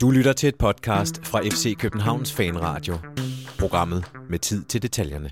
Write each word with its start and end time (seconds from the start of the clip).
Du 0.00 0.10
lytter 0.10 0.32
til 0.32 0.48
et 0.48 0.56
podcast 0.56 1.26
fra 1.26 1.40
FC 1.40 1.76
Københavns 1.78 2.32
Fanradio. 2.32 2.94
Programmet 3.58 4.04
med 4.30 4.38
tid 4.38 4.64
til 4.64 4.82
detaljerne. 4.82 5.30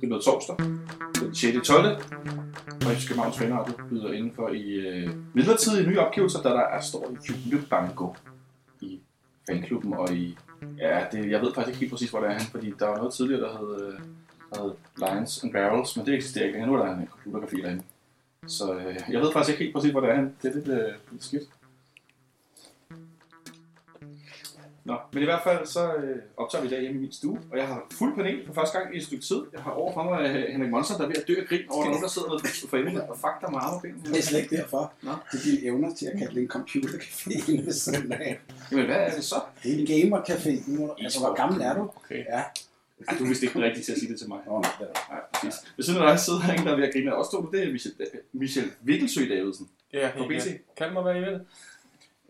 Det 0.00 0.12
er 0.12 0.20
torsdag, 0.24 0.56
den 1.20 1.34
6. 1.34 1.68
12. 1.68 1.86
Og 2.86 2.92
FC 2.96 3.08
Københavns 3.08 3.38
Fanradio 3.38 3.74
byder 3.88 4.12
indenfor 4.12 4.48
i 4.48 4.70
øh, 4.72 5.10
midlertidige 5.34 5.88
nye 5.88 6.00
opgivelser, 6.00 6.42
da 6.42 6.48
der 6.48 6.60
er 6.60 6.80
står 6.80 7.10
i 7.10 7.16
julebanko 7.50 8.14
i 8.80 9.00
fanklubben 9.50 9.92
og 9.92 10.12
i... 10.12 10.38
Ja, 10.78 11.04
det, 11.12 11.30
jeg 11.30 11.40
ved 11.40 11.54
faktisk 11.54 11.68
ikke 11.68 11.80
helt 11.80 11.92
præcis, 11.92 12.10
hvor 12.10 12.20
det 12.20 12.28
er 12.28 12.32
han, 12.32 12.46
fordi 12.50 12.72
der 12.78 12.86
var 12.86 12.96
noget 12.96 13.14
tidligere, 13.14 13.42
der 13.42 13.58
hed, 13.58 13.86
øh, 13.86 14.00
der 14.54 14.62
hed 14.62 14.72
Lions 14.96 15.44
and 15.44 15.52
Barrels, 15.52 15.96
men 15.96 16.06
det 16.06 16.14
eksisterer 16.14 16.46
ikke. 16.46 16.66
Nu 16.66 16.74
er 16.74 16.86
der 16.86 16.96
en 16.96 17.08
computercafé 17.08 17.62
derinde. 17.62 17.82
Så 18.50 18.74
øh, 18.74 19.00
jeg 19.10 19.20
ved 19.20 19.32
faktisk 19.32 19.50
ikke 19.52 19.64
helt 19.64 19.74
præcis, 19.74 19.90
hvor 19.90 20.00
det 20.00 20.10
er 20.10 20.14
han. 20.14 20.34
Det 20.42 20.50
er 20.50 20.54
lidt, 20.54 20.68
øh, 20.68 20.92
lidt 21.12 21.24
skidt. 21.24 21.42
Nå, 24.84 24.96
men 25.12 25.22
i 25.22 25.24
hvert 25.24 25.42
fald 25.44 25.66
så 25.66 25.94
øh, 25.94 26.16
optager 26.36 26.62
vi 26.62 26.68
i 26.68 26.70
dag 26.70 26.80
hjemme 26.80 26.98
i 26.98 27.00
min 27.00 27.12
stue, 27.12 27.38
og 27.52 27.58
jeg 27.58 27.66
har 27.66 27.86
fuld 27.92 28.14
panel 28.14 28.46
for 28.46 28.52
første 28.52 28.78
gang 28.78 28.94
i 28.94 28.98
et 28.98 29.04
stykke 29.04 29.24
tid. 29.24 29.42
Jeg 29.52 29.62
har 29.62 29.70
overfor 29.70 30.02
mig 30.02 30.20
øh, 30.30 30.52
Henrik 30.52 30.70
Monsen, 30.70 30.96
der 30.96 31.02
er 31.02 31.06
ved 31.06 31.16
at 31.16 31.28
dø 31.28 31.34
af 31.40 31.46
grin 31.48 31.60
over 31.70 31.84
nogen, 31.84 32.02
der 32.02 32.08
sidder 32.08 32.28
med 32.30 32.68
for 32.70 32.76
enden 32.76 33.00
og 33.00 33.18
fakter 33.18 33.50
med 33.50 33.58
arme 33.62 33.76
og 33.76 33.82
ben. 33.82 34.02
Det 34.04 34.18
er 34.18 34.22
slet 34.22 34.42
ikke 34.42 34.56
derfor. 34.56 34.92
Nå. 35.02 35.10
Det 35.32 35.38
er 35.40 35.44
dine 35.44 35.66
evner 35.66 35.94
til 35.94 36.06
at 36.06 36.18
kalde 36.18 36.34
det 36.34 36.42
en 36.42 36.50
computercafé 36.56 37.64
ved 37.66 37.72
siden 37.72 38.12
af. 38.12 38.40
Jamen, 38.70 38.86
hvad 38.86 38.96
er 38.96 39.14
det 39.14 39.24
så? 39.24 39.40
Det 39.62 39.74
er 39.74 39.78
en 39.78 39.86
gamercafé. 39.86 40.52
Altså, 41.02 41.18
hvor 41.20 41.34
gammel 41.34 41.60
er 41.60 41.74
du? 41.74 41.90
Okay. 42.04 42.24
Ja. 42.24 42.42
Ej, 43.08 43.18
du 43.18 43.24
er 43.24 43.28
vist 43.28 43.42
ikke 43.42 43.54
den 43.54 43.62
rigtige 43.62 43.84
til 43.84 43.92
at 43.92 43.98
sige 43.98 44.12
det 44.12 44.18
til 44.18 44.28
mig. 44.28 44.40
Åh, 44.46 44.52
oh, 44.54 44.60
nej, 44.62 44.70
det 44.78 44.88
er 44.88 44.92
det. 44.92 45.02
Nej, 45.10 45.20
præcis. 45.34 45.72
Ved 45.76 45.84
siden 45.84 46.02
af 46.02 46.08
dig 46.08 46.18
sidder 46.20 46.40
der 46.40 46.52
en, 46.52 46.66
der 46.66 46.72
er 46.72 46.76
ved 46.76 46.84
at 46.84 46.92
grine. 46.92 47.16
Også 47.16 47.30
to, 47.30 47.50
det 47.52 47.62
er 47.68 47.72
Michel, 47.72 47.92
Michel 48.32 48.72
Vikkelsø 48.80 49.28
Davidsen. 49.28 49.70
Ja, 49.92 50.10
helt 50.12 50.28
BC. 50.28 50.46
ja. 50.46 50.52
Kald 50.76 50.92
mig, 50.92 51.02
hvad 51.02 51.16
I 51.16 51.20
vil. 51.20 51.40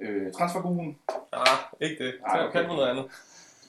Øh, 0.01 0.33
transfergruppen. 0.33 0.99
Ah, 1.33 1.59
ikke 1.81 2.05
det. 2.05 2.15
Ah, 2.25 2.33
Kald, 2.33 2.45
okay. 2.45 2.53
kald 2.53 2.67
mig 2.67 2.77
noget 2.77 2.89
andet. 2.91 3.05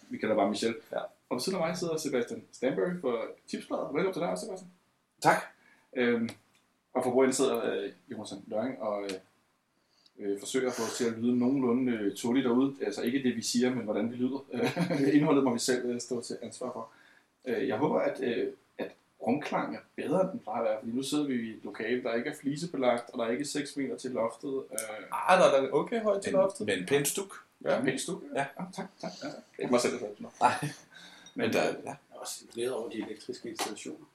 Vi 0.10 0.18
kalder 0.18 0.36
bare 0.36 0.50
Michel. 0.50 0.76
Ja. 0.92 0.98
Og 1.30 1.36
ved 1.36 1.40
siden 1.42 1.60
af 1.60 1.68
mig 1.68 1.78
sidder 1.78 1.98
Sebastian 1.98 2.44
Stanbury 2.52 3.02
for 3.02 3.26
Tipsbladet. 3.48 3.88
Velkommen 3.94 4.14
til 4.14 4.22
dig, 4.22 4.38
Sebastian. 4.38 4.72
Tak. 5.22 5.38
Øhm, 5.96 6.30
og 6.94 7.04
for 7.04 7.12
bordenden 7.12 7.34
sidder 7.34 7.72
øh, 7.72 7.90
Jonathan 8.12 8.44
Løring 8.48 8.82
og 8.82 9.04
øh, 9.04 9.10
øh, 10.22 10.40
forsøger 10.40 10.68
at 10.70 10.74
få 10.74 10.84
os 10.84 10.98
til 10.98 11.06
at 11.06 11.18
lyde 11.18 11.40
nogenlunde 11.40 11.92
øh, 11.92 12.16
tåligt 12.16 12.44
derude. 12.46 12.76
Altså 12.82 13.02
ikke 13.02 13.24
det, 13.24 13.36
vi 13.36 13.42
siger, 13.42 13.76
men 13.76 13.84
hvordan 13.84 14.12
vi 14.12 14.16
lyder. 14.16 14.46
Øh, 14.54 15.14
Indholdet 15.16 15.44
må 15.44 15.54
vi 15.54 15.60
selv 15.60 15.86
øh, 15.86 16.02
stå 16.02 16.22
til 16.22 16.38
ansvar 16.42 16.72
for. 16.74 16.90
Øh, 17.46 17.68
jeg 17.68 17.78
håber, 17.78 18.00
at, 18.00 18.24
øh, 18.24 18.48
at 18.78 18.92
rumklang 19.28 19.76
er 19.76 19.80
bedre, 19.96 20.22
end 20.22 20.30
den 20.32 20.40
plejer 20.40 20.60
at 20.62 20.66
være, 20.66 20.78
fordi 20.80 20.92
nu 20.92 21.04
sidder 21.04 21.24
vi 21.28 21.34
i 21.34 21.50
et 21.50 21.60
lokale, 21.64 22.04
der 22.04 22.14
ikke 22.14 22.30
er 22.30 22.36
flisebelagt, 22.36 23.10
og 23.14 23.20
der 23.20 23.26
er 23.26 23.32
ikke 23.32 23.46
6 23.46 23.78
meter 23.78 23.98
til 23.98 24.12
loftet. 24.12 24.64
Øh, 24.72 24.78
Ah, 25.12 25.40
der 25.40 25.46
er 25.46 25.70
okay 25.72 26.02
højt 26.02 26.22
til 26.22 26.34
loftet. 26.34 26.68
Men 26.68 26.80
en 26.80 26.86
pæn 26.86 27.06
stuk. 27.06 27.36
ja, 27.66 27.82
pænt 27.82 28.02
stuk. 28.02 28.24
Ja. 28.36 28.40
ja. 28.40 28.64
tak, 28.76 28.86
tak. 29.02 29.12
Ja. 29.24 29.28
Ikke 29.64 29.72
mig 29.72 29.82
selv, 29.82 30.00
der. 30.00 30.08
Nej. 30.40 30.52
Men 30.62 30.72
Men 31.36 31.54
der, 31.54 31.62
der, 31.62 31.68
ja. 31.84 31.90
Jeg 31.90 31.96
er 32.12 32.20
også 32.20 32.44
glædet 32.54 32.74
over 32.74 32.90
de 32.90 32.98
elektriske 32.98 33.50
installationer. 33.50 34.06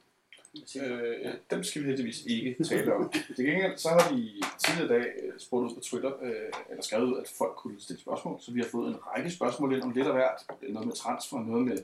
Øh, 0.81 1.33
dem 1.51 1.63
skal 1.63 1.81
vi 1.81 1.87
heldigvis 1.87 2.25
ikke 2.25 2.63
tale 2.63 2.95
om. 2.95 3.11
Til 3.35 3.45
gengæld 3.45 3.77
så 3.77 3.89
har 3.89 4.15
vi 4.15 4.43
tidligere 4.57 4.85
i 4.85 5.01
dag 5.01 5.13
øh, 5.23 5.33
spurgt 5.39 5.69
ud 5.69 5.75
på 5.75 5.81
Twitter, 5.81 6.11
øh, 6.21 6.31
eller 6.69 6.83
skrevet 6.83 7.05
ud, 7.05 7.17
at 7.19 7.33
folk 7.37 7.55
kunne 7.55 7.81
stille 7.81 8.01
spørgsmål, 8.01 8.37
så 8.39 8.51
vi 8.51 8.59
har 8.59 8.67
fået 8.67 8.89
en 8.89 8.97
række 9.07 9.31
spørgsmål 9.31 9.73
ind 9.73 9.83
om 9.83 9.91
lidt 9.91 10.07
af 10.07 10.13
hvert. 10.13 10.45
Noget 10.69 10.87
med 10.87 10.95
transfer, 10.95 11.39
noget 11.39 11.65
med, 11.65 11.77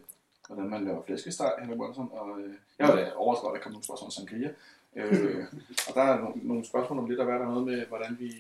hvordan 0.47 0.69
man 0.69 0.85
laver 0.85 1.03
flæskesteg, 1.05 1.51
Henrik 1.59 1.77
Monsen, 1.77 2.09
og 2.11 2.39
øh, 2.39 2.53
jeg 2.79 2.87
var 2.87 2.95
da 2.95 3.11
overrasket 3.15 3.45
over, 3.45 3.53
at 3.53 3.57
der 3.57 3.63
kom 3.63 3.71
nogle 3.71 3.85
spørgsmål 3.85 4.07
om 4.07 4.11
sangria. 4.11 4.49
Øh, 4.95 5.45
og 5.87 5.95
der 5.95 6.01
er 6.01 6.19
nogle, 6.19 6.47
nogle 6.47 6.65
spørgsmål 6.65 6.99
om 6.99 7.09
lidt 7.09 7.19
af 7.19 7.25
hvert, 7.25 7.41
og 7.41 7.47
noget 7.47 7.65
med, 7.65 7.85
hvordan 7.85 8.17
vi 8.19 8.31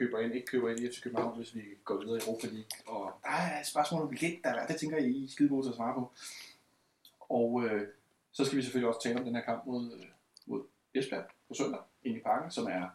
køber 0.00 0.18
ind, 0.18 0.34
ikke 0.34 0.46
køber 0.46 0.70
ind 0.70 0.80
i 0.80 0.88
FC 0.88 1.02
København, 1.02 1.36
hvis 1.36 1.54
vi 1.54 1.62
går 1.84 2.00
videre 2.00 2.18
i 2.18 2.20
Europa 2.26 2.46
League. 2.46 2.74
Og 2.86 3.12
der 3.22 3.30
er 3.30 3.62
spørgsmål 3.64 4.02
om 4.02 4.10
lidt, 4.10 4.44
der 4.44 4.50
er, 4.50 4.66
det 4.66 4.76
tænker 4.76 4.96
jeg, 4.96 5.06
I 5.06 5.24
er 5.24 5.28
skide 5.28 5.48
gode 5.48 5.66
til 5.66 5.70
at 5.70 5.76
svare 5.76 5.94
på. 5.94 6.10
Og 7.20 7.64
øh, 7.64 7.88
så 8.32 8.44
skal 8.44 8.58
vi 8.58 8.62
selvfølgelig 8.62 8.88
også 8.88 9.02
tale 9.02 9.18
om 9.18 9.24
den 9.24 9.34
her 9.34 9.42
kamp 9.42 9.66
mod, 9.66 9.92
øh, 9.92 10.06
mod 10.46 10.62
Esbjerg 10.94 11.24
på 11.48 11.54
søndag 11.54 11.80
ind 12.04 12.16
i 12.16 12.20
parken, 12.20 12.50
som 12.50 12.66
er 12.66 12.88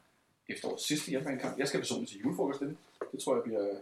efterårets 0.50 0.88
sidste 0.88 1.10
hjemmebanekamp. 1.10 1.58
Jeg 1.58 1.68
skal 1.68 1.80
personligt 1.80 2.12
til 2.12 2.20
julefrokost 2.20 2.62
inden. 2.62 2.78
Det 3.12 3.20
tror 3.20 3.36
jeg 3.36 3.44
bliver 3.44 3.80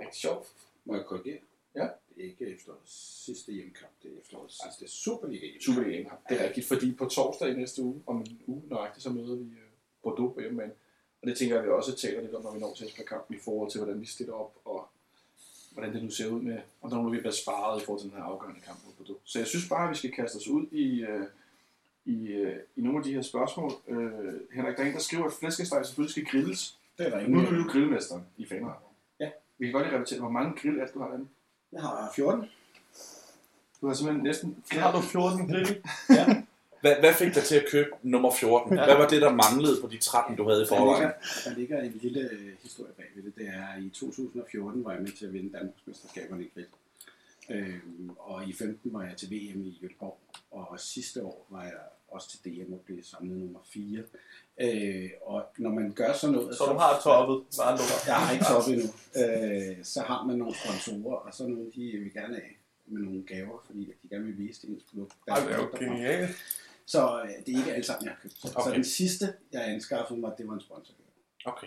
rigtig 0.00 0.20
sjovt. 0.20 0.48
Må 0.84 0.94
jeg 0.94 1.04
korrigere? 1.04 1.38
Ja. 1.74 1.88
Det 2.16 2.24
er 2.24 2.28
ikke 2.28 2.46
efterårets 2.46 3.24
sidste 3.24 3.52
hjemmekamp. 3.52 3.92
Det 4.02 4.12
er 4.12 4.20
efterårets 4.20 4.60
sidste 4.64 4.96
Superliga 4.96 5.46
hjemmekamp. 5.46 5.62
Superliga-kamp. 5.62 6.20
Det 6.28 6.40
er 6.40 6.44
rigtigt, 6.44 6.66
fordi 6.66 6.92
på 6.92 7.04
torsdag 7.04 7.48
i 7.48 7.54
næste 7.54 7.82
uge, 7.82 8.02
om 8.06 8.16
en 8.16 8.42
uge 8.46 8.62
nøjagtigt, 8.66 9.02
så 9.02 9.10
møder 9.10 9.36
vi 9.36 9.44
øh, 9.44 9.70
Bordeaux 10.02 10.34
på 10.34 10.40
hjemmebane. 10.40 10.72
Og 11.22 11.28
det 11.28 11.38
tænker 11.38 11.54
jeg, 11.56 11.64
vi 11.64 11.70
også 11.70 11.96
taler 11.96 12.20
lidt 12.20 12.34
om, 12.34 12.42
når 12.42 12.52
vi 12.52 12.60
når 12.60 12.74
til 12.74 12.86
Esbjerg-kampen 12.86 13.36
i 13.36 13.40
forhold 13.40 13.70
til, 13.70 13.80
hvordan 13.80 14.00
vi 14.00 14.06
stiller 14.06 14.34
op, 14.34 14.52
og 14.64 14.88
hvordan 15.84 15.94
det 15.94 16.02
nu 16.04 16.10
ser 16.10 16.28
ud 16.28 16.40
med, 16.40 16.58
og 16.82 16.90
når 16.90 17.02
nu 17.02 17.08
vi 17.10 17.18
bliver 17.18 17.32
sparet 17.32 17.82
i 17.82 17.84
forhold 17.84 18.02
til 18.02 18.10
den 18.10 18.18
her 18.18 18.24
afgørende 18.24 18.60
kamp 18.60 18.78
mod 18.84 18.92
Bordeaux. 18.98 19.20
Så 19.24 19.38
jeg 19.38 19.46
synes 19.46 19.68
bare, 19.68 19.84
at 19.84 19.90
vi 19.90 19.94
skal 19.96 20.12
kaste 20.12 20.36
os 20.36 20.48
ud 20.48 20.66
i, 20.72 21.00
øh, 21.02 21.26
i, 22.04 22.26
øh, 22.26 22.56
i 22.76 22.80
nogle 22.80 22.98
af 22.98 23.04
de 23.04 23.12
her 23.14 23.22
spørgsmål. 23.22 23.72
Øh, 23.88 24.34
Henrik, 24.52 24.76
der 24.76 24.82
er 24.82 24.86
en, 24.86 24.92
der 24.94 24.98
skriver, 25.00 25.24
at 25.24 25.32
flæskesteg 25.32 25.86
selvfølgelig 25.86 26.10
skal 26.12 26.24
grilles. 26.26 26.78
Det 26.98 27.06
er 27.06 27.10
der 27.10 27.28
Nu 27.28 27.38
er 27.38 27.42
ingen. 27.42 27.54
du 27.54 27.60
jo 27.62 27.68
grillmesteren 27.72 28.22
i 28.36 28.46
fanret. 28.46 28.74
Ja. 29.20 29.30
Vi 29.58 29.66
kan 29.66 29.72
godt 29.72 29.86
lige 29.86 29.96
repetere, 29.96 30.20
hvor 30.20 30.30
mange 30.30 30.52
grill 30.60 30.78
er 30.78 30.86
du 30.94 30.98
har 31.00 31.08
derinde? 31.08 31.28
Jeg 31.72 31.80
har 31.82 32.12
14. 32.16 32.44
Du 33.80 33.86
har 33.86 33.94
simpelthen 33.94 34.22
næsten 34.24 34.64
Har 34.70 34.92
du 34.92 35.00
14 35.00 35.48
grill? 35.48 35.82
Hvad, 36.84 36.96
hvad 37.00 37.14
fik 37.14 37.34
dig 37.34 37.42
til 37.42 37.56
at 37.56 37.66
købe 37.70 37.90
nummer 38.02 38.32
14? 38.34 38.76
Ja. 38.76 38.84
Hvad 38.84 38.96
var 38.96 39.08
det, 39.08 39.22
der 39.22 39.32
manglede 39.32 39.80
på 39.80 39.88
de 39.88 39.98
13, 39.98 40.36
du 40.36 40.48
havde 40.48 40.62
i 40.62 40.64
Der 40.64 40.70
ligger, 40.70 40.84
forvejen? 40.84 41.12
der 41.44 41.54
ligger 41.60 41.82
en 41.82 41.98
lille 42.02 42.20
øh, 42.32 42.52
historie 42.62 42.92
bag 42.96 43.06
ved 43.14 43.22
det. 43.22 43.34
Det 43.38 43.46
er 43.48 43.80
i 43.86 43.88
2014 43.88 44.84
var 44.84 44.92
jeg 44.92 45.02
med 45.02 45.12
til 45.12 45.26
at 45.26 45.32
vinde 45.32 45.52
Danmarks 45.52 45.86
mesterskaberne 45.86 46.44
i 46.44 46.50
grill. 46.54 46.66
Øhm, 47.50 48.10
og 48.18 48.48
i 48.48 48.52
15 48.52 48.92
var 48.92 49.02
jeg 49.02 49.16
til 49.16 49.30
VM 49.30 49.60
i 49.62 49.80
Göteborg. 49.82 50.16
Og 50.50 50.80
sidste 50.80 51.22
år 51.22 51.46
var 51.50 51.62
jeg 51.62 51.72
også 52.08 52.28
til 52.30 52.40
DM 52.44 52.72
og 52.72 52.80
blev 52.86 53.02
samlet 53.02 53.38
nummer 53.38 53.60
4. 53.64 54.02
Øh, 54.60 55.10
og 55.22 55.46
når 55.58 55.70
man 55.70 55.92
gør 55.92 56.12
sådan 56.12 56.34
noget... 56.34 56.56
Så 56.56 56.64
du 56.64 56.78
har 56.78 57.00
toppet, 57.02 57.36
med 57.58 57.64
andre. 57.70 57.84
Jeg 58.06 58.14
har 58.14 58.32
ikke 58.32 58.44
toppet 58.44 58.72
endnu. 58.74 58.88
Øh, 59.20 59.84
så 59.84 60.00
har 60.00 60.24
man 60.24 60.36
nogle 60.36 60.54
sponsorer, 60.54 61.16
og 61.16 61.34
så 61.34 61.42
nogle, 61.46 61.70
de 61.76 61.98
vil 62.02 62.12
gerne 62.12 62.36
af 62.36 62.58
med 62.86 63.02
nogle 63.02 63.22
gaver, 63.26 63.64
fordi 63.66 63.92
de 64.02 64.08
gerne 64.08 64.24
vil 64.24 64.38
vise 64.38 64.62
det 64.62 64.70
ens 64.70 64.84
produkt. 64.90 65.14
Ej, 65.28 65.40
det 65.40 65.52
er 65.52 65.56
jo 65.56 65.68
genialt. 65.78 66.36
Så 66.86 67.22
øh, 67.22 67.28
det 67.46 67.54
er 67.54 67.58
ikke 67.58 67.72
alle 67.72 67.84
sammen, 67.86 68.04
jeg 68.04 68.12
har 68.12 68.20
købt. 68.22 68.34
Så, 68.38 68.52
Okay. 68.56 68.70
så 68.70 68.74
den 68.74 68.84
sidste, 68.84 69.34
jeg 69.52 69.64
anskaffede 69.68 70.20
mig, 70.20 70.32
det 70.38 70.48
var 70.48 70.54
en 70.54 70.60
sponsor. 70.60 70.94
Okay. 71.44 71.66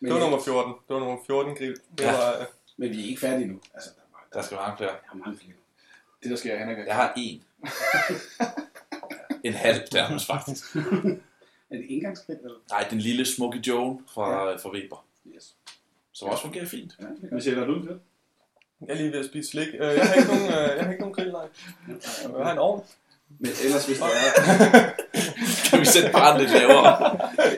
Men, 0.00 0.10
Det 0.12 0.14
var 0.14 0.20
nummer 0.20 0.40
14. 0.44 0.72
Det 0.88 0.94
var 0.94 0.98
nummer 1.00 1.18
14 1.26 1.56
grill. 1.56 1.76
Det 1.98 2.04
Ja. 2.04 2.12
var, 2.12 2.40
øh, 2.40 2.46
men 2.76 2.90
vi 2.90 3.00
er 3.04 3.04
ikke 3.08 3.20
færdige 3.20 3.46
nu. 3.48 3.60
Altså, 3.74 3.90
der, 3.96 4.00
var, 4.12 4.28
Der 4.32 4.42
skal 4.42 4.56
mange 4.56 4.76
flere. 4.76 4.90
jeg 4.90 5.00
har 5.06 5.14
mange 5.18 5.38
flere. 5.38 5.52
Det, 6.22 6.30
der 6.30 6.36
sker, 6.36 6.58
Henrik. 6.58 6.86
Jeg 6.86 6.94
har 6.94 7.12
en. 7.16 7.44
en 9.44 9.52
halv 9.54 9.80
nærmest 9.92 10.26
faktisk. 10.26 10.64
Er 11.70 11.76
det 11.76 11.90
eller? 12.28 12.60
Nej, 12.70 12.86
den 12.90 12.98
lille 12.98 13.24
Smoky 13.26 13.56
Joe 13.56 14.00
fra, 14.14 14.56
fra 14.56 14.70
Weber. 14.72 15.06
Yes. 15.26 15.56
Som 16.12 16.28
også 16.28 16.42
fungerer 16.42 16.66
fint. 16.66 16.92
Ja, 17.00 17.04
det 17.04 17.48
er 17.56 17.62
en 17.64 17.82
grill? 17.86 18.00
jeg 18.80 18.88
er 18.88 18.94
lige 18.94 19.12
ved 19.12 19.18
at 19.18 19.24
spise 19.26 19.50
slik. 19.50 19.68
Øh, 19.74 19.80
Jeg 19.80 20.06
har 20.06 20.14
ikke 20.14 20.28
nogen, 20.28 20.42
øh, 20.44 20.76
jeg 20.76 20.84
har 20.84 20.90
ikke 20.90 21.00
nogen 21.00 21.14
grill, 21.14 21.32
nej. 21.32 21.48
Jeg 22.36 22.44
har 22.44 22.52
en 22.52 22.58
ovn. 22.58 22.84
Men 23.38 23.50
ellers, 23.64 23.86
hvis 23.86 23.98
der 23.98 24.04
er... 24.06 24.90
Kan 25.70 25.80
vi 25.80 25.84
sætte 25.84 26.10
barnet 26.12 26.40
lidt 26.40 26.52
lavere? 26.52 26.86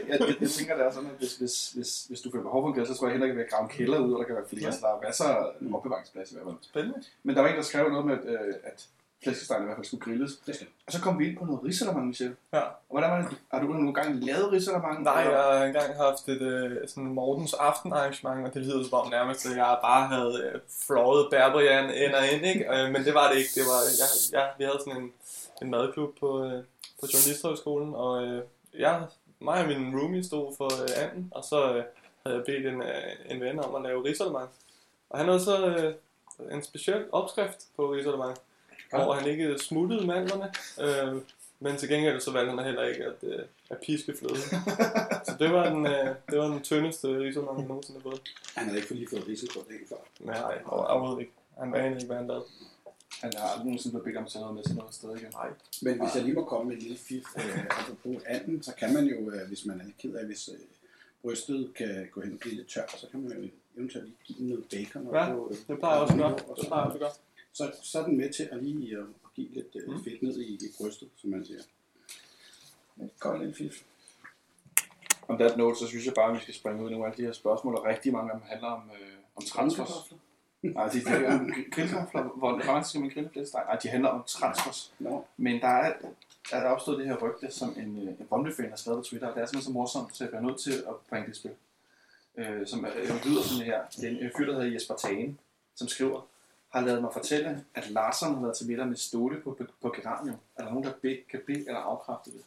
jeg, 0.09 0.21
jeg, 0.21 0.35
jeg, 0.41 0.51
tænker, 0.51 0.77
det 0.77 0.87
er 0.87 0.91
sådan, 0.91 1.09
at 1.09 1.17
hvis, 1.19 1.37
hvis, 1.37 1.71
hvis, 1.75 2.05
hvis 2.09 2.21
du 2.21 2.31
føler 2.31 2.43
behov 2.45 2.63
for 2.63 2.69
en 2.69 2.75
grill, 2.75 2.87
så 2.87 2.95
tror 2.95 3.07
jeg 3.07 3.13
heller 3.13 3.27
ikke, 3.27 3.43
at 3.43 3.51
grave 3.51 3.69
kælder 3.69 3.99
ud, 3.99 4.13
og 4.13 4.19
der 4.19 4.25
kan 4.27 4.35
være 4.35 4.45
flere, 4.51 4.65
Ja. 4.65 4.71
så 4.71 4.79
der 4.83 4.89
er 4.89 5.01
masser 5.07 5.25
af 5.25 5.75
opbevaringsplads 5.75 6.31
i 6.31 6.35
hvert 6.35 6.47
fald. 6.47 6.57
Spændende. 6.71 6.99
Men 7.23 7.37
der 7.37 7.43
var 7.43 7.49
en, 7.49 7.57
der 7.57 7.63
skrev 7.63 7.89
noget 7.91 8.07
med, 8.07 8.15
at, 8.15 8.25
øh, 8.35 8.55
at 8.65 8.87
flæskestegen 9.25 9.63
i 9.63 9.67
hvert 9.67 9.77
fald 9.77 9.87
skulle 9.87 10.05
grilles. 10.05 10.33
Det 10.47 10.55
skal. 10.55 10.67
Og 10.87 10.93
så 10.93 11.01
kom 11.01 11.19
vi 11.19 11.29
ind 11.29 11.37
på 11.39 11.45
noget 11.45 11.61
risalemang, 11.65 12.07
Michelle. 12.07 12.37
Ja. 12.53 12.59
Og 12.61 12.67
hvordan 12.91 13.11
var 13.11 13.19
det? 13.23 13.37
Har 13.53 13.61
du 13.61 13.67
nogle 13.67 13.95
gange 13.95 14.21
lavet 14.27 14.53
risalemang? 14.53 15.03
Nej, 15.03 15.13
jeg 15.15 15.43
har 15.43 15.65
engang 15.65 15.97
haft 15.97 16.29
et 16.29 16.43
øh, 16.43 16.89
sådan 16.89 17.05
Mortens 17.05 17.55
aftenarrangement, 17.55 18.47
og 18.47 18.55
det 18.55 18.63
lyder 18.63 18.85
som 18.85 18.95
om 19.01 19.11
nærmest, 19.11 19.47
at 19.47 19.57
jeg 19.57 19.79
bare 19.83 20.09
havde 20.09 20.33
øh, 20.55 20.61
fløjet 20.87 21.27
Berbrian 21.31 21.85
ind 22.05 22.13
og 22.15 22.25
ind, 22.33 22.43
ikke? 22.53 22.65
Øh, 22.75 22.93
men 22.93 23.05
det 23.05 23.15
var 23.15 23.27
det 23.31 23.37
ikke. 23.39 23.51
Det 23.55 23.65
var, 23.73 23.81
jeg, 24.03 24.09
jeg, 24.37 24.45
vi 24.59 24.65
havde 24.65 24.79
sådan 24.87 25.03
en, 25.03 25.13
en 25.63 25.71
madklub 25.71 26.19
på, 26.21 26.45
øh, 26.45 26.65
på 27.01 27.07
Journalisterhøjskolen, 27.13 27.95
og 27.95 28.25
øh, 28.25 28.43
jeg, 28.79 29.07
mig 29.39 29.63
og 29.63 29.69
min 29.69 29.99
roomie 29.99 30.25
stod 30.25 30.57
for 30.57 30.83
øh, 30.83 31.05
anden, 31.05 31.29
og 31.31 31.45
så 31.45 31.77
øh, 31.77 31.85
havde 32.27 32.37
jeg 32.37 32.45
bedt 32.45 32.67
en, 32.67 32.83
øh, 32.83 33.35
en 33.35 33.41
ven 33.41 33.59
om 33.59 33.75
at 33.75 33.83
lave 33.83 34.05
risalemang. 34.05 34.49
Og 35.11 35.19
han 35.19 35.27
havde 35.27 35.41
så 35.41 35.67
øh, 35.67 35.95
en 36.53 36.63
speciel 36.63 37.05
opskrift 37.13 37.67
på 37.77 37.93
risalemang, 37.93 38.37
hvor 38.91 39.13
han 39.13 39.29
ikke 39.29 39.59
smuttede 39.59 40.07
mandlerne, 40.07 40.53
øh, 40.81 41.23
men 41.61 41.77
til 41.77 41.89
gengæld 41.89 42.21
så 42.21 42.33
valgte 42.33 42.51
han 42.51 42.65
heller 42.65 42.85
ikke 42.85 43.05
at, 43.05 43.15
øh, 43.23 43.39
at 43.71 43.79
piske 43.87 44.15
fløden. 44.19 44.37
så 45.27 45.37
det 45.39 45.53
var 45.53 45.69
den, 45.69 45.87
øh, 45.87 46.15
det 46.31 46.39
var 46.39 46.47
den 46.47 46.63
tyndeste 46.63 47.09
risalemang, 47.09 47.59
jeg 47.59 47.69
nogensinde 47.69 48.01
har 48.01 48.11
fået. 48.11 48.21
Han 48.55 48.65
havde 48.65 48.77
ikke 48.77 48.89
for 48.89 48.95
lige 48.95 49.09
fået 49.11 49.29
risiko 49.29 49.61
dagen 49.69 49.87
før. 49.89 49.97
Nej, 50.21 50.59
overhovedet 50.67 51.21
ikke. 51.21 51.33
Han 51.59 51.75
anede 51.75 51.95
ikke, 51.95 52.07
hvad 52.07 52.17
han 52.17 52.27
lavede. 52.27 52.45
Han 53.11 53.33
har 53.37 53.47
aldrig 53.49 53.65
nogensinde 53.67 53.93
blevet 53.93 54.05
bedt 54.05 54.17
om 54.17 54.25
at 54.25 54.31
tage 54.31 54.41
noget 54.43 54.55
med 54.57 54.65
til 54.65 54.75
noget 54.77 54.95
sted 54.95 55.17
igen. 55.17 55.31
Nej. 55.33 55.49
Men 55.83 56.01
hvis 56.01 56.15
jeg 56.15 56.23
lige 56.25 56.35
må 56.35 56.45
komme 56.45 56.65
med 56.69 56.77
en 56.77 56.83
lille 56.83 56.99
fif, 56.99 57.25
øh, 57.37 57.65
apropos 57.79 58.23
anden, 58.27 58.63
så 58.63 58.73
kan 58.79 58.95
man 58.95 59.05
jo, 59.05 59.31
øh, 59.31 59.49
hvis 59.49 59.67
man 59.67 59.81
er 59.81 59.85
lidt 59.85 59.99
ked 59.99 60.15
af, 60.15 60.27
hvis 60.27 60.49
øh, 60.49 60.55
brystet 61.23 61.75
kan 61.75 62.09
gå 62.13 62.21
hen 62.21 62.33
og 62.33 62.39
blive 62.39 62.55
lidt 62.55 62.69
tør, 62.69 62.87
så 62.97 63.07
kan 63.11 63.21
man 63.21 63.33
jo 63.43 63.49
eventuelt 63.77 64.07
lige 64.07 64.17
give 64.39 64.49
noget 64.49 64.65
bacon. 64.71 65.15
Ja, 65.15 65.33
på, 65.35 65.49
øh, 65.51 65.57
Det 65.69 65.79
plejer 65.79 65.95
jeg 65.95 66.03
også 66.03 66.15
at 66.15 66.19
gøre. 66.19 66.35
og 66.35 66.57
Det 66.57 66.67
plejer 66.67 66.85
også 66.85 66.95
at 66.97 67.01
gøre. 67.01 67.13
Så, 67.53 67.73
så 67.83 67.99
er 68.01 68.05
den 68.07 68.17
med 68.17 68.33
til 68.33 68.49
at 68.53 68.63
lige 68.65 68.97
øh, 68.97 69.03
at 69.25 69.35
give 69.37 69.49
lidt 69.49 69.77
øh, 69.77 69.89
Mm. 69.93 70.05
fedt 70.05 70.23
ned 70.23 70.39
i, 70.41 70.55
i 70.55 70.69
brystet, 70.79 71.09
som 71.17 71.31
man 71.31 71.45
siger. 71.47 71.61
Et 73.03 73.11
godt 73.21 73.39
lille 73.41 73.55
fif. 73.55 73.83
On 75.29 75.39
that 75.39 75.57
note, 75.57 75.79
så 75.79 75.87
synes 75.87 76.07
jeg 76.07 76.15
bare, 76.15 76.31
at 76.31 76.37
vi 76.37 76.41
skal 76.43 76.55
springe 76.55 76.85
ud 76.85 76.89
i 76.91 76.93
nogle 76.93 77.07
af 77.07 77.13
de 77.13 77.23
her 77.23 77.33
spørgsmål, 77.33 77.75
og 77.75 77.85
rigtig 77.85 78.13
mange 78.13 78.33
af 78.33 78.39
dem 78.39 78.47
handler 78.49 78.69
om, 78.69 78.91
øh, 79.01 79.09
om 79.37 79.43
transfers. 79.43 79.89
Nej, 80.75 80.89
de, 80.89 81.01
de 81.01 81.11
er 81.27 81.71
grillkartofler. 81.71 82.23
Hvor 82.23 82.51
hvor 82.57 82.65
meget 82.65 82.87
skal 82.87 83.01
man 83.01 83.11
grille 83.11 83.31
flæskesteg? 83.33 83.63
Nej, 83.67 83.77
de 83.83 83.89
handler 83.89 84.09
om 84.09 84.23
transfers. 84.27 84.93
Nå, 84.99 85.25
Men 85.37 85.61
der 85.61 85.69
er, 85.69 85.93
er 86.53 86.61
der 86.61 86.69
opstået 86.69 86.99
det 86.99 87.07
her 87.07 87.17
rygte, 87.17 87.51
som 87.51 87.75
en, 87.77 88.09
øh, 88.09 88.09
en 88.09 88.27
Brøndby-fan 88.29 88.69
har 88.69 88.77
skrevet 88.77 88.99
på 88.99 89.05
Twitter, 89.05 89.29
og 89.29 89.35
det 89.35 89.43
er 89.43 89.47
simpelthen 89.47 89.73
så 89.73 89.79
morsomt, 89.79 90.17
så 90.17 90.25
jeg 90.25 90.31
bliver 90.31 90.43
nødt 90.43 90.61
til 90.61 90.73
at 90.73 90.95
bringe 91.11 91.27
det 91.27 91.37
i 91.37 91.39
spil. 91.39 91.51
Øh, 92.37 92.67
som 92.67 92.85
øh, 92.85 93.27
lyder 93.27 93.43
sådan 93.43 93.67
her. 93.67 93.81
Det 93.97 94.05
er 94.05 94.11
en 94.11 94.17
øh, 94.17 94.31
fyr, 94.37 94.47
der 94.47 94.53
hedder 94.53 94.73
Jesper 94.73 94.95
Tagen, 94.95 95.39
som 95.75 95.89
skriver, 95.89 96.27
har 96.69 96.81
lavet 96.81 97.01
mig 97.01 97.11
fortælle, 97.13 97.65
at 97.75 97.91
Larsen 97.91 98.35
har 98.35 98.43
været 98.43 98.57
til 98.57 98.67
middag 98.67 98.87
med 98.87 98.97
Ståle 98.97 99.41
på, 99.41 99.57
på, 99.59 99.65
på 99.83 99.95
Geranium. 99.97 100.37
Er 100.57 100.63
der 100.63 100.71
nogen, 100.71 100.85
der 100.85 100.93
be, 101.03 101.19
kan 101.31 101.41
be 101.47 101.53
eller 101.53 101.79
afkræfte 101.79 102.31
det? 102.31 102.41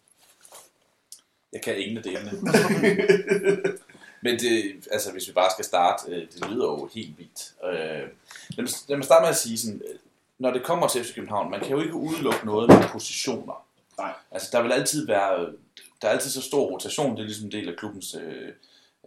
Jeg 1.54 1.62
kan 1.62 1.77
ingen 1.77 1.98
af 1.98 2.04
delene. 2.04 2.31
Men 4.21 4.39
det, 4.39 4.88
altså, 4.92 5.12
hvis 5.12 5.27
vi 5.27 5.33
bare 5.33 5.51
skal 5.51 5.66
starte, 5.66 6.12
øh, 6.12 6.27
det 6.33 6.50
lyder 6.50 6.66
jo 6.66 6.89
helt 6.94 7.18
vildt. 7.18 7.54
Øh, 7.66 8.07
lad, 8.50 8.63
mig, 8.63 8.69
lad 8.88 8.98
mig 8.98 9.06
starte 9.06 9.21
med 9.21 9.30
at 9.30 9.38
sige 9.38 9.57
sådan, 9.57 9.81
øh, 9.89 10.00
når 10.38 10.51
det 10.51 10.63
kommer 10.63 10.88
til 10.88 11.04
FC 11.04 11.16
København, 11.16 11.51
man 11.51 11.60
kan 11.60 11.69
jo 11.69 11.81
ikke 11.81 11.95
udelukke 11.95 12.45
noget 12.45 12.69
med 12.69 12.89
positioner. 12.92 13.66
Nej. 13.98 14.13
Altså, 14.31 14.50
der 14.51 14.62
vil 14.62 14.71
altid 14.71 15.07
være, 15.07 15.54
der 16.01 16.07
er 16.07 16.12
altid 16.12 16.30
så 16.30 16.42
stor 16.42 16.71
rotation, 16.71 17.12
det 17.16 17.19
er 17.19 17.25
ligesom 17.25 17.45
en 17.45 17.51
del 17.51 17.69
af 17.69 17.75
klubbens 17.75 18.16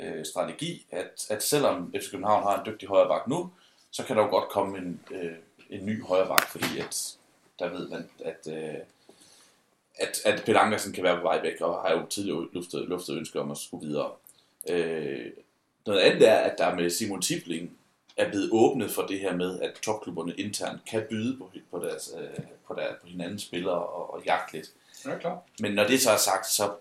øh, 0.01 0.25
strategi, 0.25 0.87
at, 0.91 1.27
at 1.31 1.43
selvom 1.43 1.95
FC 2.01 2.11
København 2.11 2.43
har 2.43 2.59
en 2.59 2.73
dygtig 2.73 2.89
højreback 2.89 3.29
nu, 3.29 3.51
så 3.91 4.05
kan 4.05 4.17
der 4.17 4.23
jo 4.23 4.29
godt 4.29 4.49
komme 4.49 4.79
en, 4.79 5.01
øh, 5.11 5.33
en 5.71 5.87
ny 5.87 6.05
højreback, 6.05 6.49
fordi 6.49 6.79
at 6.79 7.17
der 7.59 7.69
ved 7.69 7.89
man, 7.89 8.09
at, 8.25 8.49
øh, 8.49 8.81
at, 9.95 10.21
at 10.25 10.43
Peter 10.47 10.61
Ankersen 10.61 10.93
kan 10.93 11.05
være 11.05 11.17
på 11.17 11.23
vej 11.23 11.43
væk, 11.43 11.61
og 11.61 11.83
har 11.83 11.93
jo 11.93 12.07
tidligere 12.07 12.47
luftet, 12.53 12.89
luftet 12.89 13.17
ønsker 13.17 13.41
om 13.41 13.51
at 13.51 13.59
skulle 13.59 13.87
videre. 13.87 14.11
Øh, 14.69 15.31
noget 15.87 16.01
andet 16.01 16.29
er, 16.29 16.37
at 16.37 16.59
der 16.59 16.75
med 16.75 16.91
Simon 16.91 17.23
Tibling 17.23 17.71
er 18.17 18.29
blevet 18.29 18.51
åbnet 18.53 18.91
for 18.91 19.03
det 19.03 19.21
her 19.21 19.37
med, 19.37 19.61
at 19.61 19.73
topklubberne 19.83 20.35
internt 20.35 20.85
kan 20.85 21.07
byde 21.11 21.39
på, 21.39 21.51
på, 21.71 21.79
deres, 21.79 22.11
øh, 22.19 22.45
på, 22.67 22.75
der, 22.75 22.87
på 23.01 23.07
hinandens 23.07 23.43
spillere 23.43 23.87
og, 23.87 24.15
og 24.15 24.23
jagte 24.25 24.53
lidt. 24.53 24.71
Ja, 25.07 25.19
klar. 25.19 25.43
Men 25.61 25.73
når 25.73 25.87
det 25.87 26.01
så 26.01 26.11
er 26.11 26.17
sagt, 26.17 26.47
så 26.47 26.75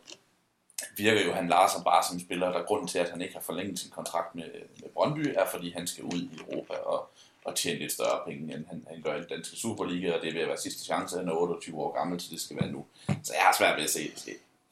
virker 0.97 1.25
jo 1.25 1.33
han 1.33 1.47
Larsen 1.47 1.83
bare 1.83 2.03
som 2.07 2.15
en 2.15 2.21
spiller, 2.21 2.51
der 2.51 2.63
grunden 2.63 2.87
til, 2.87 2.99
at 2.99 3.09
han 3.09 3.21
ikke 3.21 3.33
har 3.33 3.41
forlænget 3.41 3.79
sin 3.79 3.91
kontrakt 3.91 4.35
med, 4.35 4.49
med 4.81 4.89
Brøndby, 4.93 5.33
er 5.35 5.45
fordi 5.51 5.71
han 5.71 5.87
skal 5.87 6.03
ud 6.03 6.21
i 6.21 6.39
Europa 6.39 6.73
og, 6.73 7.09
og 7.45 7.55
tjene 7.55 7.79
lidt 7.79 7.91
større 7.91 8.21
penge, 8.27 8.55
end 8.55 8.65
han, 8.67 8.85
han 8.89 9.01
gør 9.01 9.15
i 9.15 9.19
den 9.19 9.27
danske 9.29 9.55
Superliga, 9.55 10.13
og 10.13 10.21
det 10.21 10.29
er 10.29 10.33
ved 10.33 10.41
at 10.41 10.47
være 10.47 10.57
sidste 10.57 10.83
chance. 10.83 11.17
Han 11.17 11.27
er 11.27 11.33
28 11.33 11.77
år 11.77 11.97
gammel, 11.97 12.21
så 12.21 12.27
det 12.31 12.41
skal 12.41 12.57
være 12.61 12.71
nu. 12.71 12.85
Så 13.07 13.33
jeg 13.33 13.41
har 13.41 13.55
svært 13.57 13.77
ved 13.77 13.83
at 13.83 13.89
se. 13.89 14.11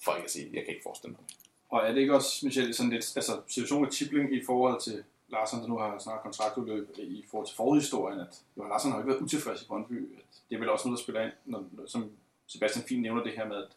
For 0.03 0.15
ikke 0.15 0.25
at 0.25 0.31
sige, 0.31 0.49
jeg 0.53 0.63
kan 0.63 0.69
ikke 0.69 0.83
forestille 0.83 1.11
mig. 1.11 1.25
Og 1.69 1.79
er 1.79 1.91
det 1.91 1.97
ikke 2.01 2.15
også, 2.15 2.45
Michelle, 2.45 2.73
sådan 2.73 2.89
lidt, 2.89 3.13
altså 3.15 3.31
situationen 3.47 3.83
med 3.83 3.91
Tibling 3.91 4.35
i 4.35 4.45
forhold 4.45 4.81
til 4.81 5.03
Larsen, 5.27 5.61
der 5.61 5.67
nu 5.67 5.77
har 5.77 5.99
snart 5.99 6.21
kontraktudløb 6.23 6.89
i 6.97 7.25
forhold 7.29 7.47
til 7.47 7.55
forhistorien, 7.55 8.19
at 8.19 8.41
Johan 8.57 8.69
Larsen 8.69 8.91
har 8.91 8.99
ikke 8.99 9.09
været 9.09 9.21
utilfreds 9.21 9.61
i 9.61 9.67
Brøndby. 9.67 10.17
At 10.17 10.25
det 10.49 10.55
er 10.55 10.59
vel 10.59 10.69
også 10.69 10.87
noget, 10.87 10.97
der 10.97 11.03
spiller 11.03 11.21
ind, 11.21 11.31
når, 11.45 11.63
som 11.87 12.11
Sebastian 12.47 12.85
Fien 12.85 13.01
nævner 13.01 13.23
det 13.23 13.31
her 13.31 13.47
med, 13.47 13.57
at 13.57 13.67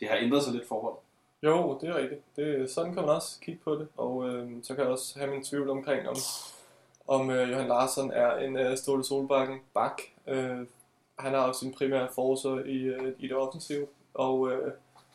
det 0.00 0.08
har 0.08 0.16
ændret 0.16 0.42
sig 0.42 0.52
lidt 0.52 0.68
forhold. 0.68 0.96
Jo, 1.42 1.78
det 1.80 1.88
er 1.88 1.96
rigtigt. 1.96 2.22
Det, 2.36 2.70
sådan 2.70 2.94
kan 2.94 3.02
man 3.02 3.14
også 3.14 3.40
kigge 3.40 3.60
på 3.64 3.74
det. 3.74 3.88
Og 3.96 4.28
øh, 4.28 4.50
så 4.62 4.74
kan 4.74 4.84
jeg 4.84 4.92
også 4.92 5.18
have 5.18 5.30
min 5.30 5.44
tvivl 5.44 5.70
omkring, 5.70 6.08
om, 6.08 6.16
om 7.06 7.30
øh, 7.30 7.50
Johan 7.50 7.68
Larsen 7.68 8.10
er 8.10 8.36
en 8.36 8.56
øh, 8.56 8.76
Ståle 8.76 9.04
Solbakken 9.04 9.60
bak. 9.74 10.02
Øh, 10.26 10.60
han 11.18 11.34
har 11.34 11.46
jo 11.46 11.52
sin 11.52 11.72
primære 11.72 12.08
force 12.14 12.70
i, 12.70 12.76
øh, 12.82 13.12
i 13.18 13.28
det 13.28 13.36
offensive. 13.36 13.86
Og, 14.14 14.52
øh, 14.52 14.72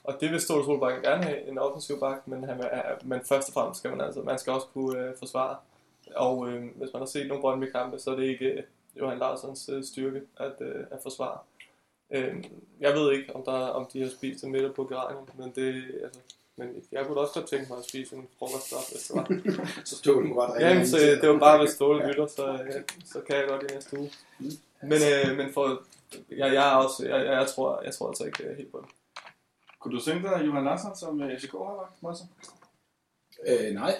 og 0.09 0.21
det 0.21 0.31
vil 0.31 0.41
Ståle 0.41 0.65
Solbakken 0.65 1.03
gerne 1.03 1.23
have, 1.23 1.47
en 1.47 1.57
offensiv 1.57 2.00
bak, 2.00 2.27
men, 2.27 2.44
han 2.44 2.59
er, 2.59 2.95
men 3.03 3.19
først 3.25 3.47
og 3.47 3.53
fremmest 3.53 3.79
skal 3.79 3.91
man 3.91 4.01
altså, 4.01 4.21
man 4.21 4.39
skal 4.39 4.53
også 4.53 4.67
kunne 4.73 5.00
øh, 5.00 5.17
forsvare. 5.19 5.56
Og 6.15 6.50
øh, 6.50 6.63
hvis 6.75 6.89
man 6.94 7.01
har 7.01 7.07
set 7.07 7.27
nogle 7.27 7.41
Brøndby-kampe, 7.41 8.00
så 8.00 8.11
er 8.11 8.15
det 8.15 8.23
ikke 8.23 8.45
øh, 8.45 8.63
Johan 9.00 9.19
Larssons 9.19 9.69
øh, 9.69 9.83
styrke 9.83 10.21
at, 10.38 10.53
øh, 10.59 10.85
at 10.91 11.00
forsvare. 11.03 11.38
Øh, 12.11 12.44
jeg 12.79 12.94
ved 12.94 13.11
ikke, 13.11 13.35
om, 13.35 13.44
der, 13.44 13.51
om 13.51 13.88
de 13.94 14.01
har 14.01 14.09
spist 14.09 14.44
en 14.44 14.51
middag 14.51 14.73
på 14.73 14.83
Geranium, 14.83 15.29
men 15.38 15.51
det, 15.56 15.83
altså, 16.03 16.19
men 16.56 16.83
jeg 16.91 17.06
kunne 17.06 17.19
også 17.19 17.33
godt 17.33 17.50
tænke 17.50 17.65
mig 17.69 17.77
at 17.77 17.85
spise 17.85 18.15
en 18.15 18.27
frokoststop, 18.39 18.91
hvis 18.91 19.07
det 19.07 19.15
var. 19.15 19.27
så 19.89 19.95
stod 19.95 20.23
den 20.23 20.33
godt 20.33 20.61
Jamen, 20.61 20.88
så 20.88 20.97
det 21.21 21.29
var 21.29 21.39
bare, 21.39 21.59
hvis 21.59 21.69
Ståle 21.69 22.07
lytter, 22.07 22.27
så, 22.27 22.51
ja, 22.51 22.81
så 23.06 23.21
kan 23.27 23.35
jeg 23.35 23.45
godt 23.47 23.63
i 23.63 23.73
næste 23.73 24.00
uge. 24.00 24.11
Men, 24.81 25.00
øh, 25.11 25.38
men 25.38 25.53
for, 25.53 25.81
jeg, 26.29 26.53
jeg, 26.53 26.71
er 26.71 26.75
også, 26.75 27.07
jeg, 27.07 27.25
jeg, 27.25 27.33
jeg, 27.33 27.47
tror, 27.47 27.81
jeg 27.85 27.94
tror 27.94 28.07
altså 28.07 28.25
ikke 28.25 28.44
øh, 28.44 28.57
helt 28.57 28.71
på 28.71 28.77
det. 28.77 28.99
Kunne 29.80 29.98
du 29.98 30.02
tænke 30.04 30.28
dig 30.30 30.46
Johan 30.46 30.64
Larsen 30.64 30.96
som 30.96 31.22
øh, 31.22 31.40
FCK 31.40 31.52
har 31.52 31.76
lagt, 31.81 32.04
Monsen? 32.04 32.28
Øh, 33.48 33.74
nej, 33.74 33.96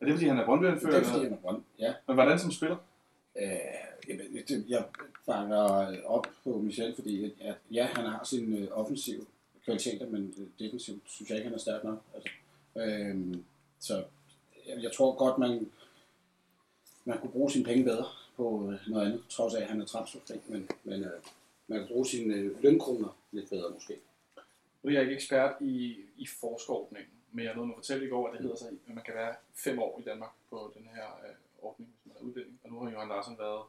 Er 0.00 0.04
det 0.04 0.14
fordi, 0.14 0.26
han 0.26 0.38
er 0.38 0.44
brøndby 0.44 0.66
det 0.66 0.72
er 0.72 0.80
fordi, 1.04 1.24
han 1.24 1.32
er 1.32 1.36
grøn. 1.42 1.64
Ja. 1.78 1.94
Men 2.06 2.14
hvordan 2.16 2.38
som 2.38 2.50
spiller? 2.50 2.76
Øh, 3.36 3.48
jeg, 4.08 4.20
det- 4.48 4.64
jeg 4.68 4.84
bakker 5.26 5.56
op 6.06 6.26
på 6.44 6.50
Michel, 6.58 6.94
fordi 6.94 7.24
at, 7.24 7.32
at, 7.40 7.54
ja, 7.70 7.84
han 7.86 8.04
har 8.06 8.24
sine 8.24 8.58
øh, 8.58 8.68
offensive 8.72 9.26
kvaliteter, 9.64 10.06
men 10.10 10.34
øh, 10.38 10.46
defensivt 10.66 11.02
synes 11.06 11.28
jeg 11.30 11.38
ikke, 11.38 11.48
han 11.48 11.54
er 11.54 11.60
stærk 11.60 11.84
nok. 11.84 11.98
Altså, 12.14 12.30
øh, 12.76 13.34
så 13.80 14.04
jeg, 14.68 14.82
jeg 14.82 14.92
tror 14.92 15.14
godt, 15.14 15.38
man, 15.38 15.70
man 17.04 17.18
kunne 17.18 17.30
bruge 17.32 17.50
sine 17.50 17.64
penge 17.64 17.84
bedre 17.84 18.04
på 18.36 18.70
øh, 18.72 18.78
noget 18.90 19.06
andet, 19.06 19.22
trods 19.28 19.54
af, 19.54 19.60
at 19.60 19.66
han 19.66 19.80
er 19.80 19.86
transferfri, 19.86 20.34
men, 20.48 20.68
men 20.84 21.04
øh, 21.04 21.10
man 21.66 21.78
kan 21.78 21.88
bruge 21.88 22.06
sine 22.06 22.34
øh, 22.34 22.62
lønkroner 22.62 23.16
lidt 23.32 23.50
bedre 23.50 23.70
måske. 23.74 23.94
Nu 24.82 24.90
er 24.90 24.94
jeg 24.94 25.02
ikke 25.02 25.14
ekspert 25.14 25.54
i, 25.60 25.96
i 26.16 26.26
forskerordningen, 26.26 27.10
men 27.32 27.44
jeg 27.44 27.54
nåede 27.54 27.70
at 27.70 27.76
fortælle 27.76 28.06
i 28.06 28.08
går, 28.08 28.26
at 28.28 28.32
det 28.32 28.40
hedder 28.42 28.56
sig, 28.56 28.68
at 28.68 28.94
man 28.94 29.04
kan 29.04 29.14
være 29.14 29.34
fem 29.54 29.78
år 29.78 29.98
i 30.00 30.02
Danmark 30.02 30.30
på 30.50 30.72
den 30.76 30.88
her 30.94 31.04
øh, 31.28 31.34
ordning, 31.62 31.90
hvis 31.90 32.06
man 32.06 32.16
er 32.16 32.20
udlænding. 32.28 32.58
Og 32.64 32.70
nu 32.70 32.80
har 32.80 32.90
Johan 32.90 33.08
Larsen 33.08 33.38
været 33.38 33.62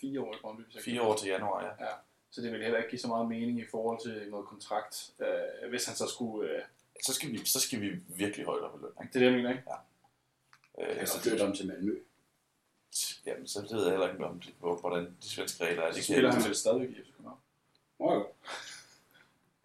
fire 0.00 0.20
år 0.20 0.34
i 0.34 0.38
Brøndby. 0.40 0.62
hvis 0.64 0.74
jeg 0.74 0.82
Fire 0.82 1.02
år 1.02 1.16
til 1.16 1.28
januar, 1.28 1.64
ja. 1.64 1.84
Ja, 1.86 1.92
så 2.30 2.42
det 2.42 2.52
vil 2.52 2.62
heller 2.62 2.78
ikke 2.78 2.90
give 2.90 3.00
så 3.00 3.08
meget 3.08 3.28
mening 3.28 3.58
i 3.60 3.66
forhold 3.70 4.00
til 4.02 4.30
noget 4.30 4.46
kontrakt, 4.46 5.10
øh, 5.18 5.68
hvis 5.70 5.86
han 5.86 5.96
så 5.96 6.06
skulle... 6.08 6.50
Øh, 6.50 6.62
Så 7.02 7.12
skal 7.14 7.32
vi, 7.32 7.44
så 7.44 7.60
skal 7.60 7.80
vi 7.80 7.90
virkelig 8.08 8.46
højt 8.46 8.62
op 8.62 8.78
i 8.78 8.82
løn, 8.82 8.90
ikke? 9.02 9.12
det 9.12 9.16
er 9.16 9.20
det, 9.20 9.26
jeg 9.26 9.32
mener, 9.36 9.50
ikke? 9.50 9.62
Øh, 10.78 10.88
Jeg 10.88 10.98
altså, 10.98 11.16
har 11.16 11.22
flyttet 11.22 11.40
ham 11.46 11.56
til 11.56 11.66
Malmø. 11.66 11.98
jamen, 13.26 13.46
så 13.48 13.60
ved 13.70 13.82
jeg 13.82 13.90
heller 13.90 14.12
ikke, 14.12 14.24
om 14.26 14.40
de, 14.40 14.52
hvor- 14.60 14.76
hvordan 14.76 15.04
de 15.22 15.28
svenske 15.28 15.64
regler 15.64 15.82
er. 15.82 15.90
Så 15.92 15.96
Det 15.96 16.04
spiller 16.04 16.32
han 16.32 16.42
vel 16.44 16.54
stadigvæk 16.56 16.90
i 16.90 16.94
FC 17.02 17.06
København. 17.12 17.38
Nå 17.98 18.12
jo. 18.14 18.26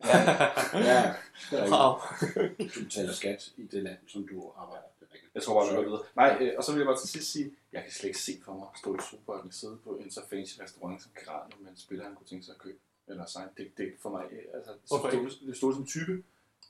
Ja. 0.06 0.18
Ja, 0.74 1.16
er 1.52 1.70
Wow. 1.72 2.00
Du 2.76 2.84
betaler 2.84 3.14
skat 3.14 3.52
i 3.58 3.64
det 3.72 3.84
land, 3.84 3.98
som 4.08 4.28
du 4.28 4.52
arbejder. 4.58 4.84
Er. 4.84 5.16
Jeg 5.36 5.44
tror 5.44 5.54
bare, 5.60 5.70
vi 5.70 5.76
går 5.76 5.84
videre. 5.84 6.04
Nej, 6.16 6.38
øh, 6.42 6.54
og 6.58 6.64
så 6.64 6.72
vil 6.72 6.80
jeg 6.80 6.86
bare 6.88 7.00
til 7.00 7.10
sidst 7.10 7.32
sige, 7.32 7.52
jeg 7.72 7.84
kan 7.84 7.92
slet 7.92 8.08
ikke 8.08 8.20
se 8.20 8.42
for 8.46 8.54
mig 8.54 8.68
at 8.74 8.80
stå 8.80 8.96
i 8.96 9.00
Supermarkedet 9.10 9.56
sidde 9.56 9.78
på 9.84 9.96
en 9.96 10.12
så 10.12 10.22
fancy 10.30 10.62
restaurant 10.62 11.02
som 11.02 11.12
Geranium 11.20 11.60
med 11.62 11.72
en 11.72 11.78
spiller, 11.78 12.06
han 12.06 12.16
kunne 12.16 12.28
tænke 12.28 12.46
sig 12.46 12.54
at 12.54 12.62
købe. 12.62 12.78
Eller 13.08 13.26
sign. 13.26 13.48
Det, 13.58 13.72
det 13.78 13.88
er 13.88 13.92
for 14.02 14.10
mig, 14.10 14.24
øh, 14.32 14.44
altså, 14.54 14.72
Hvorfor 14.88 15.10
det 15.48 15.58
stod 15.58 15.74
som 15.74 15.86
type. 15.86 16.24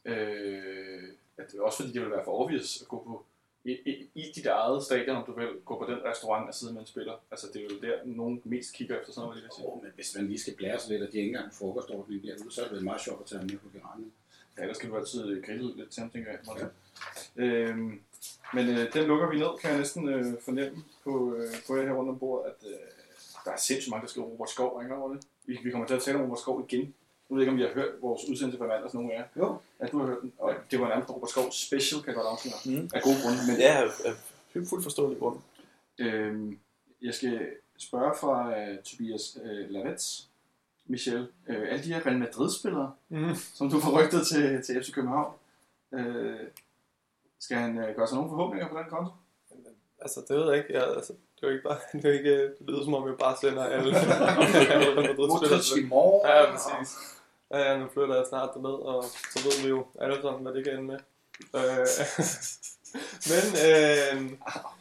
Øh, 0.05 1.03
at 1.37 1.51
det 1.51 1.59
er 1.59 1.63
også 1.63 1.77
fordi, 1.77 1.93
det 1.93 2.01
vil 2.01 2.11
være 2.11 2.23
for 2.23 2.41
obvious 2.41 2.81
at 2.81 2.87
gå 2.87 3.03
på 3.03 3.25
i, 3.63 3.71
i, 3.71 4.09
i 4.15 4.31
dit 4.35 4.45
eget 4.45 4.83
stadion, 4.83 5.15
om 5.15 5.23
du 5.25 5.33
vil 5.39 5.47
gå 5.65 5.79
på 5.79 5.91
den 5.91 5.99
restaurant 6.05 6.47
og 6.47 6.55
sidde 6.55 6.73
med 6.73 6.81
en 6.81 6.87
spiller. 6.87 7.13
Altså, 7.31 7.47
det 7.53 7.61
er 7.61 7.63
jo 7.63 7.79
der, 7.81 7.95
nogen 8.05 8.41
mest 8.43 8.73
kigger 8.73 8.99
efter 8.99 9.13
sådan 9.13 9.27
noget. 9.27 9.43
Oh, 9.63 9.83
men 9.83 9.91
hvis 9.95 10.15
man 10.15 10.27
lige 10.27 10.39
skal 10.39 10.55
blære 10.55 10.79
sig 10.79 10.91
lidt, 10.91 11.01
og 11.01 11.11
de 11.11 11.17
ikke 11.17 11.27
engang 11.27 11.45
en 11.45 11.51
frokostordning 11.51 12.23
derude, 12.23 12.51
så 12.51 12.61
er 12.61 12.67
det 12.67 12.75
vel 12.75 12.83
meget 12.83 13.01
sjovt 13.01 13.21
at 13.21 13.27
tage 13.27 13.41
med 13.41 13.57
på 13.57 13.69
Geranium. 13.73 14.11
Ja, 14.57 14.67
der 14.67 14.73
skal 14.73 14.89
du 14.89 14.97
altid 14.97 15.43
grille 15.43 15.77
lidt 15.77 15.89
til 15.89 16.03
tænker 16.13 16.31
jeg. 16.31 16.39
Ja. 17.37 17.43
Øhm, 17.43 18.01
men 18.53 18.69
øh, 18.69 18.93
den 18.93 19.07
lukker 19.07 19.29
vi 19.29 19.39
ned, 19.39 19.59
kan 19.61 19.69
jeg 19.69 19.79
næsten 19.79 20.09
øh, 20.09 20.25
fornemme 20.41 20.83
på, 21.03 21.35
øh, 21.35 21.53
på 21.67 21.75
jer 21.75 21.85
her 21.85 21.93
rundt 21.93 22.09
om 22.09 22.19
bordet, 22.19 22.51
at 22.51 22.67
øh, 22.67 22.77
der 23.45 23.51
er 23.51 23.57
sindssygt 23.57 23.91
mange, 23.91 24.01
der 24.01 24.09
skriver 24.09 24.27
Robert 24.27 24.49
Skov, 24.49 24.81
I 24.83 24.85
klar 24.85 24.97
over 24.97 25.13
det? 25.13 25.27
Vi, 25.45 25.59
vi 25.63 25.71
kommer 25.71 25.87
til 25.87 25.95
at 25.95 26.01
tale 26.01 26.17
om 26.17 26.23
Robert 26.23 26.39
Skov 26.39 26.67
igen. 26.69 26.93
Nu 27.31 27.35
ved 27.37 27.43
jeg 27.43 27.51
ikke, 27.53 27.63
om 27.63 27.69
I 27.69 27.73
har 27.73 27.81
hørt 27.81 28.01
vores 28.01 28.21
udsendelse 28.29 28.57
på 28.57 28.67
mandags, 28.67 28.93
nogen 28.93 29.11
af 29.11 29.15
jer. 29.15 29.23
Jo. 29.37 29.57
Ja, 29.81 29.85
du 29.87 29.99
har 29.99 30.05
hørt 30.05 30.21
den. 30.21 30.33
Og 30.39 30.53
det 30.71 30.79
var 30.81 30.87
nærmest 30.87 31.09
Robert 31.09 31.29
Skov 31.29 31.51
special, 31.51 32.01
kan 32.01 32.07
jeg 32.07 32.15
godt 32.15 32.27
afsløre. 32.27 32.79
Mm. 32.81 32.89
Af 32.93 33.01
gode 33.01 33.15
grunde. 33.23 33.37
Men 33.47 33.61
er 33.61 33.81
af 34.05 34.13
fuldt 34.69 34.83
forståelig 34.83 35.19
grund. 35.19 35.39
Øhm, 35.99 36.59
jeg 37.01 37.13
skal 37.13 37.47
spørge 37.77 38.13
fra 38.19 38.49
uh, 38.49 38.77
Tobias 38.83 39.37
uh, 39.43 39.69
Lavets, 39.73 40.27
Michel. 40.85 41.21
Uh, 41.49 41.55
alle 41.55 41.83
de 41.83 41.93
her 41.93 42.05
Real 42.05 42.17
Madrid-spillere, 42.19 42.91
Mm. 43.09 43.35
som 43.53 43.69
du 43.69 43.79
får 43.79 44.03
rygtet 44.03 44.27
til, 44.27 44.63
til 44.63 44.83
FC 44.83 44.91
København, 44.93 45.33
uh, 45.91 46.35
skal 47.39 47.57
han 47.57 47.77
uh, 47.77 47.95
gøre 47.95 48.07
sig 48.07 48.15
nogle 48.15 48.29
forhåbninger 48.29 48.67
på 48.69 48.77
den 48.77 48.85
konto? 48.89 49.11
Altså, 50.01 50.19
det 50.27 50.37
ved 50.37 50.49
jeg 50.49 50.57
ikke. 50.57 50.73
Jeg, 50.73 50.95
altså, 50.95 51.13
det 51.41 51.47
er 51.47 51.51
ikke 51.51 51.63
bare, 51.63 51.77
det, 52.01 52.05
er 52.05 52.13
ikke, 52.19 52.41
det 52.41 52.55
lyder 52.67 52.83
som 52.83 52.93
om, 52.93 53.07
jeg 53.07 53.17
bare 53.17 53.37
sender 53.41 53.63
alle. 53.63 53.95
alle 54.73 55.13
Modric 55.17 55.77
i 55.77 55.85
morgen. 55.85 56.29
Ja, 56.29 56.51
præcis. 56.51 56.97
Ja, 57.53 57.59
ja, 57.59 57.77
nu 57.77 57.87
flytter 57.93 58.15
jeg 58.15 58.25
snart 58.29 58.49
derned, 58.53 58.69
og 58.69 59.03
så 59.03 59.39
ved 59.43 59.63
vi 59.63 59.69
jo 59.69 59.85
alle 60.01 60.21
sammen, 60.21 60.41
hvad 60.41 60.53
det 60.53 60.63
kan 60.63 60.73
ende 60.73 60.83
med. 60.83 60.99
Øh, 61.55 61.87
men, 63.31 63.43
øh, 63.67 64.31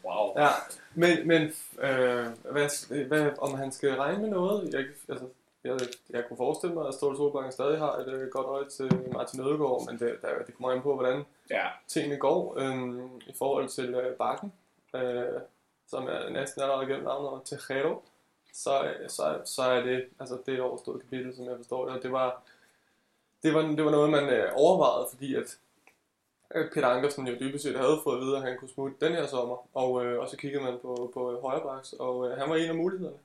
Wow. 0.05 0.33
ja, 0.37 0.49
men, 0.95 1.29
men 1.29 1.43
øh, 1.81 2.27
hvad, 2.53 3.05
hvad, 3.07 3.31
om 3.39 3.55
han 3.55 3.73
skal 3.73 3.95
regne 3.95 4.21
med 4.21 4.29
noget? 4.29 4.73
Jeg, 4.75 4.85
altså, 5.09 5.27
jeg, 5.65 5.79
jeg 6.11 6.25
kunne 6.29 6.37
forestille 6.37 6.75
mig, 6.75 6.89
at 6.89 6.95
Ståle 6.95 7.17
Solbakken 7.17 7.53
stadig 7.53 7.79
har 7.79 7.93
et 7.93 8.09
øh, 8.09 8.29
godt 8.29 8.47
øje 8.47 8.69
til 8.69 9.09
Martin 9.13 9.41
Ødegaard, 9.41 9.87
men 9.87 9.99
det, 9.99 10.19
der, 10.23 10.29
det 10.47 10.55
kommer 10.57 10.71
an 10.77 10.83
på, 10.83 10.95
hvordan 10.95 11.25
Ja, 11.51 11.67
tingene 11.89 12.17
går 12.17 12.59
øh, 12.59 13.01
i 13.27 13.33
forhold 13.39 13.69
til 13.69 13.95
øh, 13.95 14.17
Bakken, 14.17 14.53
øh, 14.95 15.41
som 15.89 16.07
er 16.09 16.29
næsten 16.31 16.63
allerede 16.63 16.87
gennem 16.87 17.05
navnet 17.05 17.43
Tejero, 17.45 18.03
så, 18.55 18.85
øh, 18.85 19.09
så, 19.09 19.39
så 19.45 19.63
er 19.63 19.83
det, 19.83 20.05
altså 20.21 20.39
det 20.47 20.53
er 20.53 20.59
et 20.59 20.63
overstået 20.65 21.03
kapitel, 21.03 21.37
som 21.37 21.45
jeg 21.45 21.57
forstår 21.57 21.87
det, 21.87 21.97
og 21.97 22.03
det 22.03 22.13
var, 22.13 22.43
det 23.43 23.55
var, 23.55 23.63
det 23.63 23.85
var 23.85 23.91
noget, 23.91 24.11
man 24.11 24.29
øh, 24.29 24.53
overvejede, 24.55 25.07
fordi 25.11 25.35
at 25.35 25.59
øh, 26.55 26.71
Peter 26.73 26.89
Ankersen 26.89 27.27
jo 27.29 27.37
dybest 27.41 27.65
set 27.65 27.77
havde 27.77 28.01
fået 28.05 28.17
at 28.17 28.23
vide, 28.23 28.37
at 28.37 28.43
han 28.43 28.59
kunne 28.59 28.69
smutte 28.69 29.07
den 29.07 29.13
her 29.13 29.27
sommer, 29.27 29.69
og, 29.75 30.05
øh, 30.05 30.21
og 30.21 30.29
så 30.29 30.37
kiggede 30.37 30.63
man 30.65 30.79
på, 30.83 31.11
på 31.15 31.33
øh, 31.33 31.43
højrebaks, 31.43 31.93
og 31.93 32.31
øh, 32.31 32.37
han 32.39 32.51
var 32.51 32.57
en 32.57 32.69
af 32.71 32.75
mulighederne. 32.75 33.19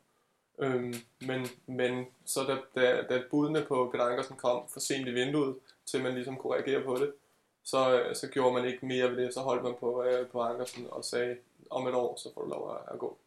Øhm, 0.60 0.94
men, 1.22 1.48
men 1.68 2.06
så 2.26 2.44
da, 2.44 2.82
da, 2.82 3.02
da 3.10 3.24
budene 3.32 3.62
på 3.68 3.90
Peter 3.92 4.06
Ankersen 4.06 4.36
kom 4.36 4.64
for 4.70 4.80
sent 4.80 5.08
i 5.08 5.12
vinduet, 5.12 5.56
til 5.86 6.04
man 6.04 6.14
ligesom 6.14 6.38
kunne 6.38 6.54
reagere 6.54 6.84
på 6.84 6.96
det, 6.96 7.14
så, 7.64 8.00
øh, 8.02 8.16
så 8.16 8.28
gjorde 8.28 8.54
man 8.54 8.66
ikke 8.66 8.86
mere 8.86 9.10
ved 9.12 9.18
det. 9.18 9.34
Så 9.34 9.40
holdt 9.40 9.64
man 9.64 9.74
på, 9.80 10.04
øh, 10.04 10.28
på 10.28 10.42
Ankersen 10.42 10.88
og 10.92 11.06
sagde, 11.06 11.38
om 11.70 11.88
et 11.88 11.94
år, 11.94 12.16
så 12.18 12.34
får 12.34 12.42
du 12.42 12.48
lov 12.50 12.72
at, 12.72 12.94
at 12.94 13.00
gå. 13.00 13.18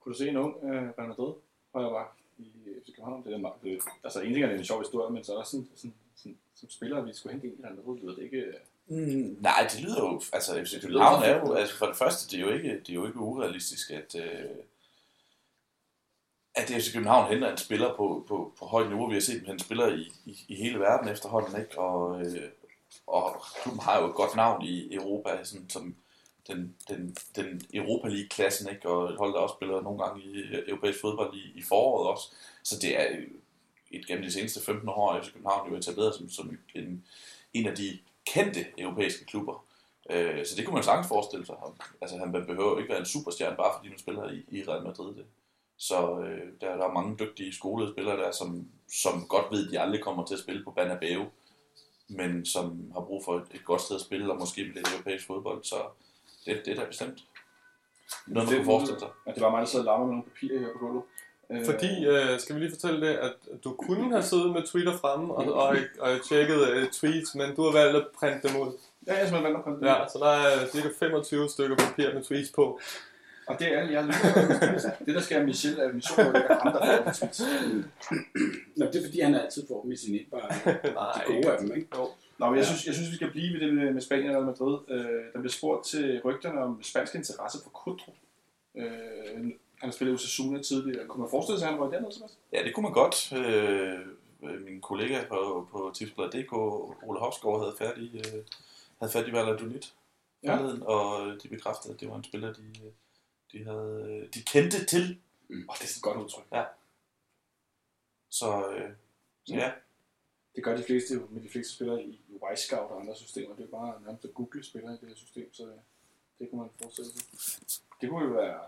kunne 0.00 0.12
du 0.12 0.18
se 0.18 0.28
en 0.28 0.36
ung 0.36 0.56
øh, 0.64 0.70
Real 0.98 1.08
Madrid 1.08 1.32
højre 1.74 1.90
bak 1.90 2.12
i 2.38 2.44
FC 2.84 2.86
København? 2.96 3.24
Det 3.24 3.34
er, 3.34 3.38
meget- 3.38 3.54
det, 3.62 3.80
altså 4.04 4.20
en 4.20 4.32
ting 4.32 4.42
er 4.44 4.46
det 4.48 4.54
er 4.54 4.58
en 4.58 4.64
sjov 4.64 4.78
historie, 4.80 5.12
men 5.12 5.24
så 5.24 5.32
er 5.32 5.36
der 5.36 5.44
sådan, 5.44 5.68
sådan 5.76 5.94
som 6.56 6.70
spiller, 6.70 6.96
at 6.96 7.06
vi 7.06 7.12
skulle 7.14 7.32
hente 7.32 7.46
en 7.46 7.54
i 7.58 7.62
Real 7.64 7.74
Madrid, 7.76 8.00
lyder 8.00 8.14
det 8.14 8.22
ikke... 8.22 8.36
øh, 8.36 8.54
Mm, 8.88 9.36
nej, 9.40 9.68
det 9.72 9.80
lyder 9.82 10.00
jo... 10.00 10.20
Altså, 10.32 10.64
FC 10.64 10.80
København 10.80 11.22
er 11.22 11.36
jo... 11.38 11.54
Altså, 11.54 11.76
for 11.76 11.86
det 11.86 11.96
første, 11.96 12.30
det 12.30 12.42
er 12.42 12.46
jo 12.48 12.52
ikke, 12.56 12.70
det 12.80 12.90
er 12.90 12.94
jo 12.94 13.06
ikke 13.06 13.18
urealistisk, 13.18 13.90
at... 13.90 14.14
Øh, 14.14 14.50
at 16.54 16.68
FC 16.68 16.92
København 16.92 17.32
henter 17.32 17.50
en 17.50 17.58
spiller 17.58 17.96
på, 17.96 18.24
på, 18.28 18.52
på 18.58 18.66
højt 18.66 18.88
niveau. 18.88 19.08
Vi 19.08 19.14
har 19.14 19.20
set 19.20 19.40
dem 19.40 19.46
hente 19.46 19.64
spillere 19.64 19.96
i, 19.98 20.12
i, 20.24 20.44
i 20.48 20.54
hele 20.54 20.80
verden 20.80 21.08
efterhånden, 21.08 21.60
ikke? 21.60 21.78
Og, 21.78 22.20
øh, 22.20 22.50
og 23.06 23.42
klubben 23.62 23.82
har 23.82 24.00
jo 24.00 24.06
et 24.06 24.14
godt 24.14 24.36
navn 24.36 24.64
i 24.64 24.94
Europa, 24.94 25.44
sådan, 25.44 25.70
som 25.70 25.96
den, 26.48 26.76
den, 26.88 27.16
den 27.36 27.62
Europa 27.74 28.08
League-klassen, 28.08 28.70
ikke? 28.70 28.88
Og 28.88 29.10
et 29.10 29.16
hold, 29.16 29.32
der 29.32 29.38
også 29.38 29.54
spiller 29.54 29.80
nogle 29.80 30.04
gange 30.04 30.22
i 30.22 30.44
europæisk 30.68 31.00
fodbold 31.00 31.34
i, 31.34 31.58
i 31.58 31.62
foråret 31.62 32.08
også. 32.08 32.34
Så 32.62 32.78
det 32.78 33.00
er 33.00 33.16
et 33.90 34.06
gennem 34.06 34.24
de 34.24 34.32
seneste 34.32 34.60
15 34.60 34.88
år, 34.88 35.20
FC 35.22 35.32
København 35.32 35.70
jo 35.70 35.76
etableret 35.76 36.14
som, 36.14 36.28
som 36.28 36.58
en, 36.74 37.04
en 37.54 37.66
af 37.66 37.76
de 37.76 37.98
kendte 38.26 38.66
europæiske 38.78 39.24
klubber. 39.24 39.66
Øh, 40.10 40.46
så 40.46 40.56
det 40.56 40.64
kunne 40.64 40.74
man 40.74 40.82
sagtens 40.82 41.08
forestille 41.08 41.46
sig. 41.46 41.54
Altså, 42.00 42.16
han 42.18 42.32
behøver 42.32 42.78
ikke 42.78 42.90
være 42.90 42.98
en 42.98 43.06
superstjerne, 43.06 43.56
bare 43.56 43.72
fordi 43.76 43.88
man 43.88 43.98
spiller 43.98 44.30
i, 44.30 44.44
i 44.48 44.62
Real 44.68 44.84
Madrid. 44.84 45.14
Det. 45.14 45.24
Så 45.76 46.20
øh, 46.20 46.52
der, 46.60 46.76
der 46.76 46.84
er 46.88 46.92
mange 46.92 47.16
dygtige 47.18 47.52
skolede 47.52 47.92
spillere 47.92 48.16
der, 48.16 48.30
som, 48.30 48.68
som 48.92 49.26
godt 49.28 49.46
ved, 49.50 49.66
at 49.66 49.72
de 49.72 49.80
aldrig 49.80 50.02
kommer 50.02 50.24
til 50.24 50.34
at 50.34 50.40
spille 50.40 50.64
på 50.64 50.70
Banabeo, 50.70 51.24
men 52.08 52.46
som 52.46 52.90
har 52.92 53.00
brug 53.00 53.24
for 53.24 53.36
et, 53.36 53.46
et 53.54 53.64
godt 53.64 53.80
sted 53.80 53.96
at 53.96 54.02
spille, 54.02 54.32
og 54.32 54.38
måske 54.38 54.62
lidt 54.62 54.88
europæisk 54.94 55.26
fodbold. 55.26 55.64
Så 55.64 55.76
det, 56.46 56.62
det 56.64 56.72
er 56.72 56.80
da 56.80 56.86
bestemt 56.86 57.24
noget, 58.26 58.48
man 58.48 58.56
kunne 58.56 58.64
forestille 58.64 58.98
sig. 58.98 59.08
Ja, 59.26 59.32
det 59.32 59.42
var 59.42 59.50
mig, 59.50 59.60
der 59.60 59.66
sad 59.66 59.86
og 59.86 60.00
med 60.00 60.08
nogle 60.08 60.22
papirer 60.22 60.58
her 60.60 60.72
på 60.72 60.78
gulvet. 60.78 61.02
Øh, 61.50 61.64
Fordi, 61.64 62.06
øh, 62.06 62.38
skal 62.40 62.54
vi 62.54 62.60
lige 62.60 62.70
fortælle 62.70 63.06
det, 63.06 63.14
at 63.14 63.32
du 63.64 63.72
kunne 63.72 64.10
have 64.16 64.22
siddet 64.22 64.52
med 64.52 64.62
Twitter 64.62 64.96
fremme 64.96 65.34
og, 65.34 65.52
og, 65.54 65.76
og 66.00 66.10
tjekket 66.28 66.68
øh, 66.68 66.88
tweets, 66.90 67.34
men 67.34 67.54
du 67.56 67.62
har 67.62 67.72
valgt 67.72 67.96
at 67.96 68.06
printe 68.18 68.48
dem 68.48 68.60
ud. 68.60 68.72
Ja, 69.06 69.12
jeg 69.12 69.22
er 69.22 69.26
simpelthen 69.26 69.44
valgt 69.44 69.58
at 69.58 69.64
komme 69.64 69.90
Ja, 69.90 70.08
så 70.12 70.18
der 70.18 70.30
er 70.30 70.66
cirka 70.72 70.88
25 70.98 71.48
stykker 71.48 71.76
papir 71.76 72.14
med 72.14 72.22
tweets 72.22 72.50
på. 72.54 72.80
Og 73.46 73.58
det 73.58 73.72
er 73.72 73.78
alle 73.80 73.92
jer 73.92 74.02
lytter. 74.02 74.90
det, 75.06 75.14
der 75.14 75.20
sker 75.20 75.44
Michel, 75.44 75.78
er 75.78 75.92
Michel, 75.92 76.24
der 76.24 76.34
ikke 76.34 76.48
er 76.48 76.58
ham, 76.62 76.72
der 76.72 77.12
får 77.12 77.12
tweets. 77.12 77.40
Nå, 78.76 78.86
det 78.86 78.96
er 78.96 79.04
fordi, 79.06 79.20
han 79.20 79.34
altid 79.34 79.62
får 79.68 79.82
dem 79.82 79.92
i 79.92 79.96
sin 79.96 80.14
indbakke. 80.14 80.54
Nej, 81.00 81.24
De 81.28 81.32
gode 81.32 81.52
af 81.52 81.58
dem, 81.58 81.76
ikke? 81.76 81.88
Jo. 81.96 82.08
Nå, 82.38 82.46
men 82.50 82.56
jeg 82.56 82.66
synes, 82.66 82.86
jeg 82.86 82.94
synes, 82.94 83.10
vi 83.10 83.16
skal 83.16 83.30
blive 83.30 83.52
ved 83.52 83.60
det 83.60 83.74
med, 83.74 83.92
med 83.92 84.02
Spanien 84.02 84.36
og 84.36 84.44
Madrid. 84.44 84.78
Øh, 84.88 85.00
der 85.32 85.38
bliver 85.40 85.52
spurgt 85.52 85.86
til 85.86 86.20
rygterne 86.24 86.60
om 86.60 86.82
spansk 86.82 87.14
interesse 87.14 87.58
for 87.62 87.70
Kudro. 87.70 88.14
Øh, 88.76 88.86
han 89.78 89.88
har 89.88 89.92
spillet 89.92 90.12
i 90.12 90.14
Osasuna 90.14 90.62
tidligere. 90.62 91.06
Kunne 91.06 91.20
man 91.20 91.30
forestille 91.30 91.58
sig, 91.58 91.68
at 91.68 91.72
han 91.74 91.80
var 91.82 91.90
dernede, 91.90 92.12
Sebastian? 92.12 92.40
Ja, 92.52 92.62
det 92.64 92.74
kunne 92.74 92.82
man 92.82 92.92
godt. 92.92 93.32
Øh, 93.32 94.06
min 94.64 94.80
kollega 94.80 95.24
på, 95.28 95.68
på 95.70 95.90
tipsbladet.dk, 95.94 96.52
Ole 96.52 97.18
Hofsgaard, 97.20 97.60
havde 97.60 97.74
færdig, 97.78 98.14
øh, 98.14 98.44
havde 98.98 99.12
fat 99.12 99.28
i 99.28 99.32
Valladolid 99.32 99.80
Ja. 100.42 100.58
og 100.84 101.36
de 101.42 101.48
bekræftede, 101.48 101.94
at 101.94 102.00
det 102.00 102.08
var 102.10 102.16
en 102.16 102.24
spiller, 102.24 102.52
de, 102.52 102.62
øh, 102.62 102.92
de, 103.52 103.64
havde, 103.64 104.06
øh, 104.22 104.34
de 104.34 104.42
kendte 104.42 104.84
til. 104.84 105.18
Åh, 105.50 105.56
oh, 105.56 105.76
det 105.78 105.84
er 105.84 105.86
sådan 105.86 105.98
et 105.98 106.02
godt 106.02 106.18
udtryk. 106.24 106.44
Så, 108.30 108.68
øh, 108.70 108.90
så 109.44 109.54
ja, 109.54 109.72
Det 110.56 110.64
gør 110.64 110.76
de 110.76 110.82
fleste 110.82 111.14
med 111.30 111.42
de 111.42 111.48
fleste 111.48 111.74
spillere 111.74 112.02
i 112.02 112.20
i 112.28 112.38
Y-Scout 112.52 112.90
og 112.92 113.00
andre 113.00 113.16
systemer. 113.16 113.54
Det 113.56 113.64
er 113.64 113.68
bare 113.70 114.02
nærmest 114.04 114.24
at 114.24 114.34
google 114.34 114.64
spillere 114.64 114.94
i 114.94 114.98
det 115.00 115.08
her 115.08 115.16
system, 115.16 115.54
så 115.54 115.68
det 116.38 116.50
kunne 116.50 116.60
man 116.60 116.70
forestille 116.82 117.10
sig. 117.10 117.22
Det 118.00 118.08
kunne 118.10 118.24
jo 118.24 118.32
være 118.32 118.60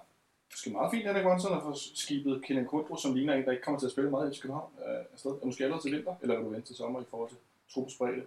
måske 0.51 0.71
meget 0.71 0.91
fint, 0.93 1.07
Henrik 1.07 1.25
Monson, 1.25 1.57
at 1.57 1.63
få 1.63 1.73
skibet 1.75 2.45
Kilian 2.45 2.67
Kundro, 2.67 2.97
som 2.97 3.15
ligner 3.15 3.35
en, 3.35 3.45
der 3.45 3.53
ikke 3.53 3.65
kommer 3.65 3.81
til 3.81 3.87
at 3.87 3.93
spille 3.93 4.11
meget 4.11 4.37
i 4.37 4.41
København, 4.41 4.73
øh, 4.87 5.05
afsted. 5.13 5.31
Er 5.31 5.47
måske 5.47 5.65
allerede 5.65 5.85
til 5.85 5.93
vinter, 5.93 6.15
eller 6.23 6.37
vil 6.37 6.45
du 6.45 6.51
vente 6.51 6.67
til 6.67 6.77
sommer 6.77 7.01
i 7.01 7.11
forhold 7.11 7.29
til 7.31 7.39
truppesbredde? 7.73 8.23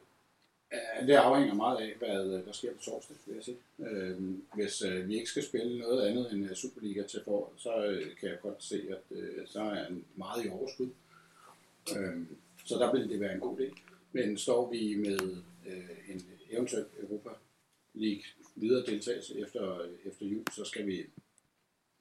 Ja, 0.72 1.02
øh, 1.02 1.08
det 1.08 1.14
afhænger 1.14 1.54
meget 1.54 1.78
af, 1.78 1.96
hvad 2.00 2.26
øh, 2.26 2.46
der 2.46 2.52
sker 2.52 2.74
på 2.74 2.82
torsdag, 2.82 3.16
vil 3.26 3.36
jeg 3.36 3.44
sige. 3.44 3.58
Øh, 3.80 4.18
hvis 4.54 4.82
øh, 4.82 5.08
vi 5.08 5.16
ikke 5.16 5.30
skal 5.30 5.44
spille 5.44 5.80
noget 5.80 6.08
andet 6.08 6.32
end 6.32 6.56
Superliga 6.56 7.04
til 7.04 7.22
foråret, 7.26 7.54
så 7.58 7.86
øh, 7.86 8.16
kan 8.20 8.30
jeg 8.30 8.40
godt 8.42 8.64
se, 8.64 8.76
at 8.90 9.18
øh, 9.18 9.48
så 9.48 9.62
er 9.62 9.88
en 9.88 10.06
meget 10.16 10.46
i 10.46 10.50
overskud. 10.50 10.90
Øhm, 11.98 12.28
så 12.66 12.76
der 12.76 12.92
vil 12.94 13.10
det 13.10 13.20
være 13.20 13.34
en 13.34 13.40
god 13.40 13.60
idé. 13.60 13.80
Men 14.12 14.38
står 14.38 14.72
vi 14.72 14.96
med 14.96 15.20
øh, 15.68 16.14
en 16.14 16.26
eventuel 16.50 16.86
Europa 17.00 17.30
League 17.94 18.24
videre 18.56 18.86
deltagelse 18.86 19.40
efter, 19.40 19.82
efter 20.06 20.26
jul, 20.26 20.44
så 20.52 20.66
skal 20.66 20.88
vi, 20.88 21.06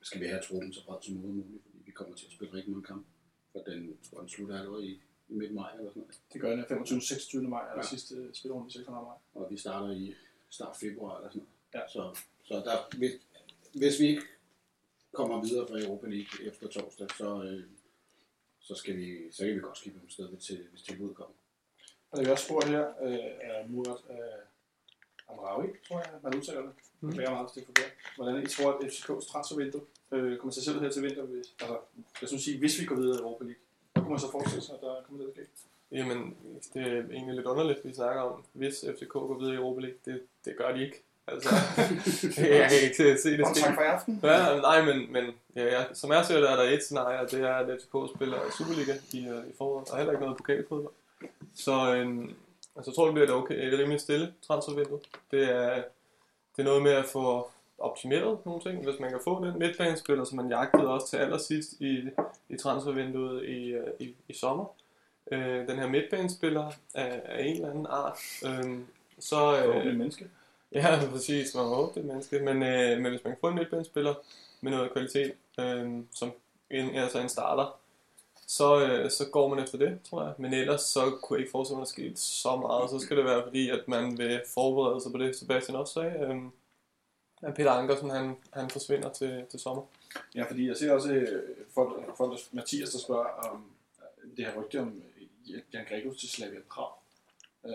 skal 0.02 0.21
vi 0.21 0.26
have 0.26 0.42
truppen 0.42 0.73
så 0.73 0.85
bred 0.85 0.97
som 1.02 1.14
muligt, 1.14 1.47
fordi 1.64 1.78
vi 1.87 1.92
kommer 1.92 2.14
til 2.16 2.26
at 2.26 2.33
spille 2.33 2.54
rigtig 2.54 2.71
mange 2.73 2.87
kampe. 2.87 3.07
For 3.52 3.59
den, 3.59 3.99
tror, 4.11 4.21
den 4.21 4.28
slutter 4.28 4.59
allerede 4.59 4.87
i, 4.87 5.00
i 5.28 5.35
midt 5.35 5.54
maj 5.54 5.71
eller 5.78 5.90
sådan 5.90 6.00
noget. 6.02 6.21
Det 6.33 6.40
gør 6.40 6.50
den 6.57 6.64
25. 6.69 7.00
26. 7.00 7.42
maj, 7.49 7.62
eller 7.71 7.76
Ja. 7.85 7.88
sidste 7.88 8.14
øh, 8.14 8.35
spilrunde 8.35 8.69
i 8.69 8.73
600 8.73 9.04
maj. 9.04 9.16
og 9.35 9.50
vi 9.50 9.57
starter 9.57 9.95
i 9.95 10.14
start 10.50 10.76
februar 10.76 11.16
eller 11.16 11.30
sådan 11.30 11.42
noget. 11.73 11.85
Ja. 11.85 11.92
Så, 11.92 12.21
så 12.45 12.54
der, 12.54 12.97
hvis, 12.99 13.12
hvis 13.75 14.00
vi 14.00 14.07
ikke 14.07 14.23
kommer 15.12 15.42
videre 15.45 15.69
fra 15.69 15.78
Europa 15.80 16.07
League 16.07 16.47
efter 16.49 16.69
torsdag, 16.69 17.09
så, 17.19 17.42
øh, 17.42 17.64
så, 18.61 18.75
skal 18.75 18.97
vi, 18.97 19.33
så 19.33 19.45
kan 19.45 19.54
vi 19.54 19.61
godt 19.61 19.78
skifte 19.78 20.00
dem 20.00 20.11
sted, 20.11 20.28
hvis, 20.28 20.45
til, 20.45 20.66
hvis 20.71 20.83
tilbuddet 20.83 21.16
kommer. 21.16 21.35
Og 22.11 22.19
det 22.19 22.26
er 22.26 22.33
også 22.33 22.45
spurgt 22.45 22.69
her 22.69 22.87
øh, 23.02 23.71
Murat 23.71 24.00
øh, 24.11 24.16
Amraoui, 25.32 25.66
tror 25.88 25.99
jeg, 25.99 26.08
man 26.22 26.34
udtaler 26.34 26.60
det. 26.62 26.70
Mm. 27.00 27.12
Det 27.12 27.25
er 27.25 27.30
meget, 27.30 27.46
hvis 27.46 27.52
det 27.54 27.60
er 27.62 27.66
forkert. 27.66 27.92
Hvordan 28.16 28.42
I 28.42 28.46
tror, 28.46 28.68
at 28.72 28.78
FCK's 28.92 29.32
transfervindue 29.32 29.80
øh, 30.12 30.38
kommer 30.38 30.52
til 30.52 30.60
at 30.60 30.64
se 30.64 30.75
ud 30.75 30.80
her 30.80 30.90
til 30.90 31.02
vinter, 31.02 31.22
hvis, 31.22 31.46
altså, 31.60 31.76
os 32.22 32.32
nu 32.32 32.38
sige, 32.38 32.58
hvis 32.58 32.80
vi 32.80 32.84
går 32.84 32.94
videre 32.96 33.16
i 33.18 33.22
Europa 33.22 33.44
League. 33.44 33.60
Hvad 33.92 34.02
kunne 34.02 34.10
man 34.10 34.20
så 34.20 34.30
forestille 34.30 34.64
sig, 34.64 34.75
at 34.75 34.80
der 34.80 34.94
kommer 35.06 35.22
til 35.25 35.28
at 35.30 35.34
ske? 35.34 35.66
Jamen, 35.92 36.37
det 36.75 36.82
er 36.82 37.02
egentlig 37.16 37.34
lidt 37.34 37.46
underligt, 37.46 37.84
vi 37.84 37.92
snakker 37.94 38.20
om, 38.22 38.44
hvis 38.52 38.84
FCK 38.99 39.08
går 39.12 39.38
videre 39.38 39.54
i 39.54 39.56
Europa 39.56 39.80
League. 39.80 39.99
Det, 40.04 40.22
det 40.44 40.56
gør 40.56 40.72
de 40.76 40.82
ikke. 40.84 41.02
Altså, 41.26 41.49
jeg 42.40 42.68
kan 42.70 42.80
ikke 42.82 42.96
se- 42.96 43.37
det 43.38 43.46
ske. 43.46 43.60
tak 43.60 43.75
for 43.75 43.82
i 43.82 43.87
aften. 43.87 44.20
Ja, 44.22 44.56
nej, 44.60 44.84
men, 44.84 45.12
men 45.12 45.25
ja, 45.56 45.64
ja, 45.64 45.84
som 45.94 46.10
jeg 46.12 46.26
ser 46.26 46.40
det, 46.40 46.50
er 46.50 46.56
der 46.56 46.62
et 46.62 46.82
scenarie, 46.82 47.20
og 47.20 47.30
det 47.30 47.40
er, 47.40 47.54
at 47.54 47.80
FCK 47.80 48.16
spiller 48.16 48.38
Superliga 48.58 48.92
i, 49.12 49.28
uh, 49.30 49.50
i 49.50 49.52
foråret, 49.58 49.88
og 49.90 49.96
heller 49.96 50.12
ikke 50.12 50.22
noget 50.25 50.37
pokalfodbold. 50.37 50.94
Så 51.54 51.94
øhm, 51.94 52.34
altså, 52.76 52.90
jeg 52.90 52.94
tror, 52.94 53.04
det 53.04 53.14
bliver 53.14 53.26
et, 53.26 53.34
okay, 53.34 53.72
rimelig 53.78 54.00
stille 54.00 54.34
transfervindue. 54.46 55.00
Det 55.30 55.50
er, 55.50 55.74
det 56.56 56.62
er 56.62 56.64
noget 56.64 56.82
med 56.82 56.92
at 56.92 57.04
få 57.04 57.50
optimeret 57.78 58.38
nogle 58.46 58.60
ting, 58.62 58.84
hvis 58.84 59.00
man 59.00 59.10
kan 59.10 59.20
få 59.24 59.44
den 59.44 59.58
midtbanespiller, 59.58 60.24
som 60.24 60.36
man 60.36 60.48
jagtede 60.48 60.88
også 60.88 61.10
til 61.10 61.16
allersidst 61.16 61.72
i, 61.80 62.08
i 62.48 62.56
transfervinduet 62.56 63.44
i, 63.44 63.68
øh, 63.68 63.86
i, 64.00 64.14
i 64.28 64.34
sommer. 64.34 64.64
Øh, 65.32 65.68
den 65.68 65.78
her 65.78 65.88
midtbanespiller 65.88 66.70
af, 66.94 67.22
af 67.24 67.44
en 67.44 67.54
eller 67.54 67.70
anden 67.70 67.86
art. 67.90 68.18
Øh, 68.46 68.78
så, 69.18 69.64
øh, 69.64 69.86
en 69.86 69.98
menneske. 69.98 70.30
Ja, 70.72 71.00
præcis. 71.12 71.54
Man 71.54 71.64
må 71.64 71.74
håbe, 71.74 71.94
det 71.94 72.00
et 72.00 72.06
menneske. 72.06 72.38
Men, 72.38 72.62
øh, 72.62 73.00
men 73.00 73.12
hvis 73.12 73.24
man 73.24 73.32
kan 73.32 73.40
få 73.40 73.48
en 73.48 73.54
midtbanespiller 73.54 74.14
med 74.60 74.72
noget 74.72 74.92
kvalitet, 74.92 75.32
øh, 75.60 75.90
som 76.10 76.32
en, 76.70 76.94
altså 76.94 77.18
en 77.20 77.28
starter, 77.28 77.79
så, 78.57 78.69
øh, 78.87 79.11
så 79.11 79.28
går 79.30 79.49
man 79.49 79.64
efter 79.64 79.78
det, 79.78 79.99
tror 80.11 80.23
jeg. 80.25 80.35
Men 80.38 80.54
ellers 80.54 80.80
så 80.83 81.19
kunne 81.23 81.37
jeg 81.37 81.40
ikke 81.40 81.50
forestille 81.50 81.76
mig, 81.76 81.83
at 81.83 81.87
der 81.87 81.90
skete 81.92 82.16
så 82.16 82.57
meget. 82.57 82.90
Så 82.90 82.99
skal 82.99 83.16
det 83.16 83.25
være 83.25 83.42
fordi, 83.42 83.71
at 83.71 83.88
man 83.88 84.19
vil 84.19 84.42
forberede 84.54 85.00
sig 85.02 85.12
på 85.12 85.19
det, 85.19 85.37
Sebastian 85.37 85.76
også 85.76 85.92
sagde. 85.92 86.14
Øh, 86.26 86.37
at 87.42 87.54
Peter 87.54 87.71
Ankersen, 87.71 88.11
han, 88.11 88.37
han 88.52 88.71
forsvinder 88.71 89.11
til, 89.12 89.45
til 89.50 89.61
sommer. 89.61 89.83
Ja, 90.35 90.45
fordi 90.50 90.69
jeg 90.69 90.76
ser 90.76 90.92
også 90.92 91.12
øh, 91.12 91.42
folk, 91.75 92.16
folk 92.16 92.38
Mathias, 92.52 92.90
der 92.90 92.99
spørger 92.99 93.25
om 93.50 93.64
øh, 94.25 94.37
det 94.37 94.45
her 94.47 94.61
rygte 94.62 94.80
om 94.80 95.02
øh, 95.49 95.61
Jan 95.73 95.85
Gregos 95.88 96.16
til 96.21 96.28
Slavia 96.30 96.61
Prag. 96.71 96.92
Øh, 97.66 97.73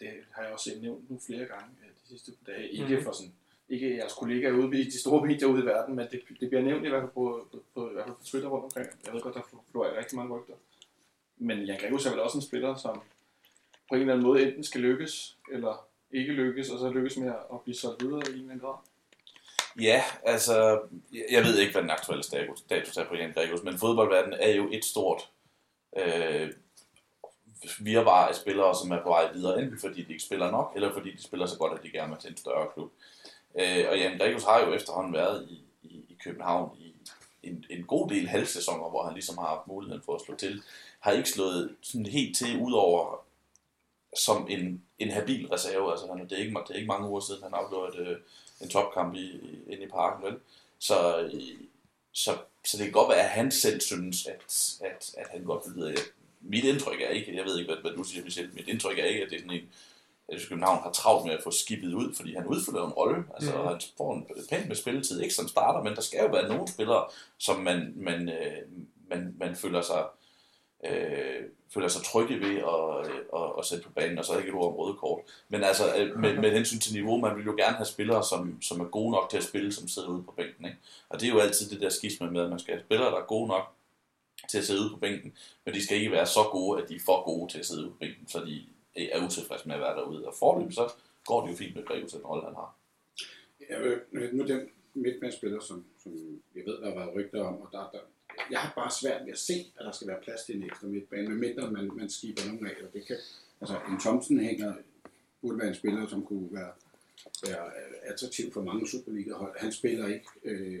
det 0.00 0.08
har 0.30 0.42
jeg 0.42 0.52
også 0.52 0.70
nævnt 0.82 1.10
nu 1.10 1.20
flere 1.26 1.44
gange 1.46 1.68
øh, 1.84 1.88
de 2.02 2.08
sidste 2.08 2.32
par 2.32 2.52
dage. 2.52 2.68
Ikke 2.70 2.94
Mhm. 2.94 3.04
for 3.04 3.12
sådan, 3.12 3.32
ikke 3.68 3.96
jeres 3.96 4.12
kollegaer 4.12 4.52
ude 4.52 4.80
i 4.80 4.84
de 4.84 5.00
store 5.00 5.26
medier 5.26 5.46
ude 5.48 5.62
i 5.62 5.66
verden, 5.66 5.96
men 5.96 6.06
det, 6.10 6.20
det 6.40 6.48
bliver 6.48 6.62
nævnt 6.62 6.86
i 6.86 6.88
hvert 6.88 7.02
fald 7.02 7.12
på, 7.12 7.48
på, 7.52 7.62
på, 7.74 7.90
i 7.90 7.92
hvert 7.92 8.04
fald 8.06 8.16
på 8.16 8.24
Twitter 8.24 8.48
rundt 8.48 8.64
omkring. 8.64 8.86
Jeg 9.06 9.14
ved 9.14 9.20
godt, 9.20 9.34
der 9.34 9.40
florerer 9.70 9.98
rigtig 9.98 10.16
mange 10.18 10.34
rygter. 10.38 10.54
Men 11.36 11.58
Jan 11.58 11.78
Gregus 11.80 12.06
er 12.06 12.10
vel 12.10 12.20
også 12.20 12.38
en 12.38 12.42
spiller, 12.42 12.76
som 12.76 12.94
på 13.88 13.94
en 13.94 14.00
eller 14.00 14.12
anden 14.14 14.26
måde 14.26 14.42
enten 14.42 14.64
skal 14.64 14.80
lykkes, 14.80 15.36
eller 15.52 15.86
ikke 16.10 16.32
lykkes, 16.32 16.70
og 16.70 16.78
så 16.78 16.90
lykkes 16.90 17.16
med 17.16 17.28
at 17.28 17.60
blive 17.64 17.74
solgt 17.76 18.02
videre 18.04 18.20
i 18.26 18.28
en 18.28 18.34
eller 18.34 18.44
anden 18.50 18.60
grad. 18.60 18.74
Ja, 19.80 20.02
altså, 20.24 20.80
jeg- 21.32 21.44
ved 21.44 21.58
ikke, 21.58 21.72
hvad 21.72 21.82
den 21.82 21.90
aktuelle 21.90 22.24
status 22.24 22.58
status 22.58 22.96
er 22.96 23.04
på 23.08 23.14
Jan 23.14 23.32
Gregus, 23.32 23.62
men 23.62 23.78
fodboldverdenen 23.78 24.38
er 24.40 24.50
jo 24.54 24.68
et 24.72 24.84
stort 24.84 25.30
øh, 25.98 26.50
virvar 27.80 28.28
af 28.28 28.34
spillere, 28.34 28.74
som 28.74 28.90
er 28.90 29.02
på 29.02 29.08
vej 29.08 29.32
videre, 29.32 29.62
enten 29.62 29.78
fordi 29.80 30.02
de 30.02 30.12
ikke 30.12 30.24
spiller 30.24 30.50
nok, 30.50 30.72
eller 30.74 30.92
fordi 30.92 31.10
de 31.16 31.22
spiller 31.22 31.46
så 31.46 31.58
godt, 31.58 31.78
at 31.78 31.84
de 31.84 31.90
gerne 31.90 32.08
vil 32.12 32.18
til 32.20 32.30
en 32.30 32.36
større 32.36 32.68
klub. 32.74 32.92
Øh, 33.58 33.84
og 33.90 33.98
Jan 33.98 34.18
Gregus 34.18 34.44
har 34.44 34.60
jo 34.60 34.72
efterhånden 34.72 35.12
været 35.12 35.48
i, 35.50 35.64
i, 35.82 35.96
i 36.08 36.16
København 36.24 36.76
i 36.80 36.94
en, 37.42 37.64
en 37.70 37.84
god 37.84 38.08
del 38.08 38.28
halvsæsoner, 38.28 38.90
hvor 38.90 39.04
han 39.04 39.14
ligesom 39.14 39.38
har 39.38 39.46
haft 39.46 39.66
muligheden 39.66 40.02
for 40.02 40.14
at 40.14 40.20
slå 40.20 40.36
til. 40.36 40.62
Har 41.00 41.12
ikke 41.12 41.30
slået 41.30 41.76
sådan 41.82 42.06
helt 42.06 42.36
til, 42.36 42.60
udover 42.60 43.24
som 44.16 44.46
en, 44.50 44.82
en 44.98 45.10
habil 45.10 45.48
reserve. 45.48 45.90
Altså, 45.90 46.06
han, 46.06 46.28
det, 46.28 46.32
er 46.32 46.36
ikke, 46.36 46.58
det 46.68 46.70
er 46.70 46.74
ikke 46.74 46.86
mange 46.86 47.08
uger 47.08 47.20
siden, 47.20 47.42
han 47.42 47.54
afgjorde 47.54 47.98
et, 47.98 48.08
øh, 48.08 48.16
en 48.60 48.68
topkamp 48.68 49.14
i, 49.14 49.18
i, 49.18 49.72
inde 49.72 49.82
i 49.82 49.88
parken. 49.88 50.26
Vel? 50.26 50.36
Så, 50.78 51.18
øh, 51.18 51.32
så, 52.12 52.36
så 52.64 52.76
det 52.76 52.84
kan 52.84 52.92
godt 52.92 53.08
være, 53.08 53.22
at 53.22 53.30
han 53.30 53.50
selv 53.50 53.80
synes, 53.80 54.26
at, 54.26 54.76
at, 54.80 55.14
at 55.18 55.26
han 55.30 55.44
godt 55.44 55.62
vil 55.66 55.76
videre. 55.76 55.94
Mit 56.40 56.64
indtryk 56.64 57.00
er 57.00 57.08
ikke, 57.08 57.36
jeg 57.36 57.44
ved 57.44 57.58
ikke, 57.58 57.72
hvad, 57.72 57.82
hvad 57.82 57.92
du 57.92 58.04
siger, 58.04 58.24
Michel, 58.24 58.50
mit 58.54 58.68
indtryk 58.68 58.98
er 58.98 59.04
ikke, 59.04 59.22
at 59.22 59.30
det 59.30 59.36
er 59.36 59.40
sådan 59.40 59.56
en, 59.56 59.70
FC 60.36 60.48
København 60.48 60.82
har 60.82 60.90
travlt 60.90 61.26
med 61.26 61.34
at 61.34 61.42
få 61.42 61.50
skibet 61.50 61.94
ud, 61.94 62.14
fordi 62.14 62.34
han 62.34 62.46
udfylder 62.46 62.86
en 62.86 62.92
rolle. 62.92 63.24
Altså, 63.34 63.52
mm. 63.52 63.66
han 63.66 63.80
får 63.96 64.14
en 64.14 64.26
pænt 64.50 64.68
med 64.68 64.76
spilletid, 64.76 65.20
ikke 65.20 65.34
som 65.34 65.48
starter, 65.48 65.82
men 65.82 65.94
der 65.94 66.00
skal 66.00 66.20
jo 66.20 66.26
være 66.26 66.48
nogle 66.48 66.68
spillere, 66.68 67.04
som 67.38 67.60
man, 67.60 67.92
man, 67.96 68.28
øh, 68.28 68.62
man, 69.10 69.34
man 69.38 69.56
føler 69.56 69.82
sig 69.82 70.04
øh, 70.84 71.44
føler 71.74 71.88
sig 71.88 72.04
trygge 72.04 72.40
ved 72.40 72.56
at, 72.56 73.10
øh, 73.10 73.20
at, 73.34 73.52
at 73.58 73.64
sætte 73.64 73.84
på 73.84 73.92
banen, 73.92 74.18
og 74.18 74.24
så 74.24 74.36
ikke 74.36 74.48
et 74.48 74.54
ord 74.54 74.72
om 74.72 74.76
røde 74.76 74.96
kort. 74.96 75.20
Men 75.48 75.64
altså, 75.64 75.94
øh, 75.96 76.18
med, 76.18 76.36
med 76.36 76.52
hensyn 76.52 76.78
til 76.78 76.94
niveau, 76.94 77.16
man 77.16 77.36
vil 77.36 77.44
jo 77.44 77.54
gerne 77.56 77.76
have 77.76 77.86
spillere, 77.86 78.24
som, 78.24 78.62
som 78.62 78.80
er 78.80 78.84
gode 78.84 79.10
nok 79.10 79.30
til 79.30 79.36
at 79.36 79.44
spille, 79.44 79.72
som 79.72 79.88
sidder 79.88 80.08
ude 80.08 80.22
på 80.22 80.32
bænken. 80.32 80.64
Ikke? 80.64 80.78
Og 81.08 81.20
det 81.20 81.28
er 81.28 81.32
jo 81.32 81.38
altid 81.38 81.70
det 81.70 81.80
der 81.80 81.88
skisme 81.88 82.30
med, 82.30 82.42
at 82.42 82.50
man 82.50 82.58
skal 82.58 82.74
have 82.74 82.84
spillere, 82.84 83.10
der 83.10 83.16
er 83.16 83.26
gode 83.26 83.48
nok 83.48 83.72
til 84.48 84.58
at 84.58 84.64
sidde 84.64 84.80
ude 84.80 84.90
på 84.90 84.96
bænken, 84.96 85.32
men 85.64 85.74
de 85.74 85.84
skal 85.84 85.96
ikke 85.96 86.12
være 86.12 86.26
så 86.26 86.42
gode, 86.42 86.82
at 86.82 86.88
de 86.88 86.94
er 86.94 87.00
for 87.04 87.24
gode 87.24 87.52
til 87.52 87.58
at 87.58 87.66
sidde 87.66 87.82
ude 87.82 87.90
på 87.90 87.96
bænken, 87.96 88.28
så 88.28 88.44
de 88.44 88.62
Øh, 88.96 89.08
er 89.12 89.24
utilfreds 89.24 89.66
med 89.66 89.74
at 89.74 89.80
være 89.80 89.96
derude. 89.96 90.26
Og 90.26 90.34
forløb, 90.38 90.72
så 90.72 90.92
går 91.26 91.44
det 91.44 91.52
jo 91.52 91.56
fint 91.56 91.76
med 91.76 91.84
Greve 91.84 92.06
til 92.06 92.18
den 92.18 92.26
rolle, 92.26 92.44
han 92.44 92.54
har. 92.54 92.76
Jeg 93.70 93.80
ved, 93.80 94.32
nu 94.32 94.46
den 94.46 94.68
midtbanespiller, 94.94 95.60
som, 95.60 95.84
som 96.02 96.40
jeg 96.54 96.66
ved, 96.66 96.78
der 96.80 96.88
har 96.88 96.94
været 96.94 97.14
rygter 97.14 97.44
om, 97.44 97.60
og 97.60 97.68
der, 97.72 97.90
der, 97.92 98.00
jeg 98.50 98.60
har 98.60 98.72
bare 98.74 98.90
svært 98.90 99.24
ved 99.24 99.32
at 99.32 99.38
se, 99.38 99.72
at 99.78 99.84
der 99.84 99.92
skal 99.92 100.08
være 100.08 100.20
plads 100.22 100.42
til 100.44 100.56
en 100.56 100.62
ekstra 100.62 100.86
midtbane, 100.86 101.28
medmindre 101.28 101.70
man, 101.70 101.90
man 101.96 102.10
skiber 102.10 102.42
nogen 102.46 102.66
af, 102.66 102.74
og 102.86 102.92
det 102.92 103.06
kan, 103.06 103.16
altså 103.60 103.80
en 103.88 104.00
Thomsen 104.00 104.40
hænger, 104.40 104.74
burde 105.42 105.58
være 105.58 105.68
en 105.68 105.74
spiller, 105.74 106.06
som 106.06 106.26
kunne 106.26 106.48
være, 106.52 106.72
være 107.46 107.70
attraktiv 108.02 108.52
for 108.52 108.62
mange 108.62 108.88
Superliga-hold. 108.88 109.58
Han 109.58 109.72
spiller 109.72 110.08
ikke 110.08 110.26
øh, 110.44 110.80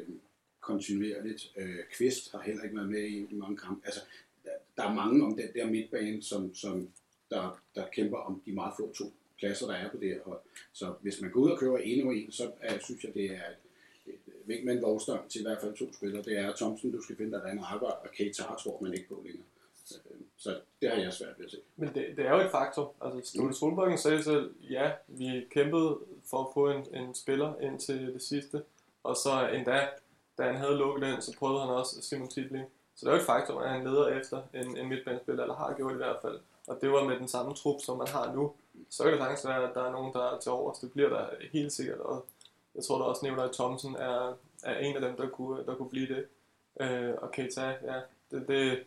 kontinuerligt. 0.60 1.52
Øh, 1.56 1.78
Kvist 1.92 2.32
har 2.32 2.40
heller 2.40 2.62
ikke 2.62 2.76
været 2.76 2.90
med 2.90 3.04
i 3.08 3.26
mange 3.30 3.56
kampe. 3.56 3.86
Altså, 3.86 4.00
der, 4.44 4.50
der 4.76 4.82
er 4.88 4.94
mange 4.94 5.24
om 5.24 5.36
den 5.36 5.48
der 5.54 5.66
midtbane, 5.66 6.22
som, 6.22 6.54
som 6.54 6.88
der, 7.30 7.60
der 7.74 7.84
kæmper 7.92 8.18
om 8.18 8.42
de 8.46 8.52
meget 8.52 8.72
få 8.76 8.92
to 8.92 9.12
pladser, 9.38 9.66
der 9.66 9.74
er 9.74 9.90
på 9.90 9.96
det 9.96 10.08
her 10.08 10.20
hold. 10.24 10.40
Så 10.72 10.94
hvis 11.00 11.20
man 11.20 11.30
går 11.30 11.40
ud 11.40 11.50
og 11.50 11.58
køber 11.58 11.78
en 11.78 12.06
og 12.06 12.14
en, 12.14 12.32
så 12.32 12.50
er, 12.60 12.78
synes 12.78 13.04
jeg, 13.04 13.14
det 13.14 13.24
er 13.24 13.42
et, 14.06 14.12
et 14.12 14.32
vink 14.44 14.64
med 14.64 14.74
en 14.74 14.82
vognstang 14.82 15.30
til 15.30 15.40
i 15.40 15.44
hvert 15.44 15.60
fald 15.60 15.76
to 15.76 15.92
spillere. 15.92 16.22
Det 16.22 16.38
er 16.38 16.56
Thomsen, 16.56 16.92
du 16.92 17.02
skal 17.02 17.16
finde 17.16 17.30
dig 17.30 17.38
et 17.38 17.50
andet 17.50 17.64
arbejde, 17.66 17.96
og 17.96 18.10
Keita 18.10 18.42
tror 18.42 18.82
man 18.82 18.94
ikke 18.94 19.08
på 19.08 19.22
længere. 19.24 19.44
Øh, 19.92 20.20
så 20.36 20.60
det 20.80 20.90
har 20.90 20.96
jeg 20.96 21.12
svært 21.12 21.38
ved 21.38 21.44
at 21.44 21.50
se. 21.50 21.58
Men 21.76 21.88
det, 21.94 22.16
det 22.16 22.26
er 22.26 22.30
jo 22.30 22.40
et 22.40 22.50
faktor. 22.50 22.94
Altså, 23.00 23.30
Ståle 23.30 23.54
Solbakken 23.54 23.98
sagde 23.98 24.22
selv, 24.22 24.54
ja, 24.70 24.92
vi 25.06 25.46
kæmpede 25.50 25.98
for 26.30 26.38
at 26.44 26.54
få 26.54 26.70
en, 26.70 27.02
en 27.02 27.14
spiller 27.14 27.60
ind 27.60 27.80
til 27.80 28.14
det 28.14 28.22
sidste, 28.22 28.62
og 29.02 29.16
så 29.16 29.48
endda, 29.54 29.88
da 30.38 30.42
han 30.42 30.56
havde 30.56 30.76
lukket 30.76 31.08
den, 31.08 31.22
så 31.22 31.36
prøvede 31.38 31.60
han 31.60 31.70
også 31.70 32.02
Simon 32.02 32.28
Titling. 32.28 32.66
Så 32.94 33.06
det 33.06 33.12
er 33.12 33.16
jo 33.16 33.20
et 33.20 33.26
faktum, 33.26 33.62
at 33.62 33.70
han 33.70 33.84
leder 33.84 34.08
efter 34.08 34.42
en, 34.54 34.76
en 34.76 34.88
midtbanespiller, 34.88 35.42
eller 35.42 35.54
har 35.54 35.74
gjort 35.76 35.92
i 35.92 35.96
hvert 35.96 36.16
fald. 36.22 36.38
Og 36.68 36.78
det 36.80 36.92
var 36.92 37.04
med 37.04 37.18
den 37.18 37.28
samme 37.28 37.54
trup, 37.54 37.80
som 37.80 37.98
man 37.98 38.08
har 38.08 38.32
nu. 38.32 38.52
Så 38.90 39.02
kan 39.02 39.12
det 39.12 39.20
sagtens 39.20 39.46
være, 39.46 39.68
at 39.68 39.74
der 39.74 39.84
er 39.84 39.92
nogen, 39.92 40.12
der 40.12 40.22
er 40.22 40.38
til 40.38 40.52
overs. 40.52 40.78
Det 40.78 40.92
bliver 40.92 41.08
der 41.08 41.26
helt 41.52 41.72
sikkert. 41.72 41.98
Og 41.98 42.26
jeg 42.74 42.84
tror, 42.84 42.98
der 42.98 43.04
også 43.04 43.24
nævner, 43.24 43.42
at 43.42 43.52
Thomsen 43.52 43.96
er, 43.96 44.32
er 44.62 44.78
en 44.78 44.96
af 44.96 45.00
dem, 45.00 45.16
der 45.16 45.28
kunne, 45.28 45.66
der 45.66 45.74
kunne 45.74 45.88
blive 45.88 46.08
det. 46.14 46.24
Øh, 46.80 47.14
og 47.18 47.30
Keita, 47.30 47.74
ja, 47.84 48.00
det, 48.30 48.48
det, 48.48 48.84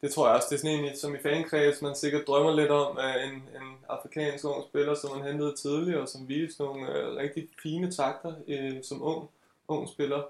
det 0.00 0.12
tror 0.12 0.26
jeg 0.26 0.36
også. 0.36 0.48
Det 0.50 0.56
er 0.56 0.58
sådan 0.58 0.84
en, 0.84 0.96
som 0.96 1.14
i 1.14 1.18
fankreds, 1.18 1.82
man 1.82 1.94
sikkert 1.94 2.26
drømmer 2.26 2.54
lidt 2.54 2.70
om, 2.70 2.98
en, 2.98 3.34
en 3.34 3.76
afrikansk 3.88 4.44
ung 4.44 4.64
spiller, 4.64 4.94
som 4.94 5.16
man 5.16 5.26
hentede 5.26 5.54
tidligere, 5.56 6.00
og 6.00 6.08
som 6.08 6.28
viste 6.28 6.62
nogle 6.62 6.92
øh, 6.92 7.16
rigtig 7.16 7.48
fine 7.62 7.92
takter 7.92 8.34
øh, 8.48 8.84
som 8.84 9.02
ung, 9.02 9.30
ung 9.68 9.88
spiller. 9.88 10.22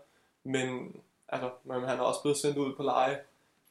Men, 0.44 0.96
altså, 1.28 1.50
men 1.64 1.80
han 1.80 1.98
er 1.98 2.02
også 2.02 2.22
blevet 2.22 2.38
sendt 2.38 2.58
ud 2.58 2.74
på 2.74 2.82
leje 2.82 3.18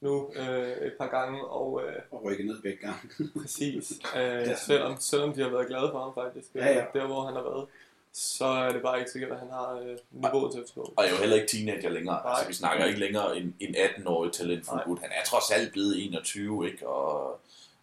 nu 0.06 0.32
øh, 0.36 0.88
et 0.88 0.94
par 1.00 1.08
gange, 1.08 1.46
og 1.46 1.82
øh, 1.84 2.02
Og 2.12 2.24
rykke 2.24 2.44
ned 2.48 2.62
begge 2.62 2.80
gange. 2.88 3.02
præcis, 3.42 3.86
øh, 4.18 4.58
selvom, 4.58 4.98
selvom 5.00 5.34
de 5.34 5.42
har 5.42 5.50
været 5.50 5.68
glade 5.68 5.90
for 5.92 6.00
ham 6.04 6.14
faktisk, 6.14 6.56
Ja, 6.56 6.68
ja. 6.80 6.86
der 6.94 7.06
hvor 7.08 7.22
han 7.26 7.36
har 7.36 7.44
været, 7.44 7.66
så 8.14 8.46
er 8.46 8.72
det 8.74 8.82
bare 8.82 9.00
ikke 9.00 9.12
sikkert, 9.12 9.32
at 9.32 9.40
han 9.40 9.50
har 9.50 9.80
øh, 9.84 9.98
niveauet 10.12 10.54
til 10.54 10.62
at 10.62 10.70
slå. 10.70 10.94
Og 10.98 11.06
er 11.06 11.10
jo 11.10 11.16
heller 11.16 11.36
ikke 11.36 11.48
teenager 11.48 11.90
længere. 11.90 12.16
Nej. 12.24 12.32
Altså, 12.32 12.48
vi 12.48 12.54
snakker 12.54 12.86
ikke 12.86 13.00
længere 13.00 13.38
en, 13.38 13.56
en 13.60 13.76
18-årig 13.76 14.32
talentfuld 14.32 14.82
gut. 14.86 15.00
Han 15.00 15.10
er 15.12 15.24
trods 15.26 15.52
alt 15.52 15.72
blevet 15.72 16.06
21, 16.06 16.68
ikke? 16.68 16.88
Og, 16.88 17.40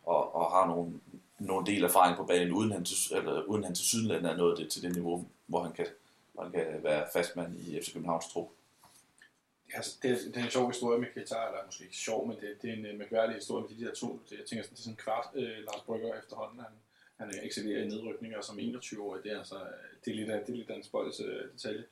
og, 0.06 0.34
og 0.34 0.50
har 0.50 0.66
nogle, 0.66 0.92
nogle 1.38 1.66
del 1.66 1.84
erfaring 1.84 2.16
på 2.16 2.24
banen, 2.24 2.52
uden 2.52 2.72
han, 2.72 2.84
til, 2.84 2.96
eller, 3.16 3.42
uden 3.42 3.64
han 3.64 3.74
til 3.74 3.84
Sydland 3.84 4.26
er 4.26 4.36
nået 4.36 4.58
det, 4.58 4.70
til 4.70 4.82
det 4.82 4.92
niveau, 4.94 5.24
hvor 5.46 5.62
han 5.62 5.72
kan, 5.72 5.86
hvor 6.32 6.42
han 6.42 6.52
kan 6.52 6.66
være 6.82 7.04
fastmand 7.12 7.58
i 7.58 7.80
FC 7.82 7.92
Københavns 7.92 8.26
trup. 8.32 8.48
Altså, 9.74 9.98
det, 10.02 10.10
er, 10.10 10.14
det 10.14 10.36
er 10.36 10.44
en 10.44 10.50
sjov 10.50 10.68
historie 10.68 11.00
med 11.00 11.08
Qatar, 11.14 11.46
eller 11.46 11.66
måske 11.66 11.84
ikke 11.84 11.96
sjov, 11.96 12.28
men 12.28 12.36
det, 12.40 12.62
det 12.62 12.70
er 12.70 12.74
en 12.74 12.86
uh, 12.86 12.98
mærkværdig 12.98 13.34
historie 13.34 13.66
med 13.68 13.76
de 13.76 13.84
der 13.84 13.94
to. 13.94 14.20
Det, 14.30 14.38
jeg 14.38 14.46
tænker, 14.46 14.62
sådan, 14.62 14.74
det 14.74 14.78
er 14.78 14.82
sådan 14.82 14.92
en 14.92 15.04
kvart 15.04 15.28
øh, 15.34 15.58
Lars 15.58 15.82
Brygger 15.86 16.18
efterhånden. 16.18 16.60
Han, 16.60 16.72
han 17.16 17.46
excellerer 17.46 17.82
i 17.82 17.88
nedrykninger 17.88 18.40
som 18.40 18.58
21-årig. 18.58 19.24
Det 19.24 19.32
er, 19.32 19.38
altså, 19.38 19.58
det 20.04 20.10
er 20.10 20.16
lidt 20.16 20.30
af, 20.30 20.40
det 20.46 20.52
er 20.52 20.56
lidt 20.56 20.70
af 20.70 20.76
en 20.76 20.82
spøjs 20.82 21.20
øh, 21.20 21.52
detalje. 21.52 21.84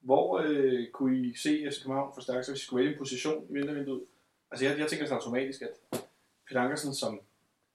Hvor 0.00 0.38
øh, 0.44 0.90
kunne 0.90 1.18
I 1.18 1.34
se 1.34 1.70
FC 1.70 1.82
København 1.82 2.14
forstærke 2.14 2.44
sig, 2.44 2.52
hvis 2.52 2.62
I 2.62 2.64
skulle 2.64 2.80
vælge 2.80 2.92
en 2.92 2.98
position 2.98 3.46
i 3.50 3.52
vintervinduet? 3.52 4.04
Altså, 4.50 4.66
jeg, 4.66 4.78
jeg 4.78 4.88
tænker 4.88 5.06
sådan 5.06 5.18
automatisk, 5.18 5.62
at 5.62 6.00
Peter 6.48 6.60
Ankersen 6.60 6.94
som 6.94 7.20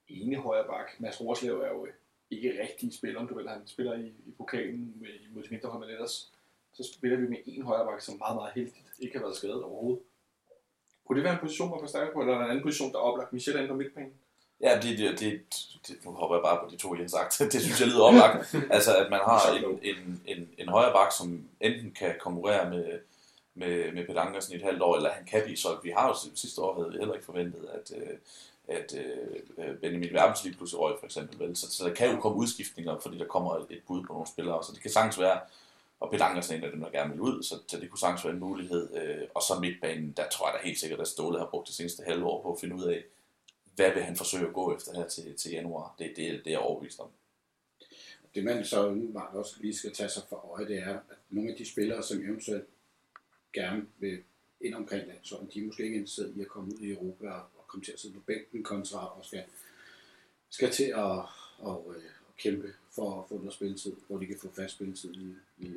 ene 0.07 0.35
højre 0.35 0.67
bak, 0.67 0.99
Mads 0.99 1.21
Rorslev 1.21 1.59
er 1.59 1.69
jo 1.69 1.87
ikke 2.31 2.61
rigtig 2.61 2.93
spiller, 2.93 3.19
om 3.19 3.27
du 3.27 3.35
vil. 3.35 3.49
Han 3.49 3.67
spiller 3.67 3.93
i, 3.93 4.07
i 4.07 4.31
pokalen 4.37 4.93
med, 5.01 5.09
mod 5.31 5.43
de 5.43 5.49
mindre 5.49 5.69
hold, 5.69 5.85
men 5.85 5.93
ellers 5.93 6.33
så 6.73 6.83
spiller 6.93 7.17
vi 7.17 7.27
med 7.27 7.37
en 7.45 7.63
højre 7.63 7.85
bak, 7.85 8.01
som 8.01 8.15
meget, 8.17 8.35
meget 8.35 8.53
heldigt 8.55 8.87
ikke 8.99 9.17
har 9.17 9.25
været 9.25 9.37
skadet 9.37 9.63
overhovedet. 9.63 10.01
Kunne 11.05 11.15
det 11.17 11.23
være 11.23 11.33
en 11.33 11.39
position, 11.39 11.69
man 11.69 11.79
forstærker 11.79 12.13
på, 12.13 12.19
eller 12.19 12.33
er 12.33 12.43
en 12.43 12.49
anden 12.49 12.63
position, 12.63 12.91
der 12.91 12.97
er 12.97 13.01
oplagt? 13.01 13.33
Michel 13.33 13.55
inde 13.55 13.67
på 13.67 13.75
midtbanen. 13.75 14.13
Ja, 14.61 14.79
det, 14.81 14.97
det, 14.97 15.19
det, 15.19 15.41
det, 15.87 16.05
nu 16.05 16.11
hopper 16.11 16.35
jeg 16.35 16.43
bare 16.43 16.59
på 16.63 16.71
de 16.71 16.77
to, 16.77 16.95
jeg 16.95 17.03
har 17.03 17.07
sagt. 17.07 17.39
Det 17.53 17.61
synes 17.61 17.79
jeg 17.79 17.87
lyder 17.87 18.03
oplagt. 18.03 18.55
altså, 18.77 18.97
at 18.97 19.09
man 19.09 19.19
har 19.19 19.51
en, 19.51 19.79
en, 19.81 20.21
en, 20.25 20.49
en 20.57 20.69
højre 20.69 20.93
bak, 20.93 21.11
som 21.11 21.47
enten 21.61 21.91
kan 21.91 22.15
konkurrere 22.19 22.69
med, 22.69 22.99
med, 23.55 23.91
med 23.91 24.07
Peter 24.07 24.21
Ankersen 24.21 24.53
i 24.53 24.55
et 24.55 24.63
halvt 24.63 24.81
år, 24.81 24.95
eller 24.95 25.11
han 25.11 25.25
kan 25.25 25.41
blive 25.43 25.57
solgt. 25.57 25.83
Vi 25.83 25.89
har 25.89 26.07
jo 26.07 26.15
sidste 26.35 26.61
år 26.61 26.75
havde 26.75 26.91
vi 26.91 26.97
heller 26.97 27.13
ikke 27.13 27.25
forventet, 27.25 27.69
at, 27.73 27.91
øh, 27.97 28.17
at 28.67 28.95
øh, 29.57 29.75
Benjamin 29.75 30.13
Verdens 30.13 30.43
lige 30.43 30.55
pludselig 30.55 30.79
røg, 30.79 30.95
for 30.99 31.05
eksempel. 31.05 31.39
Vel? 31.39 31.55
Så, 31.55 31.71
så 31.71 31.87
der 31.87 31.93
kan 31.93 32.11
jo 32.15 32.19
komme 32.19 32.37
udskiftninger, 32.37 32.99
fordi 32.99 33.17
der 33.17 33.25
kommer 33.25 33.55
et, 33.55 33.65
et 33.69 33.81
bud 33.87 34.03
på 34.03 34.13
nogle 34.13 34.27
spillere. 34.27 34.63
Så 34.63 34.71
det 34.73 34.81
kan 34.81 34.91
sagtens 34.91 35.19
være, 35.19 35.39
og 36.03 36.11
Peter 36.11 36.25
er 36.25 36.41
sådan 36.41 36.59
en 36.59 36.65
af 36.65 36.71
dem, 36.71 36.81
der 36.81 36.89
gerne 36.89 37.11
vil 37.11 37.21
ud, 37.21 37.43
så, 37.43 37.55
så 37.67 37.79
det 37.79 37.89
kunne 37.89 37.99
sagtens 37.99 38.25
være 38.25 38.33
en 38.33 38.39
mulighed. 38.39 38.95
Øh, 38.95 39.27
og 39.33 39.41
så 39.41 39.59
midtbanen, 39.61 40.11
der 40.17 40.29
tror 40.29 40.47
jeg 40.49 40.59
da 40.59 40.67
helt 40.67 40.79
sikkert, 40.79 40.99
at 40.99 41.07
Ståle 41.07 41.39
har 41.39 41.49
brugt 41.49 41.67
det 41.67 41.75
seneste 41.75 42.03
halve 42.03 42.25
år 42.25 42.43
på 42.43 42.53
at 42.53 42.59
finde 42.59 42.75
ud 42.75 42.83
af, 42.83 43.03
hvad 43.75 43.93
vil 43.93 44.03
han 44.03 44.15
forsøge 44.15 44.47
at 44.47 44.53
gå 44.53 44.75
efter 44.75 44.95
her 44.95 45.07
til, 45.07 45.35
til 45.35 45.51
januar. 45.51 45.95
Det, 45.99 46.07
det, 46.15 46.17
det 46.17 46.47
er 46.47 46.51
jeg 46.51 46.59
overbevist 46.59 46.99
om. 46.99 47.09
Det 48.35 48.43
man 48.43 48.65
så 48.65 48.87
umiddelbart 48.87 49.35
også 49.35 49.55
lige 49.61 49.75
skal 49.75 49.93
tage 49.93 50.09
sig 50.09 50.23
for 50.29 50.35
øje, 50.55 50.67
det 50.67 50.77
er, 50.77 50.93
at 50.93 51.17
nogle 51.29 51.51
af 51.51 51.55
de 51.57 51.65
spillere, 51.65 52.03
som 52.03 52.21
eventuelt 52.21 52.67
gerne 53.53 53.85
vil 53.99 54.23
ind 54.61 54.75
omkring 54.75 55.07
landsholdet, 55.07 55.53
de 55.53 55.59
er 55.59 55.65
måske 55.65 55.83
ikke 55.83 55.95
interesseret 55.95 56.33
i 56.37 56.41
at 56.41 56.47
komme 56.47 56.73
ud 56.73 56.79
i 56.79 56.91
Europa 56.91 57.29
og, 57.29 57.41
og 57.57 57.67
komme 57.67 57.85
til 57.85 57.91
at 57.91 57.99
sidde 57.99 58.13
på 58.13 58.19
bænken 58.19 58.63
kontra 58.63 59.17
og 59.17 59.25
skal, 59.25 59.43
skal 60.49 60.71
til 60.71 60.93
at, 60.95 61.19
og, 61.57 61.93
øh, 61.95 62.03
kæmpe 62.37 62.73
for 62.95 63.21
at 63.21 63.29
få 63.29 63.35
noget 63.37 63.53
spilletid, 63.53 63.93
hvor 64.07 64.17
de 64.17 64.25
kan 64.25 64.37
få 64.41 64.47
fast 64.55 64.73
spilletid 64.75 65.13
i, 65.13 65.35
i, 65.57 65.67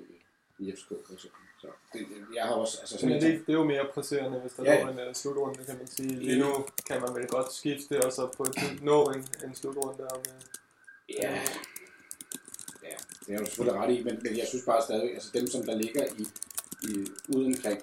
i 0.59 0.73
FCK 0.73 0.89
for 1.07 1.13
eksempel. 1.13 1.41
Så 1.61 1.67
det, 1.93 2.07
jeg 2.35 2.45
har 2.45 2.55
også, 2.55 2.79
altså 2.81 2.95
sådan 2.99 3.09
Men 3.15 3.25
en 3.25 3.31
det, 3.33 3.47
det 3.47 3.53
er 3.53 3.57
jo 3.59 3.65
mere 3.65 3.87
presserende, 3.95 4.39
hvis 4.41 4.53
der 4.53 4.65
Ja, 4.65 4.75
ja. 4.75 4.91
en 4.91 5.09
uh, 5.09 5.15
slutrunde, 5.15 5.65
kan 5.65 5.77
man 5.79 5.87
sige. 5.87 6.09
Lige 6.09 6.39
nu 6.41 6.67
kan 6.87 7.01
man 7.01 7.15
vel 7.15 7.27
godt 7.29 7.53
skifte, 7.53 8.05
og 8.05 8.13
så 8.13 8.31
på 8.37 8.43
et 8.43 8.53
tidspunkt 8.57 8.83
nå 8.85 9.05
en, 9.05 9.27
en 9.45 9.55
slutrunde 9.55 10.05
om... 10.09 10.19
Uh, 10.21 10.43
Ja, 11.23 11.33
ja, 12.83 12.97
det 13.27 13.35
er 13.35 13.39
du 13.39 13.45
selvfølgelig 13.47 13.81
ret 13.81 13.91
i, 13.95 14.03
men, 14.05 14.19
men 14.23 14.37
jeg 14.39 14.47
synes 14.49 14.65
bare 14.65 14.83
stadigvæk, 14.83 15.15
altså 15.15 15.31
dem, 15.35 15.47
som 15.47 15.63
der 15.67 15.75
ligger 15.77 16.05
i, 16.19 16.23
i 16.89 17.07
uden 17.37 17.55
omkring, 17.57 17.81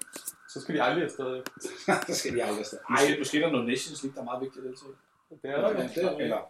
så 0.50 0.62
skal 0.62 0.76
de 0.76 0.82
aldrig 0.84 1.04
afsted. 1.04 1.41
så 2.08 2.15
skal 2.15 2.36
de 2.36 2.43
aldrig 2.43 2.60
afsted. 2.60 2.80
Måske, 2.89 3.15
måske 3.19 3.38
er 3.38 3.41
der 3.41 3.52
noget 3.52 3.67
Nations 3.67 4.04
League, 4.04 4.15
der 4.15 4.22
er 4.22 4.26
meget 4.26 4.41
vigtigt 4.41 4.65
at 4.65 4.69
deltage. 4.69 4.93
Det 5.41 5.50
er 5.52 5.62
der 5.62 5.69
jo. 5.69 5.78
Ja, 5.78 5.88
det 5.96 6.04
er- 6.04 6.17
Eller, 6.17 6.41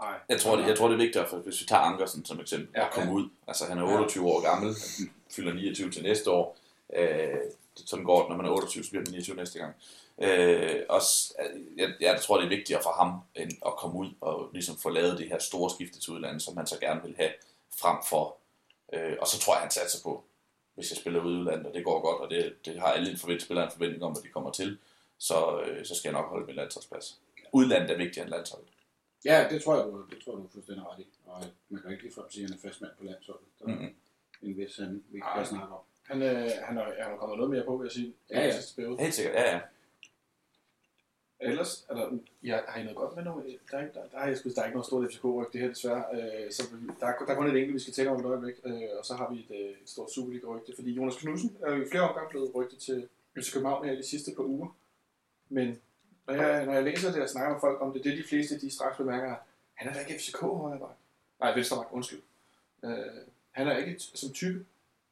nej. 0.00 0.18
Jeg 0.28 0.40
tror, 0.40 0.56
det, 0.56 0.66
jeg 0.66 0.76
tror, 0.78 0.88
det 0.88 0.94
er 0.94 0.98
vigtigt, 0.98 1.28
for 1.28 1.36
hvis 1.36 1.60
vi 1.60 1.66
tager 1.66 1.82
Ankersen 1.82 2.24
som 2.24 2.40
eksempel, 2.40 2.68
Ja, 2.74 2.86
at 2.86 2.92
komme 2.92 3.10
ja. 3.10 3.16
ud. 3.16 3.28
Altså, 3.46 3.64
han 3.64 3.78
er 3.78 3.82
28 3.82 4.26
år 4.26 4.40
gammel, 4.42 4.74
han 4.98 5.10
fylder 5.30 5.52
29 5.54 5.90
til 5.90 6.02
næste 6.02 6.30
år. 6.30 6.56
Øh, 6.96 7.08
det- 7.78 7.88
sådan 7.88 8.04
går 8.04 8.20
det, 8.20 8.28
når 8.28 8.36
man 8.36 8.46
er 8.46 8.50
28, 8.50 8.84
så 8.84 8.90
bliver 8.90 9.02
man 9.04 9.10
29 9.12 9.36
næste 9.36 9.58
gang. 9.58 9.74
Øh, 10.18 10.80
også, 10.88 11.34
jeg, 11.76 11.92
jeg 12.00 12.20
tror, 12.20 12.36
det 12.36 12.44
er 12.44 12.48
vigtigere 12.48 12.82
for 12.82 12.90
ham, 12.90 13.20
end 13.34 13.50
at 13.66 13.72
komme 13.76 13.96
ud 13.98 14.08
og 14.20 14.50
ligesom 14.52 14.76
få 14.76 14.88
lavet 14.88 15.18
det 15.18 15.28
her 15.28 15.38
store 15.38 15.70
skifte 15.70 16.00
til 16.00 16.12
udlandet, 16.12 16.42
som 16.42 16.56
han 16.56 16.66
så 16.66 16.78
gerne 16.80 17.02
vil 17.04 17.14
have 17.16 17.30
frem 17.80 17.96
for. 18.08 18.36
Øh, 18.92 19.16
og 19.20 19.26
så 19.26 19.38
tror 19.40 19.54
jeg, 19.54 19.60
han 19.62 19.70
satser 19.70 19.98
på, 20.02 20.24
hvis 20.74 20.90
jeg 20.90 20.96
spiller 20.98 21.22
ude 21.24 21.34
i 21.36 21.38
udlandet, 21.40 21.66
og 21.66 21.74
det 21.74 21.84
går 21.84 22.00
godt, 22.00 22.20
og 22.20 22.30
det, 22.30 22.54
det 22.66 22.80
har 22.80 22.86
alle 22.86 23.10
en 23.10 23.18
forvent, 23.18 23.42
spillere 23.42 23.64
en 23.64 23.72
forventning 23.72 24.04
om, 24.04 24.12
at 24.16 24.22
de 24.22 24.28
kommer 24.28 24.50
til, 24.50 24.78
så, 25.18 25.60
øh, 25.60 25.86
så 25.86 25.94
skal 25.94 26.08
jeg 26.08 26.20
nok 26.20 26.28
holde 26.30 26.46
min 26.46 26.54
landsholdsplads. 26.56 27.18
Udlandet 27.52 27.90
er 27.90 27.96
vigtigere 27.96 28.24
end 28.26 28.34
landsholdet. 28.34 28.68
Ja, 29.24 29.46
det 29.50 29.62
tror 29.62 29.76
jeg, 29.76 29.84
du, 29.84 30.04
det 30.10 30.18
tror 30.24 30.32
jeg, 30.32 30.38
du 30.38 30.44
er 30.44 30.48
fuldstændig 30.52 30.86
ret 30.86 31.00
i. 31.00 31.06
Og 31.26 31.44
man 31.68 31.82
kan 31.82 31.90
ikke 31.90 32.02
ligefrem 32.02 32.30
sige, 32.30 32.44
at 32.44 32.50
han 32.50 32.58
er 32.58 32.68
fast 32.68 32.80
mand 32.80 32.92
på 32.98 33.04
landsholdet. 33.04 33.46
Der 33.58 33.64
er 33.66 33.74
Mhm. 33.74 33.94
en 34.42 34.56
vis 34.56 34.76
han, 34.76 35.04
vi 35.10 35.20
kan 35.34 35.46
snakke 35.46 35.74
om. 35.74 35.80
Han, 36.02 36.22
øh, 36.22 36.50
han, 36.62 36.78
er, 36.78 36.84
han 37.04 37.12
er 37.12 37.16
kommet 37.16 37.38
noget 37.38 37.50
mere 37.50 37.64
på, 37.64 37.76
vil 37.76 37.84
jeg 37.84 37.92
sige. 37.92 38.14
Ja, 38.30 38.40
ja. 38.40 38.52
Sidste 38.52 38.76
periode. 38.76 38.98
Helt 39.02 39.14
sikkert, 39.14 39.34
ja, 39.34 39.52
ja. 39.54 39.60
Ellers, 41.42 41.86
er 41.88 41.94
der, 41.94 42.18
ja, 42.42 42.60
har 42.68 42.80
I 42.80 42.82
noget 42.82 42.96
godt 42.96 43.16
med 43.16 43.24
nu? 43.24 43.42
Der 43.70 43.76
er, 43.78 43.82
ikke- 43.82 43.94
der, 43.94 44.08
der, 44.12 44.18
har 44.18 44.26
jeg 44.26 44.38
sgu, 44.38 44.48
der 44.54 44.60
er 44.62 44.66
ikke 44.66 44.74
noget 44.76 44.86
stort 44.86 45.12
FCK-ryg, 45.12 45.46
det 45.52 45.60
her 45.60 45.68
desværre. 45.68 46.04
Øh, 46.12 46.52
så 46.52 46.62
der, 47.00 47.06
er, 47.06 47.18
der 47.26 47.32
er 47.32 47.36
kun 47.36 47.46
et 47.50 47.56
enkelt, 47.56 47.74
vi 47.74 47.78
skal 47.78 47.94
tale 47.94 48.10
om 48.10 48.20
et 48.20 48.26
øjeblik, 48.26 48.54
øh, 48.64 48.82
og 48.98 49.04
så 49.06 49.14
har 49.14 49.30
vi 49.32 49.38
et, 49.40 49.50
øh, 49.50 49.70
et 49.70 49.76
stort 49.90 50.10
Superliga-rygte, 50.12 50.72
fordi 50.74 50.90
Jonas 50.92 51.16
Knudsen 51.16 51.56
er 51.62 51.74
jo 51.76 51.82
i 51.82 51.88
flere 51.90 52.08
omgange 52.08 52.30
blevet 52.30 52.54
rygtet 52.54 52.78
til 52.78 53.08
FC 53.40 53.52
København 53.52 53.84
her 53.88 53.94
de 53.94 54.02
sidste 54.02 54.32
par 54.36 54.42
uger. 54.42 54.76
Men 55.48 55.80
når 56.26 56.34
jeg, 56.34 56.66
når 56.66 56.72
jeg 56.72 56.84
læser 56.84 57.12
det 57.12 57.22
og 57.22 57.28
snakker 57.28 57.52
med 57.52 57.60
folk 57.60 57.82
om 57.82 57.92
det, 57.92 58.04
det 58.04 58.12
er 58.12 58.16
de 58.16 58.28
fleste, 58.28 58.60
de 58.60 58.70
straks 58.70 58.96
bemærker, 58.96 59.34
han 59.74 59.88
er 59.88 59.92
da 59.92 60.00
ikke 60.00 60.18
FCK 60.18 60.40
højreback. 60.40 60.92
Nej, 61.40 61.54
venstreback, 61.54 61.88
undskyld. 61.92 62.22
Øh, 62.84 62.92
han 63.50 63.68
er 63.68 63.76
ikke 63.76 64.00
som 64.00 64.32
type, 64.32 64.64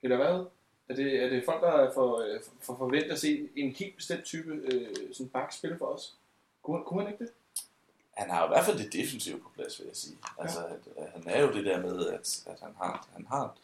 eller 0.03 0.17
hvad? 0.17 0.47
Er 0.89 0.95
det, 0.95 1.25
er 1.25 1.29
det 1.29 1.45
folk, 1.45 1.63
der 1.63 1.85
øh, 1.85 2.41
får 2.61 2.77
forventet 2.77 3.11
at 3.11 3.19
se 3.19 3.49
en 3.57 3.73
helt 3.73 3.97
bestemt 3.97 4.25
type 4.25 4.53
øh, 4.53 5.15
sådan 5.15 5.29
bak 5.29 5.53
spille 5.53 5.79
for 5.79 5.87
os? 5.87 6.15
Kunne, 6.63 6.85
kunne 6.85 7.03
han 7.03 7.13
ikke 7.13 7.25
det? 7.25 7.33
han 8.19 8.31
har 8.31 8.45
i 8.45 8.49
hvert 8.49 8.65
fald 8.65 8.79
det 8.79 8.93
defensive 8.93 9.39
på 9.41 9.49
plads, 9.55 9.79
vil 9.79 9.87
jeg 9.87 9.97
sige. 9.97 10.17
Altså, 10.39 10.67
at, 10.67 10.81
at 10.97 11.11
han 11.13 11.23
er 11.27 11.43
jo 11.43 11.53
det 11.53 11.65
der 11.65 11.81
med, 11.81 12.07
at, 12.07 12.43
at 12.47 12.61
han 12.61 12.75
har, 12.77 13.07
han 13.13 13.27
har 13.27 13.57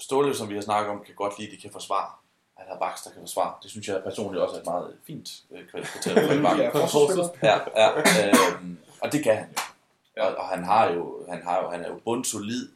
Ståle, 0.00 0.34
som 0.34 0.48
vi 0.48 0.54
har 0.54 0.62
snakket 0.62 0.90
om, 0.90 1.04
kan 1.04 1.14
godt 1.14 1.38
lide, 1.38 1.50
at 1.50 1.56
de 1.56 1.62
kan 1.62 1.72
forsvare. 1.72 2.10
Han 2.58 2.66
har 2.68 2.78
baks, 2.78 3.02
der 3.02 3.10
kan 3.10 3.20
forsvare. 3.20 3.54
Det 3.62 3.70
synes 3.70 3.88
jeg 3.88 4.02
personligt 4.02 4.42
også 4.42 4.54
er 4.56 4.60
et 4.60 4.66
meget 4.66 4.96
fint 5.06 5.28
øh, 5.50 5.66
kvalificeret 5.68 6.18
for 6.26 6.32
en 6.34 6.42
bak. 6.42 6.58
Ja. 6.58 6.70
Ja, 7.42 7.58
ja 7.76 7.88
øhm, 8.28 8.78
og 9.00 9.12
det 9.12 9.22
kan 9.24 9.36
han 9.36 9.48
jo. 9.48 9.60
Ja. 10.16 10.26
Og, 10.26 10.36
og 10.36 10.44
han 10.48 10.64
har 10.64 10.92
jo, 10.92 11.24
han 11.28 11.42
har 11.42 11.62
jo, 11.62 11.70
han 11.70 11.84
er 11.84 11.88
jo 11.88 12.00
bundsolid, 12.04 12.68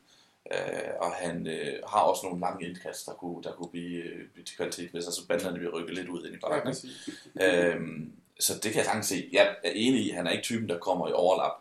øh, 0.52 0.90
og 1.00 1.12
han 1.12 1.46
øh, 1.46 1.78
har 1.88 2.00
også 2.00 2.26
nogle 2.26 2.40
lange 2.40 2.68
indkast, 2.68 3.06
der 3.06 3.12
kunne, 3.12 3.42
der 3.42 3.52
kunne 3.52 3.70
blive, 3.70 4.02
øh, 4.02 4.44
til 4.46 4.56
kvalitet, 4.56 4.90
hvis 4.90 5.06
altså 5.06 5.26
banderne 5.28 5.58
vil 5.58 5.70
rykke 5.70 5.94
lidt 5.94 6.08
ud 6.08 6.24
ind 6.26 6.34
i 6.34 6.38
Ja, 6.42 6.48
bakken. 6.48 6.70
præcis. 6.72 7.08
Øhm, 7.40 8.12
så 8.40 8.52
det 8.54 8.62
kan 8.72 8.76
jeg 8.76 8.84
sagtens 8.84 9.06
se. 9.06 9.28
Jeg 9.32 9.56
er 9.64 9.70
enig 9.74 10.00
i, 10.00 10.10
at 10.10 10.16
han 10.16 10.26
er 10.26 10.30
ikke 10.30 10.42
typen, 10.42 10.68
der 10.68 10.78
kommer 10.78 11.08
i 11.08 11.12
overlap 11.12 11.52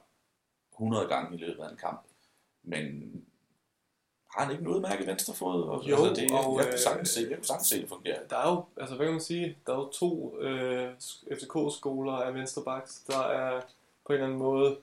100 0.74 1.08
gange 1.08 1.38
i 1.38 1.40
løbet 1.40 1.64
af 1.64 1.70
en 1.70 1.78
kamp. 1.78 2.02
Men 2.64 3.14
har 4.36 4.44
han 4.44 4.52
ikke 4.52 4.62
en 4.62 4.68
udmærket 4.68 5.08
venstrefod? 5.08 5.64
Og, 5.64 5.84
Jo, 5.90 5.96
altså, 5.96 6.22
det, 6.22 6.32
og, 6.32 6.38
jeg, 6.38 6.44
kunne 6.46 6.68
øh, 6.68 6.80
sagtens 6.80 7.10
se, 7.10 7.28
jeg 7.30 7.38
kunne 7.38 7.46
sagtens 7.46 7.68
se, 7.68 7.82
det 7.82 7.90
fungerer. 7.90 8.20
Der 8.30 8.38
er 8.38 8.50
jo, 8.52 8.64
altså 8.78 8.96
hvad 8.96 9.06
kan 9.06 9.14
man 9.14 9.22
sige, 9.22 9.58
der 9.68 9.74
er 9.74 9.78
jo 9.78 9.90
to 9.90 10.40
øh, 10.40 10.90
FCK-skoler 11.32 12.14
af 12.14 12.34
venstrebacks. 12.34 13.00
Der 13.08 13.20
er 13.20 13.62
på 14.06 14.14
en 14.14 14.14
eller 14.14 14.26
anden 14.26 14.40
måde, 14.40 14.78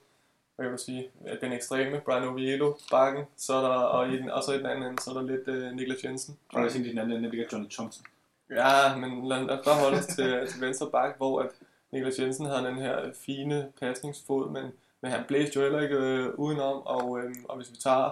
hvad 0.56 0.64
kan 0.64 0.70
man 0.70 0.78
sige, 0.78 1.10
den 1.40 1.52
ekstreme, 1.52 2.00
Brian 2.04 2.28
Oviedo, 2.28 2.76
bakken, 2.90 3.24
så 3.36 3.54
er 3.54 3.60
der, 3.60 3.68
og, 3.68 4.08
i 4.08 4.16
den, 4.16 4.30
og 4.30 4.42
så 4.42 4.52
i 4.52 4.58
den 4.58 4.66
anden 4.66 4.90
ende, 4.90 5.02
så 5.02 5.10
er 5.10 5.14
der 5.14 5.22
lidt 5.22 5.48
øh, 5.48 5.72
Niklas 5.72 6.04
Jensen. 6.04 6.38
Og 6.52 6.62
jeg 6.62 6.72
tænkte, 6.72 6.88
i 6.88 6.92
den 6.92 6.98
anden 6.98 7.18
ende 7.18 7.30
ligger 7.30 7.46
Johnny 7.52 7.70
Thompson. 7.70 8.06
Ja, 8.50 8.96
men 8.96 9.28
lad, 9.28 9.44
lad 9.44 9.58
os 9.58 9.64
bare 9.64 9.80
holde 9.80 9.98
os 9.98 10.06
til, 10.06 10.38
til 10.50 10.60
venstre 10.60 10.90
bak, 10.90 11.16
hvor 11.16 11.40
at 11.40 11.50
Niklas 11.92 12.18
Jensen 12.18 12.46
har 12.46 12.66
den 12.66 12.76
her 12.76 13.12
fine 13.14 13.72
pasningsfod, 13.80 14.50
men, 14.50 14.72
men 15.00 15.10
han 15.10 15.24
blæste 15.28 15.56
jo 15.56 15.62
heller 15.62 15.80
ikke 15.80 15.96
øh, 15.96 16.34
udenom, 16.34 16.82
og, 16.86 17.18
øh, 17.18 17.34
og 17.48 17.56
hvis 17.56 17.70
vi 17.70 17.76
tager 17.76 18.10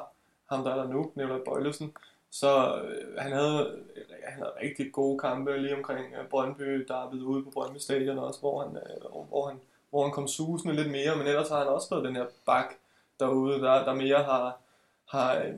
ham, 0.50 0.64
der 0.64 0.70
er 0.70 0.76
der 0.76 0.88
nu, 0.88 1.12
Nikolaj 1.14 1.38
Bøjlesen, 1.44 1.92
så 2.30 2.82
øh, 2.82 3.18
han, 3.18 3.32
havde, 3.32 3.82
han 4.24 4.32
havde 4.32 4.52
rigtig 4.62 4.92
gode 4.92 5.18
kampe 5.18 5.58
lige 5.58 5.76
omkring 5.76 6.14
øh, 6.20 6.28
Brøndby, 6.28 6.84
der 6.88 7.04
er 7.04 7.10
blevet 7.10 7.24
ude 7.24 7.44
på 7.44 7.50
Brøndby 7.50 7.78
Stadion 7.78 8.18
også, 8.18 8.40
hvor 8.40 8.62
han, 8.62 8.76
øh, 8.76 9.28
hvor, 9.28 9.48
han, 9.48 9.60
hvor 9.90 10.02
han 10.02 10.12
kom 10.12 10.28
susende 10.28 10.76
lidt 10.76 10.90
mere, 10.90 11.16
men 11.16 11.26
ellers 11.26 11.48
har 11.48 11.58
han 11.58 11.68
også 11.68 11.90
været 11.90 12.04
den 12.04 12.16
her 12.16 12.26
bak 12.46 12.74
derude, 13.20 13.60
der, 13.60 13.84
der 13.84 13.94
mere 13.94 14.22
har, 14.22 14.58
har 15.06 15.36
øh, 15.36 15.54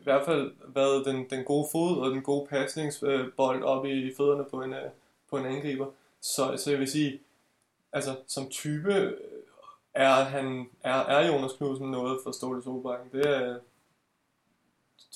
i 0.00 0.02
hvert 0.04 0.24
fald 0.24 0.52
været 0.66 1.06
den, 1.06 1.30
den 1.30 1.44
gode 1.44 1.68
fod 1.72 1.98
og 1.98 2.10
den 2.10 2.22
gode 2.22 2.46
pasningsbold 2.46 3.58
øh, 3.58 3.64
op 3.64 3.86
i 3.86 4.14
fødderne 4.16 4.44
på 4.44 4.62
en, 4.62 4.72
øh, 4.72 4.90
på 5.30 5.36
en 5.36 5.46
angriber. 5.46 5.86
Så, 6.20 6.56
så 6.56 6.70
jeg 6.70 6.80
vil 6.80 6.90
sige, 6.90 7.20
altså 7.92 8.16
som 8.26 8.48
type 8.48 8.94
øh, 8.94 9.12
er, 9.94 10.12
han, 10.12 10.70
er, 10.82 10.94
er 10.94 11.26
Jonas 11.26 11.52
Knudsen 11.52 11.90
noget 11.90 12.20
for 12.24 12.32
Ståle 12.32 12.62
Solbakken. 12.62 13.08
Det 13.12 13.28
er, 13.28 13.58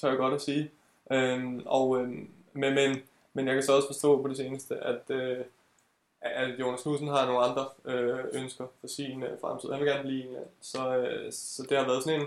tør 0.00 0.09
jeg 0.09 0.18
godt 0.18 0.35
at 0.35 0.42
sige. 0.42 0.70
Øhm, 1.11 1.62
og, 1.66 2.00
øhm, 2.00 2.30
men, 2.52 2.74
men, 2.74 3.02
men 3.33 3.46
jeg 3.46 3.54
kan 3.54 3.62
så 3.62 3.72
også 3.72 3.88
forstå 3.88 4.22
på 4.22 4.28
det 4.28 4.37
seneste, 4.37 4.76
at, 4.76 5.11
øh, 5.11 5.44
at 6.20 6.61
Jonas 6.61 6.83
Knudsen 6.83 7.09
har 7.09 7.26
nogle 7.26 7.44
andre 7.44 7.66
øh, 7.85 8.24
ønsker 8.33 8.66
for 8.80 8.87
sin 8.87 9.22
øh, 9.22 9.40
fremtid. 9.40 9.70
Han 9.70 9.80
vil 9.80 9.88
gerne 9.88 10.02
blive 10.02 10.24
en, 10.24 10.37
så, 10.61 10.96
øh, 10.96 11.33
så 11.33 11.62
det 11.68 11.78
har 11.78 11.87
været 11.87 12.04
sådan 12.04 12.20
en, 12.20 12.26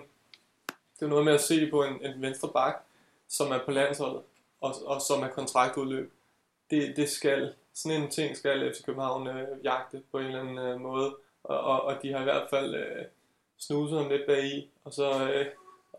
det 0.99 1.05
er 1.05 1.09
noget 1.09 1.25
med 1.25 1.33
at 1.33 1.41
se 1.41 1.69
på 1.69 1.83
en, 1.83 2.05
en 2.05 2.21
venstre 2.21 2.49
bak, 2.53 2.83
som 3.27 3.51
er 3.51 3.59
på 3.65 3.71
landsholdet, 3.71 4.21
og, 4.61 4.75
og 4.85 5.01
som 5.01 5.23
er 5.23 5.27
kontraktudløb. 5.27 6.13
Det, 6.71 6.93
det 6.95 7.09
skal, 7.09 7.53
sådan 7.73 8.01
en 8.01 8.09
ting 8.09 8.37
skal 8.37 8.73
FC 8.73 8.85
København 8.85 9.27
øh, 9.27 9.47
jagte 9.63 10.01
på 10.11 10.19
en 10.19 10.25
eller 10.25 10.39
anden 10.39 10.57
øh, 10.57 10.81
måde, 10.81 11.15
og, 11.43 11.59
og, 11.59 11.81
og 11.81 12.01
de 12.01 12.11
har 12.11 12.19
i 12.19 12.23
hvert 12.23 12.49
fald 12.49 12.75
øh, 12.75 13.05
snuset 13.57 13.99
ham 13.99 14.09
lidt 14.09 14.25
bag 14.27 14.45
i, 14.45 14.69
og 14.83 14.93
så, 14.93 15.31
øh, 15.33 15.45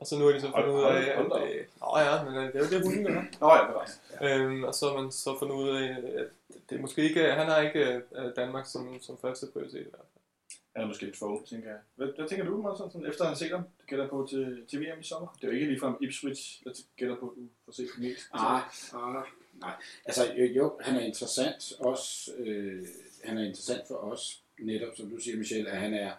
og 0.00 0.06
så 0.06 0.18
nu 0.18 0.24
har 0.24 0.32
de 0.32 0.40
så 0.40 0.50
fundet 0.56 0.74
ud 0.74 0.82
af, 0.82 1.02
at, 1.20 1.20
øh, 1.20 1.64
nå 1.80 1.98
ja, 1.98 2.24
men 2.24 2.34
øh, 2.34 2.52
det 2.52 2.54
er 2.54 2.64
jo 2.64 2.70
det, 2.70 2.86
hunden 2.86 3.04
gør. 3.04 3.22
Nå 3.40 3.54
ja, 3.54 3.66
bevares. 3.66 4.00
Øhm, 4.22 4.64
og 4.64 4.74
så 4.74 4.88
har 4.88 5.00
man 5.00 5.12
så 5.12 5.38
fundet 5.38 5.54
ud 5.54 5.68
af, 5.68 5.88
at 6.20 6.26
det 6.70 6.80
måske 6.80 7.02
ikke, 7.02 7.22
han 7.22 7.46
har 7.46 7.60
ikke 7.60 8.02
øh, 8.16 8.36
Danmark 8.36 8.66
som, 8.66 9.00
som 9.00 9.18
første 9.18 9.46
prioritet 9.52 9.80
i 9.80 9.90
hvert 9.90 10.08
fald. 10.12 10.18
Han 10.76 10.84
er 10.84 10.88
måske 10.88 11.04
lidt 11.04 11.16
for 11.16 11.26
ung, 11.26 11.46
tænker 11.46 11.68
jeg. 11.68 11.78
Hvad, 11.94 12.08
hvad 12.16 12.28
tænker 12.28 12.44
du, 12.44 12.62
Martin, 12.62 12.90
sådan, 12.90 13.08
efter 13.08 13.24
have 13.24 13.36
set 13.36 13.50
ham? 13.50 13.62
Du 13.62 13.86
gætter 13.86 14.08
på 14.08 14.26
til, 14.30 14.64
til 14.68 14.80
VM 14.80 15.00
i 15.00 15.02
sommer. 15.02 15.36
Det 15.40 15.44
er 15.44 15.48
jo 15.48 15.54
ikke 15.54 15.66
ligefrem 15.66 15.94
Ipswich, 16.00 16.62
jeg 16.64 16.72
gætter 16.96 17.16
på, 17.16 17.28
at 17.28 17.36
du 17.36 17.42
får 17.64 17.72
set 17.72 17.88
det 17.96 18.04
mest. 18.04 18.26
Ah, 18.32 18.62
ah, 18.94 19.24
nej. 19.60 19.72
Altså, 20.04 20.32
jo, 20.34 20.44
jo, 20.44 20.78
han 20.80 20.96
er 20.96 21.00
interessant 21.00 21.72
også. 21.80 22.32
Øh, 22.38 22.86
han 23.24 23.38
er 23.38 23.44
interessant 23.44 23.88
for 23.88 23.94
os, 23.94 24.42
netop 24.58 24.96
som 24.96 25.10
du 25.10 25.18
siger, 25.18 25.36
Michel, 25.36 25.66
at 25.66 25.76
han 25.76 25.94
er, 25.94 26.12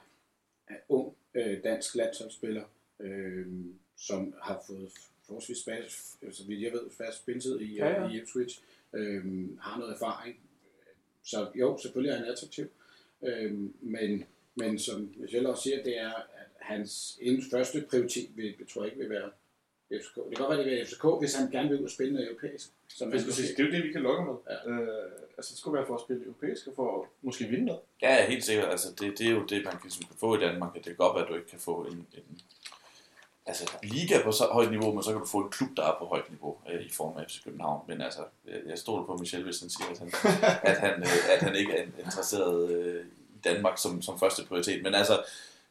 er 0.68 0.76
ung 0.90 1.16
øh, 1.34 1.64
dansk 1.64 1.96
landsholdsspiller, 1.96 2.64
øh, 3.00 3.48
som 3.98 4.34
har 4.42 4.64
fået 4.68 4.90
forholdsvis 5.26 5.64
fast, 5.64 6.36
så 6.38 6.44
vidt 6.48 6.62
jeg 6.62 6.72
ved, 6.72 6.90
fast 6.98 7.18
spilletid 7.18 7.60
i, 7.60 7.76
Ja, 7.76 7.90
ja, 7.90 8.02
ja. 8.02 8.10
i 8.10 8.18
Ipswich, 8.18 8.62
øh, 8.94 9.24
har 9.60 9.80
noget 9.80 9.94
erfaring. 9.94 10.40
Så 11.24 11.48
jo, 11.56 11.78
selvfølgelig 11.82 12.12
er 12.14 12.18
han 12.18 12.32
attraktiv. 12.32 12.66
Øh, 13.24 13.54
men, 13.82 14.24
men 14.56 14.80
som 14.80 15.14
Michel 15.18 15.46
også 15.46 15.64
siger, 15.64 15.84
det 15.84 16.00
er, 16.00 16.14
at 16.14 16.50
hans 16.60 17.20
første 17.52 17.86
prioritet 17.90 18.30
vil, 18.36 18.56
tror 18.74 18.84
jeg 18.84 18.92
ikke 18.92 19.02
vil 19.04 19.10
være 19.10 19.30
FCK. 19.92 20.16
Det 20.16 20.38
kan 20.38 20.46
godt 20.46 20.50
være, 20.50 20.58
det 20.58 20.66
vil 20.66 20.78
være 20.78 20.86
FCK, 20.86 21.06
hvis 21.20 21.36
han 21.36 21.52
gerne 21.52 21.70
vil 21.70 21.80
ud 21.80 21.84
og 21.84 21.90
spille 21.90 22.14
noget 22.14 22.28
europæisk. 22.30 22.68
Som 22.88 23.12
Jeg 23.12 23.22
skulle 23.22 23.36
sige, 23.36 23.48
det 23.48 23.60
er 23.60 23.64
jo 23.64 23.72
det, 23.72 23.84
vi 23.84 23.92
kan 23.92 24.02
lokke 24.02 24.24
med. 24.26 24.36
Ja. 24.50 24.72
Øh, 24.72 25.12
altså, 25.38 25.52
det 25.52 25.58
skulle 25.60 25.78
være 25.78 25.88
for 25.88 25.96
at 25.96 26.02
spille 26.02 26.24
europæisk 26.24 26.68
og 26.68 26.74
for 26.76 27.02
at 27.02 27.08
måske 27.22 27.46
vinde 27.46 27.66
noget. 27.66 27.82
Ja, 28.02 28.30
helt 28.30 28.44
sikkert. 28.44 28.70
Altså, 28.70 28.88
det, 29.00 29.20
det 29.20 29.28
er 29.28 29.32
jo 29.32 29.46
det, 29.46 29.66
man 29.66 29.74
kan, 29.82 29.90
kan 29.90 30.18
få 30.20 30.38
i 30.38 30.40
Danmark. 30.40 30.74
Det 30.74 30.84
kan 30.84 30.96
godt 30.96 31.16
være, 31.16 31.24
at 31.24 31.30
du 31.30 31.36
ikke 31.36 31.48
kan 31.48 31.60
få 31.60 31.84
en, 31.84 31.98
en 31.98 32.42
altså, 33.50 33.66
liga 33.84 34.24
på 34.24 34.32
så 34.32 34.44
højt 34.52 34.72
niveau, 34.72 34.94
men 34.94 35.04
så 35.04 35.12
kan 35.12 35.20
du 35.20 35.28
få 35.28 35.40
en 35.40 35.50
klub, 35.50 35.70
der 35.78 35.84
er 35.84 35.96
på 36.00 36.06
højt 36.06 36.30
niveau 36.30 36.58
øh, 36.70 36.82
i 36.86 36.90
form 36.90 37.18
af 37.18 37.26
FC 37.30 37.44
København. 37.44 37.86
Men 37.88 38.02
altså, 38.02 38.22
jeg, 38.46 38.60
jeg 38.68 38.78
stoler 38.78 39.06
på 39.06 39.18
Michel, 39.18 39.44
hvis 39.44 39.60
han 39.60 39.70
siger, 39.70 39.90
at 39.92 40.00
han, 40.00 40.12
at 40.72 40.78
han, 40.78 41.02
øh, 41.02 41.34
at 41.34 41.40
han 41.40 41.56
ikke 41.56 41.74
er 41.74 41.84
interesseret 42.06 42.72
øh, 42.72 43.06
i 43.06 43.40
Danmark 43.44 43.78
som, 43.78 44.02
som 44.02 44.20
første 44.20 44.46
prioritet. 44.46 44.84
Men 44.84 44.96
altså, 44.96 45.24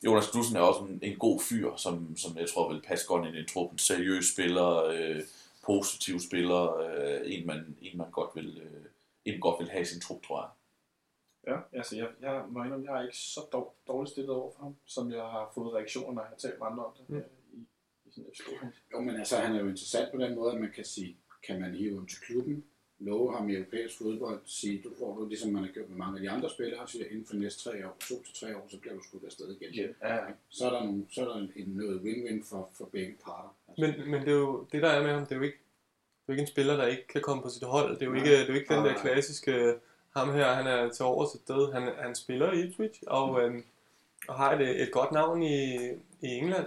Jonas 0.05 0.31
Knudsen 0.31 0.57
er 0.57 0.61
også 0.61 0.81
en, 0.81 0.99
en 1.03 1.19
god 1.19 1.41
fyr, 1.41 1.77
som, 1.77 2.17
som 2.17 2.39
jeg 2.39 2.49
tror 2.49 2.73
vil 2.73 2.83
passe 2.83 3.07
godt 3.07 3.27
ind 3.27 3.37
i 3.37 3.53
truppen. 3.53 3.79
Seriøs 3.79 4.25
spiller, 4.33 4.85
øh, 4.85 5.21
positiv 5.67 6.21
spiller, 6.21 6.77
øh, 6.77 7.21
en, 7.25 7.47
man, 7.47 7.77
en, 7.83 7.99
man 7.99 8.11
godt 8.11 8.31
vil, 8.35 8.59
øh, 8.59 8.85
en 9.25 9.41
godt 9.41 9.61
vil 9.61 9.71
have 9.71 9.83
i 9.83 9.85
sin 9.85 10.01
trup, 10.01 10.23
tror 10.23 10.41
jeg. 10.43 10.51
Ja, 11.49 11.79
altså 11.79 11.97
jeg, 11.97 12.09
jeg 12.21 12.43
må 12.49 12.65
indrømme, 12.65 12.93
jeg 12.93 12.99
er 12.99 13.03
ikke 13.03 13.17
så 13.17 13.41
dår, 13.53 13.77
dårligt 13.87 14.11
stillet 14.11 14.31
over 14.31 14.53
for 14.57 14.63
ham, 14.63 14.77
som 14.87 15.13
jeg 15.13 15.23
har 15.23 15.51
fået 15.55 15.75
reaktioner, 15.75 16.13
når 16.13 16.23
jeg 16.23 16.29
har 16.29 16.37
talt 16.37 16.59
med 16.59 16.67
andre 16.67 16.85
om 16.85 16.93
det 16.99 17.09
Mm. 17.09 17.23
Mm. 18.19 18.35
stort 18.35 18.73
Jo, 18.93 19.01
men 19.01 19.17
altså, 19.17 19.37
han 19.37 19.57
er 19.57 19.61
jo 19.61 19.69
interessant 19.69 20.13
på 20.13 20.19
den 20.19 20.35
måde, 20.35 20.53
at 20.53 20.61
man 20.61 20.73
kan 20.75 20.85
sige, 20.85 21.17
kan 21.47 21.61
man 21.61 21.75
hive 21.75 21.95
ham 21.95 22.07
til 22.07 22.19
klubben, 22.21 22.65
love 22.99 23.33
ham 23.33 23.51
i 23.51 23.55
europæisk 23.55 23.99
fodbold, 23.99 24.41
sige, 24.45 24.83
du 24.85 24.91
får 24.99 25.17
du, 25.17 25.29
ligesom 25.29 25.53
man 25.53 25.65
har 25.65 25.71
gjort 25.71 25.89
med 25.89 25.97
mange 25.97 26.17
af 26.17 26.23
de 26.23 26.31
andre 26.31 26.51
spillere, 26.51 26.89
siger, 26.89 27.05
inden 27.05 27.27
for 27.27 27.35
næste 27.35 27.71
tre 27.71 27.87
år, 27.87 27.97
to 28.01 28.23
til 28.23 28.35
tre 28.35 28.57
år, 28.57 28.67
så 28.71 28.79
bliver 28.81 28.95
du 28.95 29.03
skudt 29.03 29.25
afsted 29.25 29.57
igen. 29.61 29.75
igen. 29.75 29.91
Ja, 30.03 30.15
ja. 30.15 30.21
Så 30.49 30.67
er 30.67 30.71
der, 30.71 30.85
nogle, 30.85 31.07
så 31.11 31.21
er 31.21 31.29
der 31.29 31.47
en, 31.57 31.67
noget 31.67 32.01
win-win 32.01 32.51
for, 32.51 32.71
for 32.75 32.85
begge 32.85 33.15
parter. 33.25 33.57
Altså, 33.69 33.99
Men, 33.99 34.11
men 34.11 34.21
det 34.21 34.29
er 34.29 34.37
jo 34.37 34.67
det, 34.73 34.83
der 34.83 34.89
er 34.89 35.03
med 35.03 35.11
ham, 35.11 35.23
det 35.23 35.33
er 35.33 35.37
jo 35.37 35.43
ikke, 35.43 35.59
det 36.27 36.33
er 36.33 36.33
jo 36.33 36.33
ikke 36.33 36.43
en 36.43 36.47
spiller, 36.47 36.77
der 36.77 36.87
ikke 36.87 37.07
kan 37.07 37.23
komme 37.23 37.43
på 37.43 37.49
sit 37.49 37.63
hold. 37.63 37.95
Det 37.95 38.03
er 38.03 38.07
jo 38.07 38.13
Nej. 38.13 38.23
ikke, 38.25 38.33
det 38.33 38.43
er 38.43 38.49
jo 38.49 38.55
ikke 38.55 38.75
den 38.75 38.85
der 38.85 38.93
nej. 38.93 39.03
klassiske, 39.03 39.75
ham 40.17 40.33
her, 40.33 40.55
han 40.55 40.67
er 40.67 40.91
til 40.91 41.05
over 41.05 41.27
til 41.27 41.41
død. 41.49 41.73
Han, 41.73 41.83
han 41.99 42.15
spiller 42.15 42.53
i 42.53 42.61
Ipswich, 42.61 43.03
og, 43.07 43.43
øhm, 43.43 43.65
og 44.29 44.35
har 44.35 44.53
et, 44.53 44.83
et 44.83 44.93
godt 44.93 45.13
navn 45.13 45.43
i, 45.43 45.75
i 46.21 46.29
England. 46.29 46.67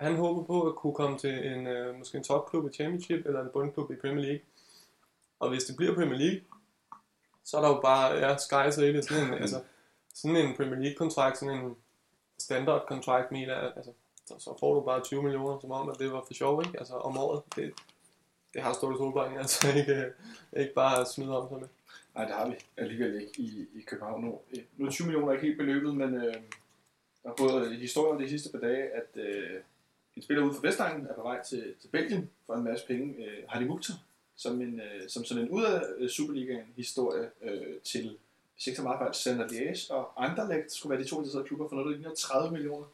Han 0.00 0.16
håber 0.16 0.42
på 0.42 0.68
at 0.68 0.76
kunne 0.76 0.94
komme 0.94 1.18
til 1.18 1.46
en, 1.52 1.66
øh, 1.66 1.98
måske 1.98 2.18
en 2.18 2.24
topklub 2.24 2.70
i 2.70 2.74
Championship, 2.74 3.26
eller 3.26 3.40
en 3.40 3.50
bundklub 3.52 3.90
i 3.90 3.96
Premier 3.96 4.24
League. 4.24 4.40
Og 5.40 5.48
hvis 5.48 5.64
det 5.64 5.76
bliver 5.76 5.94
Premier 5.94 6.18
League, 6.18 6.40
så 7.44 7.56
er 7.56 7.60
der 7.60 7.68
jo 7.68 7.80
bare, 7.80 8.14
ja, 8.14 8.34
sky's 8.34 8.70
the 8.72 8.86
limit. 8.86 9.04
Sådan 9.04 9.26
en, 9.26 9.34
altså, 9.44 9.62
sådan 10.14 10.36
en 10.36 10.56
Premier 10.56 10.78
League-kontrakt, 10.78 11.38
sådan 11.38 11.54
en 11.58 11.76
standard-kontrakt, 12.38 13.32
mener 13.32 13.54
altså, 13.54 13.92
så, 14.26 14.34
så 14.38 14.56
får 14.60 14.74
du 14.74 14.80
bare 14.80 15.04
20 15.04 15.22
millioner, 15.22 15.60
som 15.60 15.70
om, 15.70 15.88
at 15.88 15.98
det 15.98 16.12
var 16.12 16.24
for 16.26 16.34
sjov, 16.34 16.62
ikke? 16.66 16.78
Altså, 16.78 16.94
om 16.94 17.18
året. 17.18 17.42
Det, 17.56 17.72
det 18.54 18.62
har 18.62 18.72
Ståle 18.72 18.96
Solbakken 18.96 19.38
altså 19.44 19.68
ikke, 19.76 20.12
ikke 20.56 20.74
bare 20.74 21.06
smidt 21.06 21.30
om 21.30 21.48
sig 21.48 21.58
med. 21.58 21.68
Nej, 22.14 22.24
det 22.24 22.34
har 22.34 22.48
vi 22.48 22.54
alligevel 22.76 23.14
ikke 23.20 23.32
i, 23.42 23.66
i 23.74 23.80
København 23.80 24.24
nu. 24.24 24.40
Øh, 24.50 24.62
Nu 24.76 24.86
er 24.86 24.90
20 24.90 25.06
millioner 25.06 25.32
ikke 25.32 25.46
helt 25.46 25.58
beløbet, 25.58 25.96
men 25.96 26.14
øh, 26.14 26.34
der 27.22 27.28
har 27.28 27.34
gået 27.34 27.76
historier 27.76 28.18
de 28.20 28.28
sidste 28.28 28.50
par 28.52 28.58
dage, 28.58 28.82
at 28.82 29.08
øh, 29.14 29.60
en 30.18 30.22
spiller 30.22 30.44
ude 30.44 30.54
fra 30.54 30.60
Vestegnen 30.62 31.06
er 31.06 31.14
på 31.14 31.22
vej 31.22 31.42
til, 31.42 31.74
til 31.80 31.88
Belgien 31.88 32.30
for 32.46 32.54
en 32.54 32.64
masse 32.64 32.86
penge. 32.86 33.24
Øh, 33.24 33.44
Hardy 33.48 33.66
Mukhtar, 33.66 33.94
som, 34.36 34.60
en, 34.60 34.80
øh, 34.80 35.08
som 35.08 35.24
sådan 35.24 35.42
en 35.42 35.50
ud 35.50 35.64
af 35.64 35.82
øh, 35.98 36.08
Superligaen 36.08 36.66
historie 36.76 37.30
øh, 37.42 37.80
til, 37.84 38.18
hvis 38.54 38.66
ikke 38.66 38.76
så 38.76 38.82
meget 38.82 38.98
fejl, 38.98 39.14
Sander 39.14 39.46
Liège 39.46 39.92
og 39.92 40.24
Anderlecht 40.24 40.72
skulle 40.72 40.90
være 40.90 41.04
de 41.04 41.08
to 41.08 41.16
interesserede 41.16 41.46
klubber 41.46 41.68
for 41.68 41.76
noget, 41.76 41.90
der 41.90 41.96
ligner 41.96 42.14
30 42.14 42.52
millioner. 42.52 42.86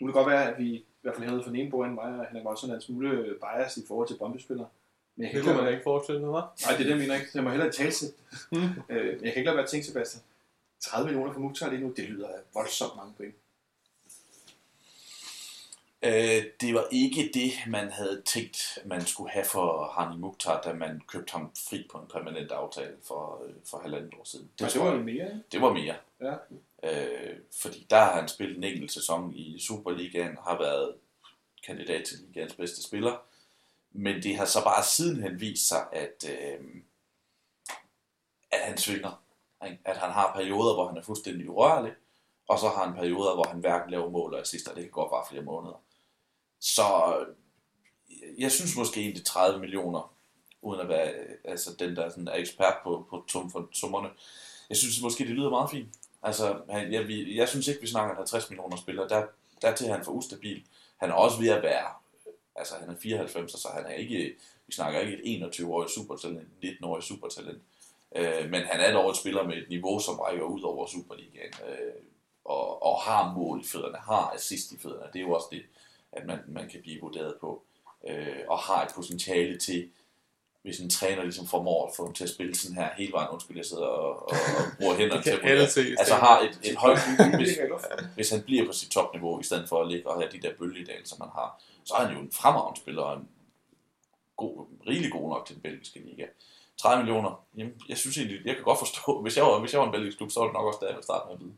Nu 0.00 0.06
kan 0.06 0.06
det 0.06 0.14
godt 0.14 0.30
være, 0.30 0.52
at 0.52 0.58
vi 0.58 0.68
i 0.74 0.84
hvert 1.02 1.14
fald 1.14 1.28
hernede 1.28 1.44
den 1.44 1.56
ene 1.56 1.70
bord, 1.70 1.90
mig 1.90 2.04
og 2.04 2.26
Henrik 2.28 2.44
Monsen 2.44 2.70
er 2.70 2.74
en 2.74 2.80
smule 2.80 3.36
bias 3.42 3.76
i 3.76 3.86
forhold 3.88 4.08
til 4.08 4.16
Brøndby-spillere. 4.18 4.68
Men 5.16 5.24
jeg 5.24 5.32
Det 5.32 5.38
ikke 5.38 5.54
man 5.54 5.64
da 5.64 5.70
ikke 5.70 5.82
forestille 5.82 6.20
sig, 6.20 6.28
hva'? 6.28 6.32
Nej, 6.32 6.76
det 6.76 6.80
er 6.80 6.88
det, 6.88 6.90
jeg 6.90 6.98
mener 6.98 7.14
ikke. 7.14 7.26
Jeg 7.34 7.44
må 7.44 7.50
hellere 7.50 7.72
tale 7.72 7.90
til. 7.90 8.08
Øh, 8.92 9.06
jeg 9.22 9.32
kan 9.32 9.40
ikke 9.40 9.44
lade 9.44 9.56
være 9.56 9.64
at 9.64 9.70
tænke, 9.70 9.86
Sebastian. 9.86 10.22
30 10.80 11.06
millioner 11.06 11.32
for 11.32 11.40
Mukhtar 11.40 11.70
lige 11.70 11.82
nu, 11.82 11.92
det 11.96 12.08
lyder 12.08 12.28
voldsomt 12.54 12.96
mange 12.96 13.12
point. 13.16 13.34
Øh, 16.04 16.44
det 16.60 16.74
var 16.74 16.86
ikke 16.90 17.30
det, 17.34 17.52
man 17.66 17.90
havde 17.92 18.22
tænkt, 18.26 18.78
man 18.84 19.06
skulle 19.06 19.30
have 19.30 19.44
for 19.44 19.92
Hani 19.98 20.16
Mukhtar, 20.16 20.60
da 20.62 20.72
man 20.72 21.00
købte 21.08 21.32
ham 21.32 21.50
fri 21.68 21.86
på 21.92 21.98
en 21.98 22.06
permanent 22.08 22.52
aftale 22.52 22.96
for, 23.02 23.42
øh, 23.46 23.54
for 23.70 23.78
halvandet 23.78 24.14
år 24.14 24.24
siden. 24.24 24.50
Det, 24.58 24.72
det 24.72 24.80
var 24.80 24.90
jeg- 24.92 25.00
mere? 25.04 25.42
Det 25.52 25.60
var 25.60 25.72
mere. 25.72 25.94
Ja. 26.20 26.34
Øh, 26.82 27.36
fordi 27.62 27.86
der 27.90 27.98
har 27.98 28.12
han 28.20 28.28
spillet 28.28 28.56
en 28.56 28.64
enkelt 28.64 28.92
sæson 28.92 29.32
i 29.34 29.58
Superligaen, 29.60 30.36
har 30.44 30.58
været 30.58 30.94
kandidat 31.66 32.04
til 32.04 32.18
ligaens 32.18 32.54
bedste 32.54 32.82
spiller. 32.82 33.16
Men 33.92 34.22
det 34.22 34.36
har 34.36 34.44
så 34.44 34.64
bare 34.64 34.84
sidenhen 34.84 35.40
vist 35.40 35.68
sig, 35.68 35.86
at, 35.92 36.30
øh, 36.30 36.60
at 38.52 38.60
han 38.60 38.78
svinger. 38.78 39.22
At 39.84 39.96
han 39.96 40.10
har 40.10 40.32
perioder, 40.34 40.74
hvor 40.74 40.88
han 40.88 40.96
er 40.96 41.02
fuldstændig 41.02 41.50
urørlig, 41.50 41.92
og 42.48 42.58
så 42.58 42.68
har 42.68 42.84
han 42.84 42.94
perioder, 42.94 43.34
hvor 43.34 43.44
han 43.48 43.60
hverken 43.60 43.90
laver 43.90 44.10
mål 44.10 44.34
og 44.34 44.40
assister. 44.40 44.74
Det 44.74 44.82
kan 44.82 44.90
godt 44.90 45.12
være 45.12 45.24
flere 45.30 45.42
måneder. 45.42 45.82
Så 46.62 47.16
øh, 47.18 48.42
jeg 48.42 48.52
synes 48.52 48.76
måske 48.76 49.00
egentlig 49.00 49.24
30 49.24 49.60
millioner, 49.60 50.14
uden 50.62 50.80
at 50.80 50.88
være 50.88 51.12
øh, 51.12 51.34
altså 51.44 51.70
den, 51.78 51.96
der 51.96 52.08
sådan 52.08 52.28
er 52.28 52.34
ekspert 52.34 52.74
på, 52.84 53.06
på 53.10 53.24
tum 53.28 53.50
for 53.50 53.68
summerne. 53.72 54.08
Jeg 54.68 54.76
synes 54.76 55.02
måske, 55.02 55.24
det 55.24 55.34
lyder 55.34 55.50
meget 55.50 55.70
fint. 55.70 55.88
Altså, 56.22 56.60
han, 56.70 56.92
jeg, 56.92 57.08
vi, 57.08 57.36
jeg 57.36 57.48
synes 57.48 57.68
ikke, 57.68 57.80
vi 57.80 57.86
snakker 57.86 58.14
50 58.14 58.50
millioner 58.50 58.76
spiller. 58.76 59.08
Der, 59.08 59.26
dertil 59.62 59.86
er 59.86 59.92
han 59.92 60.04
for 60.04 60.12
ustabil. 60.12 60.62
Han 60.96 61.10
er 61.10 61.14
også 61.14 61.40
ved 61.40 61.48
at 61.48 61.62
være, 61.62 61.90
øh, 62.26 62.32
altså 62.56 62.74
han 62.80 62.90
er 62.90 62.96
94, 63.02 63.52
så 63.52 63.68
han 63.74 63.86
er 63.86 63.94
ikke, 63.94 64.34
vi 64.66 64.72
snakker 64.72 65.00
ikke 65.00 65.24
et 65.24 65.42
21-årig 65.42 65.90
supertalent, 65.90 66.48
19-årig 66.64 67.02
supertalent. 67.02 67.62
Øh, 68.16 68.50
men 68.50 68.62
han 68.62 68.80
er 68.80 68.92
dog 68.92 69.10
et 69.10 69.16
spiller 69.16 69.42
med 69.42 69.56
et 69.56 69.68
niveau, 69.68 70.00
som 70.00 70.18
rækker 70.18 70.44
ud 70.44 70.62
over 70.62 70.86
Superligaen. 70.86 71.52
Øh, 71.68 72.02
og, 72.44 72.82
og 72.82 73.00
har 73.00 73.32
mål 73.32 73.60
i 73.60 73.64
fødderne, 73.64 73.98
har 73.98 74.30
assist 74.34 74.72
i 74.72 74.78
fødderne. 74.78 75.12
Det 75.12 75.18
er 75.18 75.24
jo 75.26 75.32
også 75.32 75.48
det, 75.50 75.62
at 76.12 76.26
man, 76.26 76.38
man 76.48 76.68
kan 76.68 76.80
blive 76.82 77.00
vurderet 77.00 77.34
på. 77.40 77.62
Øh, 78.08 78.36
og 78.48 78.58
har 78.58 78.84
et 78.84 78.92
potentiale 78.94 79.58
til, 79.58 79.90
hvis 80.62 80.80
en 80.80 80.90
træner 80.90 81.22
ligesom 81.22 81.46
formår 81.46 81.86
at 81.88 81.96
få 81.96 82.04
ham 82.04 82.14
til 82.14 82.24
at 82.24 82.30
spille 82.30 82.54
sådan 82.54 82.76
her 82.76 82.88
hele 82.96 83.12
vejen, 83.12 83.28
undskyld, 83.30 83.56
jeg 83.56 83.66
sidder 83.66 83.86
og, 83.86 84.22
og, 84.22 84.28
og 84.30 84.64
bruger 84.78 84.94
hænderne 84.94 85.16
Det 85.22 85.24
til 85.24 85.30
at 85.30 85.42
vurdere. 85.42 85.68
se. 85.68 85.80
Altså 85.98 86.14
har 86.14 86.40
et, 86.40 86.60
et 86.70 86.76
højt, 86.76 86.98
hvis, 87.36 87.56
jeg 87.58 87.68
lufte. 87.68 87.88
hvis 88.14 88.30
han 88.30 88.42
bliver 88.42 88.66
på 88.66 88.72
sit 88.72 88.90
topniveau, 88.90 89.40
i 89.40 89.42
stedet 89.44 89.68
for 89.68 89.82
at 89.82 89.88
ligge 89.92 90.08
og 90.08 90.20
have 90.20 90.32
de 90.32 90.40
der 90.42 90.54
bølgedal, 90.58 91.06
som 91.06 91.20
han 91.20 91.30
har, 91.34 91.62
så 91.84 91.94
er 91.94 92.04
han 92.06 92.16
jo 92.16 92.20
en 92.22 92.32
fremragende 92.32 92.80
spiller, 92.80 93.02
og 93.02 93.16
en 93.16 93.28
god, 94.36 94.66
rigtig 94.86 95.12
god 95.12 95.28
nok 95.30 95.46
til 95.46 95.54
den 95.54 95.62
belgiske 95.62 95.98
liga. 95.98 96.26
30 96.76 97.02
millioner, 97.04 97.44
jamen, 97.56 97.74
jeg 97.88 97.98
synes 97.98 98.16
egentlig, 98.18 98.46
jeg 98.46 98.54
kan 98.54 98.64
godt 98.64 98.78
forstå, 98.78 99.22
hvis 99.22 99.36
jeg 99.36 99.44
var, 99.44 99.60
hvis 99.60 99.72
jeg 99.72 99.80
var 99.80 99.86
en 99.86 99.92
belgisk 99.92 100.16
klub, 100.18 100.30
så 100.30 100.40
var 100.40 100.46
det 100.46 100.54
nok 100.54 100.66
også 100.66 100.78
der, 100.80 100.86
jeg 100.86 100.94
ville 100.96 101.04
starte 101.04 101.26
med 101.26 101.34
at 101.34 101.40
byde. 101.40 101.54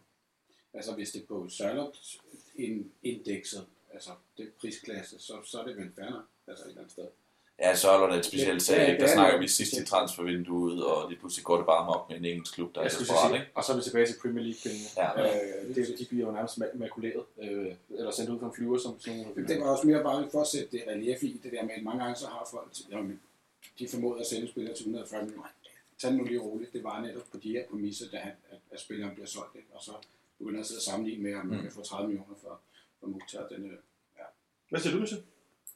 Altså 0.75 0.93
hvis 0.95 1.11
det 1.11 1.25
på 1.29 1.49
Sørlot 1.49 1.97
indekset, 3.03 3.67
altså 3.95 4.11
det 4.39 4.53
prisklasse, 4.61 5.17
så, 5.19 5.35
så 5.45 5.59
er 5.61 5.65
det 5.67 5.77
vel 5.77 5.91
nok, 5.97 6.23
altså 6.49 6.65
et 6.65 6.69
eller 6.69 6.81
andet 6.81 6.93
sted. 6.93 7.05
Ja, 7.59 7.77
Sørlund 7.77 8.13
er 8.13 8.17
et 8.19 8.25
specielt 8.25 8.63
sag, 8.63 8.77
ja, 8.77 8.83
ikke? 8.83 8.93
der 8.93 8.99
det 8.99 9.11
er 9.11 9.15
snakker 9.15 9.33
det. 9.37 9.43
vi 9.43 9.49
sidst 9.49 9.73
i 9.73 9.85
transfervinduet, 9.85 10.85
og 10.85 11.09
lige 11.11 11.19
pludselig 11.21 11.45
går 11.45 11.57
det 11.57 11.67
bare 11.67 11.89
op 11.89 12.09
med 12.11 12.17
en 12.19 12.25
engelsk 12.25 12.55
klub, 12.55 12.75
der 12.75 12.81
er 12.81 12.85
Jeg 12.85 12.93
skulle 12.93 13.09
desperat, 13.09 13.35
ikke? 13.35 13.47
og 13.55 13.65
så 13.65 13.73
er 13.73 13.77
vi 13.77 13.83
tilbage 13.83 14.07
til 14.07 14.17
Premier 14.23 14.45
League-pengene. 14.45 14.89
Ja. 14.97 15.09
Øh, 15.23 15.75
det, 15.75 15.99
de 15.99 16.05
bliver 16.11 16.27
jo 16.27 16.33
nærmest 16.33 16.55
ma- 16.61 16.77
makuleret, 16.79 17.25
øh, 17.43 17.75
eller 17.99 18.11
sendt 18.11 18.31
ud 18.31 18.39
fra 18.39 18.47
en 18.47 18.55
flyver, 18.55 18.79
som 18.79 19.01
sådan 19.01 19.19
nogle... 19.21 19.49
Det 19.49 19.61
var 19.61 19.67
også 19.75 19.87
mere 19.87 20.03
bare 20.03 20.29
for 20.33 20.41
at 20.41 20.47
sætte 20.47 20.69
det 20.73 20.83
relief 20.89 21.23
i, 21.23 21.41
det 21.45 21.53
der 21.53 21.63
med, 21.63 21.75
at 21.77 21.83
mange 21.83 22.03
gange 22.05 22.17
så 22.17 22.27
har 22.27 22.49
folk, 22.51 22.69
jamen, 22.91 23.21
de 23.79 23.89
formoder 23.89 24.21
at 24.21 24.27
sælge 24.27 24.49
spillere 24.49 24.75
til 24.75 24.83
140 24.83 25.23
millioner. 25.23 25.49
Tag 25.99 26.11
det 26.11 26.19
nu 26.19 26.25
lige 26.25 26.41
roligt, 26.41 26.73
det 26.73 26.85
var 26.85 27.01
netop 27.01 27.23
på 27.33 27.39
de 27.43 27.49
her 27.53 27.63
præmisser, 27.71 28.07
da, 28.13 28.17
at, 28.51 28.59
at 28.73 28.81
spilleren 28.81 29.15
bliver 29.15 29.27
solgt, 29.27 29.57
ikke? 29.57 29.69
og 29.75 29.83
så 29.85 29.93
begynder 30.39 30.61
at 30.61 30.67
sidde 30.67 30.79
og 30.79 30.83
sammenligne 30.83 31.23
med, 31.23 31.35
om 31.35 31.47
man 31.47 31.57
Mm. 31.57 31.63
kan 31.63 31.73
få 31.73 31.83
30 31.83 32.09
millioner 32.09 32.35
for, 32.43 32.61
for 33.05 33.11
Mukhtar. 33.11 33.47
Den, 33.49 33.65
øh, 33.71 33.79
Hvad 34.71 34.81
siger 34.81 34.95
du, 34.95 35.01
Michel? 35.01 35.23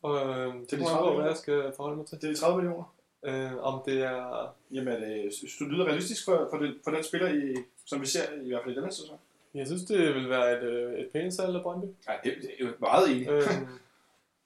Og 0.02 0.16
øh, 0.16 0.54
det 0.54 0.70
de 0.70 0.76
kommer 0.76 0.90
an 0.90 0.94
30 0.94 0.98
på, 0.98 1.04
hvad 1.04 1.10
millioner? 1.10 1.26
jeg 1.26 1.36
skal 1.36 1.72
forholde 1.76 1.96
mig 1.96 2.06
til. 2.06 2.22
Det 2.22 2.30
er 2.30 2.34
30 2.34 2.56
millioner. 2.56 2.94
Øh, 3.22 3.56
om 3.58 3.82
det 3.86 4.02
er... 4.02 4.54
Jamen, 4.70 5.02
øh, 5.02 5.32
synes 5.32 5.56
du, 5.56 5.64
det 5.64 5.72
lyder 5.72 5.84
realistisk 5.84 6.24
for, 6.24 6.48
for, 6.50 6.58
den, 6.58 6.74
for 6.84 6.90
den 6.90 7.04
spiller, 7.04 7.28
i, 7.28 7.56
som 7.84 8.00
vi 8.00 8.06
ser 8.06 8.32
i 8.42 8.48
hvert 8.48 8.62
fald 8.64 8.74
i 8.74 8.78
denne 8.78 8.92
sæson? 8.92 9.18
Jeg 9.54 9.66
synes, 9.66 9.82
det 9.82 10.14
vil 10.14 10.30
være 10.30 10.58
et, 10.58 10.62
øh, 10.62 10.98
et 10.98 11.10
pænt 11.12 11.34
salg 11.34 11.56
af 11.56 11.62
Brøndby. 11.62 11.86
Nej, 12.06 12.20
det, 12.24 12.34
det 12.42 12.50
er 12.58 12.66
jo 12.66 12.72
meget 12.80 13.10
enig. 13.10 13.28
øhm, 13.28 13.68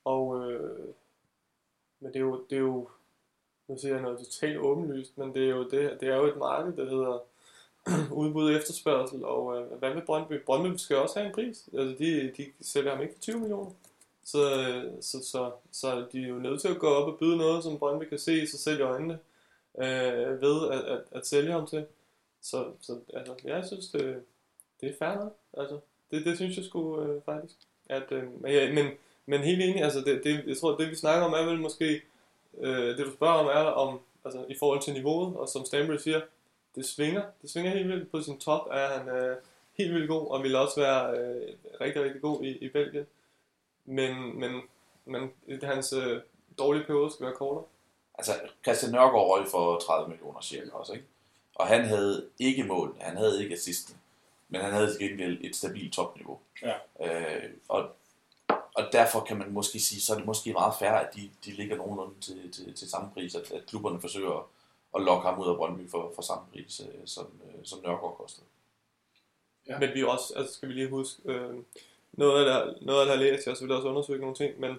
og, 0.04 0.50
øh, 0.50 0.78
men 2.00 2.08
det 2.12 2.16
er 2.16 2.20
jo, 2.20 2.44
det 2.50 2.56
er 2.56 2.60
jo, 2.60 2.88
nu 3.68 3.78
siger 3.78 3.94
jeg 3.94 4.02
noget 4.02 4.18
totalt 4.18 4.58
åbenlyst, 4.58 5.18
men 5.18 5.34
det 5.34 5.44
er 5.44 5.50
jo, 5.50 5.62
det, 5.62 6.00
det 6.00 6.08
er 6.08 6.16
jo 6.16 6.24
et 6.24 6.36
marked, 6.36 6.72
der 6.76 6.90
hedder 6.90 7.18
udbud 8.20 8.50
og 8.50 8.52
efterspørgsel, 8.52 9.24
og 9.24 9.60
øh, 9.60 9.78
hvad 9.78 9.94
med 9.94 10.02
Brøndby? 10.02 10.40
Brøndby 10.46 10.76
skal 10.76 10.96
også 10.96 11.18
have 11.18 11.26
en 11.26 11.34
pris, 11.34 11.68
altså 11.78 11.96
de, 11.98 12.32
de 12.36 12.46
sælger 12.60 12.90
ham 12.90 13.02
ikke 13.02 13.14
for 13.14 13.20
20 13.20 13.38
millioner. 13.40 13.70
Så, 14.24 14.60
øh, 14.60 14.92
så, 15.00 15.24
så, 15.24 15.50
så 15.72 16.06
de 16.12 16.22
er 16.22 16.28
jo 16.28 16.34
nødt 16.34 16.60
til 16.60 16.68
at 16.68 16.78
gå 16.78 16.88
op 16.88 17.12
og 17.12 17.18
byde 17.18 17.36
noget, 17.36 17.62
som 17.62 17.78
Brøndby 17.78 18.04
kan 18.04 18.18
se 18.18 18.42
i 18.42 18.46
sig 18.46 18.60
selv 18.60 18.80
i 18.80 18.82
øjnene, 18.82 19.18
øh, 19.78 20.42
ved 20.42 20.70
at, 20.70 20.80
at, 20.80 21.00
at 21.10 21.26
sælge 21.26 21.52
ham 21.52 21.66
til. 21.66 21.86
Så, 22.42 22.64
så 22.80 22.98
altså, 23.14 23.34
jeg 23.44 23.64
synes, 23.66 23.88
det, 23.88 24.22
det 24.80 24.88
er 24.88 24.94
fair 24.98 25.14
nok. 25.14 25.36
Altså, 25.58 25.78
det, 26.10 26.24
det 26.24 26.36
synes 26.36 26.56
jeg 26.56 26.64
sgu 26.64 27.02
øh, 27.02 27.22
faktisk. 27.24 27.56
At, 27.88 28.12
øh, 28.12 28.42
men, 28.42 28.52
ja, 28.52 28.72
men, 28.72 28.86
men 29.26 29.40
helt 29.40 29.62
enig, 29.62 29.82
altså 29.82 30.00
det, 30.00 30.24
det, 30.24 30.44
jeg 30.46 30.56
tror, 30.56 30.76
det 30.76 30.90
vi 30.90 30.94
snakker 30.94 31.26
om 31.26 31.32
er 31.32 31.50
vel 31.50 31.60
måske, 31.60 32.02
øh, 32.58 32.98
det 32.98 33.06
du 33.06 33.12
spørger 33.12 33.34
om 33.34 33.46
er 33.46 33.70
om, 33.70 34.00
altså 34.24 34.44
i 34.48 34.54
forhold 34.58 34.82
til 34.82 34.92
niveauet, 34.92 35.36
og 35.36 35.48
som 35.48 35.64
Stanbury 35.64 35.96
siger, 35.96 36.20
det 36.74 36.86
svinger, 36.86 37.22
det 37.42 37.50
svinger 37.50 37.70
helt 37.70 37.88
vildt. 37.88 38.10
På 38.10 38.22
sin 38.22 38.40
top 38.40 38.68
er 38.70 38.98
han 38.98 39.08
øh, 39.08 39.36
helt 39.78 39.94
vildt 39.94 40.08
god, 40.08 40.30
og 40.30 40.42
vil 40.42 40.56
også 40.56 40.80
være 40.80 41.18
øh, 41.18 41.54
rigtig, 41.80 42.02
rigtig 42.02 42.22
god 42.22 42.44
i, 42.44 42.58
i 42.58 42.68
Belgien. 42.68 43.06
Men, 43.84 44.40
men, 44.40 44.62
men 45.04 45.32
hans 45.62 45.92
øh, 45.92 46.20
dårlige 46.58 46.84
periode 46.84 47.12
skal 47.12 47.26
være 47.26 47.36
kortere. 47.36 47.64
Altså, 48.14 48.32
Christian 48.62 48.92
Nørgaard 48.92 49.28
røg 49.28 49.46
for 49.50 49.78
30 49.78 50.08
millioner 50.08 50.40
cirka 50.40 50.70
også, 50.72 50.92
ikke? 50.92 51.06
Og 51.54 51.66
han 51.66 51.84
havde 51.84 52.26
ikke 52.38 52.64
mål, 52.64 52.96
han 53.00 53.16
havde 53.16 53.42
ikke 53.42 53.54
assisten, 53.54 53.96
men 54.48 54.60
han 54.60 54.72
havde 54.72 54.92
til 54.92 55.08
gengæld 55.08 55.38
et 55.40 55.56
stabilt 55.56 55.92
topniveau. 55.92 56.38
Ja. 56.62 56.74
Øh, 57.00 57.50
og 57.68 57.90
og 58.74 58.88
derfor 58.92 59.20
kan 59.20 59.38
man 59.38 59.52
måske 59.52 59.80
sige, 59.80 60.00
så 60.00 60.12
er 60.12 60.16
det 60.16 60.26
måske 60.26 60.52
meget 60.52 60.74
fair, 60.78 60.90
at 60.90 61.14
de, 61.14 61.30
de 61.44 61.50
ligger 61.50 61.76
nogenlunde 61.76 62.20
til, 62.20 62.52
til, 62.52 62.74
til 62.74 62.90
samme 62.90 63.10
pris, 63.14 63.34
at, 63.34 63.52
at 63.52 63.66
klubberne 63.66 64.00
forsøger 64.00 64.48
at, 64.96 65.02
lokke 65.02 65.28
ham 65.28 65.40
ud 65.40 65.48
af 65.48 65.56
Brøndby 65.56 65.90
for, 65.90 66.12
for 66.14 66.22
samme 66.22 66.44
pris, 66.52 66.80
øh, 66.80 67.06
som, 67.06 67.26
øh, 67.44 67.64
som 67.64 67.78
Nørgaard 67.82 68.16
kostede. 68.16 68.46
Ja. 69.68 69.78
Men 69.78 69.90
vi 69.94 70.00
er 70.00 70.06
også, 70.06 70.34
altså 70.36 70.54
skal 70.54 70.68
vi 70.68 70.74
lige 70.74 70.88
huske, 70.88 71.22
øh, 71.24 71.54
noget 72.12 72.46
af 72.46 72.66
det, 72.66 72.82
noget 72.82 73.00
af 73.00 73.06
det 73.06 73.16
har 73.16 73.24
læst, 73.24 73.46
jeg 73.46 73.50
har 73.50 73.54
selvfølgelig 73.54 73.76
også 73.76 73.88
undersøgt 73.88 74.20
nogle 74.20 74.36
ting, 74.36 74.60
men, 74.60 74.76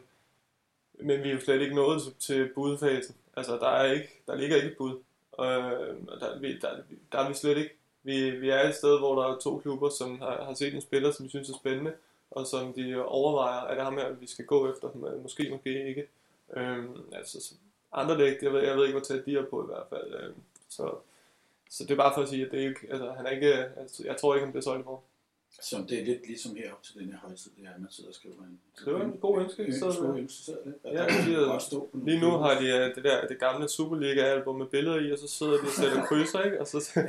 men 0.94 1.24
vi 1.24 1.30
er 1.30 1.34
jo 1.34 1.40
slet 1.40 1.62
ikke 1.62 1.76
nået 1.76 2.02
til, 2.02 2.14
til 2.20 2.54
budfasen. 2.56 3.16
Altså 3.38 3.58
der 3.58 3.68
er 3.68 3.94
ikke, 3.94 4.10
der 4.28 4.36
ligger 4.36 4.56
ikke 4.56 4.68
et 4.68 4.78
bud. 4.78 4.92
Øh, 5.40 6.08
og 6.08 6.20
der, 6.20 6.40
vi, 6.40 6.60
der, 6.60 6.70
der 7.12 7.20
er 7.20 7.28
vi 7.28 7.34
slet 7.34 7.58
ikke. 7.58 7.76
Vi, 8.04 8.30
vi 8.30 8.50
er 8.50 8.70
et 8.70 8.76
sted, 8.76 9.00
hvor 9.00 9.22
der 9.22 9.30
er 9.30 9.40
to 9.40 9.58
klubber, 9.58 9.90
som 9.90 10.20
har, 10.20 10.44
har 10.44 10.54
set 10.54 10.74
en 10.74 10.82
spiller, 10.82 11.12
som 11.12 11.24
vi 11.24 11.30
synes 11.30 11.50
er 11.50 11.54
spændende, 11.54 11.94
og 12.32 12.48
som 12.48 12.74
de 12.74 13.06
overvejer, 13.06 13.62
at 13.62 13.72
det 13.72 13.80
er 13.80 13.84
ham 13.84 13.98
her, 13.98 14.12
vi 14.12 14.28
skal 14.28 14.46
gå 14.46 14.72
efter. 14.72 14.90
Men 14.94 15.22
Måske, 15.22 15.50
måske 15.52 15.88
ikke. 15.88 16.08
Øh, 16.54 16.86
altså, 17.12 17.54
dæk, 18.18 18.42
jeg 18.42 18.54
ved, 18.54 18.62
jeg 18.62 18.76
ved 18.78 18.86
ikke, 18.86 18.98
hvor 19.00 19.06
tæt 19.06 19.26
de 19.26 19.38
er 19.38 19.46
på 19.50 19.64
i 19.64 19.66
hvert 19.66 19.84
fald. 19.90 20.14
Øh, 20.14 20.34
så, 20.70 20.92
så 21.70 21.84
det 21.84 21.92
er 21.92 21.96
bare 21.96 22.14
for 22.16 22.22
at 22.22 22.30
sige, 22.30 22.46
at 22.46 22.52
det 22.52 22.58
ikke, 22.60 22.80
altså, 22.92 23.12
han 23.18 23.26
er 23.26 23.30
ikke, 23.30 23.54
altså, 23.54 24.04
jeg 24.06 24.18
tror 24.18 24.36
ikke, 24.36 24.46
han 24.46 24.52
bliver 24.54 24.64
solgt 24.64 24.82
i 24.82 24.86
morgen. 24.86 25.04
Så 25.62 25.86
det 25.90 26.00
er 26.02 26.06
lidt 26.06 26.28
ligesom 26.28 26.56
herop 26.56 26.84
til 26.84 26.96
den 27.00 27.06
her 27.12 27.18
højtid, 27.18 27.52
det 27.58 27.66
er, 27.66 27.74
at 27.76 27.82
man 27.82 27.92
sidder 27.92 28.10
og 28.10 28.16
skriver 28.16 28.36
en... 28.36 28.60
Skriver 28.76 29.02
en 29.02 29.18
god 29.22 29.42
ønske, 29.42 29.80
så- 29.80 29.98
god 30.02 30.18
ønske. 30.18 30.52
Ja, 30.86 31.60
stå 31.60 31.80
på 31.80 31.88
nogle 31.98 32.12
Lige 32.12 32.22
nu 32.22 32.32
har 32.32 32.60
de 32.60 32.68
øh, 32.68 32.96
det 32.96 33.04
der 33.04 33.28
det 33.28 33.40
gamle 33.40 33.70
Superliga-album 33.70 34.56
med 34.56 34.66
billeder 34.66 35.00
i, 35.00 35.12
og 35.12 35.18
så 35.20 35.28
sidder 35.28 35.54
de 35.54 35.60
og 35.60 35.68
sætter 35.68 36.06
krydser, 36.10 36.42
ikke? 36.42 36.62
Og 36.62 36.68
så 36.68 37.02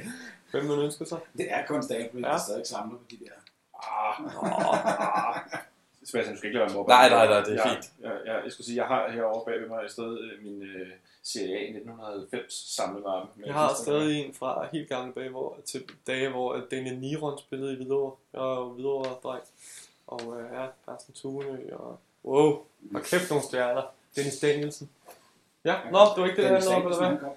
hvem 0.50 0.64
man 0.64 0.78
ønsker 0.78 1.04
sig. 1.04 1.18
Det 1.36 1.46
er 1.50 1.66
konstant, 1.66 2.14
men 2.14 2.24
Ja. 2.24 2.32
ja. 2.32 2.38
stadig 2.38 2.66
samler 2.66 2.96
på 2.98 3.04
de 3.10 3.16
der. 3.24 3.30
Ah, 3.74 5.40
Sebastian, 6.04 6.34
du 6.34 6.38
skal 6.38 6.48
ikke 6.48 6.58
lade 6.58 6.68
være 6.68 6.76
mobber. 6.76 6.92
Nej, 6.92 7.08
nej, 7.08 7.26
nej, 7.26 7.40
det 7.40 7.48
er 7.48 7.54
jeg, 7.54 7.74
fint. 7.74 7.92
Jeg, 8.00 8.12
jeg, 8.26 8.40
jeg, 8.44 8.52
skulle 8.52 8.66
sige, 8.66 8.76
jeg 8.76 8.86
har 8.86 9.10
herovre 9.10 9.44
bag 9.44 9.60
ved 9.60 9.68
mig 9.68 9.84
i 9.86 9.88
stedet 9.88 10.20
øh, 10.20 10.44
min 10.44 10.62
øh, 10.62 10.90
Serie 11.22 11.56
A 11.58 11.62
1990 11.62 12.74
samlemappe. 12.76 13.28
med 13.36 13.46
Jeg 13.46 13.54
har 13.54 13.74
stadig 13.74 14.24
en 14.24 14.34
fra 14.34 14.68
helt 14.72 14.88
gamle 14.88 15.12
dage, 15.14 15.30
hvor, 15.30 15.56
til 15.64 15.84
dage, 16.06 16.28
hvor 16.28 16.60
Daniel 16.70 16.98
Niron 16.98 17.38
spillede 17.38 17.72
i 17.72 17.76
Hvidovre. 17.76 18.16
Jeg 18.32 18.40
var 18.40 18.56
jo 18.56 18.68
Hvidovre-dreng. 18.68 19.44
Og 20.06 20.40
øh, 20.40 20.46
ja, 20.52 20.66
Carsten 20.86 21.14
Thune 21.14 21.58
og... 21.72 21.98
Wow, 22.24 22.66
og 22.94 23.02
kæft 23.02 23.30
nogle 23.30 23.44
stjerner. 23.44 23.82
Dennis 24.16 24.40
Danielsen. 24.40 24.90
Ja, 25.64 25.74
nå, 25.92 25.98
det 25.98 26.22
var 26.22 26.26
ikke 26.26 26.42
det, 26.42 26.50
der 26.50 26.56
handler 26.56 26.76
om, 26.76 26.82
eller 26.82 27.18
hvad? 27.18 27.30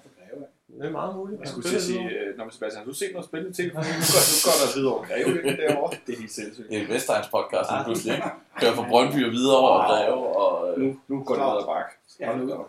Det 0.76 0.86
er 0.86 0.90
meget 0.90 1.16
muligt. 1.16 1.40
Jeg 1.40 1.44
Han 1.46 1.52
skulle 1.52 1.68
til 1.68 1.76
at 1.76 1.82
sige, 1.82 2.04
øh, 2.10 2.36
Nå, 2.38 2.44
men 2.44 2.52
Sebastian, 2.52 2.78
har 2.82 2.84
du 2.92 2.94
set 2.94 3.12
noget 3.12 3.26
spændende 3.30 3.56
ting? 3.56 3.66
Nu 3.68 3.74
går, 3.74 4.22
nu 4.32 4.36
går 4.46 4.54
der 4.62 4.68
videre 4.76 4.92
over 4.94 5.04
Greve 5.08 5.56
derovre. 5.62 5.96
Det 6.06 6.12
er 6.14 6.18
helt 6.18 6.32
sindssygt. 6.32 6.68
Det 6.70 6.82
er 6.82 6.86
Vestegns 6.92 7.28
podcast, 7.36 7.68
lige 7.72 7.84
pludselig, 7.84 8.14
ikke? 8.14 8.28
Kører 8.60 8.74
fra 8.78 8.86
Brøndby 8.90 9.20
og 9.28 9.32
videre 9.38 9.56
over 9.58 9.70
og 9.70 9.84
Greve, 9.90 10.36
og... 10.42 10.50
øh, 10.72 10.78
Nu, 10.82 10.86
nu 11.08 11.14
går 11.24 11.34
det 11.34 11.44
ned 11.44 11.52
ad 11.62 11.66
bakke. 11.72 11.90
Ja, 12.20 12.36
nu 12.36 12.44
nu. 12.44 12.64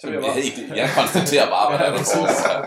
Så 0.00 0.06
Jeg, 0.06 0.14
jeg, 0.14 0.22
bare, 0.22 0.36
jeg, 0.68 0.76
jeg 0.80 0.88
konstaterer 1.00 1.46
bare, 1.56 1.66
hvad 1.70 1.78
der 1.80 1.86
er, 1.92 1.96
der 1.96 2.04
foregår. 2.14 2.60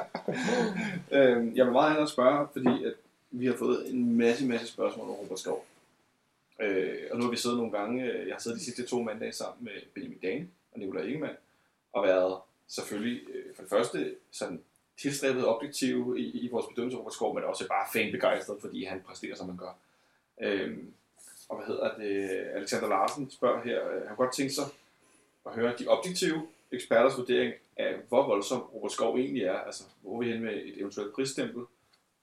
øh, 1.17 1.57
jeg 1.57 1.63
vil 1.65 1.73
meget 1.73 1.95
gerne 1.95 2.09
spørge, 2.09 2.47
fordi 2.55 2.83
at 2.89 2.93
vi 3.31 3.45
har 3.45 3.55
fået 3.63 3.79
en 3.93 4.17
masse, 4.17 4.45
masse 4.45 4.67
spørgsmål 4.67 5.05
om 5.09 5.15
Robert 5.15 5.39
Skov. 5.39 5.65
Øh, 6.61 6.95
og 7.11 7.17
nu 7.17 7.23
har 7.23 7.31
vi 7.31 7.37
siddet 7.37 7.57
nogle 7.57 7.71
gange, 7.77 8.03
øh, 8.03 8.27
jeg 8.27 8.35
har 8.35 8.39
siddet 8.41 8.59
de 8.59 8.65
sidste 8.65 8.85
to 8.85 9.03
mandage 9.03 9.31
sammen 9.33 9.57
med 9.59 9.71
Benjamin 9.93 10.17
Dane 10.23 10.47
og 10.73 10.79
Nikolaj 10.79 11.03
Ingemann, 11.03 11.35
og 11.93 12.03
været 12.03 12.35
selvfølgelig 12.67 13.29
øh, 13.29 13.55
for 13.55 13.61
det 13.61 13.69
første 13.69 14.15
sådan 14.31 14.63
tilstræbet 14.97 15.47
objektive 15.47 16.19
i, 16.19 16.39
i 16.39 16.49
vores 16.49 16.65
bedømmelse 16.65 16.95
af 16.95 16.99
Robert 16.99 17.13
Skov, 17.13 17.35
men 17.35 17.43
også 17.43 17.67
bare 17.67 17.87
fanbegejstret, 17.93 18.61
fordi 18.61 18.83
han 18.83 19.01
præsterer, 19.07 19.35
som 19.35 19.49
han 19.49 19.57
gør. 19.57 19.77
Øhm, 20.41 20.93
og 21.49 21.57
hvad 21.57 21.67
hedder 21.67 21.97
det, 21.97 22.29
Alexander 22.55 22.87
Larsen 22.87 23.31
spørger 23.31 23.63
her, 23.63 23.89
øh, 23.89 24.07
han 24.07 24.15
kunne 24.15 24.25
godt 24.25 24.35
tænke 24.35 24.53
sig 24.53 24.65
at 25.45 25.53
høre 25.53 25.73
de 25.79 25.87
objektive 25.87 26.47
eksperters 26.71 27.17
vurdering 27.17 27.53
af, 27.77 27.95
hvor 28.09 28.27
voldsom 28.27 28.61
Robert 28.61 28.91
Skov 28.91 29.17
egentlig 29.17 29.43
er, 29.43 29.59
altså 29.59 29.83
hvor 30.01 30.15
er 30.15 30.19
vi 30.25 30.31
hen 30.31 30.41
med 30.41 30.53
et 30.53 30.79
eventuelt 30.79 31.13
prisstempel, 31.13 31.63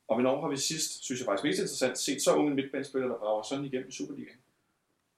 og 0.09 0.16
hvornår 0.16 0.40
har 0.40 0.48
vi 0.48 0.57
sidst, 0.57 1.05
synes 1.05 1.20
jeg 1.20 1.26
faktisk 1.26 1.44
mest 1.44 1.59
interessant, 1.59 1.98
set 1.98 2.22
så 2.22 2.35
unge 2.35 2.55
midtbanespillere, 2.55 3.11
der 3.11 3.18
brager 3.18 3.42
sådan 3.42 3.64
igennem 3.64 3.88
i 3.88 3.92
Superligaen. 3.92 4.38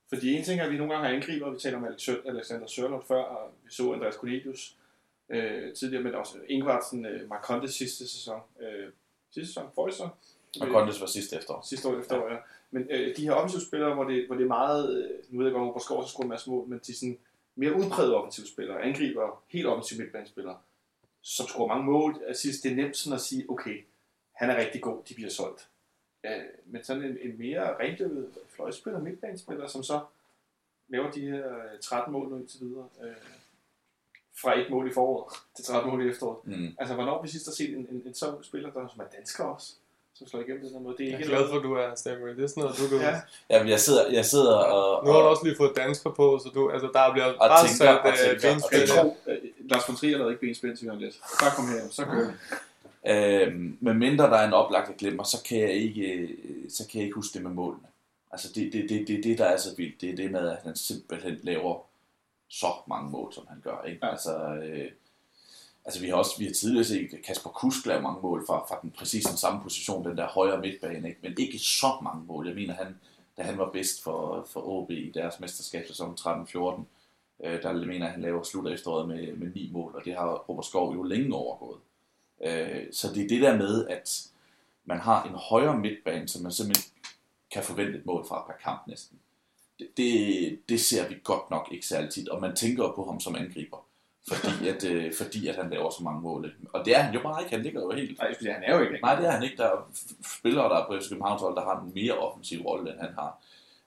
Fordi 0.09 0.33
en 0.35 0.45
ting 0.45 0.61
er, 0.61 0.65
at 0.65 0.71
vi 0.71 0.77
nogle 0.77 0.93
gange 0.93 1.09
har 1.09 1.15
angriber, 1.15 1.51
vi 1.51 1.59
taler 1.59 1.79
om 1.79 1.85
Alexander 2.25 2.67
Sørloth 2.67 3.07
før, 3.07 3.23
og 3.23 3.53
vi 3.65 3.71
så 3.73 3.93
Andreas 3.93 4.15
Cornelius 4.15 4.77
øh, 5.29 5.75
tidligere, 5.75 6.03
men 6.05 6.15
også 6.15 6.39
Ingvartsen, 6.49 7.07
øh, 7.07 7.29
Marcondes 7.29 7.75
sidste 7.75 8.09
sæson, 8.09 8.41
øh, 8.61 8.93
sidste 9.31 9.47
sæson, 9.55 9.71
forrige 9.75 9.93
sæson, 9.95 10.11
Og 10.61 10.69
Kondes 10.69 11.01
var 11.01 11.07
sidste 11.07 11.37
efterår. 11.37 11.63
sidste 11.69 11.89
år 11.89 11.99
efter, 12.01 12.17
ja. 12.33 12.39
Men 12.71 12.87
øh, 12.91 13.17
de 13.17 13.23
her 13.23 13.33
offensive 13.33 13.63
spillere, 13.63 13.95
hvor 13.95 14.05
det, 14.05 14.27
hvor 14.27 14.35
det 14.37 14.45
er 14.45 14.49
meget, 14.49 14.97
øh, 15.05 15.11
nu 15.29 15.39
ved 15.39 15.47
jeg 15.47 15.55
godt, 15.55 15.73
hvor 15.73 15.79
Skov 15.81 16.03
så 16.03 16.09
scorer 16.09 16.25
en 16.25 16.29
masse 16.29 16.51
mål, 16.51 16.69
men 16.69 16.81
de 16.87 16.93
er 16.93 16.97
sådan 16.97 17.19
mere 17.57 17.75
udprægede 17.75 18.17
offensive 18.17 18.47
spillere, 18.47 18.83
angriber, 18.83 19.43
helt 19.49 19.67
offensive 19.67 20.01
midtbanespillere, 20.01 20.59
som 21.23 21.47
scorer 21.47 21.69
mange 21.69 21.85
mål. 21.85 22.23
Jeg 22.29 22.37
synes, 22.37 22.61
det 22.61 22.73
er 22.73 22.77
nemt 22.77 22.97
sådan 22.97 23.15
at 23.15 23.21
sige, 23.21 23.51
okay, 23.51 23.85
han 24.33 24.51
er 24.51 24.57
rigtig 24.57 24.81
god, 24.83 25.03
de 25.09 25.15
bliver 25.15 25.31
solgt. 25.31 25.69
Øh, 26.25 26.31
men 26.67 26.85
sådan 26.85 27.03
en, 27.03 27.19
en 27.23 27.39
mere 27.39 27.79
rendøvet 27.79 28.29
fløjspiller, 28.49 29.01
midtbanespiller, 29.01 29.67
som 29.67 29.83
så 29.83 30.01
laver 30.89 31.11
de 31.11 31.21
her 31.21 31.57
øh, 31.59 31.81
13 31.81 32.13
mål 32.13 32.29
nu 32.29 32.37
indtil 32.37 32.61
videre, 32.61 32.89
øh, 33.03 33.13
fra 34.41 34.61
et 34.61 34.67
mål 34.71 34.91
i 34.91 34.93
foråret 34.93 35.35
til 35.57 35.65
13 35.65 35.91
mål 35.91 36.07
i 36.07 36.11
efteråret. 36.11 36.39
Mm. 36.45 36.75
Altså, 36.79 36.95
hvornår 36.95 37.23
vi 37.23 37.29
sidst 37.29 37.47
har 37.47 37.53
set 37.53 37.71
en, 37.71 37.87
en, 37.91 38.03
en 38.07 38.15
sådan 38.15 38.43
spiller, 38.43 38.71
der, 38.71 38.89
som 38.89 39.01
er 39.01 39.17
dansker 39.19 39.45
også, 39.45 39.73
som 40.15 40.29
slår 40.29 40.41
igennem 40.41 40.61
på 40.61 40.67
den 40.67 40.75
her 40.75 40.83
måde? 40.83 40.97
Det 40.99 41.07
er 41.07 41.11
Jeg 41.11 41.21
er 41.21 41.27
glad 41.27 41.49
for, 41.49 41.57
at 41.57 41.63
du 41.63 41.75
er 41.75 41.95
stemmer. 41.95 42.27
Det 42.27 42.45
er 42.45 42.47
sådan 42.47 42.63
noget, 42.63 42.79
du 42.79 42.89
kan 42.89 42.99
Ja. 42.99 43.21
Jamen, 43.51 43.69
jeg 43.69 43.81
sidder, 43.81 44.11
jeg 44.13 44.25
sidder 44.25 44.57
og... 44.57 45.05
Nu 45.05 45.11
har 45.13 45.19
du 45.19 45.25
og 45.25 45.31
også 45.31 45.45
lige 45.45 45.57
fået 45.57 45.73
dansker 45.77 46.11
på, 46.11 46.41
så 46.43 46.49
du, 46.55 46.71
altså, 46.71 46.91
der 46.93 47.13
bliver 47.13 47.27
Og 47.27 47.49
bare 47.49 47.67
tænker, 47.67 47.77
sat 47.77 47.99
og 47.99 48.09
øh, 48.09 48.17
tænker, 48.17 48.35
og 48.35 48.55
benspil. 48.55 48.79
Jeg 48.79 48.89
tror, 48.89 49.17
øh, 49.29 49.39
Lars 49.71 49.89
von 49.89 49.97
Trier 49.97 50.17
lavede 50.19 50.33
ikke 50.33 50.47
benspænd 50.47 50.77
til 50.77 50.87
Jørgen 50.87 51.01
Let. 51.01 51.15
Bare 51.41 51.53
kom 51.57 51.69
her, 51.69 51.89
så 51.91 52.05
kører 52.05 52.31
vi. 52.31 52.37
Øhm, 53.07 53.77
med 53.81 53.95
mindre 53.95 54.25
der 54.25 54.37
er 54.37 54.47
en 54.47 54.53
oplagt, 54.53 54.89
jeg 54.89 54.97
glemmer, 54.97 55.23
så 55.23 55.43
kan 55.49 55.59
jeg 55.61 55.71
ikke, 55.73 56.03
øh, 56.13 56.31
så 56.71 56.83
kan 56.89 56.99
jeg 56.99 57.05
ikke 57.05 57.15
huske 57.15 57.35
det 57.35 57.43
med 57.43 57.51
målene. 57.51 57.87
Altså 58.33 58.49
det, 58.55 58.73
det, 58.73 58.89
det, 58.89 59.09
det, 59.09 59.25
det 59.25 59.39
der 59.39 59.45
er 59.45 59.57
så 59.57 59.69
vildt, 59.77 60.01
det 60.01 60.11
er 60.11 60.17
det 60.17 60.31
med, 60.31 60.49
at 60.49 60.59
han 60.65 60.77
simpelthen 60.77 61.39
laver 61.43 61.83
så 62.49 62.67
mange 62.89 63.11
mål, 63.11 63.33
som 63.33 63.47
han 63.49 63.61
gør. 63.61 63.83
Ikke? 63.83 64.07
Ja. 64.07 64.11
Altså, 64.11 64.55
øh, 64.55 64.91
altså 65.85 66.01
vi 66.01 66.09
har 66.09 66.17
også 66.17 66.39
vi 66.39 66.45
har 66.45 66.53
tidligere 66.53 66.85
set 66.85 67.23
Kasper 67.25 67.51
Kusk 67.51 67.87
lave 67.87 68.03
mange 68.03 68.23
mål 68.23 68.47
fra, 68.47 68.67
fra 68.69 68.79
den 68.83 68.91
præcis 68.91 69.25
den 69.25 69.37
samme 69.37 69.63
position, 69.63 70.05
den 70.05 70.17
der 70.17 70.29
højre 70.29 70.61
midtbane, 70.61 71.09
ikke? 71.09 71.21
men 71.23 71.35
ikke 71.39 71.59
så 71.59 71.99
mange 72.03 72.25
mål. 72.27 72.47
Jeg 72.47 72.55
mener, 72.55 72.75
han, 72.75 73.01
da 73.37 73.43
han 73.43 73.59
var 73.59 73.71
bedst 73.71 74.03
for, 74.03 74.47
for 74.51 74.69
OB 74.69 74.91
i 74.91 75.11
deres 75.15 75.41
mesterskabssæson 75.41 76.17
13-14, 76.21 76.83
øh, 77.45 77.63
der 77.63 77.87
mener 77.87 78.09
han 78.09 78.23
laver 78.23 78.43
slut 78.43 78.67
af 78.67 78.73
efteråret 78.75 79.09
med, 79.09 79.37
med 79.37 79.53
ni 79.55 79.71
mål, 79.73 79.95
og 79.95 80.05
det 80.05 80.15
har 80.15 80.35
Robert 80.35 80.65
Skov 80.65 80.95
jo 80.95 81.03
længe 81.03 81.35
overgået. 81.35 81.81
Øh, 82.45 82.87
så 82.93 83.13
det 83.15 83.25
er 83.25 83.29
det 83.29 83.43
der 83.43 83.57
med, 83.57 83.87
at 83.87 84.29
man 84.85 84.99
har 84.99 85.25
en 85.25 85.35
højere 85.35 85.79
midtbane, 85.79 86.29
så 86.29 86.43
man 86.43 86.53
simpelthen 86.53 86.93
kan 87.51 87.63
forvente 87.63 87.99
et 87.99 88.07
mål 88.07 88.27
fra 88.29 88.45
per 88.47 88.57
kamp 88.65 88.87
næsten. 88.87 89.19
Det, 89.79 90.59
det, 90.69 90.81
ser 90.81 91.09
vi 91.09 91.17
godt 91.25 91.51
nok 91.51 91.69
ikke 91.73 91.87
særlig 91.87 92.11
tit, 92.11 92.29
og 92.29 92.41
man 92.41 92.57
tænker 92.57 92.93
på 92.97 93.05
ham 93.05 93.21
som 93.21 93.37
angriber, 93.37 93.87
fordi 94.29 94.69
at, 94.73 94.85
øh, 94.85 95.15
fordi 95.15 95.49
at 95.49 95.57
han 95.57 95.71
laver 95.71 95.91
så 95.91 96.03
mange 96.03 96.21
mål. 96.21 96.53
Og 96.73 96.85
det 96.85 96.97
er 96.97 97.03
han 97.03 97.15
jo 97.15 97.23
bare 97.23 97.43
ikke, 97.43 97.55
han 97.55 97.63
ligger 97.63 97.81
jo 97.81 97.91
helt... 97.91 98.19
Nej, 98.19 98.35
fordi 98.35 98.51
han 98.51 98.63
er 98.63 98.77
jo 98.77 98.83
ikke 98.83 98.99
Nej, 99.03 99.15
det 99.15 99.27
er 99.27 99.31
han 99.31 99.43
ikke. 99.43 99.57
Der 99.57 99.65
er 99.65 99.91
spillere, 100.39 100.69
der 100.69 100.77
er 100.77 100.87
på 100.87 101.01
FC 101.01 101.09
Københavns 101.09 101.43
hold, 101.43 101.57
der 101.57 101.65
har 101.65 101.81
en 101.81 101.93
mere 101.95 102.19
offensiv 102.19 102.61
rolle, 102.63 102.93
end 102.93 103.01
han 103.01 103.15
har. 103.15 103.39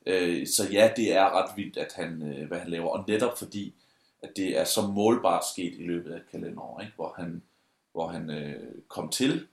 Øh, 0.06 0.47
så 0.47 0.67
ja, 0.71 0.91
det 0.95 1.13
er 1.13 1.30
ret 1.30 1.58
vildt, 1.58 1.78
at 1.78 1.93
han, 1.95 2.21
øh, 2.21 2.47
hvad 2.47 2.60
han 2.60 2.69
laver. 2.69 2.89
Og 2.89 3.04
netop 3.08 3.38
fordi, 3.38 3.73
at 4.21 4.30
det 4.36 4.60
er 4.60 4.63
så 4.63 4.82
målbart 4.88 5.43
sket 5.54 5.73
i 5.80 5.84
løbet 5.84 6.12
af 6.12 6.17
et 6.17 6.32
kalenderår, 6.32 6.82
ikke? 6.82 6.93
hvor 6.95 7.13
han, 7.17 7.43
hvor 7.91 8.08
han 8.08 8.30
øh, 8.30 8.73
kom 8.88 9.10
til, 9.10 9.47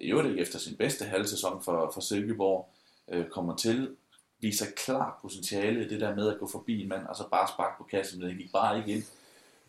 i 0.00 0.10
øvrigt 0.10 0.40
efter 0.40 0.58
sin 0.58 0.76
bedste 0.76 1.04
halvsæson 1.04 1.62
for, 1.62 1.90
for 1.94 2.00
Silkeborg, 2.00 2.68
øh, 3.08 3.28
kommer 3.28 3.56
til, 3.56 3.96
viser 4.40 4.66
klart 4.76 5.12
potentiale 5.22 5.84
i 5.84 5.88
det 5.88 6.00
der 6.00 6.14
med 6.14 6.28
at 6.28 6.38
gå 6.38 6.48
forbi 6.48 6.82
en 6.82 6.88
mand, 6.88 7.06
og 7.06 7.16
så 7.16 7.28
bare 7.30 7.48
sparke 7.48 7.78
på 7.78 7.84
kassen, 7.84 8.20
men 8.20 8.28
det 8.28 8.38
gik 8.38 8.52
bare 8.52 8.78
ikke 8.78 8.92
ind. 8.92 9.04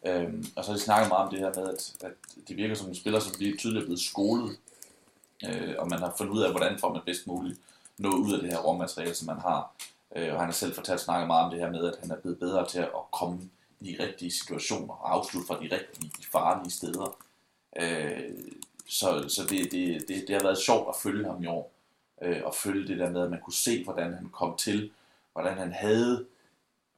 Øhm, 0.05 0.45
og 0.55 0.63
så 0.63 0.71
har 0.71 0.77
de 0.77 0.83
snakket 0.83 1.09
meget 1.09 1.25
om 1.25 1.31
det 1.31 1.39
her 1.39 1.53
med, 1.55 1.73
at, 1.73 1.93
at 2.01 2.11
det 2.47 2.57
virker 2.57 2.75
som 2.75 2.89
en 2.89 2.95
spiller, 2.95 3.19
som 3.19 3.33
bliver 3.37 3.57
tydeligt 3.57 3.81
er 3.81 3.85
blevet 3.85 4.01
skolet, 4.01 4.57
øh, 5.45 5.75
og 5.77 5.89
man 5.89 5.99
har 5.99 6.13
fundet 6.17 6.33
ud 6.33 6.41
af, 6.41 6.51
hvordan 6.51 6.79
får 6.79 6.93
man 6.93 7.01
bedst 7.05 7.27
muligt 7.27 7.59
noget 7.97 8.17
ud 8.17 8.33
af 8.33 8.39
det 8.39 8.49
her 8.49 8.59
råmateriale, 8.59 9.15
som 9.15 9.25
man 9.25 9.39
har. 9.39 9.71
Øh, 10.15 10.33
og 10.33 10.39
han 10.39 10.47
har 10.47 10.53
selv 10.53 10.73
fortalt 10.73 11.01
snakket 11.01 11.27
meget 11.27 11.45
om 11.45 11.51
det 11.51 11.59
her 11.59 11.71
med, 11.71 11.85
at 11.85 11.99
han 12.01 12.11
er 12.11 12.15
blevet 12.15 12.39
bedre 12.39 12.67
til 12.67 12.79
at 12.79 12.89
komme 13.11 13.39
i 13.79 13.91
de 13.91 14.03
rigtige 14.03 14.31
situationer 14.31 14.93
og 14.93 15.13
afslutte 15.13 15.47
fra 15.47 15.55
de 15.55 15.69
rigtige, 15.75 16.11
de 16.17 16.25
farlige 16.31 16.71
steder. 16.71 17.17
Øh, 17.79 18.31
så 18.87 19.25
så 19.27 19.41
det, 19.49 19.71
det, 19.71 20.07
det, 20.07 20.23
det 20.27 20.35
har 20.35 20.43
været 20.43 20.57
sjovt 20.57 20.89
at 20.89 21.01
følge 21.03 21.25
ham 21.25 21.43
i 21.43 21.47
år, 21.47 21.71
øh, 22.21 22.41
og 22.43 22.55
følge 22.55 22.87
det 22.87 22.99
der 22.99 23.09
med, 23.09 23.23
at 23.23 23.29
man 23.29 23.41
kunne 23.41 23.53
se, 23.53 23.83
hvordan 23.83 24.13
han 24.13 24.29
kom 24.29 24.57
til, 24.57 24.91
hvordan 25.33 25.57
han 25.57 25.71
havde 25.73 26.25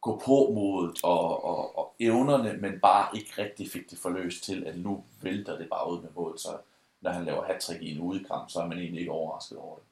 gå 0.02 0.22
på 0.26 0.52
modet 0.54 1.00
og, 1.04 1.44
og, 1.44 1.78
og 1.78 1.96
evnerne, 2.00 2.58
men 2.58 2.80
bare 2.80 3.18
ikke 3.18 3.32
rigtig 3.38 3.72
fik 3.72 3.90
det 3.92 3.98
forløst 3.98 4.44
til, 4.44 4.68
at 4.68 4.78
nu 4.78 5.04
vælter 5.22 5.58
det 5.58 5.70
bare 5.70 5.92
ud 5.92 6.02
med 6.02 6.10
mål, 6.16 6.40
så 6.40 6.58
når 7.02 7.12
han 7.12 7.26
laver 7.26 7.44
hat 7.44 7.70
i 7.82 7.92
en 7.92 8.02
udekamp, 8.02 8.50
så 8.50 8.60
er 8.60 8.68
man 8.68 8.78
egentlig 8.78 9.00
ikke 9.00 9.12
overrasket 9.12 9.58
over 9.58 9.76
det. 9.76 9.86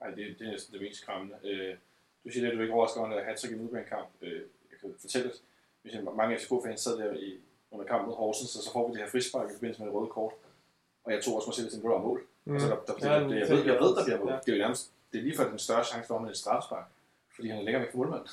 Nej, 0.00 0.10
det, 0.10 0.38
det 0.38 0.46
er 0.46 0.50
næsten 0.50 0.72
det 0.72 0.82
mest 0.82 1.00
skræmmende. 1.00 1.36
Øh, 1.44 1.76
du 2.24 2.30
siger, 2.30 2.48
at 2.48 2.56
du 2.56 2.62
ikke 2.62 2.74
overrasket 2.74 3.00
over, 3.00 3.16
at 3.16 3.24
hat 3.24 3.44
i 3.44 3.54
en 3.54 3.60
udbanekamp. 3.60 4.08
Øh, 4.22 4.42
jeg 4.70 4.78
kan 4.80 4.94
fortælle, 5.00 5.32
Hvis 5.82 5.94
jeg, 5.94 6.02
mange 6.16 6.38
FCK-fans 6.38 6.80
sad 6.80 6.98
der 6.98 7.12
i, 7.12 7.38
under 7.70 7.86
kampen 7.86 8.08
mod 8.08 8.16
Horsens, 8.16 8.56
og 8.56 8.62
så 8.62 8.72
får 8.72 8.88
vi 8.88 8.92
det 8.92 9.02
her 9.02 9.10
frispark 9.10 9.50
i 9.50 9.54
forbindelse 9.54 9.82
med 9.82 9.90
det 9.90 9.96
røde 9.96 10.10
kort. 10.10 10.32
Og 11.04 11.12
jeg 11.12 11.22
tog 11.24 11.36
også 11.36 11.48
mig 11.48 11.54
selv 11.54 11.70
til 11.70 11.78
en 11.78 11.88
mål. 11.88 12.26
Mm. 12.48 12.54
Altså, 12.54 12.68
der, 12.68 12.76
der, 12.86 12.94
der, 12.98 13.12
Ja, 13.12 13.20
der, 13.20 13.34
jeg, 13.36 13.48
det- 13.48 13.56
ved, 13.56 13.64
jeg 13.72 13.78
ved, 13.82 13.90
der 13.96 14.04
bliver 14.04 14.18
mål. 14.18 14.28
ja. 14.32 14.38
Det 14.46 14.48
er 14.52 14.56
jo 14.56 14.62
nærmest, 14.64 14.92
det 15.12 15.18
er 15.18 15.22
lige 15.22 15.36
før 15.36 15.48
den 15.50 15.58
større 15.58 15.84
chance 15.84 16.06
for 16.06 16.14
ham 16.14 16.22
med 16.22 16.30
et 16.30 16.36
strafspark. 16.36 16.86
Fordi 17.34 17.48
han 17.48 17.58
er 17.58 17.62
længere 17.62 17.82
væk 17.82 17.90
fra 17.92 17.98
målmanden. 17.98 18.28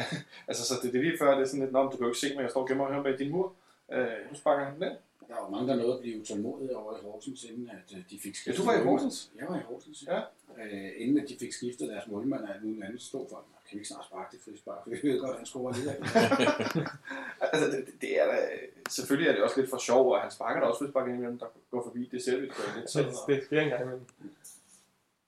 altså, 0.48 0.62
så 0.68 0.74
det, 0.82 0.92
det, 0.92 0.98
er 0.98 1.02
lige 1.02 1.18
før, 1.18 1.34
det 1.34 1.42
er 1.42 1.46
sådan 1.46 1.60
lidt, 1.60 1.72
du 1.74 1.88
kan 1.90 2.00
jo 2.00 2.06
ikke 2.06 2.18
se 2.18 2.34
mig, 2.34 2.42
jeg 2.42 2.50
står 2.50 2.60
og 2.62 2.68
gemmer 2.68 2.84
og 2.84 2.92
hører 2.92 3.02
bag 3.02 3.18
din 3.18 3.30
mur. 3.30 3.52
Øh, 3.92 4.06
nu 4.30 4.36
sparker 4.36 4.64
han 4.64 4.74
den 4.74 4.82
ind. 4.82 4.96
Der 5.28 5.34
var 5.42 5.48
mange, 5.50 5.68
der 5.68 5.76
nåede 5.76 5.94
at 5.94 6.00
blive 6.00 6.20
utålmodige 6.20 6.76
over 6.76 6.96
i 6.98 7.00
Horsens, 7.02 7.44
inden 7.44 7.70
at 7.70 7.96
øh, 7.96 8.02
de 8.10 8.18
fik 8.20 8.32
Ja, 8.34 8.40
skiftet. 8.40 8.56
du 8.64 8.70
var 8.70 8.74
i. 8.80 8.82
Horsens. 8.84 9.30
Jeg 9.38 9.46
var 9.48 9.56
i 9.58 9.62
Horsens, 9.68 10.04
Ja. 10.06 10.20
Øh, 10.62 10.90
inden 10.96 11.18
at 11.22 11.28
de 11.28 11.36
fik 11.40 11.52
skiftet 11.52 11.88
deres 11.88 12.06
målmand 12.06 12.42
og 12.44 12.54
alt 12.54 12.64
muligt 12.64 12.84
andet, 12.84 13.02
stod 13.02 13.26
for, 13.30 13.36
"Nå, 13.36 13.42
kan 13.70 13.76
vi 13.76 13.80
ikke 13.80 13.88
snart 13.88 14.04
sparke 14.04 14.36
det 14.36 14.44
frispark, 14.44 14.82
for 14.82 14.90
vi 14.90 15.00
ved 15.02 15.20
godt, 15.20 15.30
at 15.30 15.36
han 15.36 15.46
scorer 15.46 15.72
lige 15.74 15.90
Altså, 17.52 17.70
det, 17.70 17.88
det, 18.00 18.20
er 18.20 18.26
da, 18.26 18.48
selvfølgelig 18.90 19.28
er 19.28 19.32
det 19.34 19.42
også 19.42 19.60
lidt 19.60 19.70
for 19.70 19.78
sjov, 19.78 20.12
og 20.12 20.20
han 20.20 20.30
sparker 20.30 20.60
da 20.60 20.66
også 20.66 20.78
frispark 20.84 21.08
ind 21.08 21.16
imellem, 21.16 21.38
der 21.38 21.46
går 21.70 21.82
forbi. 21.84 22.08
Det 22.12 22.22
ser 22.24 22.36
vi 22.40 22.46
det 22.46 22.54
lidt 22.76 22.90
Så 22.90 22.92
sådan. 22.92 23.36
det 23.36 23.44
sker 23.44 23.60
engang 23.60 23.82
imellem. 23.82 24.06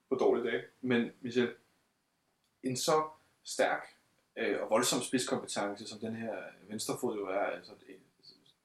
på 0.09 0.15
dårlige 0.15 0.51
dage. 0.51 0.63
Men 0.81 1.11
Michel, 1.21 1.55
en 2.63 2.77
så 2.77 3.03
stærk 3.45 3.87
øh, 4.37 4.63
og 4.63 4.71
voldsom 4.71 5.01
spidskompetence, 5.03 5.87
som 5.87 5.99
den 5.99 6.17
her 6.17 6.35
venstrefod 6.69 7.17
jo 7.17 7.27
er, 7.27 7.39
altså, 7.57 7.73
det, 7.87 7.97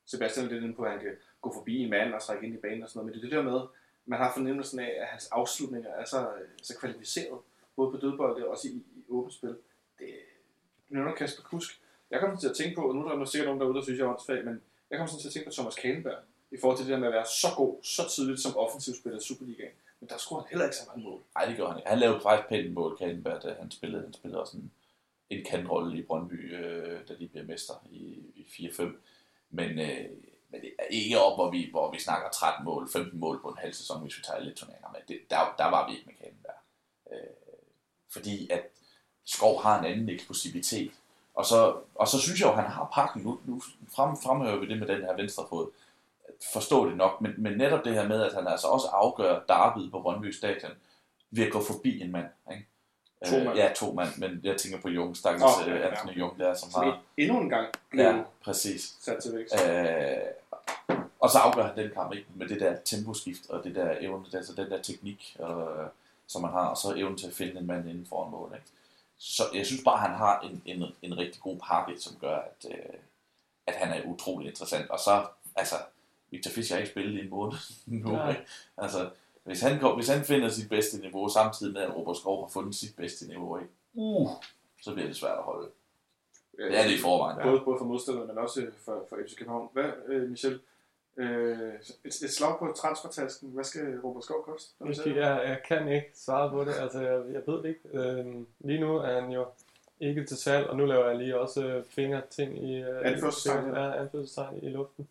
Sebastian 0.06 0.46
er 0.46 0.50
lidt 0.50 0.64
inde 0.64 0.76
på, 0.76 0.84
at 0.84 0.92
han 0.92 1.00
kan 1.00 1.16
gå 1.42 1.54
forbi 1.54 1.78
en 1.78 1.90
mand 1.90 2.14
og 2.14 2.22
trække 2.22 2.46
ind 2.46 2.56
i 2.56 2.58
banen 2.58 2.84
og 2.84 2.90
sådan 2.90 3.00
noget, 3.00 3.06
men 3.06 3.14
det 3.14 3.28
er 3.28 3.30
det 3.30 3.46
der 3.46 3.52
med, 3.54 3.62
man 4.06 4.20
har 4.20 4.34
fornemmelsen 4.34 4.80
af, 4.80 4.98
at 5.02 5.08
hans 5.08 5.28
afslutninger 5.28 5.90
er 5.90 6.06
så, 6.06 6.30
så 6.64 6.78
kvalificeret, 6.80 7.40
både 7.76 7.92
på 7.92 7.98
dødbold 7.98 8.44
og 8.44 8.50
også 8.50 8.68
i 8.68 8.84
åbent 9.10 9.34
spil. 9.34 9.56
Det, 10.00 10.10
du 10.90 10.96
nævner 10.96 11.16
Kasper 11.16 11.44
Kusk. 11.44 11.82
Jeg 12.12 12.20
kommer 12.20 12.38
til 12.38 12.50
at 12.50 12.56
tænke 12.56 12.76
på, 12.76 12.88
og 12.90 12.96
nu 12.96 13.06
er 13.06 13.16
der 13.16 13.26
sikkert 13.26 13.48
nogen 13.48 13.62
derude, 13.62 13.76
der 13.76 13.84
synes, 13.84 14.00
jeg 14.00 14.06
er 14.06 14.10
åndssvag, 14.10 14.46
men 14.46 14.62
jeg 14.90 14.98
kommer 14.98 15.10
sådan 15.10 15.22
til 15.22 15.28
at 15.28 15.34
tænke 15.34 15.50
på 15.50 15.54
Thomas 15.54 15.76
Kahnberg, 15.76 16.18
i 16.52 16.58
forhold 16.62 16.78
til 16.78 16.86
det 16.86 16.94
der 16.94 17.00
med 17.00 17.08
at 17.08 17.14
være 17.14 17.26
så 17.26 17.48
god, 17.58 17.84
så 17.84 18.10
tidligt 18.16 18.40
som 18.40 18.58
offensivspiller 18.58 19.20
i 19.20 19.24
Superligaen. 19.24 19.76
Men 20.00 20.10
der 20.10 20.18
scorede 20.18 20.44
han 20.44 20.50
heller 20.50 20.66
ikke 20.66 20.78
så 20.78 20.88
mange 20.88 21.04
mål. 21.04 21.22
Nej, 21.36 21.46
det 21.46 21.56
gjorde 21.56 21.72
han 21.72 21.80
ikke. 21.80 21.90
Han 21.90 22.00
lavede 22.00 22.22
faktisk 22.22 22.50
pænt 22.50 22.74
mål, 22.74 22.98
Kahnberg, 22.98 23.44
da 23.44 23.56
han 23.60 23.72
spillede. 23.72 24.04
Han 24.04 24.14
spillede 24.14 24.42
også 24.42 24.58
en, 24.58 24.72
en 25.30 25.46
kantrolle 25.46 25.98
i 26.00 26.02
Brøndby, 26.02 26.56
øh, 26.56 27.08
da 27.08 27.14
de 27.20 27.28
blev 27.28 27.46
mester 27.46 27.74
i, 27.92 28.02
i 28.36 28.68
4-5. 28.68 28.84
Men, 29.50 29.70
øh, 29.80 30.10
men 30.50 30.62
det 30.62 30.72
er 30.80 30.84
ikke 30.90 31.20
op, 31.20 31.38
hvor 31.38 31.52
vi, 31.52 31.70
hvor 31.72 31.92
vi 31.92 32.00
snakker 32.00 32.30
13 32.30 32.66
mål, 32.66 32.90
15 32.92 33.20
mål 33.20 33.42
på 33.42 33.50
en 33.50 33.58
halv 33.58 33.74
sæson, 33.74 34.02
hvis 34.02 34.18
vi 34.18 34.24
tager 34.24 34.40
lidt 34.40 34.56
turneringer 34.56 34.92
med. 34.92 35.00
Det, 35.08 35.20
der, 35.30 35.56
der 35.58 35.66
var 35.66 35.90
vi 35.90 35.96
ikke 35.96 36.06
med 36.06 36.16
Kahnberg. 36.16 36.60
Øh, 37.12 37.18
fordi 38.10 38.50
at 38.52 38.77
Skov 39.28 39.62
har 39.62 39.80
en 39.80 39.86
anden 39.86 40.10
eksplosivitet. 40.10 40.92
Og 41.36 41.46
så, 41.46 41.76
og 41.96 42.08
så 42.08 42.22
synes 42.22 42.40
jeg 42.40 42.46
jo, 42.46 42.52
at 42.52 42.62
han 42.62 42.72
har 42.72 42.90
pakken. 42.94 43.22
Nu, 43.22 43.40
nu 43.46 43.62
frem, 43.96 44.18
fremhæver 44.24 44.60
vi 44.60 44.68
det 44.68 44.80
med 44.80 44.88
den 44.88 45.02
her 45.02 45.16
venstre 45.16 45.46
fod. 45.50 45.68
Forstå 46.54 46.90
det 46.90 46.98
nok, 46.98 47.22
men, 47.22 47.34
men 47.38 47.58
netop 47.58 47.86
det 47.86 47.94
her 47.94 48.08
med, 48.08 48.24
at 48.24 48.34
han 48.34 48.48
altså 48.48 48.68
også 48.68 48.88
afgør 48.88 49.40
derbyet 49.48 49.92
på 49.92 50.02
Brøndby 50.02 50.32
Stadion 50.32 50.72
ved 51.32 51.46
at 51.46 51.52
gå 51.52 51.64
forbi 51.64 52.02
en 52.02 52.12
mand. 52.12 52.26
Ikke? 52.52 52.66
To 53.26 53.36
Øh, 53.38 53.46
mand. 53.46 53.58
Ja, 53.58 53.74
to 53.76 53.94
mand, 53.94 54.10
men 54.18 54.40
jeg 54.44 54.58
tænker 54.58 54.82
på 54.82 54.90
Jung, 54.90 55.18
stakkels 55.18 55.44
oh, 55.44 55.68
ja, 55.68 55.76
ja. 55.76 55.88
Anthony 55.88 56.20
Jung 56.20 56.40
der, 56.40 56.54
som 56.54 56.72
Som 56.72 56.84
har... 56.84 57.00
endnu 57.18 57.42
en 57.42 57.50
gang 57.50 57.68
ja. 57.94 58.24
præcis. 58.44 58.96
sat 59.02 59.24
til 59.24 59.36
væk. 59.38 59.46
Øh, 59.54 60.98
og 61.20 61.30
så 61.30 61.38
afgør 61.38 61.68
han 61.68 61.78
den 61.78 61.92
kamp 61.94 62.14
ikke 62.14 62.28
med 62.36 62.48
det 62.48 62.60
der 62.60 62.76
temposkift 62.86 63.50
og 63.50 63.64
det 63.64 63.76
der 63.76 63.96
evne, 64.00 64.26
altså 64.34 64.54
den 64.54 64.70
der 64.70 64.82
teknik, 64.82 65.38
øh, 65.40 65.48
som 66.28 66.42
man 66.42 66.52
har, 66.52 66.66
og 66.68 66.78
så 66.78 66.94
evnen 66.98 67.18
til 67.18 67.28
at 67.28 67.34
finde 67.34 67.60
en 67.60 67.68
mand 67.68 67.90
inden 67.90 68.06
foran 68.06 68.32
mål. 68.32 68.52
Ikke? 68.56 68.66
Så 69.18 69.44
jeg 69.54 69.66
synes 69.66 69.84
bare, 69.84 69.96
at 69.96 70.10
han 70.10 70.18
har 70.18 70.40
en, 70.40 70.62
en, 70.66 70.84
en 71.02 71.18
rigtig 71.18 71.42
god 71.42 71.58
pakke, 71.58 72.00
som 72.00 72.16
gør, 72.22 72.36
at, 72.38 72.66
øh, 72.72 73.00
at 73.68 73.74
han 73.74 73.98
er 73.98 74.06
utrolig 74.06 74.48
interessant. 74.50 74.90
Og 74.90 75.00
så, 75.00 75.28
altså, 75.56 75.76
Victor 76.32 76.52
Fischer 76.52 76.76
har 76.76 76.82
ikke 76.82 76.92
spillet 76.92 77.20
i 77.20 77.24
en 77.24 77.30
måned 77.30 77.58
nu. 77.86 78.30
Ikke? 78.30 78.46
Altså, 78.78 79.10
hvis 79.44 79.62
han, 79.62 79.80
kom, 79.80 79.96
hvis 79.96 80.08
han 80.08 80.26
finder 80.26 80.50
sit 80.50 80.70
bedste 80.70 81.00
niveau, 81.00 81.30
samtidig 81.30 81.74
med 81.74 81.82
at 81.82 81.96
Robert 81.96 82.18
Skov 82.18 82.44
har 82.44 82.50
fundet 82.50 82.76
sit 82.76 82.96
bedste 82.96 83.28
niveau, 83.28 83.58
ikke? 83.58 83.72
Uh, 83.94 84.30
så 84.82 84.94
bliver 84.94 85.08
det 85.08 85.18
svært 85.18 85.38
at 85.38 85.44
holde. 85.44 85.70
Det 86.58 86.80
er 86.80 86.84
det 86.84 86.92
i 86.92 87.02
forvejen. 87.02 87.40
Både, 87.44 87.62
både 87.62 87.78
for 87.78 87.86
modstanderne, 87.86 88.28
men 88.28 88.38
også 88.38 88.68
for, 88.86 89.06
for 89.10 89.18
FC 89.28 89.36
København. 89.36 89.70
Hvad, 89.74 89.92
øh, 90.08 90.30
Michel? 90.30 90.60
Øh, 91.18 91.74
et, 92.06 92.22
et 92.24 92.34
slag 92.34 92.60
på 92.60 92.74
transfertasken. 92.78 93.50
Hvad 93.50 93.64
skal 93.64 94.00
Robert 94.04 94.24
Skov 94.24 94.44
koste? 94.44 95.10
Jeg, 95.16 95.42
jeg 95.48 95.60
kan 95.68 95.88
ikke 95.88 96.12
svare 96.16 96.50
på 96.50 96.64
det. 96.64 96.74
Altså, 96.82 97.00
jeg, 97.00 97.22
jeg 97.34 97.42
ved 97.46 97.64
det 97.64 97.70
ikke. 97.70 98.00
Øhm, 98.00 98.48
lige 98.60 98.80
nu 98.80 98.98
er 98.98 99.22
han 99.22 99.32
jo 99.32 99.46
ikke 100.00 100.26
til 100.26 100.38
salg, 100.38 100.68
og 100.68 100.78
nu 100.78 100.86
laver 100.86 101.08
jeg 101.08 101.18
lige 101.18 101.40
også 101.40 101.66
øh, 101.66 101.84
fingerting 101.86 102.70
i, 102.70 102.76
øh, 102.76 103.02
Anførselstegn, 103.04 103.74
ja, 103.74 104.02
anførselstegn 104.02 104.64
i 104.64 104.70
luften. 104.70 105.08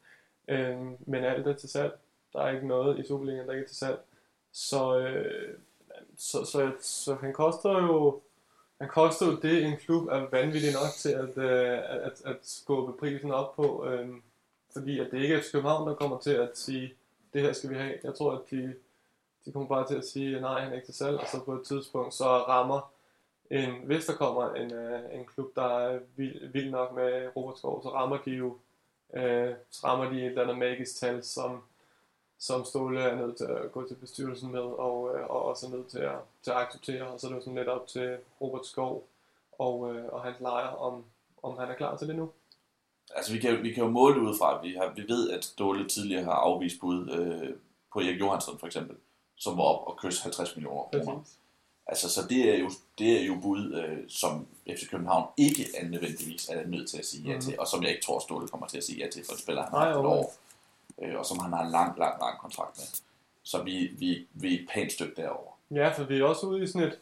Øhm, 0.48 0.96
men 1.07 1.24
alt 1.24 1.46
er 1.46 1.52
til 1.52 1.68
salg. 1.68 1.92
Der 2.32 2.40
er 2.42 2.54
ikke 2.54 2.66
noget 2.66 2.98
i 2.98 3.07
Superligaen, 3.07 3.46
der 3.46 3.52
ikke 3.52 3.64
er 3.64 3.68
til 3.68 3.76
salg. 3.76 3.98
Så, 4.52 4.98
øh, 4.98 5.54
så, 6.16 6.44
så, 6.44 6.72
så 6.80 7.14
han 7.14 7.32
koster 7.32 7.70
jo 7.70 8.20
han 8.80 8.88
koster 8.88 9.26
jo 9.26 9.36
det, 9.36 9.64
en 9.64 9.76
klub 9.76 10.09
er 10.09 10.26
vanvittig 10.30 10.72
nok 10.72 10.92
til 10.98 11.09
at, 11.09 11.38
øh, 11.38 11.78
at, 12.07 12.22
at 12.24 12.36
skubbe 12.42 12.92
prisen 12.92 13.30
op 13.30 13.57
på. 13.57 13.86
Øh, 13.86 14.09
fordi 14.76 15.00
at 15.00 15.10
det 15.10 15.22
ikke 15.22 15.34
er 15.34 15.42
København, 15.52 15.88
der 15.88 15.94
kommer 15.94 16.18
til 16.18 16.30
at 16.30 16.58
sige, 16.58 16.94
det 17.32 17.42
her 17.42 17.52
skal 17.52 17.70
vi 17.70 17.74
have. 17.74 17.94
Jeg 18.04 18.14
tror, 18.14 18.32
at 18.32 18.40
de, 18.50 18.74
de 19.44 19.52
kommer 19.52 19.68
bare 19.68 19.86
til 19.86 19.94
at 19.94 20.04
sige, 20.04 20.40
nej, 20.40 20.60
han 20.60 20.72
er 20.72 20.76
ikke 20.76 20.86
til 20.86 20.94
salg, 20.94 21.18
og 21.18 21.26
så 21.32 21.44
på 21.44 21.54
et 21.54 21.66
tidspunkt, 21.66 22.14
så 22.14 22.24
rammer 22.24 22.92
en, 23.50 23.74
hvis 23.84 24.06
der 24.06 24.14
kommer 24.14 24.54
en, 24.54 24.72
øh, 24.72 25.00
en 25.14 25.24
klub, 25.24 25.56
der 25.56 25.78
er 25.78 25.98
vild, 26.16 26.48
vild 26.52 26.70
nok 26.70 26.94
med 26.94 27.30
Robert 27.36 27.58
Skov, 27.58 27.82
så 27.82 27.88
rammer 27.88 28.18
de 28.24 28.30
jo 28.30 28.56
øh, 29.14 29.54
så 29.70 29.86
rammer 29.86 30.10
de 30.10 30.20
et 30.20 30.26
eller 30.26 30.42
andet 30.42 30.58
magisk 30.58 31.00
tal, 31.00 31.24
som, 31.24 31.62
som 32.38 32.64
Ståle 32.64 33.00
er 33.00 33.16
nødt 33.16 33.36
til 33.36 33.44
at 33.44 33.72
gå 33.72 33.88
til 33.88 33.94
bestyrelsen 33.94 34.52
med, 34.52 34.60
og, 34.60 35.16
øh, 35.16 35.30
og 35.30 35.42
også 35.42 35.66
er 35.66 35.70
nødt 35.70 35.88
til 35.88 35.98
at, 35.98 36.18
til 36.42 36.50
at 36.50 36.56
acceptere, 36.56 37.06
og 37.06 37.20
så 37.20 37.26
er 37.26 37.30
det 37.30 37.36
jo 37.36 37.40
sådan 37.40 37.54
lidt 37.54 37.68
op 37.68 37.86
til 37.86 38.18
Robert 38.40 38.66
Skov 38.66 39.08
og, 39.58 39.94
øh, 39.94 40.04
og 40.12 40.22
hans 40.22 40.40
lejer, 40.40 40.68
om, 40.68 41.04
om 41.42 41.58
han 41.58 41.68
er 41.68 41.74
klar 41.74 41.96
til 41.96 42.08
det 42.08 42.16
nu. 42.16 42.30
Altså, 43.14 43.32
vi 43.32 43.38
kan, 43.38 43.62
vi 43.62 43.72
kan 43.72 43.84
jo 43.84 43.90
måle 43.90 44.14
det 44.14 44.20
ud 44.20 44.38
fra, 44.38 44.61
vi, 44.62 44.74
har, 44.74 44.92
vi 44.96 45.04
ved, 45.09 45.30
at 45.30 45.44
Ståle 45.44 45.88
tidligere 45.88 46.24
har 46.24 46.32
afvist 46.32 46.80
bud 46.80 47.11
øh, 47.11 47.54
på 47.92 48.00
Erik 48.00 48.20
Johansson 48.20 48.59
for 48.59 48.66
eksempel, 48.66 48.96
som 49.36 49.57
var 49.59 49.62
op 49.64 49.86
og 49.86 49.96
kysse 49.98 50.22
50 50.22 50.57
millioner 50.57 50.82
kroner. 51.04 51.20
Altså, 51.86 52.11
så 52.11 52.20
det 52.28 52.54
er 52.54 52.59
jo, 52.59 52.70
det 52.98 53.20
er 53.22 53.26
jo 53.26 53.38
bud, 53.42 53.72
øh, 53.74 53.98
som 54.09 54.46
FC 54.70 54.90
København 54.90 55.26
ikke 55.36 55.66
er 55.76 55.88
nødvendigvis 55.88 56.48
er 56.48 56.66
nødt 56.66 56.88
til 56.90 56.98
at 56.98 57.07
sige 57.07 57.22
ja 57.28 57.32
Mhm. 57.32 57.40
til, 57.40 57.61
og 57.61 57.66
som 57.66 57.82
jeg 57.82 57.90
ikke 57.90 58.02
tror, 58.04 58.18
Ståle 58.18 58.48
kommer 58.48 58.66
til 58.66 58.76
at 58.76 58.84
sige 58.84 59.04
ja 59.04 59.11
til, 59.11 59.24
for 59.24 59.32
det 59.32 59.42
spiller 59.42 59.62
han 59.62 59.70
har 59.72 59.90
et 59.90 59.96
år, 59.96 60.34
øh, 61.02 61.18
og 61.18 61.26
som 61.26 61.38
han 61.38 61.52
har 61.52 61.64
en 61.64 61.70
lang, 61.70 61.98
lang, 61.98 62.20
lang 62.20 62.38
kontrakt 62.38 62.78
med. 62.78 62.86
Så 63.42 63.62
vi, 63.62 63.86
vi, 63.98 64.26
vi 64.34 64.54
er 64.54 64.59
et 64.61 64.68
pænt 64.74 64.92
stykke 64.92 65.22
derovre. 65.22 65.52
Ja, 65.70 65.88
for 65.88 66.04
vi 66.04 66.18
er 66.18 66.24
også 66.24 66.46
ude 66.46 66.62
i 66.62 66.66
sådan 66.66 66.88
et, 66.88 66.98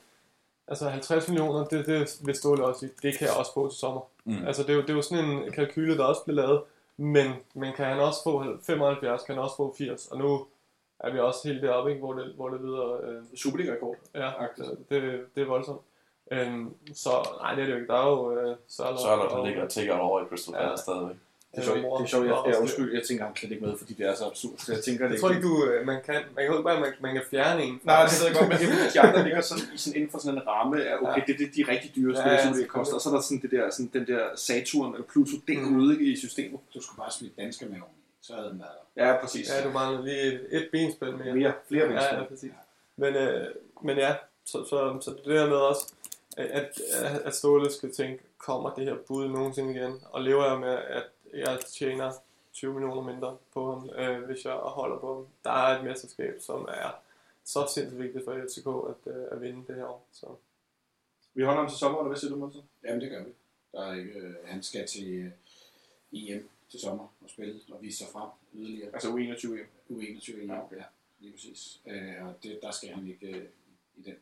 altså 0.68 0.88
50 0.88 1.28
millioner, 1.28 1.64
det, 1.64 1.86
det 1.86 2.18
vil 2.24 2.34
Ståle 2.34 2.64
også 2.66 2.80
sige, 2.80 2.92
det 3.02 3.18
kan 3.18 3.26
jeg 3.28 3.36
også 3.36 3.54
få 3.54 3.68
til 3.68 3.78
sommer. 3.78 4.00
Mm. 4.24 4.46
Altså 4.46 4.62
det 4.62 4.70
er, 4.70 4.74
jo, 4.74 4.82
det 4.82 4.90
er 4.90 4.94
jo 4.94 5.02
sådan 5.02 5.24
en 5.24 5.52
kalkyle, 5.52 5.96
der 5.96 6.04
også 6.04 6.24
bliver 6.24 6.36
lavet, 6.46 6.62
men, 6.96 7.32
men 7.54 7.72
kan 7.72 7.86
han 7.86 7.98
også 7.98 8.22
få 8.22 8.44
75, 8.62 9.22
kan 9.22 9.34
han 9.34 9.44
også 9.44 9.56
få 9.56 9.74
80, 9.78 10.06
og 10.06 10.18
nu 10.18 10.46
er 10.98 11.12
vi 11.12 11.18
også 11.18 11.48
helt 11.48 11.62
deroppe, 11.62 11.90
ikke, 11.90 12.04
hvor, 12.04 12.12
det, 12.12 12.32
hvor 12.36 12.48
det 12.48 12.60
lyder, 12.60 12.92
øh, 13.02 13.22
Superliga-rekord. 13.36 13.96
ja, 14.14 14.42
Agtigt. 14.44 14.68
det, 14.90 15.24
det 15.34 15.42
er 15.42 15.46
voldsomt. 15.46 15.80
Øhm, 16.32 16.74
så 16.94 17.10
nej, 17.40 17.54
det 17.54 17.62
er 17.62 17.66
det 17.66 17.72
jo 17.72 17.76
ikke. 17.78 17.88
Der 17.92 17.98
er 17.98 18.10
jo 18.10 18.38
øh. 18.38 18.56
Så 18.68 18.82
er 18.82 18.88
der, 18.88 19.28
der 19.28 19.46
ligger 19.46 19.62
og 19.62 19.70
tigger 19.70 19.94
over 19.98 20.20
i 20.20 20.24
Crystal 20.28 20.54
Ja. 20.54 20.62
Palace 20.62 20.82
stadigvæk. 20.82 21.16
Det 21.54 21.60
er 21.60 21.64
sjovt, 21.64 21.78
det 21.98 22.04
er 22.04 22.06
sjovt. 22.06 22.26
Jeg, 22.26 22.36
jeg, 22.46 22.60
undskyld, 22.60 22.94
jeg 22.94 23.02
tænker, 23.08 23.24
han 23.24 23.34
kan 23.34 23.50
ikke 23.50 23.64
med, 23.66 23.78
fordi 23.78 23.92
det 23.94 24.06
er 24.10 24.14
så 24.14 24.24
absurd. 24.26 24.52
Så 24.58 24.72
jeg 24.72 24.82
tænker, 24.84 25.04
det 25.04 25.12
Jeg 25.12 25.20
tror 25.20 25.30
ikke, 25.30 25.42
du, 25.42 25.64
øh, 25.66 25.86
man 25.86 25.98
kan, 26.06 26.14
man 26.36 26.42
kan 26.46 26.64
bare, 26.64 26.80
man, 26.80 26.92
man 27.00 27.12
kan 27.14 27.22
fjerne 27.30 27.62
en. 27.62 27.80
Nej, 27.84 28.02
det 28.04 28.12
ved 28.20 28.26
jeg 28.28 28.36
godt, 28.38 28.48
men 28.48 28.58
det 28.58 28.66
er 28.86 28.90
de 28.94 29.00
andre 29.00 29.22
ligger 29.24 29.40
sådan, 29.40 29.64
i 29.74 29.78
sådan, 29.78 29.96
inden 29.96 30.10
for 30.10 30.18
sådan 30.18 30.38
en 30.38 30.46
ramme 30.46 30.84
af, 30.84 30.94
okay, 31.02 31.20
Ja. 31.20 31.24
det 31.26 31.32
er 31.34 31.38
det, 31.42 31.50
de 31.56 31.62
rigtig 31.72 31.90
dyre 31.96 32.12
Ja, 32.16 32.20
spil, 32.20 32.32
ja, 32.32 32.44
som 32.44 32.52
det 32.54 32.68
koster. 32.68 32.94
Og 32.94 33.00
så 33.00 33.08
er 33.10 33.14
der 33.14 33.20
sådan, 33.20 33.42
det 33.42 33.50
der, 33.50 33.70
sådan, 33.70 33.90
den 33.92 34.06
der 34.06 34.22
Saturn 34.36 34.92
eller 34.94 35.06
Pluto 35.12 35.36
Mm. 35.36 35.42
derude 35.48 35.94
i 36.04 36.16
systemet. 36.16 36.60
Du 36.74 36.80
skulle 36.82 36.98
bare 36.98 37.12
smide 37.18 37.32
danske 37.42 37.64
med 37.64 37.78
oveni, 37.84 38.02
så 38.26 38.30
havde 38.36 38.48
den 38.50 38.58
været 38.64 38.76
der. 38.96 39.06
Ja, 39.06 39.20
præcis. 39.22 39.46
Ja, 39.50 39.64
du 39.66 39.70
mangler 39.78 40.04
lige 40.04 40.20
et, 40.32 40.40
et 40.50 40.68
benspil 40.72 41.16
mere. 41.16 41.34
Mere, 41.34 41.52
flere 41.68 41.84
Ja, 41.86 41.92
venstre. 41.92 42.14
ja, 42.16 42.22
præcis. 42.24 42.50
Men, 42.96 43.14
øh, 43.14 43.46
men 43.82 43.96
ja, 43.96 44.14
så, 44.44 44.58
så, 44.70 44.98
så 45.00 45.10
det 45.24 45.32
her 45.40 45.46
med 45.46 45.56
også, 45.56 45.92
at, 46.36 46.46
at, 46.46 46.80
at 47.24 47.34
Ståle 47.34 47.72
skal 47.72 47.92
tænke, 47.94 48.22
kommer 48.38 48.70
det 48.74 48.84
her 48.84 48.94
bud 49.08 49.28
nogensinde 49.28 49.70
igen? 49.74 49.92
Og 50.10 50.22
lever 50.22 50.50
jeg 50.50 50.58
med, 50.60 50.78
at 50.98 51.02
jeg 51.34 51.60
tjener 51.60 52.12
20 52.52 52.74
millioner 52.74 53.12
mindre 53.12 53.36
på 53.52 53.74
ham, 53.74 53.90
øh, 53.90 54.24
hvis 54.24 54.44
jeg 54.44 54.52
holder 54.52 54.98
på 54.98 55.14
ham. 55.14 55.26
Der 55.44 55.50
er 55.50 55.78
et 55.78 55.84
mesterskab, 55.84 56.40
som 56.40 56.68
er 56.68 56.90
så 57.44 57.70
sindssygt 57.74 58.02
vigtigt 58.02 58.24
for 58.24 58.32
FCK 58.32 58.66
at, 58.66 59.14
øh, 59.14 59.26
at 59.30 59.42
vinde 59.42 59.66
det 59.66 59.76
her 59.76 59.86
år. 59.86 60.06
Så. 60.12 60.26
Vi 61.34 61.42
holder 61.42 61.60
ham 61.60 61.70
til 61.70 61.78
sommer, 61.78 61.98
eller 61.98 62.08
hvad 62.08 62.18
siger 62.18 62.30
du, 62.30 62.36
Monsen? 62.36 62.62
Jamen, 62.84 63.00
det 63.00 63.10
gør 63.10 63.24
vi. 63.24 63.30
Der 63.72 63.86
er 63.86 63.94
ikke, 63.94 64.12
øh, 64.12 64.34
han 64.44 64.62
skal 64.62 64.86
til 64.86 65.08
øh, 65.12 65.30
EM 66.12 66.48
til 66.70 66.80
sommer 66.80 67.04
og 67.20 67.30
spille 67.30 67.60
og 67.72 67.82
vise 67.82 67.98
sig 67.98 68.06
frem 68.12 68.28
yderligere. 68.54 68.90
Altså 68.92 69.08
U21 69.08 69.54
hjem. 69.54 69.68
U21 69.90 70.42
EM, 70.42 70.50
Ja, 70.50 70.54
ja, 70.54 70.64
okay. 70.64 70.76
ja 70.76 70.84
lige 71.18 71.32
præcis. 71.32 71.80
Øh, 71.86 72.26
og 72.26 72.34
det, 72.42 72.58
der 72.62 72.70
skal 72.70 72.88
han 72.88 73.08
ikke 73.08 73.26
øh, 73.26 73.44
i 73.96 74.02
den 74.02 74.16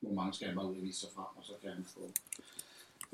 moment 0.00 0.34
skal 0.34 0.48
han 0.48 0.56
bare 0.56 0.66
ud 0.66 0.76
og 0.76 0.82
vise 0.82 1.00
sig 1.00 1.08
frem, 1.14 1.36
og 1.36 1.44
så 1.44 1.52
kan 1.62 1.70
han 1.70 1.84
få, 1.84 2.00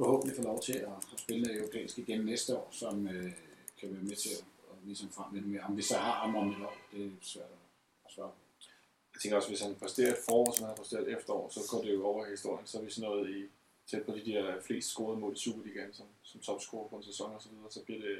forhåbentlig 0.00 0.36
få 0.36 0.42
lov 0.42 0.58
til 0.62 0.72
at, 0.72 0.96
at 1.14 1.20
spille 1.24 1.58
europæisk 1.58 1.98
igen 1.98 2.20
næste 2.32 2.56
år, 2.56 2.68
som 2.70 3.08
øh, 3.08 3.32
kan 3.78 3.88
være 3.94 4.02
med 4.10 4.16
til 4.24 4.30
at, 4.38 4.44
at 4.70 4.76
vise 4.88 5.02
ham 5.04 5.12
frem 5.12 5.34
lidt 5.34 5.46
mere. 5.46 5.62
Om 5.68 5.76
vi 5.76 5.82
så 5.82 5.96
har 5.96 6.16
ham 6.22 6.36
om 6.36 6.50
et 6.50 6.62
år, 6.68 6.76
det 6.92 7.00
er 7.06 7.10
svært 7.22 7.52
at 8.06 8.12
svare 8.14 8.28
på. 8.28 8.34
Jeg 9.14 9.20
tænker 9.20 9.36
også, 9.36 9.48
hvis 9.48 9.60
han 9.60 9.74
præsterer 9.74 10.10
et 10.12 10.22
forår, 10.28 10.52
som 10.52 10.64
han 10.64 10.70
har 10.72 10.76
præsteret 10.76 11.08
et 11.08 11.16
efterår, 11.18 11.48
så 11.50 11.60
går 11.70 11.82
det 11.82 11.92
jo 11.94 12.04
over 12.06 12.26
i 12.26 12.30
historien. 12.30 12.66
Så 12.66 12.78
er 12.78 12.82
vi 12.82 12.90
sådan 12.90 13.10
noget 13.10 13.30
i 13.30 13.40
tæt 13.90 14.02
på 14.06 14.12
de 14.12 14.24
der 14.32 14.60
flest 14.66 14.88
scorede 14.88 15.20
mål 15.20 15.32
i 15.32 15.38
Superligaen 15.38 15.92
som, 15.92 16.06
som 16.22 16.40
topscorer 16.40 16.88
på 16.88 16.96
en 16.96 17.02
sæson 17.02 17.34
og 17.36 17.42
så 17.42 17.48
videre, 17.48 17.70
så 17.70 17.80
bliver 17.84 18.00
det, 18.00 18.16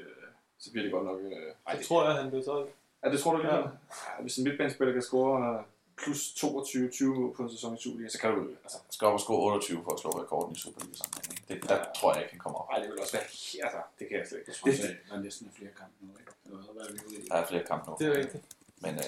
så 0.59 0.71
bliver 0.71 0.83
det 0.83 0.91
godt 0.91 1.05
nok... 1.05 1.19
Øh, 1.21 1.31
ej, 1.67 1.73
Jeg 1.77 1.85
tror, 1.85 2.03
at 2.03 2.15
han 2.21 2.29
bliver 2.31 2.43
solgt. 2.43 2.71
Ja, 3.03 3.11
det 3.11 3.19
tror 3.19 3.31
du 3.35 3.41
lige. 3.41 3.55
Ja. 3.55 3.59
Ja. 3.59 4.21
Hvis 4.21 4.37
en 4.37 4.43
midtbanespiller 4.43 4.93
kan 4.93 5.01
score 5.01 5.63
plus 5.97 6.21
22-20 6.43 7.05
mål 7.05 7.35
på 7.35 7.43
en 7.43 7.49
sæson 7.49 7.75
i 7.75 7.79
Superliga, 7.81 8.09
så 8.09 8.19
kan 8.19 8.31
du 8.31 8.41
jo... 8.41 8.49
Altså, 8.63 8.77
skal 8.89 9.07
op 9.07 9.13
og 9.13 9.19
score 9.19 9.37
28 9.37 9.83
for 9.83 9.91
at 9.93 9.99
slå 9.99 10.09
rekorden 10.09 10.55
i 10.55 10.59
Superliga 10.59 10.93
sammenhæng. 10.93 11.30
ikke? 11.30 11.30
Det, 11.47 11.69
der 11.69 11.75
Ja. 11.75 11.83
tror 11.95 12.13
jeg 12.13 12.21
ikke, 12.21 12.31
han 12.33 12.39
kommer 12.39 12.59
op. 12.59 12.67
ej, 12.71 12.79
det 12.79 12.89
vil 12.91 12.99
også 13.01 13.13
være... 13.17 13.23
Altså, 13.65 13.79
det 13.99 14.07
kan 14.07 14.17
jeg 14.17 14.27
slet 14.27 14.39
ikke. 14.39 14.51
Jeg 14.51 14.55
tror 14.55 14.89
at 14.89 14.97
der 15.09 15.23
næsten 15.23 15.47
er 15.47 15.51
flere 15.59 15.71
kampe 15.77 15.95
nu, 16.05 16.11
ikke? 16.19 16.31
Hvad 16.43 16.85
er? 16.85 17.27
Der 17.29 17.35
er 17.35 17.45
flere 17.47 17.63
kampe 17.63 17.89
nu. 17.89 17.95
Det 17.99 18.07
er 18.07 18.17
rigtigt. 18.19 18.43
Men, 18.81 18.95
øh, 18.95 19.01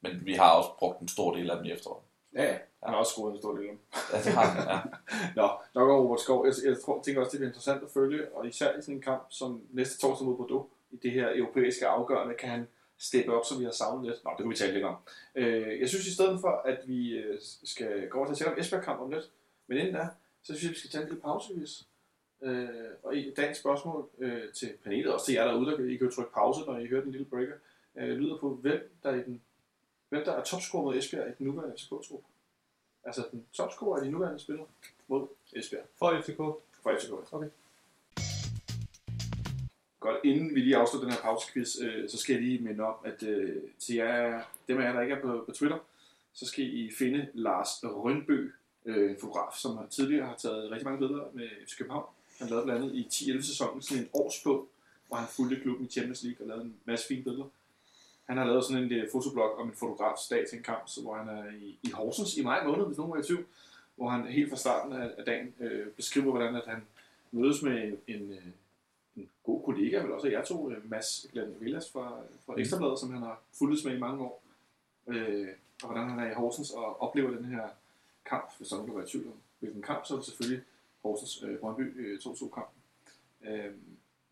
men 0.00 0.26
vi 0.26 0.34
har 0.34 0.50
også 0.50 0.70
brugt 0.78 1.00
en 1.00 1.08
stor 1.08 1.34
del 1.36 1.50
af 1.50 1.56
dem 1.56 1.64
i 1.66 1.72
efteråret. 1.72 2.02
Ja, 2.34 2.42
ja. 2.44 2.58
Han 2.82 2.90
har 2.92 2.96
også 2.96 3.12
scoret 3.12 3.32
en 3.32 3.38
stor 3.38 3.52
del 3.56 3.62
af 3.68 3.70
dem. 3.70 3.78
Ja, 4.12 4.18
det 4.24 4.32
har 4.32 4.44
han, 4.46 4.68
ja. 4.68 4.78
Nå, 5.42 5.50
nok 5.74 5.88
over 5.90 6.02
Robert 6.02 6.20
Skov. 6.20 6.46
Jeg, 6.46 6.54
jeg 6.64 6.76
tror, 6.82 7.02
tænker 7.02 7.20
også, 7.20 7.30
det 7.30 7.38
bliver 7.38 7.50
interessant 7.50 7.82
at 7.82 7.90
følge, 7.90 8.34
og 8.34 8.46
især 8.46 8.78
i 8.78 8.80
sådan 8.80 8.94
en 8.94 9.02
kamp 9.02 9.22
som 9.30 9.62
næste 9.70 9.98
torsdag 10.00 10.26
mod 10.26 10.36
Bordeaux, 10.36 10.66
i 10.90 10.96
det 10.96 11.10
her 11.12 11.28
europæiske 11.34 11.86
afgørende, 11.86 12.34
kan 12.34 12.48
han 12.48 12.68
steppe 12.98 13.34
op, 13.36 13.44
som 13.44 13.58
vi 13.60 13.64
har 13.64 13.72
savnet 13.72 14.06
lidt. 14.10 14.24
Nå, 14.24 14.30
det 14.30 14.38
kan 14.38 14.50
vi 14.50 14.56
tale 14.56 14.72
lidt 14.72 14.84
om. 14.84 14.96
Øh, 15.34 15.80
jeg 15.80 15.88
synes 15.88 16.06
i 16.06 16.14
stedet 16.14 16.40
for, 16.40 16.62
at 16.64 16.78
vi 16.86 17.10
øh, 17.10 17.38
skal 17.64 18.08
gå 18.08 18.18
over 18.18 18.26
til 18.26 18.32
at 18.32 18.38
tale 18.38 18.50
om 18.52 18.58
Esbjerg-kamp 18.60 19.00
om 19.00 19.10
lidt, 19.10 19.30
men 19.66 19.78
inden 19.78 19.94
da, 19.94 20.08
så 20.42 20.54
synes 20.54 20.62
jeg, 20.62 20.70
vi 20.70 20.78
skal 20.78 20.90
tage 20.90 21.02
en 21.02 21.08
lille 21.08 21.22
pausevis. 21.22 21.86
Øh, 22.42 22.68
og 23.02 23.16
i 23.16 23.34
dagens 23.34 23.58
spørgsmål 23.58 24.08
øh, 24.18 24.52
til 24.52 24.72
panelet, 24.84 25.12
også 25.12 25.26
til 25.26 25.34
jer 25.34 25.44
derude, 25.44 25.70
der 25.70 25.76
kan 25.76 25.90
I 25.90 25.96
kan 25.96 26.06
jo 26.06 26.12
trykke 26.12 26.32
pause, 26.32 26.60
når 26.60 26.78
I 26.78 26.86
hører 26.86 27.02
den 27.02 27.12
lille 27.12 27.26
breaker, 27.26 27.54
øh, 27.96 28.08
lyder 28.08 28.38
på, 28.38 28.54
hvem 28.54 28.90
der, 29.02 29.14
i 29.14 29.22
den, 29.22 29.42
hvem 30.08 30.24
der 30.24 30.32
er 30.32 30.44
topscorer 30.44 30.82
mod 30.82 30.96
Esbjerg 30.96 31.28
i 31.28 31.32
den 31.38 31.46
nuværende 31.46 31.76
FCK-trup. 31.76 32.24
Altså 33.04 33.26
den 33.30 33.46
topscorer 33.52 33.98
af 33.98 34.04
de 34.04 34.10
nuværende 34.10 34.38
spillere 34.38 34.66
mod 35.08 35.26
Esbjerg 35.52 35.84
For 35.98 36.20
FCK. 36.20 36.36
for 36.36 36.98
FCK. 36.98 37.32
Okay. 37.32 37.48
Godt, 40.00 40.16
inden 40.24 40.54
vi 40.54 40.60
lige 40.60 40.76
afslutter 40.76 41.08
den 41.08 41.14
her 41.16 41.22
pausequiz, 41.22 41.80
øh, 41.82 42.08
så 42.08 42.18
skal 42.18 42.32
jeg 42.32 42.42
lige 42.42 42.58
minde 42.58 42.84
om, 42.84 42.94
at 43.04 43.22
øh, 43.22 43.62
til 43.78 43.94
jer, 43.94 44.42
dem 44.68 44.78
af 44.78 44.84
jer, 44.84 44.92
der 44.92 45.00
ikke 45.00 45.14
er 45.14 45.20
på, 45.20 45.44
på 45.46 45.52
Twitter, 45.52 45.78
så 46.32 46.46
skal 46.46 46.64
I 46.64 46.90
finde 46.98 47.28
Lars 47.34 47.68
Rønbø, 47.84 48.50
øh, 48.84 49.10
en 49.10 49.16
fotograf, 49.20 49.54
som 49.56 49.76
har 49.76 49.86
tidligere 49.86 50.26
har 50.26 50.36
taget 50.36 50.70
rigtig 50.70 50.84
mange 50.84 50.98
billeder 50.98 51.24
med 51.32 51.48
FC 51.66 51.76
København. 51.78 52.06
Han 52.38 52.48
lavede 52.48 52.64
blandt 52.64 52.82
andet 52.82 52.94
i 52.94 53.32
10-11 53.32 53.46
sæsonen 53.46 53.82
sådan 53.82 54.02
en 54.02 54.08
årsbog, 54.12 54.68
hvor 55.08 55.16
han 55.16 55.28
fulgte 55.28 55.60
klubben 55.60 55.86
i 55.86 55.90
Champions 55.90 56.22
League 56.22 56.44
og 56.44 56.48
lavede 56.48 56.64
en 56.64 56.74
masse 56.84 57.06
fine 57.06 57.22
billeder. 57.22 57.44
Han 58.24 58.36
har 58.36 58.44
lavet 58.44 58.64
sådan 58.64 58.92
en 58.92 59.02
uh, 59.02 59.08
fotoblog 59.12 59.58
om 59.58 59.68
en 59.68 59.74
fotografs 59.74 60.28
dag 60.28 60.48
til 60.48 60.58
en 60.58 60.64
kamp, 60.64 60.82
så 60.86 61.02
hvor 61.02 61.14
han 61.14 61.28
er 61.28 61.50
i, 61.50 61.78
i 61.82 61.90
Horsens 61.90 62.36
i 62.36 62.42
maj 62.42 62.66
måned, 62.66 62.86
hvis 62.86 62.98
nogen 62.98 63.12
var 63.12 63.18
i 63.18 63.26
tvivl, 63.26 63.44
hvor 63.96 64.08
han 64.08 64.26
helt 64.26 64.50
fra 64.50 64.56
starten 64.56 64.92
af, 64.92 65.10
af 65.18 65.24
dagen 65.24 65.54
øh, 65.60 65.86
beskriver, 65.86 66.30
hvordan 66.30 66.56
at 66.56 66.66
han 66.66 66.82
mødes 67.32 67.62
med 67.62 67.82
en, 67.82 67.98
en, 68.06 68.30
øh, 68.30 68.46
en 69.16 69.28
god 69.44 69.64
kollega, 69.64 70.02
vel 70.02 70.12
også 70.12 70.26
jeg 70.26 70.38
jer 70.38 70.44
to, 70.44 70.70
øh, 70.70 70.90
Mads 70.90 71.26
Glenn 71.32 71.54
Villas 71.60 71.90
fra, 71.90 72.20
fra 72.46 72.60
Ekstrabladet, 72.60 72.98
som 72.98 73.12
han 73.12 73.22
har 73.22 73.40
fulgt 73.58 73.84
med 73.84 73.94
i 73.96 73.98
mange 73.98 74.22
år. 74.22 74.42
Øh, 75.08 75.48
og 75.82 75.88
hvordan 75.88 76.10
han 76.10 76.18
er 76.18 76.30
i 76.30 76.34
Horsens 76.34 76.70
og 76.70 77.02
oplever 77.02 77.30
den 77.30 77.44
her 77.44 77.68
kamp, 78.26 78.50
hvis 78.58 78.68
der 78.68 78.74
er 78.74 78.78
nogen, 78.78 78.92
der 78.92 78.98
var 78.98 79.06
i 79.06 79.10
tvivl 79.10 79.26
om, 79.26 79.38
hvilken 79.58 79.82
kamp, 79.82 80.06
så 80.06 80.14
er 80.14 80.18
det 80.18 80.26
selvfølgelig 80.26 80.64
Horsens 81.02 81.42
øh, 81.42 81.58
Brøndby 81.58 82.06
øh, 82.06 82.18
2-2-kampen. 82.18 82.82
Øh, 83.44 83.72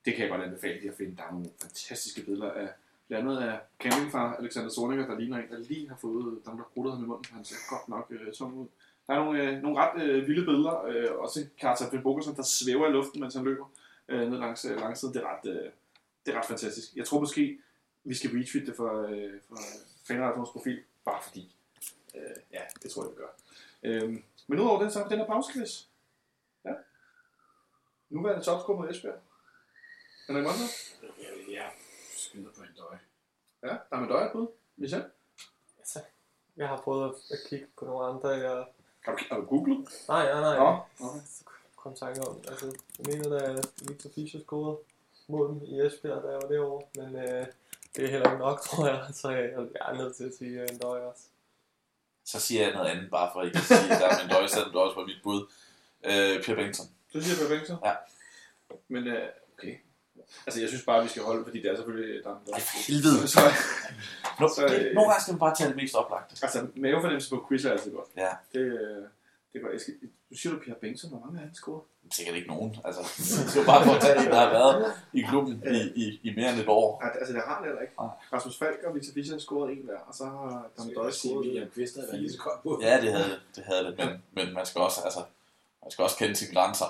det 0.04 0.14
kan 0.14 0.22
jeg 0.22 0.30
godt 0.30 0.42
anbefale 0.42 0.80
lige 0.80 0.90
at 0.90 0.96
finde. 0.96 1.16
Der 1.16 1.22
er 1.22 1.30
nogle 1.30 1.50
fantastiske 1.60 2.22
billeder 2.22 2.52
af 2.52 2.68
blandt 3.08 3.28
andet 3.28 3.42
af 3.42 3.58
campingfar 3.80 4.36
Alexander 4.36 4.70
Sorninger, 4.70 5.06
der 5.06 5.18
ligner 5.18 5.38
en, 5.38 5.48
der 5.50 5.58
lige 5.58 5.88
har 5.88 5.96
fået 5.96 6.24
dem, 6.46 6.56
der 6.56 6.70
krudtet 6.74 6.94
ham 6.94 7.04
i 7.04 7.06
munden. 7.06 7.34
Han 7.34 7.44
ser 7.44 7.56
godt 7.70 7.88
nok 7.88 8.06
øh, 8.10 8.32
tung 8.32 8.54
ud. 8.54 8.66
Der 9.06 9.14
er 9.14 9.24
nogle, 9.24 9.42
øh, 9.42 9.62
nogle 9.62 9.78
ret 9.78 10.02
øh, 10.02 10.26
vilde 10.28 10.44
billeder. 10.44 10.84
Øh, 10.84 11.18
også 11.18 11.46
Karta 11.58 12.00
Bogersen, 12.02 12.36
der 12.36 12.42
svæver 12.42 12.88
i 12.88 12.92
luften, 12.92 13.20
mens 13.20 13.34
han 13.34 13.44
løber 13.44 13.66
øh, 14.08 14.30
ned 14.30 14.38
langs 14.38 14.64
øh, 14.64 14.76
langsiden. 14.76 15.14
Det 15.14 15.22
er, 15.22 15.36
ret, 15.36 15.50
øh, 15.50 15.70
det 16.26 16.34
er 16.34 16.38
ret 16.38 16.46
fantastisk. 16.46 16.96
Jeg 16.96 17.06
tror 17.06 17.20
måske, 17.20 17.58
vi 18.04 18.14
skal 18.14 18.30
retweet 18.30 18.66
det 18.66 18.76
for, 18.76 19.06
øh, 19.08 19.32
for 19.48 19.56
fanradioens 20.06 20.50
profil, 20.50 20.80
bare 21.04 21.22
fordi. 21.22 21.56
Øh, 22.14 22.36
ja, 22.52 22.60
det 22.82 22.90
tror 22.90 23.02
jeg, 23.02 23.10
vi 23.10 23.16
gør. 23.16 23.32
Øh, 23.82 24.22
men 24.46 24.60
udover 24.60 24.82
det, 24.82 24.92
så 24.92 24.98
har 24.98 25.08
vi 25.08 25.10
den 25.10 25.20
her 25.20 25.26
pausequiz. 25.26 25.84
Ja. 26.64 26.74
Nuværende 28.08 28.44
topscore 28.44 28.76
mod 28.76 28.90
Esbjerg. 28.90 29.18
Henrik 30.26 30.44
Monter? 30.44 30.68
Ja, 31.02 31.52
ja. 31.52 31.68
Skyder 32.16 32.50
på 32.56 32.62
en 32.62 32.68
døj. 32.76 32.96
Ja, 33.62 33.68
der 33.68 33.96
er 33.96 34.00
med 34.00 34.08
døje 34.08 34.30
på. 34.32 34.52
Michel? 34.76 35.04
Altså, 35.78 36.00
jeg 36.56 36.68
har 36.68 36.80
prøvet 36.80 37.08
at, 37.08 37.14
at 37.30 37.38
kigge 37.48 37.66
på 37.78 37.84
nogle 37.84 38.06
andre. 38.06 38.28
Jeg... 38.28 38.66
Har 39.00 39.12
du, 39.12 39.18
har 39.30 39.36
du 39.36 39.44
googlet? 39.46 39.88
Nej, 40.08 40.32
nej, 40.32 40.40
nej. 40.40 40.56
Nå, 40.56 41.06
okay. 41.06 41.20
Så 41.26 41.44
kom 41.76 41.94
tanke 41.94 42.20
om, 42.20 42.36
altså, 42.48 42.66
jeg 42.98 43.06
mener, 43.06 43.38
da 43.38 43.62
Victor 43.88 44.10
Fischer 44.14 44.40
scorede 44.40 44.78
mod 45.26 45.48
dem 45.48 45.62
i 45.62 45.80
Esbjerg, 45.86 46.22
da 46.22 46.28
jeg 46.28 46.40
var 46.42 46.48
derovre, 46.48 46.86
men 46.94 47.16
øh, 47.16 47.46
det 47.96 48.04
er 48.04 48.08
heller 48.08 48.32
ikke 48.32 48.38
nok, 48.38 48.60
tror 48.60 48.86
jeg, 48.86 49.06
så 49.12 49.30
jeg, 49.30 49.52
jeg 49.52 49.92
er 49.92 49.94
nødt 49.94 50.16
til 50.16 50.24
at 50.24 50.34
sige 50.34 50.72
en 50.72 50.78
døj 50.78 51.00
også. 51.00 51.22
Så 52.24 52.40
siger 52.40 52.62
jeg 52.62 52.72
noget 52.72 52.88
andet, 52.90 53.10
bare 53.10 53.30
for 53.32 53.42
ikke 53.42 53.58
at 53.58 53.64
sige, 53.64 53.92
at 53.94 54.00
der 54.00 54.08
er 54.08 54.22
min 54.22 54.30
døj, 54.30 54.46
selvom 54.46 54.70
det 54.72 54.80
også 54.80 54.96
var 54.96 55.06
mit 55.06 55.20
bud. 55.22 55.40
Øh, 56.04 56.44
Per 56.44 56.54
Bengtsson. 56.54 56.86
Du 57.14 57.20
siger 57.22 57.36
Per 57.48 57.54
Bengtsson? 57.54 57.78
Ja. 57.84 57.92
Men 58.88 59.06
øh, 59.06 59.28
okay. 59.58 59.74
Altså, 60.46 60.60
jeg 60.60 60.68
synes 60.68 60.84
bare, 60.84 61.02
vi 61.02 61.08
skal 61.08 61.22
holde, 61.22 61.44
fordi 61.44 61.62
det 61.62 61.70
er 61.70 61.76
selvfølgelig... 61.76 62.24
Der, 62.24 62.30
der, 62.46 62.52
Ej, 62.52 62.60
for 62.60 62.78
helvede. 62.92 63.28
Så, 63.28 63.40
Nå, 64.40 64.48
Så, 64.48 64.66
det, 64.68 64.86
øh, 64.86 64.94
nogle 64.94 65.10
gange 65.10 65.22
skal 65.22 65.32
man 65.34 65.38
bare 65.38 65.54
tage 65.56 65.68
det 65.68 65.76
mest 65.76 65.94
oplagte. 65.94 66.36
altså, 66.42 66.66
mavefornemmelse 66.76 67.30
på 67.30 67.46
quiz 67.48 67.64
er 67.64 67.70
altid 67.72 67.92
godt. 67.92 68.08
Ja. 68.16 68.30
Det, 68.52 68.60
øh, 68.60 69.04
det 69.52 69.62
er. 69.64 69.70
Jeg 69.72 69.80
skal, 69.80 69.94
du 70.30 70.36
siger 70.36 70.52
du 70.54 70.58
Per 70.64 70.74
Bengtsson, 70.80 71.10
hvor 71.10 71.20
mange 71.24 71.38
er 71.38 71.42
han 71.46 71.54
scoret? 71.54 71.82
Sikkert 72.12 72.36
ikke 72.36 72.48
nogen. 72.48 72.76
Altså, 72.84 73.02
det 73.46 73.56
er 73.56 73.60
jo 73.60 73.66
bare 73.72 73.84
for 73.86 73.92
at 73.92 74.00
tage 74.02 74.16
en, 74.24 74.26
der 74.34 74.40
har 74.46 74.50
været 74.60 74.92
i 75.12 75.20
klubben 75.30 75.54
i, 75.76 75.78
i, 76.02 76.20
i 76.22 76.34
mere 76.36 76.50
end 76.52 76.60
et 76.60 76.68
år. 76.68 77.02
Nej, 77.02 77.12
altså, 77.20 77.32
det 77.34 77.42
har 77.46 77.54
han 77.54 77.64
heller 77.64 77.80
ikke. 77.80 77.94
Nej. 78.00 78.08
Rasmus 78.32 78.58
Falk 78.58 78.78
og 78.86 78.94
Victor 78.94 79.12
Fischer 79.14 79.38
scoret 79.38 79.72
en 79.72 79.84
hver, 79.84 79.98
og 80.08 80.14
så 80.14 80.24
har 80.24 80.70
Dan 80.78 80.88
jeg 80.88 80.96
Døj 80.96 81.10
scoret... 81.10 81.46
William 81.46 81.68
Kvist 81.70 81.94
havde 81.96 82.08
været 82.08 82.20
lige 82.20 82.32
så 82.32 82.38
godt 82.38 82.62
på. 82.62 82.78
Ja, 82.82 83.00
det 83.00 83.12
havde 83.12 83.40
det, 83.56 83.64
havde 83.64 83.84
det 83.84 83.94
men, 83.98 84.08
men 84.36 84.54
man 84.54 84.66
skal 84.66 84.80
også, 84.80 85.00
altså, 85.04 85.20
man 85.82 85.90
skal 85.90 86.02
også 86.02 86.16
kende 86.16 86.36
sine 86.36 86.54
grænser. 86.54 86.88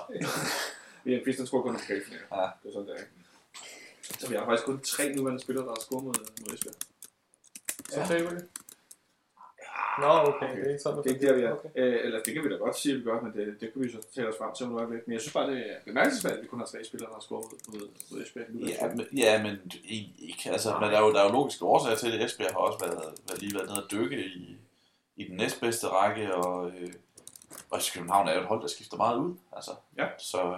William 1.05 1.23
Kvist, 1.23 1.37
han 1.39 1.47
scorer 1.47 1.61
kun 1.61 1.71
en 1.75 1.79
pokalfinale. 1.79 2.23
Ja. 2.35 2.47
Det 2.63 2.67
er 2.69 2.73
sådan, 2.73 2.87
det 2.87 2.95
er. 2.99 3.03
Så 4.19 4.29
vi 4.29 4.35
har 4.35 4.45
faktisk 4.45 4.65
kun 4.65 4.79
tre 4.81 5.15
nuværende 5.15 5.41
spillere, 5.41 5.65
der 5.65 5.71
har 5.71 5.81
scoret 5.81 6.03
mod, 6.03 6.13
mod 6.41 6.53
Esbjerg. 6.53 6.75
Så 7.89 7.99
Ja. 7.99 8.05
taber 8.07 8.29
vi 8.29 8.35
det. 8.35 8.47
Nå, 9.99 10.07
okay, 10.07 10.57
det 10.57 10.65
er 10.65 10.69
ikke 10.69 10.79
sådan, 10.79 11.03
Det 11.03 11.09
er 11.09 11.13
ikke 11.15 11.27
der, 11.27 11.35
vi 11.35 11.41
er. 11.41 11.51
Okay. 11.51 11.69
Øh, 11.75 11.99
eller 12.05 12.19
det 12.23 12.33
kan 12.33 12.43
vi 12.43 12.49
da 12.49 12.55
godt 12.55 12.77
sige, 12.77 12.93
at 12.93 12.99
vi 12.99 13.03
gør, 13.03 13.21
men 13.21 13.33
det, 13.33 13.61
det 13.61 13.73
kan 13.73 13.81
vi 13.81 13.91
så 13.91 13.97
tale 14.15 14.27
os 14.29 14.35
frem 14.37 14.53
til 14.55 14.65
om 14.65 14.75
et 14.75 14.77
øjeblik. 14.77 15.07
Men 15.07 15.13
jeg 15.13 15.21
synes 15.21 15.33
bare, 15.33 15.51
det 15.51 15.71
er 15.71 15.75
bemærkelsesværdigt, 15.85 16.39
at 16.39 16.43
vi 16.43 16.47
kun 16.47 16.59
har 16.59 16.65
tre 16.65 16.83
spillere, 16.85 17.09
der 17.09 17.15
har 17.15 17.21
scoret 17.21 17.45
mod, 17.67 17.87
mod, 18.11 18.21
Esbjerg. 18.21 18.45
Ja, 18.53 18.87
men, 18.95 19.07
ja, 19.17 19.43
men 19.43 19.71
ikke. 19.83 20.49
Altså, 20.51 20.73
men 20.79 20.89
der 20.89 20.97
er, 20.97 21.01
jo, 21.01 21.13
der 21.13 21.19
er 21.19 21.25
jo 21.25 21.31
logiske 21.31 21.65
årsager 21.65 21.95
til 21.95 22.11
det. 22.13 22.23
Esbjerg 22.23 22.51
har 22.51 22.59
også 22.59 22.79
været, 22.85 23.13
været 23.27 23.41
lige 23.41 23.55
været 23.55 23.67
nede 23.69 23.83
at 23.83 23.91
dykke 23.91 24.25
i, 24.25 24.57
i 25.15 25.23
den 25.27 25.37
næstbedste 25.37 25.87
række, 25.87 26.35
og, 26.35 26.69
øh, 26.69 26.93
og 27.69 27.79
København 27.93 28.27
er 28.27 28.33
jo 28.33 28.39
et 28.41 28.47
hold, 28.47 28.61
der 28.61 28.67
skifter 28.67 28.97
meget 28.97 29.17
ud. 29.17 29.35
Altså, 29.51 29.71
Ja. 29.97 30.07
Så 30.17 30.55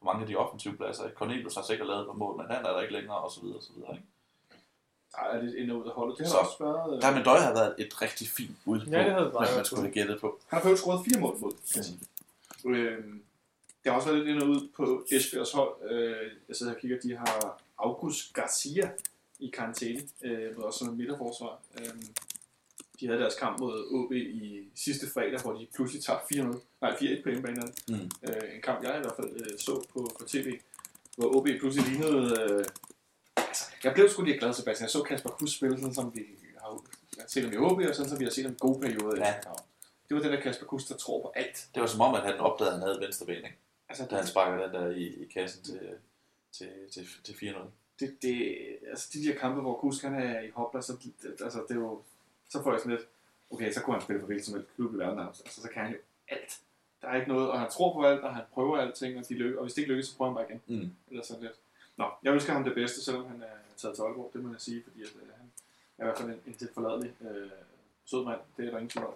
på 0.00 0.04
mange 0.04 0.20
af 0.22 0.28
de 0.28 0.36
offensive 0.36 0.76
pladser, 0.76 1.10
Cornelius 1.10 1.54
har 1.54 1.62
sikkert 1.62 1.88
lavet 1.88 2.06
på 2.06 2.12
mål, 2.12 2.36
men 2.36 2.46
han 2.50 2.66
er 2.66 2.72
der 2.72 2.80
ikke 2.80 2.94
længere, 2.94 3.16
og 3.16 3.30
så 3.30 3.40
videre, 3.40 3.56
og 3.56 3.62
så 3.62 3.72
videre. 3.76 3.92
Ikke? 3.92 4.04
Der 5.14 5.22
er 5.22 5.42
lidt 5.42 5.54
ind 5.54 5.70
og 5.70 5.78
ud 5.78 5.84
af 5.86 5.92
holdet. 5.92 6.18
Det 6.18 6.26
har 6.26 6.32
Så, 6.32 6.38
også 6.38 6.56
været... 6.64 6.96
øh, 6.96 7.02
Der 7.02 7.14
med 7.16 7.24
Døj 7.24 7.38
har 7.38 7.52
været 7.52 7.74
et 7.78 8.02
rigtig 8.02 8.28
fint 8.28 8.56
bud 8.64 8.80
på, 8.80 8.90
Ja, 8.90 8.98
det 9.04 9.12
havde 9.12 9.24
det 9.24 9.32
hvad 9.32 9.40
været. 9.40 9.56
man 9.56 9.64
skulle 9.64 9.82
have 9.82 9.92
gættet 9.92 10.20
på. 10.20 10.38
Han 10.48 10.56
har 10.56 10.62
faktisk 10.62 10.82
scoret 10.82 11.04
fire 11.06 11.20
mål 11.20 11.36
mod. 11.40 11.52
sige. 11.64 11.98
Øhm, 12.66 13.22
det 13.84 13.92
har 13.92 13.98
også 13.98 14.08
været 14.12 14.24
lidt 14.24 14.34
ind 14.36 14.42
og 14.42 14.48
ud 14.48 14.68
på 14.76 15.04
Esbjergs 15.12 15.52
hold. 15.52 15.90
Øh, 15.90 16.16
jeg 16.48 16.56
sidder 16.56 16.72
her 16.72 16.76
og 16.76 16.80
kigger, 16.80 16.98
de 17.00 17.16
har 17.16 17.60
August 17.78 18.32
Garcia 18.32 18.90
i 19.38 19.48
karantæne, 19.56 20.00
øh, 20.22 20.56
med 20.56 20.64
også 20.64 20.78
som 20.78 20.88
en 20.88 20.96
midterforsvar. 20.96 21.58
Øhm, 21.80 22.02
de 23.00 23.06
havde 23.06 23.20
deres 23.20 23.34
kamp 23.34 23.60
mod 23.60 23.86
OB 23.90 24.12
i 24.12 24.68
sidste 24.74 25.06
fredag, 25.14 25.40
hvor 25.42 25.52
de 25.52 25.66
pludselig 25.74 26.04
tabte 26.04 26.34
4-0. 26.34 26.60
Nej, 26.80 26.90
4-1 26.96 27.22
på 27.22 27.28
hjemmebane. 27.28 27.62
Mm. 27.88 27.94
Øh, 27.94 28.54
en 28.56 28.62
kamp, 28.62 28.82
jeg 28.82 28.96
i 28.96 29.00
hvert 29.00 29.16
fald 29.16 29.30
øh, 29.36 29.58
så 29.58 29.84
på, 29.92 30.10
på 30.20 30.24
tv, 30.28 30.58
hvor 31.16 31.36
OB 31.36 31.46
pludselig 31.60 31.88
lignede... 31.88 32.40
Øh, 32.50 32.64
altså, 33.52 33.64
jeg 33.84 33.94
blev 33.94 34.08
sgu 34.08 34.22
lige 34.22 34.38
glad, 34.38 34.52
Sebastian. 34.52 34.84
Jeg 34.84 34.90
så 34.90 35.02
Kasper 35.02 35.30
Kuss 35.30 35.52
spille, 35.56 35.76
sådan 35.78 35.94
som 35.94 36.14
vi 36.14 36.26
har 37.18 37.28
set 37.28 37.44
ham 37.44 37.52
i 37.52 37.56
OB, 37.56 37.78
og 37.78 37.94
sådan 37.94 38.10
som 38.10 38.18
vi 38.18 38.24
har 38.24 38.30
set 38.30 38.44
ham 38.44 38.52
i 38.52 38.56
gode 38.58 38.80
perioder. 38.80 39.26
Ja. 39.26 39.34
Det 40.08 40.16
var 40.16 40.22
den 40.22 40.32
der 40.32 40.40
Kasper 40.40 40.66
Kuss, 40.66 40.84
der 40.86 40.96
tror 40.96 41.22
på 41.22 41.32
alt. 41.34 41.68
Det 41.74 41.80
var 41.80 41.86
som 41.86 42.00
om, 42.00 42.14
at 42.14 42.22
han 42.22 42.38
opdagede, 42.38 42.72
at 42.74 42.78
han 42.78 42.88
havde 42.88 43.00
venstre 43.00 43.26
ben, 43.26 43.36
ikke? 43.36 43.56
Altså, 43.88 44.06
da 44.10 44.16
han 44.16 44.26
sparker 44.26 44.66
den 44.66 44.74
der 44.74 44.90
i, 44.90 45.04
i 45.22 45.24
kassen 45.34 45.64
til, 45.64 45.80
til, 46.52 46.68
til, 46.92 47.06
til 47.24 47.32
4-0. 47.32 47.58
det, 48.00 48.22
det, 48.22 48.58
altså 48.90 49.08
de 49.12 49.24
der 49.24 49.38
kampe, 49.38 49.60
hvor 49.60 49.74
Kusk 49.74 50.02
han 50.02 50.14
er 50.14 50.40
i 50.40 50.50
hopla, 50.50 50.80
så, 50.80 50.92
det, 51.22 51.40
altså, 51.42 51.64
det 51.68 51.76
er 51.76 51.80
jo, 51.80 52.02
så 52.50 52.62
får 52.62 52.72
jeg 52.72 52.80
sådan 52.80 52.96
lidt, 52.96 53.08
okay, 53.50 53.72
så 53.72 53.80
kunne 53.80 53.94
han 53.94 54.02
spille 54.02 54.20
for 54.20 54.26
hvilken 54.26 54.44
som 54.44 54.54
helst 54.54 54.68
klub 54.76 54.94
i 54.94 54.98
verden, 54.98 55.18
altså, 55.18 55.42
så 55.48 55.68
kan 55.68 55.82
han 55.82 55.92
jo 55.92 55.98
alt. 56.28 56.60
der 57.02 57.08
er 57.08 57.16
ikke 57.16 57.28
noget, 57.28 57.50
og 57.50 57.60
han 57.60 57.70
tror 57.70 57.92
på 57.92 58.06
alt, 58.06 58.20
og 58.20 58.34
han 58.34 58.44
prøver 58.52 58.76
alting, 58.76 59.18
og, 59.18 59.28
de 59.28 59.34
lykkes, 59.34 59.56
og 59.56 59.64
hvis 59.64 59.74
det 59.74 59.82
ikke 59.82 59.92
lykkes, 59.92 60.06
så 60.06 60.16
prøver 60.16 60.30
han 60.30 60.36
bare 60.36 60.46
igen. 60.50 60.80
Mm. 60.80 60.90
Eller 61.10 61.24
sådan 61.24 61.42
lidt. 61.42 61.56
Nå, 61.96 62.10
jeg 62.22 62.32
ønsker 62.32 62.52
ham 62.52 62.64
det 62.64 62.74
bedste, 62.74 63.04
selvom 63.04 63.26
han 63.26 63.42
er 63.42 63.56
taget 63.76 63.94
til 63.94 64.02
Aalborg, 64.02 64.30
det 64.32 64.44
må 64.44 64.50
jeg 64.50 64.60
sige, 64.60 64.82
fordi 64.82 65.02
at, 65.02 65.08
øh, 65.22 65.28
han 65.36 65.48
er 65.98 66.02
i 66.02 66.06
hvert 66.06 66.18
fald 66.18 66.30
en, 66.30 66.40
en 66.46 66.54
tilforladelig 66.54 67.12
øh, 67.20 67.50
sød 68.04 68.24
mand, 68.24 68.40
det 68.56 68.66
er 68.66 68.70
der 68.70 68.78
ingen 68.78 68.90
tvivl 68.90 69.06
om. 69.06 69.14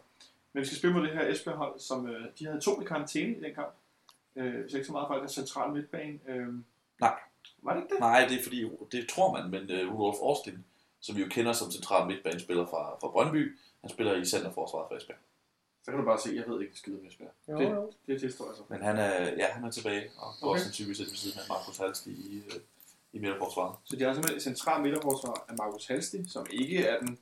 Men 0.53 0.61
vi 0.61 0.67
skal 0.67 0.79
spille 0.79 0.95
mod 0.97 1.03
det 1.07 1.13
her 1.13 1.31
Esbjerg-hold, 1.31 1.81
som 1.81 2.09
øh, 2.09 2.27
de 2.39 2.47
havde 2.47 2.61
to 2.61 2.83
i 2.83 2.85
karantæne 2.85 3.37
i 3.37 3.41
den 3.41 3.55
kamp. 3.55 3.75
Øh, 4.37 4.61
hvis 4.61 4.73
jeg 4.73 4.79
ikke 4.79 4.87
så 4.87 4.93
meget 4.93 5.09
fejl, 5.09 5.21
den 5.21 5.29
centrale 5.29 5.73
midtbane. 5.73 6.19
Øh, 6.29 6.49
Nej. 7.01 7.19
Var 7.63 7.75
det 7.75 7.83
ikke 7.83 7.95
det? 7.95 8.01
Nej, 8.01 8.27
det 8.29 8.39
er 8.39 8.43
fordi, 8.43 8.71
det 8.93 9.09
tror 9.09 9.33
man, 9.37 9.51
men 9.51 9.63
uh, 9.71 9.95
Rudolf 9.95 10.17
Austin, 10.23 10.65
som 11.01 11.17
vi 11.17 11.23
jo 11.23 11.29
kender 11.29 11.53
som 11.53 11.71
central 11.71 12.07
midtbanespiller 12.07 12.67
fra, 12.67 12.97
fra 13.01 13.09
Brøndby, 13.09 13.59
han 13.81 13.91
spiller 13.91 14.15
i 14.15 14.25
centerforsvaret 14.25 14.87
for 14.89 14.97
Esbjerg. 14.97 15.19
Så 15.87 15.93
kan 15.93 16.01
du 16.01 16.05
bare 16.07 16.21
se, 16.21 16.31
jeg 16.35 16.45
ved 16.49 16.61
ikke 16.63 16.79
skide 16.79 16.99
om 17.01 17.07
Esbjerg. 17.07 17.33
Jo, 17.49 17.59
Det, 17.59 17.71
jo. 17.71 17.93
det 18.07 18.21
tilstår 18.21 18.47
jeg 18.47 18.57
så. 18.57 18.63
Men 18.69 18.83
han 18.83 18.97
er, 18.97 19.23
ja, 19.43 19.47
han 19.53 19.65
er 19.65 19.71
tilbage, 19.71 20.11
og 20.19 20.35
går 20.41 20.49
Okay. 20.49 20.55
også 20.55 20.65
sandsynligvis 20.65 20.99
ved 21.01 21.07
siden 21.07 21.39
af 21.41 21.45
Markus 21.49 21.77
Halsti 21.79 22.11
i, 22.11 22.37
øh, 22.47 22.61
i 23.13 23.19
midterforsvaret. 23.19 23.77
Så 23.85 23.97
de 23.97 24.05
har 24.05 24.13
simpelthen 24.13 24.37
et 24.37 24.43
centralt 24.43 24.83
midterforsvar 24.83 25.45
af 25.49 25.55
Markus 25.59 25.87
Halsti, 25.87 26.29
som 26.29 26.47
ikke 26.51 26.79
er 26.87 27.01
den 27.01 27.19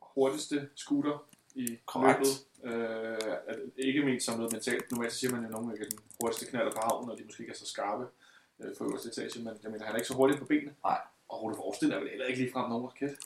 hurtigste 0.00 0.68
scooter 0.76 1.24
i 1.54 1.78
Korrekt. 1.86 2.18
løbet. 2.18 2.78
Øh, 2.78 3.58
ikke 3.76 4.04
ment 4.04 4.22
som 4.22 4.36
noget 4.36 4.52
mentalt. 4.52 4.90
Normalt 4.90 5.12
siger 5.12 5.30
man 5.30 5.40
jo, 5.40 5.46
at 5.46 5.52
nogen 5.52 5.70
er 5.70 5.74
den 5.76 5.98
hurtigste 6.20 6.46
knaller 6.46 6.72
på 6.72 6.80
havnen, 6.82 7.10
og 7.10 7.18
de 7.18 7.24
måske 7.24 7.40
ikke 7.42 7.50
er 7.52 7.56
så 7.56 7.66
skarpe 7.66 8.06
øh, 8.60 8.76
på 8.78 8.84
øverste 8.84 9.08
etage, 9.08 9.44
men 9.44 9.54
jeg 9.62 9.70
mener, 9.70 9.84
han 9.84 9.94
er 9.94 9.98
ikke 9.98 10.08
så 10.08 10.14
hurtig 10.14 10.38
på 10.38 10.44
benene. 10.44 10.74
Nej. 10.84 10.98
Og 11.28 11.42
Rudolf 11.42 11.58
Austin 11.58 11.92
er 11.92 11.98
vel 11.98 12.08
heller 12.08 12.26
ikke 12.26 12.40
ligefrem 12.40 12.68
nogen 12.70 12.86
raket. 12.86 13.16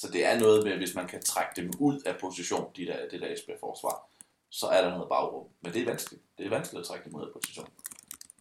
Så 0.00 0.06
det 0.12 0.24
er 0.26 0.40
noget 0.40 0.64
med, 0.64 0.76
hvis 0.76 0.94
man 0.94 1.06
kan 1.06 1.22
trække 1.22 1.52
dem 1.56 1.70
ud 1.78 2.00
af 2.06 2.16
position, 2.20 2.70
de 2.76 2.86
der, 2.86 3.08
det 3.10 3.20
der 3.20 3.32
Esbjerg-forsvar, 3.32 4.06
så 4.50 4.66
er 4.66 4.82
der 4.82 4.90
noget 4.90 5.08
bagrum. 5.08 5.46
Men 5.60 5.72
det 5.72 5.82
er 5.82 5.86
vanskeligt. 5.86 6.22
Det 6.38 6.46
er 6.46 6.50
vanskeligt 6.50 6.80
at 6.80 6.86
trække 6.86 7.04
dem 7.04 7.14
ud 7.14 7.22
af 7.22 7.32
position. 7.32 7.68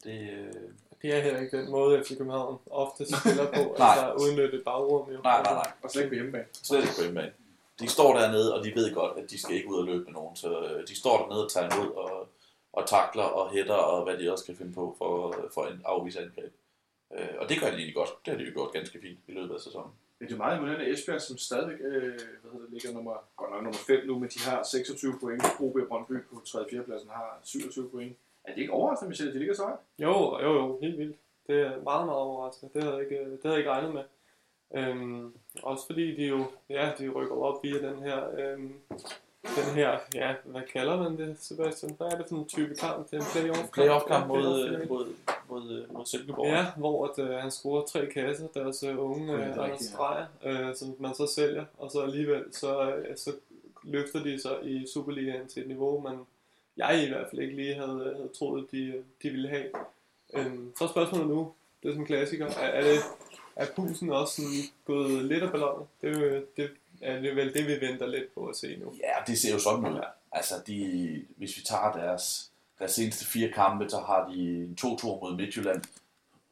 Det, 0.03 0.19
øh, 0.29 0.53
Det 1.01 1.15
er 1.15 1.21
heller 1.21 1.39
ikke 1.39 1.57
den 1.57 1.71
måde, 1.71 2.03
FC 2.03 2.17
København 2.17 2.59
ofte 2.71 3.05
spiller 3.05 3.45
på, 3.45 3.73
altså 3.83 4.13
udnytte 4.13 4.61
bagrum. 4.65 5.11
Jo. 5.11 5.21
nej, 5.21 5.41
nej, 5.43 5.53
nej. 5.53 5.71
Og 5.83 5.91
slet 5.91 6.01
ikke 6.01 6.09
på 6.09 6.15
hjemmebane. 6.15 6.45
Slet 6.53 6.81
ikke 6.81 6.95
på 6.95 7.01
hjemmebane. 7.01 7.33
De 7.79 7.87
står 7.89 8.17
dernede, 8.17 8.55
og 8.55 8.65
de 8.65 8.75
ved 8.75 8.93
godt, 8.93 9.17
at 9.17 9.31
de 9.31 9.41
skal 9.41 9.55
ikke 9.55 9.69
ud 9.69 9.79
og 9.79 9.85
løbe 9.85 10.03
med 10.03 10.13
nogen. 10.13 10.35
Så 10.35 10.61
øh, 10.61 10.87
de 10.87 10.95
står 10.95 11.17
dernede 11.17 11.45
og 11.45 11.51
tager 11.51 11.75
imod 11.75 11.91
og, 11.91 12.27
og 12.73 12.87
takler 12.87 13.23
og 13.23 13.51
hætter 13.51 13.73
og 13.73 14.03
hvad 14.03 14.17
de 14.17 14.31
også 14.31 14.45
kan 14.45 14.55
finde 14.55 14.73
på 14.73 14.95
for, 14.97 15.35
for 15.53 15.65
en 15.65 15.81
afvise 15.85 16.19
angreb. 16.19 16.53
Øh, 17.17 17.35
og 17.39 17.49
det 17.49 17.59
gør 17.59 17.67
de 17.67 17.75
egentlig 17.75 17.95
godt. 17.95 18.09
Det 18.25 18.31
har 18.33 18.37
de 18.37 18.45
jo 18.45 18.53
gjort 18.53 18.73
ganske 18.73 18.99
fint 19.01 19.19
i 19.27 19.31
løbet 19.31 19.55
af 19.55 19.61
sæsonen. 19.61 19.91
Det 20.19 20.31
er 20.31 20.37
meget 20.37 20.55
imponerende 20.55 20.91
Esbjerg, 20.91 21.21
som 21.21 21.37
stadig 21.37 21.81
øh, 21.81 22.01
hvad 22.41 22.51
hedder 22.51 22.65
det, 22.65 22.69
ligger 22.69 22.93
nummer, 22.93 23.13
godt 23.35 23.51
nok 23.51 23.63
nummer 23.63 23.79
5 23.87 24.07
nu, 24.07 24.19
men 24.19 24.29
de 24.29 24.39
har 24.39 24.63
26 24.63 25.19
point. 25.19 25.43
OB 25.59 25.75
og 25.75 25.87
Brøndby 25.87 26.23
på 26.29 26.41
3. 26.45 26.59
og 26.59 26.67
4. 26.69 26.83
pladsen 26.83 27.09
har 27.09 27.39
27 27.43 27.89
point. 27.89 28.17
Er 28.43 28.53
det 28.53 28.61
ikke 28.61 28.73
overraskende, 28.73 29.09
Michelle, 29.09 29.29
at 29.31 29.33
de 29.33 29.39
ligger 29.39 29.55
så 29.55 29.63
højt? 29.63 29.79
Jo, 29.99 30.39
jo, 30.41 30.53
jo, 30.53 30.79
helt 30.81 30.97
vildt. 30.97 31.17
Det 31.47 31.61
er 31.61 31.69
meget, 31.69 32.05
meget 32.05 32.19
overraskende. 32.19 32.73
Det 32.73 32.83
havde 32.83 32.95
jeg 32.95 33.03
ikke, 33.03 33.17
øh, 33.17 33.31
det 33.31 33.39
havde 33.43 33.53
jeg 33.53 33.59
ikke 33.59 33.71
regnet 33.71 33.93
med. 33.93 34.03
Øhm, 34.75 35.33
også 35.63 35.85
fordi 35.85 36.15
de 36.15 36.25
jo, 36.27 36.45
ja, 36.69 36.91
de 36.99 37.09
rykker 37.09 37.35
op 37.35 37.63
via 37.63 37.89
den 37.89 37.99
her, 37.99 38.19
øhm, 38.39 38.73
den 39.43 39.75
her, 39.75 39.97
ja, 40.13 40.33
hvad 40.45 40.61
kalder 40.73 40.97
man 40.97 41.17
det, 41.17 41.37
Sebastian? 41.39 41.95
Hvad 41.97 42.07
er 42.07 42.17
det 42.17 42.25
for 42.29 42.35
en 42.35 42.45
type 42.45 42.75
kamp? 42.75 43.11
Det 43.11 43.17
er 43.17 43.21
en 43.21 43.27
playoff-kamp? 43.31 43.71
Playoff-kamp 43.73 44.27
mod, 44.27 44.87
mod, 44.87 45.13
mod, 45.49 45.87
mod 45.87 46.05
Silkeborg. 46.05 46.47
Ja, 46.47 46.65
hvor 46.77 47.07
at, 47.07 47.19
øh, 47.19 47.29
han 47.29 47.51
scorer 47.51 47.85
tre 47.85 48.05
kasser, 48.05 48.47
deres 48.53 48.83
øh, 48.83 48.99
unge 48.99 49.33
øh, 49.33 49.39
det 49.39 49.57
er 49.57 49.61
Anders. 49.61 49.93
Dreyer, 49.97 50.25
øh, 50.43 50.75
som 50.75 50.95
man 50.99 51.15
så 51.15 51.27
sælger, 51.35 51.65
og 51.77 51.91
så 51.91 52.01
alligevel 52.01 52.43
så, 52.51 52.95
øh, 52.95 53.17
så 53.17 53.31
løfter 53.83 54.23
de 54.23 54.41
sig 54.41 54.57
i 54.63 54.87
Superligaen 54.93 55.47
til 55.47 55.61
et 55.61 55.67
niveau, 55.67 56.01
man 56.01 56.17
jeg 56.77 57.03
i 57.03 57.09
hvert 57.09 57.27
fald 57.29 57.41
ikke 57.41 57.55
lige 57.55 57.75
havde, 57.75 58.13
havde 58.15 58.29
troet, 58.39 58.71
de, 58.71 59.03
de 59.23 59.29
ville 59.29 59.49
have. 59.49 59.65
Øhm, 60.33 60.71
så 60.77 60.83
er 60.83 60.87
spørgsmålet 60.87 61.27
nu, 61.27 61.53
det 61.83 61.89
er 61.89 61.91
sådan 61.91 62.01
en 62.01 62.07
klassiker, 62.07 62.45
er, 62.45 62.67
er, 62.67 62.81
det, 62.81 62.99
er 63.55 63.65
pulsen 63.75 64.09
også 64.09 64.35
sådan 64.35 64.51
gået 64.85 65.25
lidt 65.25 65.43
af 65.43 65.51
ballonen? 65.51 65.87
Det, 66.01 66.43
er 66.57 66.67
jo- 67.01 67.21
det 67.21 67.29
er 67.31 67.35
vel 67.35 67.53
det, 67.53 67.67
vi 67.67 67.87
venter 67.87 68.07
lidt 68.07 68.33
på 68.33 68.45
at 68.45 68.55
se 68.55 68.77
nu. 68.77 68.93
Ja, 69.03 69.23
det 69.31 69.37
ser 69.39 69.51
jo 69.53 69.59
sådan 69.59 69.85
ud. 69.91 69.95
Ja. 69.95 70.01
Altså, 70.31 70.53
de, 70.67 71.25
hvis 71.37 71.57
vi 71.57 71.61
tager 71.61 71.91
deres, 71.91 72.51
deres 72.79 72.91
seneste 72.91 73.25
fire 73.25 73.49
kampe, 73.51 73.89
så 73.89 73.99
har 73.99 74.29
de 74.33 74.39
en 74.39 74.77
2-2 74.81 75.05
mod 75.05 75.35
Midtjylland, 75.37 75.81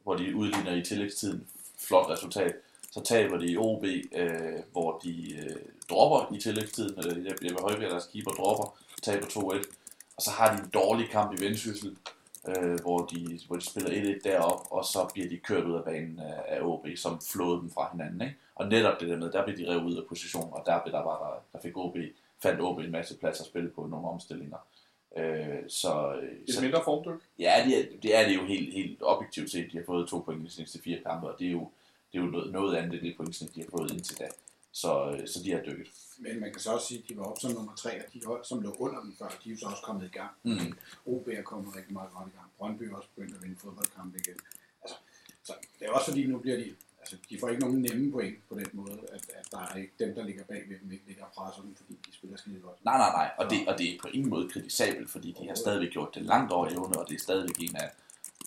hvor 0.04 0.16
de 0.16 0.36
udligner 0.36 0.76
i 0.76 0.82
tillægstiden. 0.84 1.48
Flot 1.80 2.10
resultat. 2.10 2.56
Så 2.92 3.04
taber 3.04 3.38
de 3.38 3.52
i 3.52 3.58
OB, 3.58 3.84
øh, 4.14 4.60
hvor 4.72 5.00
de 5.04 5.36
øh, 5.36 5.56
dropper 5.90 6.36
i 6.36 6.40
tillægstiden. 6.40 7.06
Øh, 7.18 7.26
Jeppe 7.26 7.62
Højbjerg, 7.62 7.92
deres 7.92 8.10
keeper, 8.14 8.32
dropper, 8.32 8.78
taber 9.04 9.26
2-1. 9.26 9.64
Og 10.18 10.22
så 10.24 10.32
har 10.32 10.56
de 10.56 10.64
en 10.64 10.70
dårlig 10.74 11.10
kamp 11.10 11.40
i 11.40 11.44
Vendsyssel, 11.44 11.98
øh, 12.48 12.80
hvor, 12.82 12.98
de, 12.98 13.40
hvor 13.48 13.56
de 13.56 13.66
spiller 13.66 14.16
1-1 14.16 14.20
derop, 14.24 14.68
og 14.72 14.86
så 14.86 15.10
bliver 15.14 15.30
de 15.30 15.38
kørt 15.38 15.66
ud 15.66 15.76
af 15.76 15.84
banen 15.84 16.20
af, 16.20 16.44
af 16.48 16.62
OB, 16.62 16.88
som 16.96 17.22
flåede 17.32 17.60
dem 17.62 17.70
fra 17.70 17.90
hinanden. 17.92 18.22
Ikke? 18.22 18.36
Og 18.56 18.68
netop 18.68 19.00
det 19.00 19.10
der 19.10 19.18
med, 19.18 19.32
der 19.32 19.46
blev 19.46 19.58
de 19.58 19.70
revet 19.72 19.84
ud 19.84 19.98
af 19.98 20.04
position, 20.10 20.50
og 20.54 20.64
der, 20.66 20.82
blev 20.84 20.92
der, 20.92 21.04
var 21.04 21.18
der, 21.24 21.44
der 21.54 21.64
fik 21.64 21.78
OB, 21.78 21.98
fandt 22.44 22.62
OB 22.62 22.80
en 22.80 22.92
masse 22.92 23.18
plads 23.18 23.40
at 23.40 23.46
spille 23.46 23.70
på 23.70 23.88
nogle 23.88 24.08
omstillinger. 24.08 24.58
Øh, 25.18 25.60
så, 25.68 26.14
øh, 26.22 26.30
Et 26.48 26.54
så 26.54 26.62
mindre 26.62 26.82
formdyk. 26.84 27.22
ja, 27.40 27.54
det 27.66 27.80
er, 27.80 27.84
det 28.04 28.20
er 28.20 28.28
det 28.28 28.36
jo 28.36 28.46
helt, 28.46 28.74
helt 28.74 28.98
objektivt 29.02 29.52
set. 29.52 29.72
De 29.72 29.78
har 29.78 29.86
fået 29.86 30.10
to 30.10 30.20
point 30.20 30.42
i 30.42 30.46
de 30.46 30.52
seneste 30.52 30.82
fire 30.82 31.00
kampe, 31.06 31.28
og 31.28 31.40
det 31.40 31.48
er 31.48 31.52
jo, 31.52 31.70
det 32.12 32.20
er 32.20 32.24
jo 32.24 32.30
noget, 32.30 32.52
noget 32.52 32.76
andet 32.78 32.94
end 32.94 33.02
det 33.02 33.18
pointsnit, 33.18 33.56
de 33.56 33.62
har 33.62 33.70
fået 33.78 33.92
indtil 33.92 34.20
da. 34.20 34.28
Så, 34.82 34.92
øh, 35.12 35.28
så 35.28 35.38
de 35.44 35.52
har 35.52 35.62
dykket. 35.68 35.88
Men 36.18 36.40
man 36.40 36.52
kan 36.52 36.62
så 36.62 36.72
også 36.72 36.88
sige, 36.88 37.00
at 37.04 37.10
de 37.10 37.18
var 37.18 37.24
op 37.24 37.40
som 37.40 37.52
nummer 37.52 37.76
tre, 37.76 37.92
og 38.06 38.14
de 38.14 38.20
hold, 38.26 38.44
som 38.46 38.62
lå 38.62 38.72
under 38.80 39.00
dem 39.02 39.16
før, 39.20 39.30
de 39.44 39.50
er 39.50 39.54
jo 39.54 39.60
så 39.60 39.66
også 39.66 39.84
kommet 39.84 40.06
i 40.06 40.14
gang. 40.20 40.32
Mm. 40.44 40.74
OB 41.06 41.28
er 41.28 41.42
kommet 41.42 41.76
rigtig 41.76 41.94
meget 41.94 42.12
godt 42.16 42.28
i 42.28 42.36
gang. 42.38 42.50
Brøndby 42.58 42.84
er 42.84 42.96
også 42.96 43.10
begyndt 43.16 43.36
at 43.36 43.44
vinde 43.44 43.58
fodboldkampe 43.60 44.18
igen. 44.18 44.40
Altså, 44.84 44.98
så 45.44 45.54
det 45.80 45.88
er 45.88 45.92
også 45.92 46.08
fordi, 46.12 46.28
nu 46.28 46.38
bliver 46.40 46.58
de, 46.58 46.76
altså, 47.00 47.16
de 47.30 47.40
får 47.40 47.50
ikke 47.50 47.62
nogen 47.66 47.82
nemme 47.82 48.12
point 48.12 48.38
på 48.50 48.56
den 48.60 48.70
måde, 48.74 48.98
at, 49.16 49.24
at 49.40 49.46
der 49.52 49.60
er 49.60 49.76
ikke 49.76 49.94
dem, 50.00 50.16
der 50.16 50.24
ligger 50.24 50.44
bagved 50.44 50.80
dem, 50.80 50.92
ikke 50.92 51.08
ligger 51.08 51.24
og 51.24 51.32
presser 51.38 51.62
dem, 51.62 51.76
fordi 51.76 51.94
de 52.08 52.14
spiller 52.14 52.38
skide 52.38 52.60
godt. 52.60 52.86
Nej, 52.86 52.98
nej, 52.98 53.12
nej. 53.20 53.30
Og 53.38 53.50
det, 53.52 53.68
og 53.68 53.78
det 53.80 53.88
er 53.94 53.98
på 54.02 54.08
ingen 54.08 54.30
måde 54.30 54.50
kritisabelt, 54.50 55.10
fordi 55.10 55.30
de 55.40 55.48
har 55.48 55.56
stadigvæk 55.56 55.92
gjort 55.92 56.16
det 56.16 56.24
langt 56.24 56.52
over 56.52 56.68
evne, 56.68 57.00
og 57.00 57.10
det 57.10 57.16
er 57.16 57.20
stadigvæk 57.20 57.60
en 57.60 57.76
af 57.76 57.90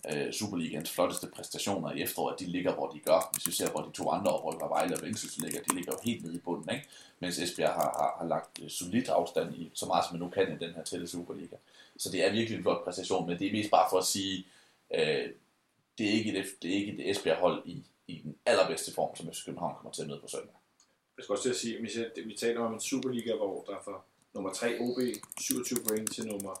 øh, 0.09 0.33
Superligans 0.33 0.91
flotteste 0.91 1.27
præstationer 1.27 1.91
i 1.91 2.01
efteråret, 2.01 2.33
at 2.33 2.39
de 2.39 2.45
ligger, 2.45 2.73
hvor 2.73 2.87
de 2.87 2.99
gør. 2.99 3.29
Hvis 3.33 3.47
vi 3.47 3.51
ser, 3.51 3.71
hvor 3.71 3.81
de 3.81 3.91
to 3.91 4.09
andre 4.09 4.31
oprykker, 4.31 4.67
Vejle 4.67 4.95
og 4.95 5.01
Vendsyssel 5.01 5.43
ligger, 5.43 5.61
de 5.61 5.75
ligger 5.75 5.91
jo 5.91 5.99
helt 6.03 6.23
nede 6.23 6.35
i 6.35 6.39
bunden, 6.39 6.75
ikke? 6.75 6.87
Mens 7.19 7.39
Esbjerg 7.39 7.73
har, 7.73 7.91
har, 7.99 8.15
har 8.17 8.27
lagt 8.27 8.63
øh, 8.63 8.69
solid 8.69 9.09
afstand 9.09 9.55
i, 9.55 9.71
så 9.73 9.85
meget 9.85 10.05
som 10.05 10.13
man 10.13 10.21
nu 10.27 10.29
kan 10.29 10.53
i 10.55 10.65
den 10.65 10.73
her 10.73 10.83
tætte 10.83 11.07
Superliga. 11.07 11.55
Så 11.97 12.11
det 12.11 12.25
er 12.25 12.31
virkelig 12.31 12.57
en 12.57 12.63
flot 12.63 12.83
præstation, 12.83 13.27
men 13.27 13.39
det 13.39 13.47
er 13.47 13.51
mest 13.51 13.71
bare 13.71 13.87
for 13.89 13.97
at 13.97 14.05
sige, 14.05 14.45
øh, 14.93 15.29
det 15.97 16.09
er 16.09 16.11
ikke 16.11 16.33
det, 16.33 16.45
det 16.61 16.71
er 16.71 16.75
ikke 16.75 16.91
et 16.91 17.09
Esbjerg-hold 17.09 17.61
i, 17.65 17.83
i 18.07 18.21
den 18.23 18.35
allerbedste 18.45 18.93
form, 18.93 19.15
som 19.15 19.33
FC 19.33 19.45
København 19.45 19.75
kommer 19.75 19.91
til 19.91 20.01
at 20.01 20.07
møde 20.07 20.19
på 20.19 20.27
søndag. 20.27 20.55
Jeg 21.17 21.23
skal 21.23 21.33
også 21.33 21.43
til 21.43 21.49
at 21.49 21.55
sige, 21.55 21.77
at 21.77 22.11
vi 22.25 22.33
taler 22.33 22.61
om 22.61 22.73
en 22.73 22.79
Superliga, 22.79 23.35
hvor 23.35 23.63
der 23.67 23.75
er 23.75 23.81
for 23.83 24.05
nummer 24.33 24.53
3 24.53 24.77
OB 24.79 24.99
27 25.41 25.79
point 25.87 26.13
til 26.13 26.27
nummer 26.27 26.55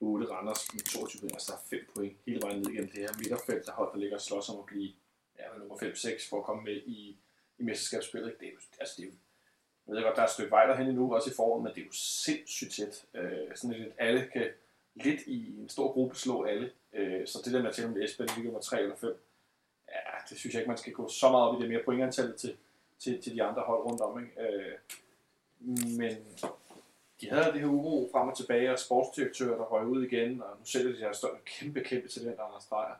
8 0.00 0.30
Randers 0.30 0.74
med 0.74 0.80
22 0.80 1.20
point. 1.20 1.34
Altså 1.34 1.52
der 1.52 1.58
er 1.58 1.80
5 1.80 1.86
point 1.94 2.16
hele 2.26 2.42
vejen 2.42 2.58
ned 2.58 2.70
igennem 2.70 2.90
det 2.90 3.00
her 3.00 3.18
midterfelt, 3.18 3.66
der 3.66 3.72
hold, 3.72 3.92
der 3.92 3.98
ligger 3.98 4.16
og 4.16 4.22
slås 4.22 4.48
om 4.48 4.58
at 4.58 4.66
blive 4.66 4.92
ja, 5.38 5.58
nummer 5.58 5.76
5-6 5.76 6.30
for 6.30 6.38
at 6.38 6.44
komme 6.44 6.62
med 6.62 6.76
i, 6.76 7.16
i 7.58 7.62
mesterskabsspillet. 7.62 8.40
Det 8.40 8.48
er 8.48 8.52
jo, 8.52 8.58
altså 8.80 8.94
det 8.96 9.02
er 9.02 9.06
jo, 9.06 9.12
jeg 9.86 9.94
ved 9.94 10.02
godt, 10.02 10.16
der 10.16 10.22
er 10.22 10.26
et 10.26 10.32
stykke 10.32 10.50
vej 10.50 10.66
derhen 10.66 10.86
endnu, 10.86 11.14
også 11.14 11.30
i 11.30 11.34
foråret, 11.36 11.62
men 11.62 11.74
det 11.74 11.80
er 11.80 11.86
jo 11.86 11.92
sindssygt 11.92 12.72
tæt. 12.72 13.04
Øh, 13.14 13.56
sådan 13.56 13.76
lidt, 13.76 13.92
alle 13.98 14.30
kan 14.32 14.48
lidt 14.94 15.20
i 15.26 15.60
en 15.60 15.68
stor 15.68 15.92
gruppe 15.92 16.16
slå 16.16 16.44
alle. 16.44 16.72
Øh, 16.92 17.26
så 17.26 17.42
det 17.44 17.52
der 17.52 17.60
med 17.62 17.68
at 17.68 17.74
tælle 17.74 17.90
om 17.90 17.96
Esbjerg, 17.96 18.28
ligger 18.36 18.44
nummer 18.44 18.60
3 18.60 18.82
eller 18.82 18.96
5, 18.96 19.16
ja, 19.88 19.94
det 20.30 20.38
synes 20.38 20.54
jeg 20.54 20.60
ikke, 20.60 20.68
man 20.68 20.78
skal 20.78 20.92
gå 20.92 21.08
så 21.08 21.30
meget 21.30 21.48
op 21.48 21.58
i 21.58 21.62
det 21.62 21.70
mere 21.70 21.82
pointantallet 21.84 22.36
til, 22.36 22.56
til, 22.98 23.22
til 23.22 23.34
de 23.34 23.42
andre 23.42 23.62
hold 23.62 23.80
rundt 23.80 24.00
om. 24.00 24.22
Ikke? 24.22 24.42
Øh, 24.42 24.72
men 25.98 26.16
de 27.20 27.30
havde 27.30 27.52
det 27.52 27.60
her 27.60 27.68
uro 27.68 28.08
frem 28.12 28.28
og 28.28 28.36
tilbage, 28.36 28.72
og 28.72 28.78
sportsdirektører, 28.78 29.56
der 29.56 29.64
røg 29.64 29.86
ud 29.86 30.04
igen, 30.04 30.42
og 30.42 30.56
nu 30.58 30.64
sælger 30.64 31.08
de 31.08 31.14
større, 31.14 31.38
kæmpe, 31.44 31.80
kæmpe 31.80 32.08
talent, 32.08 32.40
Anders 32.40 32.66
Dreyer. 32.66 32.96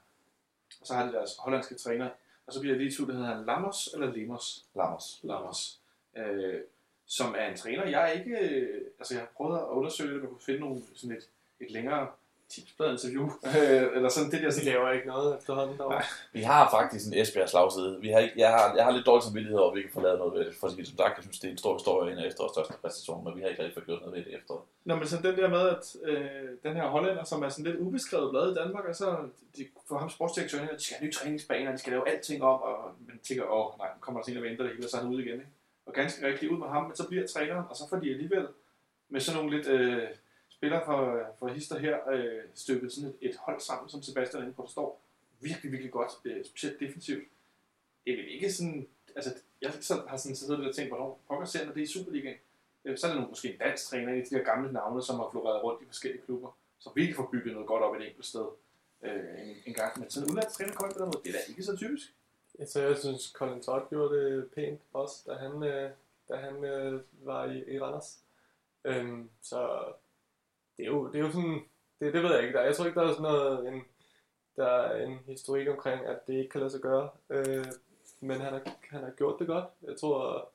Og 0.80 0.86
så 0.86 0.94
har 0.94 1.06
de 1.06 1.12
deres 1.12 1.36
hollandske 1.38 1.74
træner, 1.74 2.10
og 2.46 2.52
så 2.52 2.60
bliver 2.60 2.74
det 2.74 2.80
lige 2.80 2.92
i 2.92 2.94
tvivl, 2.94 3.08
der 3.08 3.16
hedder 3.16 3.34
han 3.34 3.46
Lammers 3.46 3.88
eller 3.94 4.12
Lemos? 4.12 4.64
Lammers. 4.74 5.20
Lammers. 5.22 5.80
Øh, 6.16 6.60
som 7.06 7.34
er 7.38 7.46
en 7.46 7.56
træner, 7.56 7.86
jeg 7.86 8.14
ikke, 8.18 8.38
øh, 8.38 8.84
altså 8.98 9.14
jeg 9.14 9.20
har 9.20 9.30
prøvet 9.36 9.58
at 9.58 9.64
undersøge 9.64 10.14
det, 10.14 10.20
jeg 10.20 10.28
kunne 10.28 10.40
finde 10.40 10.60
nogle, 10.60 10.82
sådan 10.94 11.16
et, 11.16 11.28
et 11.60 11.70
længere 11.70 12.08
tipsblad 12.48 12.90
interview, 12.92 13.24
øh, 13.46 13.96
eller 13.96 14.08
sådan 14.08 14.30
det 14.30 14.40
der, 14.42 14.48
De 14.48 14.52
sådan, 14.52 14.72
laver 14.72 14.92
ikke 14.92 15.06
noget 15.06 15.38
efterhånden 15.38 15.78
derovre. 15.78 16.02
Vi 16.32 16.42
har 16.42 16.70
faktisk 16.70 17.06
en 17.06 17.14
Esbjerg 17.20 17.48
slagside. 17.48 17.98
Vi 18.00 18.08
har 18.08 18.18
ikke, 18.18 18.34
jeg, 18.36 18.50
har, 18.50 18.74
jeg 18.76 18.84
har 18.84 18.92
lidt 18.92 19.06
dårlig 19.06 19.24
samvittighed 19.24 19.58
over, 19.58 19.70
at 19.70 19.74
vi 19.76 19.80
ikke 19.80 19.92
får 19.92 20.00
lavet 20.00 20.18
noget 20.18 20.34
ved 20.34 20.44
det. 20.46 20.54
For 20.60 20.68
som 20.68 20.84
sagt, 20.84 21.16
jeg 21.16 21.22
synes, 21.22 21.40
det 21.40 21.48
er 21.48 21.52
en 21.52 21.58
stor 21.58 21.74
historie, 21.78 22.12
en 22.12 22.18
af 22.18 22.26
efterårets 22.26 22.54
største 22.54 22.74
præstationer, 22.82 23.22
men 23.24 23.36
vi 23.36 23.40
har 23.40 23.48
ikke 23.48 23.62
rigtig 23.62 23.74
fået 23.74 23.86
gjort 23.86 24.00
noget 24.00 24.14
ved 24.16 24.24
det 24.24 24.34
efter. 24.38 24.54
Nå, 24.84 24.94
men 24.96 25.06
sådan 25.06 25.24
den 25.28 25.36
der 25.40 25.48
med, 25.48 25.64
at 25.76 25.84
øh, 26.10 26.48
den 26.62 26.74
her 26.76 26.86
hollænder, 26.94 27.24
som 27.24 27.42
er 27.42 27.48
sådan 27.48 27.64
lidt 27.64 27.80
ubeskrevet 27.80 28.30
blad 28.30 28.52
i 28.52 28.54
Danmark, 28.54 28.84
og 28.84 28.94
så 28.94 29.08
de, 29.56 29.62
for 29.88 29.98
ham 29.98 30.10
sportsdirektøren, 30.10 30.68
de 30.68 30.84
skal 30.84 30.96
have 30.96 31.06
nye 31.06 31.12
træningsbaner, 31.12 31.72
de 31.72 31.78
skal 31.78 31.92
lave 31.92 32.08
alting 32.08 32.42
om, 32.42 32.60
og 32.62 32.76
man 33.08 33.18
tænker, 33.28 33.44
åh 33.44 33.78
nej, 33.78 33.88
nu 33.94 34.00
kommer 34.00 34.20
der 34.20 34.24
til 34.24 34.36
en, 34.36 34.42
der 34.42 34.48
venter 34.48 34.64
det 34.64 34.72
hele, 34.72 34.86
og 34.86 34.90
så 34.90 34.96
er 34.96 35.00
han 35.00 35.10
ude 35.12 35.24
igen. 35.24 35.34
Ikke? 35.34 35.52
Og 35.86 35.92
ganske 35.92 36.26
rigtig 36.26 36.50
ud 36.52 36.58
med 36.58 36.68
ham, 36.68 36.84
men 36.84 36.96
så 36.96 37.08
bliver 37.08 37.26
træneren, 37.26 37.64
og 37.70 37.76
så 37.76 37.84
får 37.90 37.96
de 37.96 38.10
alligevel 38.10 38.46
med 39.08 39.20
sådan 39.20 39.40
nogle 39.40 39.56
lidt 39.56 39.68
øh, 39.68 40.02
spiller 40.58 40.84
for, 40.84 41.26
for 41.38 41.48
Hister 41.48 41.78
her 41.78 42.10
øh, 42.10 42.42
stykket 42.54 42.92
sådan 42.92 43.08
et, 43.10 43.16
et 43.20 43.36
hold 43.36 43.60
sammen, 43.60 43.88
som 43.88 44.02
Sebastian 44.02 44.42
er 44.42 44.46
inde 44.46 44.56
på, 44.56 44.62
der 44.62 44.68
står 44.68 45.00
virkelig, 45.40 45.72
virkelig 45.72 45.92
godt, 45.92 46.10
øh, 46.24 46.44
specielt 46.44 46.80
defensivt. 46.80 47.24
Det 48.04 48.12
er 48.12 48.16
vel 48.16 48.28
ikke 48.28 48.52
sådan, 48.52 48.88
altså 49.16 49.34
jeg 49.62 49.72
så, 49.80 50.02
har 50.08 50.16
sådan 50.16 50.36
siddet 50.36 50.68
og 50.68 50.74
tænkt, 50.74 50.90
hvornår 50.90 51.20
pokker 51.28 51.46
ser 51.46 51.64
når 51.64 51.72
det 51.72 51.80
er 51.80 51.84
i 51.84 51.86
Superligaen. 51.86 52.36
Øh, 52.84 52.98
så 52.98 53.06
er 53.06 53.10
det 53.10 53.16
nogle, 53.16 53.30
måske 53.30 53.52
en 53.52 53.58
dansk 53.58 53.88
træner, 53.88 54.12
en 54.12 54.20
af 54.20 54.26
de 54.26 54.36
her 54.36 54.44
gamle 54.44 54.72
navne, 54.72 55.02
som 55.02 55.16
har 55.16 55.28
floreret 55.30 55.62
rundt 55.62 55.82
i 55.82 55.86
forskellige 55.86 56.22
klubber, 56.22 56.56
så 56.78 56.90
virkelig 56.94 57.16
får 57.16 57.28
bygget 57.32 57.52
noget 57.52 57.68
godt 57.68 57.82
op 57.82 57.94
et 57.96 58.06
enkelt 58.06 58.26
sted 58.26 58.46
øh, 59.02 59.48
en, 59.48 59.56
en 59.66 59.74
gang. 59.74 60.00
Men 60.00 60.10
sådan 60.10 60.28
en 60.28 60.30
udlandsk 60.30 60.56
træner 60.56 60.72
kommer 60.72 60.94
på 60.94 60.98
den 60.98 61.06
måde, 61.06 61.22
det 61.24 61.28
er 61.28 61.38
da 61.38 61.44
ikke 61.48 61.62
så 61.62 61.76
typisk. 61.76 62.14
Så 62.66 62.82
jeg 62.82 62.98
synes, 62.98 63.24
Colin 63.24 63.62
Todd 63.62 63.88
gjorde 63.90 64.14
det 64.14 64.50
pænt 64.54 64.80
også, 64.92 65.16
da 65.26 65.34
han, 65.34 65.62
øh, 65.62 65.90
da 66.28 66.36
han 66.36 66.64
øh, 66.64 67.00
var 67.22 67.44
i, 67.44 67.74
i 67.74 67.80
Randers. 67.80 68.18
Øhm, 68.84 69.30
så 69.42 69.84
det 70.78 70.84
er, 70.86 70.90
jo, 70.90 71.06
det 71.06 71.14
er 71.14 71.24
jo 71.24 71.30
sådan, 71.30 71.60
det, 72.00 72.14
det 72.14 72.22
ved 72.22 72.34
jeg 72.34 72.42
ikke. 72.42 72.58
Der, 72.58 72.64
jeg 72.64 72.76
tror 72.76 72.86
ikke, 72.86 73.00
der 73.00 73.06
er 73.06 73.12
sådan 73.12 73.22
noget, 73.22 73.68
en, 73.68 73.82
der 74.56 74.66
er 74.66 75.06
en 75.06 75.18
historik 75.26 75.68
omkring, 75.68 76.06
at 76.06 76.26
det 76.26 76.34
ikke 76.34 76.48
kan 76.50 76.60
lade 76.60 76.70
sig 76.70 76.80
gøre. 76.80 77.08
Øh, 77.30 77.64
men 78.20 78.40
han 78.40 78.52
har, 78.52 78.62
han 78.90 79.02
har 79.02 79.10
gjort 79.10 79.38
det 79.38 79.46
godt. 79.46 79.64
Jeg 79.82 79.96
tror, 79.96 80.48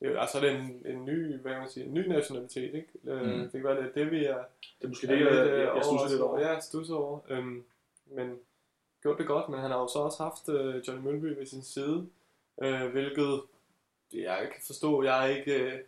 det 0.00 0.08
er, 0.12 0.20
altså, 0.20 0.40
det 0.40 0.50
er 0.50 0.56
en, 0.58 0.82
en 0.86 1.04
ny, 1.04 1.40
hvad 1.40 1.52
man 1.52 1.68
sige, 1.68 1.86
en 1.86 1.94
ny 1.94 2.06
nationalitet, 2.08 2.74
ikke? 2.74 2.88
Øh, 3.04 3.22
Mm. 3.22 3.40
Det 3.40 3.52
kan 3.52 3.64
være, 3.64 3.76
det 3.76 3.88
er 3.88 3.92
det, 3.94 4.10
vi 4.10 4.24
er, 4.24 4.36
Det 4.78 4.84
er 4.84 4.88
måske 4.88 5.06
det, 5.06 5.20
jeg, 5.20 5.32
lidt, 5.32 5.34
jeg, 5.34 5.46
øh, 5.46 5.76
jeg 5.76 5.84
stusser 5.84 6.08
lidt 6.10 6.22
over. 6.22 6.40
Ja, 6.40 6.52
jeg 6.52 6.62
stusser 6.62 6.94
over. 6.94 7.18
Øhm, 7.28 7.64
men 8.06 8.38
gjort 9.02 9.18
det 9.18 9.26
godt, 9.26 9.48
men 9.48 9.60
han 9.60 9.70
har 9.70 9.78
jo 9.78 9.88
så 9.88 9.98
også 9.98 10.22
haft 10.22 10.48
øh, 10.48 10.88
Johnny 10.88 11.04
Mølby 11.04 11.38
ved 11.38 11.46
sin 11.46 11.62
side, 11.62 12.06
øh, 12.62 12.86
hvilket 12.92 13.40
jeg 14.12 14.48
kan 14.52 14.62
forstå, 14.66 15.02
jeg 15.02 15.24
er 15.30 15.36
ikke... 15.36 15.54
Øh, 15.72 15.78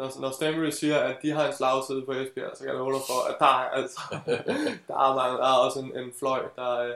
når, 0.00 0.20
når 0.20 0.30
Stambury 0.30 0.70
siger, 0.70 0.98
at 0.98 1.16
de 1.22 1.30
har 1.30 1.46
en 1.46 1.52
slagside 1.52 2.02
på 2.02 2.12
Esbjerg, 2.12 2.56
så 2.56 2.64
kan 2.64 2.72
jeg 2.72 2.78
love 2.78 2.92
dig 2.92 3.00
for, 3.10 3.20
at 3.30 3.36
der 3.38 3.52
er, 3.60 3.68
altså, 3.80 4.00
der 4.88 4.96
er, 5.04 5.14
mange, 5.14 5.38
der 5.38 5.48
er 5.54 5.58
også 5.66 5.80
en, 5.80 5.98
en 5.98 6.12
fløj, 6.18 6.42
der, 6.56 6.70
øh, 6.78 6.94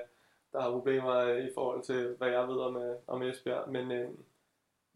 der 0.52 0.60
har 0.60 0.70
problemer 0.70 1.28
i 1.46 1.50
forhold 1.54 1.82
til, 1.82 2.14
hvad 2.18 2.28
jeg 2.28 2.48
ved 2.48 2.56
om, 2.56 2.76
øh, 2.76 2.96
om 3.06 3.22
Esbjerg. 3.22 3.68
Men, 3.68 3.92
øh, 3.92 4.08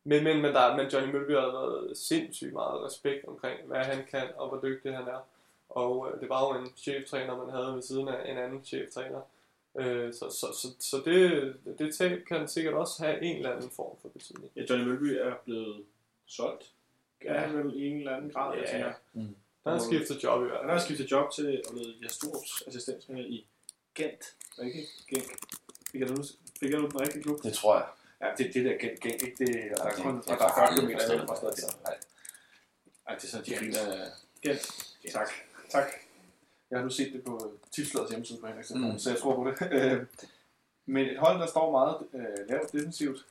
men, 0.05 0.25
men, 0.25 0.43
men, 0.43 0.55
der, 0.55 0.77
men 0.77 0.87
Johnny 0.87 1.13
Mølby 1.13 1.31
har 1.31 1.53
været 1.59 1.97
sindssygt 1.99 2.53
meget 2.53 2.85
respekt 2.85 3.25
omkring, 3.25 3.61
hvad 3.67 3.85
han 3.85 4.07
kan, 4.11 4.29
og 4.37 4.49
hvor 4.49 4.61
dygtig 4.61 4.97
han 4.97 5.09
er. 5.09 5.21
Og 5.69 6.09
øh, 6.09 6.21
det 6.21 6.29
var 6.29 6.41
jo 6.47 6.61
en 6.61 6.71
cheftræner, 6.77 7.37
man 7.37 7.55
havde 7.55 7.75
ved 7.75 7.83
siden 7.83 8.09
af 8.09 8.31
en 8.31 8.39
anden 8.39 8.65
cheftræner. 8.65 9.21
Øh, 9.79 10.13
så 10.13 10.31
så, 10.31 10.47
så, 10.61 10.69
så 10.79 11.03
det, 11.05 11.55
det 11.79 11.95
tab 11.95 12.25
kan 12.29 12.49
sikkert 12.49 12.75
også 12.75 13.05
have 13.05 13.23
en 13.23 13.37
eller 13.37 13.53
anden 13.53 13.71
form 13.71 13.97
for 14.03 14.09
betydning. 14.09 14.53
Ja, 14.57 14.63
Johnny 14.71 14.89
Mølby 14.89 15.19
er 15.21 15.35
blevet 15.45 15.85
solgt. 16.27 16.73
Er 17.25 17.49
vel 17.53 17.75
i 17.75 17.87
en 17.89 17.97
eller 17.99 18.17
anden 18.17 18.31
grad, 18.31 18.55
Ja. 18.57 18.61
jeg 18.63 18.71
tænker. 18.71 18.93
Mm. 19.13 19.37
Han 19.67 19.73
har 19.73 19.79
skiftet 19.79 20.25
job 20.25 20.43
i 20.43 20.45
hvert 20.47 20.59
Han 20.59 20.69
fald. 20.69 20.79
har 20.79 20.85
skiftet 20.85 21.11
job 21.11 21.33
til 21.33 21.63
at 21.67 21.73
blive 21.75 21.95
Jastrups 22.03 22.63
assistenttræner 22.67 23.21
i 23.27 23.47
Gent. 23.95 24.35
Ikke 24.63 24.87
Genk. 25.09 25.37
Fik 25.93 26.01
jeg 26.01 26.09
nu, 26.11 26.17
fik 26.61 26.71
jeg 26.71 26.81
nu 26.81 26.87
den 26.87 27.01
rigtige 27.01 27.23
klub? 27.23 27.43
Det 27.43 27.53
tror 27.53 27.77
jeg. 27.77 27.87
Ja, 28.21 28.27
det, 28.39 28.55
det 28.55 28.65
der 28.65 28.79
Gent, 28.79 29.01
Genk, 29.01 29.23
ikke 29.23 29.37
det, 29.47 29.49
der 29.77 29.85
er 29.85 29.93
kun, 29.95 30.23
der 30.27 30.33
er 30.33 30.53
40 30.55 30.69
km 30.81 30.91
fra 31.29 31.37
stedet. 31.37 31.51
Altså, 31.53 31.77
nej. 31.85 31.97
Ej, 33.09 33.15
det 33.15 33.25
er 33.25 33.29
sådan, 33.29 33.47
de 33.47 33.55
griner 33.57 34.05
Gent. 34.43 34.71
Tak. 35.13 35.29
Tak. 35.71 35.87
Jeg 36.71 36.79
har 36.79 36.85
nu 36.85 36.91
set 36.91 37.13
det 37.13 37.25
på 37.25 37.53
Tipsladets 37.73 38.11
hjemmeside 38.11 38.41
på 38.41 38.47
Henrik 38.47 38.71
Mm. 38.75 38.81
mm. 38.81 38.99
så 38.99 39.11
jeg 39.11 39.19
tror 39.19 39.35
på 39.35 39.51
det. 39.51 39.73
Øh, 39.73 40.07
Men 40.87 41.07
et 41.07 41.19
hold, 41.19 41.41
der 41.41 41.47
står 41.47 41.71
meget 41.71 41.97
øh, 42.15 42.49
lavt 42.49 42.73
defensivt, 42.73 43.27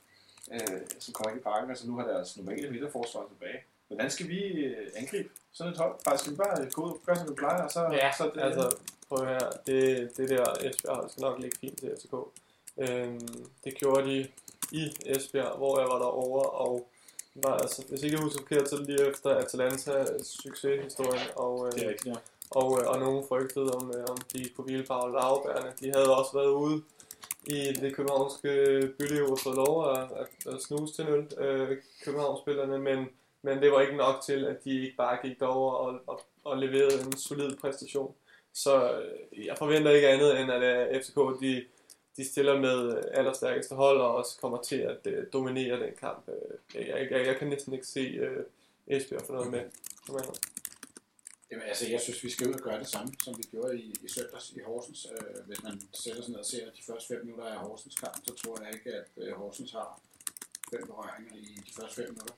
øh, 0.52 0.80
som 0.98 1.14
kommer 1.14 1.30
ind 1.30 1.40
i 1.40 1.42
parken, 1.42 1.70
altså 1.70 1.86
nu 1.86 1.96
har 1.96 2.06
deres 2.06 2.36
normale 2.36 2.70
midterforsvar 2.70 3.26
tilbage. 3.28 3.64
Hvordan 3.88 4.10
skal 4.10 4.28
vi 4.28 4.40
øh, 4.40 4.86
angribe 4.96 5.28
sådan 5.52 5.72
et 5.72 5.78
hold? 5.78 5.94
Faktisk 6.04 6.24
skal 6.24 6.32
vi 6.32 6.36
bare 6.36 6.64
øh, 6.64 6.70
gå 6.72 6.82
ud 6.82 6.90
og 6.90 7.00
gøre, 7.06 7.16
som 7.16 7.28
vi 7.28 7.34
plejer, 7.34 7.62
og 7.62 7.70
så, 7.70 7.80
Ja, 7.92 8.10
så 8.18 8.30
det, 8.34 8.40
altså, 8.40 8.76
prøv 9.08 9.26
her. 9.26 9.38
Det, 9.66 10.10
det 10.16 10.28
der 10.28 10.44
Esbjerg 10.60 11.10
skal 11.10 11.20
nok 11.20 11.38
ligge 11.40 11.58
fint 11.60 11.78
til 11.78 11.96
FCK. 11.98 12.14
Øhm, 12.78 13.28
det 13.64 13.74
gjorde 13.74 14.04
de 14.10 14.28
i 14.72 14.92
Esbjerg, 15.06 15.56
hvor 15.56 15.80
jeg 15.80 15.88
var 15.88 15.98
derovre, 15.98 16.50
og 16.50 16.88
var, 17.34 17.56
altså, 17.56 17.84
hvis 17.88 18.02
ikke 18.02 18.16
jeg 18.16 18.22
husker 18.22 18.40
forkert, 18.42 18.68
så 18.68 18.82
lige 18.82 19.08
efter 19.10 19.30
Atalanta 19.30 20.04
succeshistorien, 20.22 21.28
og, 21.36 21.66
øh, 21.66 21.72
det 21.72 21.84
er 21.84 21.88
rigtigt, 21.88 22.14
ja. 22.14 22.20
og, 22.50 22.80
øh, 22.80 22.88
og 22.88 22.98
nogen 22.98 23.24
frygtede, 23.28 23.70
om, 23.70 23.92
øh, 23.96 24.04
om 24.10 24.16
de 24.32 24.48
kunne 24.48 24.64
hvile 24.64 24.86
på 24.86 24.94
lavbærene. 24.94 25.72
De 25.80 25.92
havde 25.94 26.16
også 26.16 26.32
været 26.34 26.50
ude 26.50 26.82
i 27.46 27.72
det 27.72 27.94
københavnske 27.96 28.48
byliv 28.98 29.24
og 29.24 29.38
fået 29.38 29.56
lov 29.56 29.90
at, 29.92 29.98
at, 30.20 30.54
at 30.54 30.62
snuse 30.62 30.94
til 30.94 31.04
nul, 31.04 31.28
øh, 31.38 31.76
københavnsspillerne, 32.04 32.78
men, 32.78 33.08
men 33.42 33.62
det 33.62 33.72
var 33.72 33.80
ikke 33.80 33.96
nok 33.96 34.22
til, 34.22 34.44
at 34.44 34.64
de 34.64 34.82
ikke 34.82 34.96
bare 34.96 35.18
gik 35.22 35.40
derover 35.40 35.72
og, 35.72 36.00
og, 36.06 36.20
og 36.44 36.58
leverede 36.58 37.00
en 37.00 37.16
solid 37.16 37.56
præstation. 37.56 38.14
Så 38.54 39.00
øh, 39.00 39.46
jeg 39.46 39.58
forventer 39.58 39.90
ikke 39.90 40.08
andet, 40.08 40.40
end 40.40 40.52
at 40.52 40.62
øh, 40.62 41.02
FCK 41.02 41.40
de, 41.40 41.64
de 42.16 42.24
stiller 42.24 42.60
med 42.60 42.96
øh, 42.96 43.02
allerstærkeste 43.12 43.74
hold 43.74 44.00
og 44.00 44.16
også 44.16 44.38
kommer 44.40 44.62
til 44.62 44.76
at 44.76 45.06
øh, 45.06 45.26
dominere 45.32 45.80
den 45.80 45.94
kamp. 46.00 46.28
Jeg, 46.74 47.08
jeg, 47.10 47.26
jeg 47.26 47.36
kan 47.36 47.48
næsten 47.48 47.72
ikke 47.72 47.86
se 47.86 48.00
øh, 48.00 48.44
Esbjerg 48.86 49.22
for 49.26 49.32
noget 49.32 49.50
med. 49.50 49.64
med. 50.08 50.20
Jamen, 51.50 51.64
altså, 51.68 51.88
jeg 51.88 52.00
synes, 52.00 52.24
vi 52.24 52.30
skal 52.30 52.48
ud 52.48 52.54
og 52.54 52.60
gøre 52.60 52.78
det 52.78 52.86
samme, 52.86 53.12
som 53.24 53.38
vi 53.38 53.42
gjorde 53.42 53.80
i, 53.80 53.94
i 54.02 54.08
søndags 54.08 54.52
i 54.56 54.60
Horsens. 54.66 55.06
Øh, 55.12 55.46
hvis 55.46 55.62
man 55.62 55.80
sætter 55.94 56.22
sig 56.22 56.30
ned 56.30 56.38
og 56.38 56.46
ser 56.46 56.70
de 56.70 56.82
første 56.86 57.14
fem 57.14 57.24
minutter 57.24 57.44
af 57.44 57.58
Horsens 57.58 57.94
kamp, 57.94 58.16
så 58.26 58.34
tror 58.34 58.62
jeg 58.62 58.74
ikke, 58.74 58.92
at 58.92 59.08
øh, 59.16 59.32
Horsens 59.32 59.72
har 59.72 60.00
fem 60.70 60.86
berøringer 60.86 61.36
i 61.36 61.60
de 61.66 61.72
første 61.76 61.94
fem 62.02 62.10
minutter. 62.10 62.34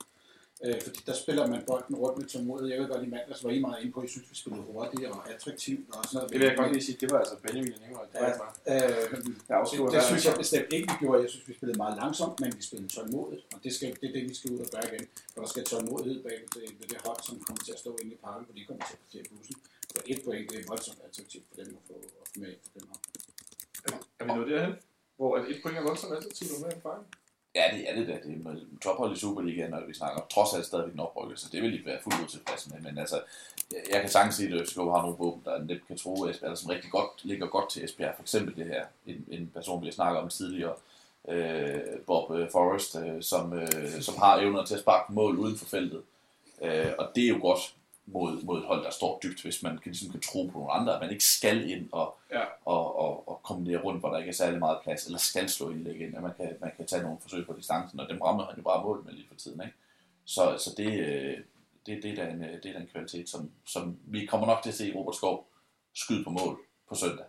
Øh, 0.65 0.81
fordi 0.87 1.01
der 1.07 1.15
spiller 1.23 1.47
man 1.47 1.61
bolden 1.67 1.97
rundt 2.03 2.19
med 2.19 2.27
tålmodighed. 2.33 2.69
Jeg 2.73 2.79
ved 2.83 2.89
godt, 2.93 3.03
i 3.07 3.11
mandags 3.17 3.45
var 3.45 3.51
I 3.51 3.59
meget 3.67 3.81
inde 3.81 3.93
på, 3.93 4.01
at 4.01 4.07
I 4.09 4.11
synes, 4.15 4.27
vi 4.31 4.37
spillede 4.43 4.63
hurtigt 4.63 5.05
og 5.11 5.31
attraktivt 5.35 5.85
og 5.95 6.05
sådan 6.05 6.17
noget. 6.17 6.31
Det 6.33 6.39
vil 6.41 6.47
jeg 6.47 6.57
godt 6.57 6.73
lige 6.73 6.85
sige, 6.89 6.97
det 7.03 7.09
var 7.13 7.19
altså 7.19 7.37
Benjamin 7.45 7.73
og 7.77 7.81
Nikolaj. 7.83 8.05
Det 8.13 8.21
var 8.21 8.57
Ja. 8.67 8.75
Øh, 8.75 9.11
det, 9.11 9.25
det 9.27 9.91
hver 9.95 10.03
synes 10.11 10.25
jeg 10.29 10.35
bestemt 10.45 10.71
ikke, 10.77 10.87
vi 10.93 10.97
gjorde. 11.03 11.19
Jeg 11.25 11.31
synes, 11.31 11.49
vi 11.49 11.55
spillede 11.59 11.79
meget 11.85 11.97
langsomt, 12.03 12.35
men 12.43 12.51
vi 12.59 12.63
spillede 12.69 12.91
tålmodigt. 12.97 13.43
Og 13.55 13.59
det, 13.65 13.71
skal, 13.77 13.89
det 14.01 14.07
er 14.11 14.15
det, 14.17 14.23
vi 14.31 14.35
skal 14.39 14.49
ud 14.55 14.59
og 14.67 14.71
gøre 14.75 14.85
igen. 14.91 15.05
For 15.33 15.41
der 15.45 15.49
skal 15.55 15.65
tålmodighed 15.73 16.19
bag 16.27 16.37
ved, 16.55 16.63
ved 16.81 16.87
det 16.93 16.99
hold, 17.07 17.21
som 17.29 17.35
kommer 17.47 17.63
til 17.67 17.73
at 17.77 17.79
stå 17.85 17.91
inde 18.03 18.13
i 18.17 18.19
parken, 18.25 18.45
hvor 18.47 18.55
de 18.59 18.63
kommer 18.69 18.85
til 18.89 18.95
at 18.99 19.01
parkere 19.05 19.25
bussen. 19.31 19.57
For 19.97 20.03
et 20.13 20.19
point, 20.25 20.45
det 20.51 20.57
er 20.61 20.65
voldsomt 20.73 21.01
attraktivt 21.09 21.45
for 21.49 21.55
dem 21.61 21.69
at 21.79 21.83
få, 21.89 21.95
at 22.23 22.41
med 22.43 22.53
for 22.65 22.71
dem 22.79 22.85
her. 22.91 22.99
Er 24.19 24.25
vi 24.25 24.31
nået 24.39 24.51
derhen? 24.53 24.75
Hvor 25.17 25.31
at 25.39 25.45
et 25.53 25.59
point 25.63 25.77
er 25.79 25.83
voldsomt 25.91 26.13
attraktivt 26.19 26.51
og 26.55 26.61
med 26.65 26.71
en 26.77 26.81
fejl? 26.89 27.03
Ja, 27.55 27.65
det 27.73 27.91
er 27.91 27.95
det 27.95 28.09
da. 28.09 28.13
Det 28.13 28.47
er 28.47 28.55
tophold 28.83 29.17
i 29.17 29.21
Superligaen, 29.21 29.71
når 29.71 29.87
vi 29.87 29.95
snakker 29.95 30.23
trods 30.31 30.55
alt 30.55 30.67
stadigvæk 30.67 30.95
en 30.95 31.01
oprykker, 31.01 31.37
så 31.37 31.49
det 31.53 31.63
vil 31.63 31.73
ikke 31.73 31.87
være 31.87 31.99
fuldt 32.03 32.23
ud 32.23 32.27
tilfreds 32.27 32.69
med. 32.71 32.81
Men 32.81 32.99
altså, 32.99 33.21
jeg, 33.73 33.81
jeg 33.93 34.01
kan 34.01 34.11
sagtens 34.11 34.35
sige, 34.35 34.55
at 34.55 34.69
FCK 34.69 34.77
har 34.77 35.03
nogle 35.03 35.17
våben, 35.19 35.43
der 35.45 35.59
nemt 35.59 35.87
kan 35.87 35.99
tro 35.99 36.27
Esbjerg, 36.27 36.59
som 36.59 36.71
rigtig 36.71 36.91
godt 36.91 37.25
ligger 37.25 37.47
godt 37.47 37.71
til 37.71 37.85
Esbjerg. 37.85 38.15
For 38.17 38.23
eksempel 38.23 38.57
det 38.57 38.67
her, 38.67 38.85
en, 39.07 39.27
en 39.31 39.51
person, 39.55 39.81
vi 39.81 39.87
har 39.87 39.93
snakket 39.93 40.23
om 40.23 40.29
tidligere, 40.29 40.75
øh, 41.29 41.81
Bob 42.07 42.31
øh, 42.31 42.51
Forrest, 42.51 42.97
øh, 42.97 43.23
som, 43.23 43.53
øh, 43.53 44.01
som 44.01 44.15
har 44.19 44.37
evner 44.37 44.65
til 44.65 44.75
at 44.75 44.81
sparke 44.81 45.13
mål 45.13 45.39
uden 45.39 45.57
for 45.59 45.67
feltet. 45.67 46.03
Øh, 46.63 46.93
og 46.99 47.09
det 47.15 47.25
er 47.25 47.29
jo 47.29 47.39
godt 47.41 47.75
mod, 48.13 48.43
mod 48.43 48.65
hold, 48.67 48.85
der 48.85 48.91
står 48.91 49.21
dybt, 49.23 49.43
hvis 49.43 49.63
man 49.63 49.79
kan, 49.79 49.93
ligesom 49.93 50.11
kan 50.11 50.21
tro 50.21 50.47
på 50.47 50.59
nogle 50.59 50.73
andre, 50.73 50.95
at 50.95 51.01
man 51.01 51.11
ikke 51.11 51.25
skal 51.25 51.71
ind 51.71 51.89
og, 51.93 52.17
Ja. 52.31 52.45
og, 52.65 52.99
og, 52.99 53.29
og 53.29 53.41
kombinere 53.43 53.83
rundt, 53.83 54.01
hvor 54.01 54.11
der 54.11 54.19
ikke 54.19 54.29
er 54.29 54.35
særlig 54.35 54.59
meget 54.59 54.79
plads, 54.83 55.07
eller 55.07 55.19
skal 55.19 55.49
slå 55.49 55.71
indlæg 55.71 56.01
ind, 56.01 56.17
at 56.17 56.23
man 56.23 56.33
kan, 56.37 56.57
man 56.61 56.73
kan 56.77 56.87
tage 56.87 57.03
nogle 57.03 57.19
forsøg 57.21 57.47
på 57.47 57.53
distancen, 57.59 58.01
og 58.01 58.09
dem 58.09 58.21
rammer 58.21 58.45
han 58.47 58.57
jo 58.57 58.63
bare 58.63 58.83
mål 58.85 59.03
med 59.05 59.13
lige 59.13 59.29
for 59.29 59.35
tiden. 59.35 59.61
Ikke? 59.61 59.75
Så, 60.25 60.57
så 60.59 60.75
det, 60.77 61.01
øh, 61.01 61.39
det, 61.87 62.03
det, 62.03 62.11
er 62.19 62.25
da 62.25 62.31
en, 62.31 62.45
øh, 62.45 62.53
det 62.63 62.67
er 62.67 62.73
da 62.73 62.79
en 62.79 62.89
kvalitet, 62.93 63.29
som, 63.29 63.51
som 63.67 63.99
vi 64.07 64.27
kommer 64.27 64.47
nok 64.47 64.63
til 64.63 64.71
at 64.71 64.77
se 64.77 64.93
Robert 64.95 65.17
Skov 65.17 65.47
skyde 65.95 66.25
på 66.25 66.31
mål 66.31 66.61
på 66.89 66.95
søndag, 66.95 67.25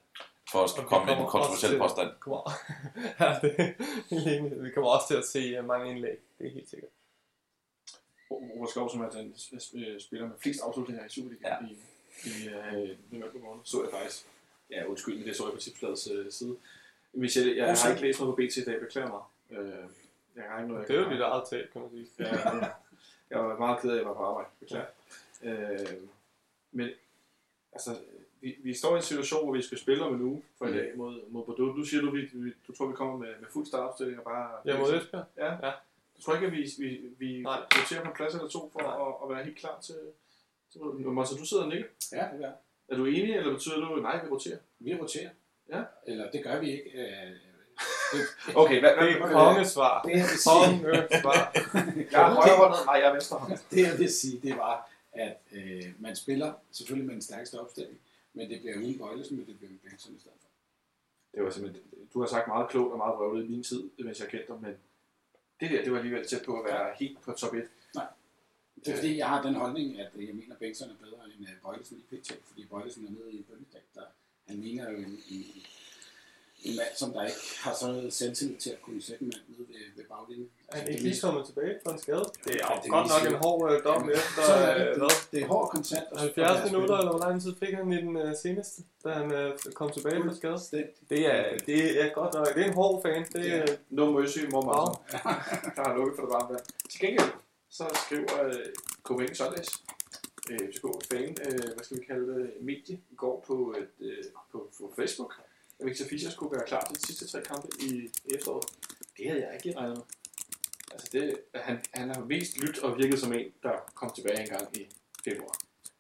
for 0.52 0.60
at 0.64 0.70
vi 0.78 0.84
komme 0.88 1.06
med 1.06 1.18
en 1.24 1.28
kontroversiel 1.28 1.78
påstand. 1.80 2.10
Kommer, 2.20 2.52
ja, 3.20 3.40
det 3.42 3.60
er 3.60 4.30
helt. 4.30 4.64
Vi 4.64 4.70
kommer 4.72 4.90
også 4.90 5.08
til 5.08 5.16
at 5.16 5.26
se 5.26 5.40
øh, 5.40 5.66
mange 5.68 5.92
indlæg. 5.92 6.18
Det 6.38 6.48
er 6.48 6.52
helt 6.52 6.70
sikkert. 6.70 6.90
Robert 8.32 8.70
Skov, 8.70 8.90
som 8.92 9.02
er 9.02 9.10
den 9.10 9.36
øh, 9.76 10.00
spiller 10.02 10.28
med 10.28 10.36
flest 10.40 10.62
afslutninger 10.62 11.06
i 11.06 11.10
Superligaen 11.10 11.66
i, 11.70 11.78
i 12.26 12.48
øh, 12.48 12.90
november 13.12 13.40
måned, 13.40 13.62
så 13.64 13.82
jeg 13.84 13.92
faktisk. 13.92 14.26
Ja, 14.70 14.86
undskyld, 14.86 15.18
men 15.18 15.28
det 15.28 15.36
så 15.36 15.44
jeg 15.46 15.54
på 15.54 15.60
tipsbladets 15.60 16.08
øh, 16.12 16.32
side. 16.32 16.56
Michelle, 17.14 17.56
jeg 17.58 17.66
har 17.78 17.90
ikke 17.90 18.02
læst 18.02 18.20
noget 18.20 18.32
på 18.36 18.42
BT 18.42 18.58
i 18.58 18.64
dag, 18.66 18.80
beklager 18.80 19.10
mig. 19.10 19.22
Øh, 19.60 19.74
jeg 20.36 20.44
har 20.50 20.58
ikke 20.60 20.68
noget, 20.74 20.82
jeg 20.82 20.88
Det 20.88 20.96
er 20.96 21.00
jo 21.00 21.04
kan- 21.06 21.14
dit 21.14 21.22
eget 21.22 21.44
tab, 21.50 21.70
kan 21.74 21.82
man 21.82 21.90
sige. 21.92 22.08
Ja, 22.20 22.26
ja. 22.58 22.68
jeg 23.30 23.40
var 23.40 23.58
meget 23.58 23.82
ked 23.82 23.90
af, 23.90 23.94
at 23.94 24.00
jeg 24.00 24.08
var 24.08 24.14
på 24.14 24.24
arbejde. 24.24 24.50
Beklager. 24.60 24.86
Øh, 25.44 25.88
men 26.72 26.90
altså, 27.74 27.98
vi, 28.42 28.56
vi 28.64 28.74
står 28.74 28.94
i 28.94 28.98
en 28.98 29.02
situation, 29.04 29.44
hvor 29.44 29.54
vi 29.54 29.62
skal 29.62 29.78
spille 29.78 30.04
om 30.04 30.16
en 30.16 30.22
uge 30.22 30.44
for 30.58 30.66
i 30.68 30.74
dag 30.78 30.98
mod, 30.98 31.22
mod 31.30 31.46
Bordeaux. 31.46 31.76
Du 31.78 31.86
siger, 31.86 32.02
du, 32.02 32.12
vi, 32.12 32.30
vi, 32.34 32.54
du 32.68 32.76
tror, 32.76 32.86
vi 32.88 32.94
kommer 32.96 33.18
med, 33.18 33.28
med 33.40 33.48
fuld 33.50 33.66
startopstilling 33.66 34.18
og 34.20 34.24
bare... 34.24 34.52
Ja, 34.66 34.80
mod 34.80 34.94
Esbjerg. 34.96 35.26
Ja. 35.38 35.68
Ja. 35.68 35.72
Du 36.22 36.26
tror 36.26 36.34
ikke, 36.36 36.48
at 36.48 36.54
vi, 36.54 36.70
vi, 36.80 37.00
vi 37.18 37.42
Nej. 37.42 37.60
roterer 37.78 38.04
på 38.04 38.10
en 38.10 38.16
plads 38.16 38.34
eller 38.34 38.50
to 38.50 38.70
for 38.74 38.80
Nej. 38.80 39.08
at, 39.08 39.14
at, 39.24 39.36
være 39.36 39.44
helt 39.46 39.58
klar 39.58 39.80
til... 39.82 39.96
til 40.72 40.82
Monster, 40.82 41.38
du 41.38 41.46
sidder 41.46 41.64
og 41.64 41.70
nikker. 41.70 41.88
Ja, 42.12 42.26
det 42.32 42.40
gør 42.40 42.52
Er 42.88 42.96
du 42.96 43.06
enig, 43.06 43.36
eller 43.36 43.54
betyder 43.54 43.76
du, 43.80 43.96
nej, 43.96 44.24
vi 44.24 44.30
roterer? 44.30 44.58
Vi 44.80 44.96
roterer. 44.96 45.30
Ja. 45.70 45.84
Eller 46.08 46.32
det 46.32 46.44
gør 46.44 46.60
vi 46.60 46.72
ikke. 46.72 46.90
Øh, 46.92 47.32
det, 48.12 48.22
Okay, 48.62 48.80
hvad, 48.80 48.94
hvad, 48.98 49.08
Det 49.08 49.16
er 49.22 49.32
kongesvar. 49.32 50.02
det, 50.02 50.12
jeg 50.12 50.20
vil 50.20 50.40
sige, 50.46 50.80
Kongesvar. 50.84 51.40
jeg 52.12 52.22
er 52.30 52.34
højrehåndet, 52.34 52.80
nej, 52.86 52.96
jeg 52.96 53.08
er 53.08 53.12
venstrehåndet. 53.12 53.66
det, 53.72 53.82
jeg 53.88 54.00
vil 54.00 54.10
sige, 54.10 54.40
det 54.42 54.58
var, 54.58 54.90
at 55.12 55.38
øh, 55.52 55.84
man 56.00 56.16
spiller 56.16 56.54
selvfølgelig 56.72 57.08
med 57.08 57.14
den 57.14 57.22
stærkeste 57.22 57.60
opstilling, 57.60 58.00
men 58.34 58.50
det 58.50 58.60
bliver 58.62 58.78
uden 58.78 58.98
Bøjlesen, 59.00 59.38
men 59.38 59.46
det 59.46 59.58
bliver 59.58 59.72
med 59.72 59.80
Bengtsson 59.80 60.16
i 60.16 60.20
stedet 60.20 60.38
for. 60.42 60.48
Det 61.34 61.44
var 61.44 61.50
simpelthen, 61.50 61.84
du 62.14 62.20
har 62.20 62.28
sagt 62.28 62.48
meget 62.48 62.70
klogt 62.70 62.92
og 62.92 62.98
meget 62.98 63.16
vrøvlet 63.18 63.46
i 63.46 63.48
min 63.48 63.64
tid, 63.64 63.90
mens 64.00 64.20
jeg 64.20 64.28
kendte 64.28 64.48
dig, 64.54 64.62
men 64.62 64.76
det 65.62 65.72
der, 65.72 65.84
det 65.84 65.92
var 65.92 65.98
alligevel 65.98 66.28
tæt 66.28 66.42
på 66.46 66.60
at 66.60 66.66
være 66.66 66.94
helt 67.00 67.22
på 67.22 67.32
top 67.32 67.54
1. 67.54 67.68
Det 68.86 68.92
er 68.92 68.96
fordi, 68.96 69.18
jeg 69.18 69.28
har 69.28 69.42
den 69.42 69.56
holdning, 69.56 70.00
at 70.00 70.10
jeg 70.16 70.36
mener, 70.36 70.54
at 70.54 70.60
Bengtsson 70.60 70.90
er 70.90 70.96
bedre 71.06 71.26
end 71.26 71.48
øh, 71.48 71.56
Bøjlesen 71.64 71.98
i 71.98 72.16
PT, 72.16 72.32
fordi 72.48 72.66
Bøjlesen 72.66 73.06
er 73.06 73.12
nede 73.12 73.32
i 73.32 73.38
en 73.38 73.44
bølgedæk, 73.44 73.86
der 73.96 74.02
han 74.48 74.62
ligner 74.62 74.92
jo 74.92 74.98
en, 74.98 75.20
en, 75.30 75.46
en 76.64 76.76
mand, 76.76 76.88
som 76.96 77.14
der 77.14 77.22
ikke 77.26 77.38
har 77.64 77.74
så 77.80 77.88
noget 77.88 78.14
selvtillid 78.14 78.58
til 78.58 78.70
at 78.70 78.82
kunne 78.82 79.02
sætte 79.02 79.22
en 79.24 79.28
mand 79.36 79.44
nede 79.48 79.68
ved, 79.70 79.76
ved 79.96 80.04
baglinjen. 80.14 80.50
Er 80.68 80.76
han 80.78 80.86
det 80.86 80.92
ikke 80.92 81.04
lige 81.04 81.22
kommet 81.22 81.46
tilbage 81.46 81.74
fra 81.84 81.92
en 81.94 82.00
skade? 82.00 82.26
Det 82.46 82.56
er 82.62 82.68
Ja, 82.70 82.80
det 82.84 82.92
godt 82.92 83.04
viser 83.06 83.24
nok 83.24 83.34
en 83.34 83.40
hård 83.46 83.72
øh, 83.74 83.84
dom 83.84 84.10
efter 84.10 84.42
så 84.46 84.54
er 84.54 84.78
det, 84.78 84.88
øh, 84.88 84.96
det, 85.02 85.12
det 85.32 85.42
er 85.44 85.48
hård 85.48 85.70
kontant. 85.72 86.04
at- 86.12 86.20
70 86.20 86.50
at 86.50 86.56
være 86.56 86.66
minutter, 86.72 86.98
eller 86.98 87.12
hvor 87.12 87.20
lang 87.28 87.42
tid 87.42 87.54
fik 87.64 87.74
han 87.74 87.92
i 87.94 87.98
den 88.06 88.18
øh, 88.18 88.36
seneste, 88.44 88.82
da 89.04 89.10
han 89.10 89.32
øh, 89.34 89.52
kom 89.74 89.92
tilbage 89.92 90.24
fra 90.24 90.34
skade? 90.36 90.52
Fuldstændig. 90.54 90.90
Det 91.10 91.20
er, 91.36 91.58
det 91.70 92.02
er 92.04 92.10
godt 92.14 92.34
nok. 92.34 92.48
Det 92.56 92.62
er 92.64 92.68
en 92.68 92.74
hård 92.74 93.02
fan. 93.02 93.26
Det 93.34 93.46
er, 93.54 93.58
Ja. 93.58 93.66
No 93.90 94.12
mercy, 94.12 94.40
mor 94.52 94.62
Wow. 94.72 94.88
Der 95.76 95.84
har 95.88 95.96
lukket 95.98 96.16
for 96.16 96.24
det 96.26 96.32
varme 96.34 96.50
vand. 96.54 96.66
Til 96.92 97.00
gengæld, 97.00 97.32
så 97.70 97.84
skriver 98.06 98.46
øh, 98.46 98.54
Copenhagen 99.04 99.36
Sundays, 99.36 99.70
øh, 100.52 100.60
FCK 100.74 100.86
fan, 101.12 101.36
øh, 101.46 101.60
hvad 101.76 101.84
skal 101.84 101.98
vi 102.00 102.04
kalde 102.06 102.26
det, 102.34 102.52
medie, 102.62 102.96
i 103.12 103.16
går 103.16 103.44
på, 103.48 103.76
et, 103.80 104.06
øh, 104.06 104.24
på, 104.52 104.70
på 104.78 104.94
Facebook, 104.96 105.34
at 105.82 105.88
Victor 105.88 106.06
Fischer 106.06 106.32
skulle 106.32 106.52
være 106.58 106.68
klar 106.68 106.82
til 106.82 106.96
de 106.96 107.08
sidste 107.08 107.28
tre 107.28 107.42
kampe 107.42 107.68
i 107.80 108.10
efteråret. 108.36 108.66
Det 109.18 109.28
havde 109.30 109.42
jeg 109.46 109.60
ikke 109.66 109.80
regnet 109.80 109.98
med. 109.98 110.04
Altså 110.92 111.08
det, 111.12 111.38
han, 111.56 111.80
han 111.94 112.10
har 112.10 112.22
vist 112.22 112.58
lyt 112.58 112.80
og 112.80 112.98
virket 112.98 113.20
som 113.20 113.34
en, 113.34 113.46
der 113.64 113.92
kom 113.96 114.12
tilbage 114.16 114.42
en 114.42 114.50
gang 114.50 114.78
i 114.78 114.88
februar. 115.24 115.56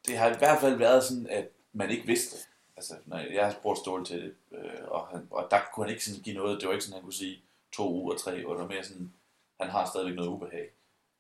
det 0.08 0.18
har 0.18 0.36
i 0.36 0.38
hvert 0.38 0.62
fald 0.62 0.76
været 0.76 1.04
sådan, 1.04 1.28
at 1.28 1.48
man 1.74 1.90
ikke 1.90 2.06
vidste 2.08 2.38
det. 2.38 2.48
Altså, 2.78 2.94
når 3.06 3.18
jeg 3.18 3.46
har 3.46 3.52
spurgt 3.52 3.80
Ståle 3.80 4.06
til 4.06 4.22
det, 4.22 4.36
øh, 4.52 4.88
og, 4.88 5.08
han, 5.08 5.28
og 5.32 5.48
der 5.52 5.60
kunne 5.74 5.86
han 5.86 5.94
ikke 5.94 6.06
sådan 6.06 6.22
give 6.22 6.36
noget, 6.36 6.62
det 6.62 6.68
var 6.68 6.74
ikke 6.74 6.86
sådan, 6.86 6.94
han 6.96 7.04
kunne 7.04 7.14
sige 7.14 7.42
to 7.72 7.94
uger, 7.94 8.18
tre 8.18 8.32
uger, 8.46 8.54
det 8.54 8.62
var 8.62 8.68
mere 8.68 8.84
sådan, 8.84 9.14
han 9.60 9.70
har 9.70 9.86
stadigvæk 9.86 10.16
noget 10.16 10.30
ubehag. 10.30 10.70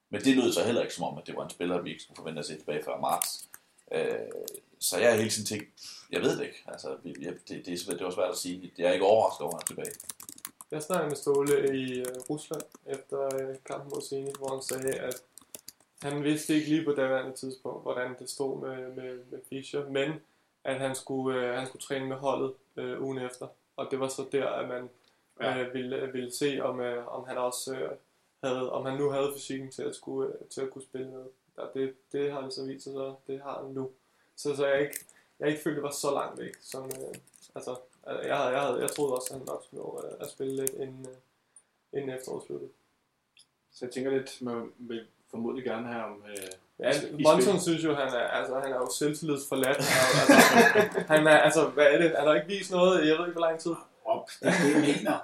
Men 0.09 0.21
det 0.21 0.35
lød 0.35 0.51
så 0.51 0.63
heller 0.63 0.81
ikke 0.81 0.93
som 0.93 1.03
om, 1.03 1.17
at 1.17 1.27
det 1.27 1.35
var 1.35 1.43
en 1.43 1.49
spiller, 1.49 1.81
vi 1.81 1.89
ikke 1.89 2.03
skulle 2.03 2.15
forvente 2.15 2.39
at 2.39 2.45
se 2.45 2.57
tilbage 2.57 2.83
før 2.83 2.99
marts. 2.99 3.49
Øh, 3.91 4.19
så 4.81 4.97
jeg 4.99 5.09
har 5.09 5.17
hele 5.17 5.29
tiden 5.29 5.45
tænkt, 5.45 5.67
jeg 6.11 6.21
ved 6.21 6.37
det 6.37 6.43
ikke. 6.45 6.63
Altså, 6.67 6.97
vi- 7.03 7.15
jeg, 7.21 7.33
det, 7.47 7.65
det, 7.65 7.73
er 7.73 7.77
svært- 7.77 7.97
det 7.99 8.05
var 8.05 8.11
svært 8.11 8.31
at 8.31 8.37
sige. 8.37 8.73
Jeg 8.77 8.87
er 8.89 8.93
ikke 8.93 9.05
overrasket 9.05 9.41
over, 9.45 9.55
at 9.57 9.63
han 9.69 9.77
er 9.77 9.83
tilbage. 9.83 9.95
Jeg 10.71 10.83
snakkede 10.83 11.07
med 11.09 11.15
Ståle 11.15 11.77
i 11.83 11.99
øh, 11.99 12.05
Rusland 12.29 12.61
efter 12.85 13.35
øh, 13.35 13.55
kampen 13.65 13.89
mod 13.93 14.01
Zenit, 14.01 14.37
hvor 14.37 14.49
han 14.53 14.61
sagde, 14.61 14.99
at 14.99 15.21
han 16.01 16.23
vidste 16.23 16.53
ikke 16.55 16.69
lige 16.69 16.85
på 16.85 16.91
daværende 16.91 17.35
tidspunkt, 17.37 17.83
hvordan 17.83 18.15
det 18.19 18.29
stod 18.29 18.61
med, 18.61 18.77
med, 18.95 19.19
med 19.31 19.39
Fischer, 19.49 19.89
men 19.89 20.11
at 20.63 20.79
han 20.79 20.95
skulle, 20.95 21.39
øh, 21.47 21.53
han 21.57 21.67
skulle 21.67 21.81
træne 21.81 22.05
med 22.05 22.15
holdet 22.17 22.53
øh, 22.77 23.01
ugen 23.01 23.17
efter. 23.17 23.47
Og 23.75 23.87
det 23.91 23.99
var 23.99 24.07
så 24.07 24.25
der, 24.31 24.47
at 24.49 24.67
man 24.67 24.89
Ja. 25.41 25.57
øh, 25.59 25.73
ville, 25.73 26.09
ville 26.13 26.31
se, 26.31 26.59
om, 26.61 26.79
øh, 26.79 27.07
om 27.07 27.27
han 27.27 27.37
også 27.37 27.75
øh, 27.75 27.91
havde, 28.43 28.71
om 28.71 28.85
han 28.85 28.97
nu 28.97 29.09
havde 29.09 29.31
fysikken 29.35 29.71
til 29.71 29.83
at, 29.83 29.95
skulle, 29.95 30.29
øh, 30.29 30.47
til 30.49 30.61
at 30.61 30.69
kunne 30.71 30.81
spille 30.83 31.07
med. 31.07 31.25
Og 31.57 31.69
det, 31.73 31.93
det 32.11 32.31
har 32.31 32.41
han 32.41 32.51
så 32.51 32.65
vist 32.65 32.83
sig, 32.83 32.93
så 32.93 33.15
det 33.27 33.41
har 33.43 33.63
han 33.63 33.73
nu. 33.73 33.89
Så, 34.41 34.55
så 34.55 34.67
jeg 34.67 34.81
ikke, 34.81 34.97
jeg 35.39 35.47
ikke 35.49 35.61
følte, 35.63 35.75
det 35.75 35.83
var 35.83 35.91
så 35.91 36.11
langt 36.13 36.39
væk, 36.41 36.53
som, 36.61 36.83
øh, 36.85 37.15
altså, 37.55 37.75
Altså, 38.07 38.27
jeg, 38.27 38.37
havde, 38.37 38.49
jeg, 38.49 38.61
havde, 38.61 38.79
jeg 38.81 38.91
troede 38.91 39.13
også, 39.15 39.27
at 39.33 39.37
han 39.37 39.45
nok 39.47 39.61
skulle 39.65 39.83
nå 39.83 40.01
øh, 40.05 40.13
at 40.21 40.29
spille 40.29 40.55
lidt 40.55 40.69
inden, 40.83 41.05
øh, 41.11 41.99
inden 42.01 42.15
efteråret 42.17 42.43
sluttede. 42.47 42.71
Så 43.73 43.85
jeg 43.85 43.91
tænker 43.93 44.11
lidt, 44.11 44.41
man 44.41 44.71
vil 44.77 45.01
formodentlig 45.31 45.65
gerne 45.65 45.87
have 45.87 46.03
om... 46.05 46.23
Øh, 46.29 46.47
Ja, 46.79 46.91
Monson 47.23 47.59
synes 47.59 47.83
jo, 47.83 47.93
han 47.95 48.07
er, 48.07 48.27
altså, 48.27 48.59
han 48.59 48.71
er 48.71 48.75
jo 48.75 48.89
selvtillidsforladt. 48.97 49.77
Er 49.77 49.83
altså, 50.21 50.33
han 51.13 51.27
er, 51.27 51.37
altså, 51.37 51.67
hvad 51.67 51.85
er 51.85 51.97
det? 51.97 52.11
Han 52.17 52.27
har 52.27 52.35
ikke 52.35 52.47
vist 52.47 52.71
noget, 52.71 53.03
i 53.03 53.07
jeg 53.07 53.17
ved 53.17 53.25
ikke, 53.27 53.39
hvor 53.39 53.47
lang 53.47 53.59
tid. 53.59 53.71
Op, 54.05 54.29
det 54.39 54.47
er 54.47 54.51
det, 54.51 54.73
jeg 54.73 54.95
mener. 54.97 55.17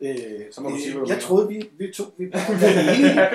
Øh, 0.00 0.52
Så 0.52 0.60
må 0.60 0.68
du 0.68 0.76
sige, 0.76 0.92
hvad 0.92 1.02
du 1.02 1.08
jeg 1.08 1.16
mener. 1.16 1.20
troede, 1.28 1.48
vi, 1.48 1.70
vi 1.78 1.92
to 1.92 2.04
vi 2.16 2.32
var 2.32 2.40
enige. 2.50 3.26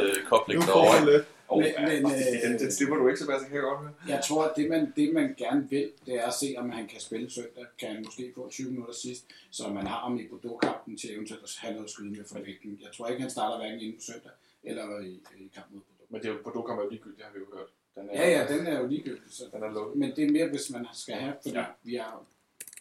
Øh, 0.00 0.16
Nu 0.16 0.28
kobling 0.28 0.62
derovre. 0.62 1.24
Oh, 1.48 1.62
Men- 1.62 2.02
men, 2.02 2.12
øh, 2.12 2.50
den, 2.50 2.58
den 2.58 2.72
slipper 2.72 2.96
du 2.96 3.08
ikke, 3.08 3.20
Sebastian, 3.20 3.48
kan 3.50 3.56
jeg 3.56 3.62
godt 3.62 3.80
høre. 3.80 3.94
Jeg 4.08 4.20
tror, 4.28 4.44
at 4.44 4.52
det 4.56 4.68
man, 4.70 4.92
det 4.96 5.12
man 5.14 5.34
gerne 5.38 5.70
vil, 5.70 5.90
det 6.06 6.14
er 6.14 6.26
at 6.26 6.34
se, 6.34 6.54
om 6.58 6.70
han 6.70 6.88
kan 6.88 7.00
spille 7.00 7.30
søndag. 7.30 7.64
Kan 7.78 7.88
han 7.88 8.02
måske 8.04 8.32
få 8.34 8.48
20 8.50 8.70
minutter 8.70 8.94
sidst, 8.94 9.24
så 9.50 9.68
man 9.68 9.86
har 9.86 10.00
ham 10.00 10.18
i 10.18 10.26
Bordeaux-kampen 10.28 10.96
til 10.96 11.14
eventuelt 11.14 11.42
at 11.42 11.50
have 11.58 11.72
noget 11.72 11.84
at 11.84 11.90
skyde 11.90 12.10
med 12.10 12.24
for 12.24 12.38
vægten. 12.38 12.78
Jeg 12.82 12.90
tror 12.96 13.08
ikke, 13.08 13.20
han 13.22 13.30
starter 13.30 13.56
hverken 13.58 13.80
inde 13.80 13.96
på 13.96 14.02
søndag 14.02 14.32
eller 14.62 15.00
i, 15.00 15.12
i 15.38 15.50
kampen 15.54 15.74
mod 15.74 15.82
Bordeaux. 15.88 16.10
Men 16.10 16.20
det 16.22 16.28
er 16.28 16.32
jo, 16.32 16.38
Bordeaux 16.44 16.66
kommer 16.66 16.82
jo 16.82 16.88
ligegyldigt, 16.90 17.22
har 17.22 17.32
vi 17.32 17.38
jo 17.38 17.46
hørt. 17.56 17.68
Den 17.94 18.08
er, 18.10 18.22
Ja, 18.22 18.30
ja, 18.38 18.54
den 18.58 18.66
er 18.66 18.80
jo 18.80 18.86
ligegyldig. 18.86 19.22
Så. 19.30 19.44
Den 19.52 19.62
er 19.62 19.72
lukket. 19.72 19.96
Men 19.96 20.16
det 20.16 20.24
er 20.24 20.30
mere, 20.32 20.48
hvis 20.48 20.70
man 20.70 20.86
skal 20.94 21.14
have, 21.14 21.34
fordi 21.42 21.54
Ja. 21.54 21.60
ja. 21.60 21.66
vi 21.82 21.94
har 21.94 22.24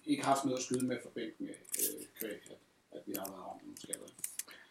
ikke 0.05 0.23
haft 0.25 0.45
noget 0.45 0.57
at 0.57 0.63
skyde 0.63 0.85
med 0.85 0.97
for 1.03 1.09
bænken, 1.09 1.45
øh, 1.47 2.05
kvæg, 2.19 2.31
at, 2.31 2.57
at 2.91 3.01
vi 3.05 3.13
har 3.17 3.25
været 3.31 3.43
ramt 3.47 3.63
nogle 3.63 3.77
skader. 3.83 4.07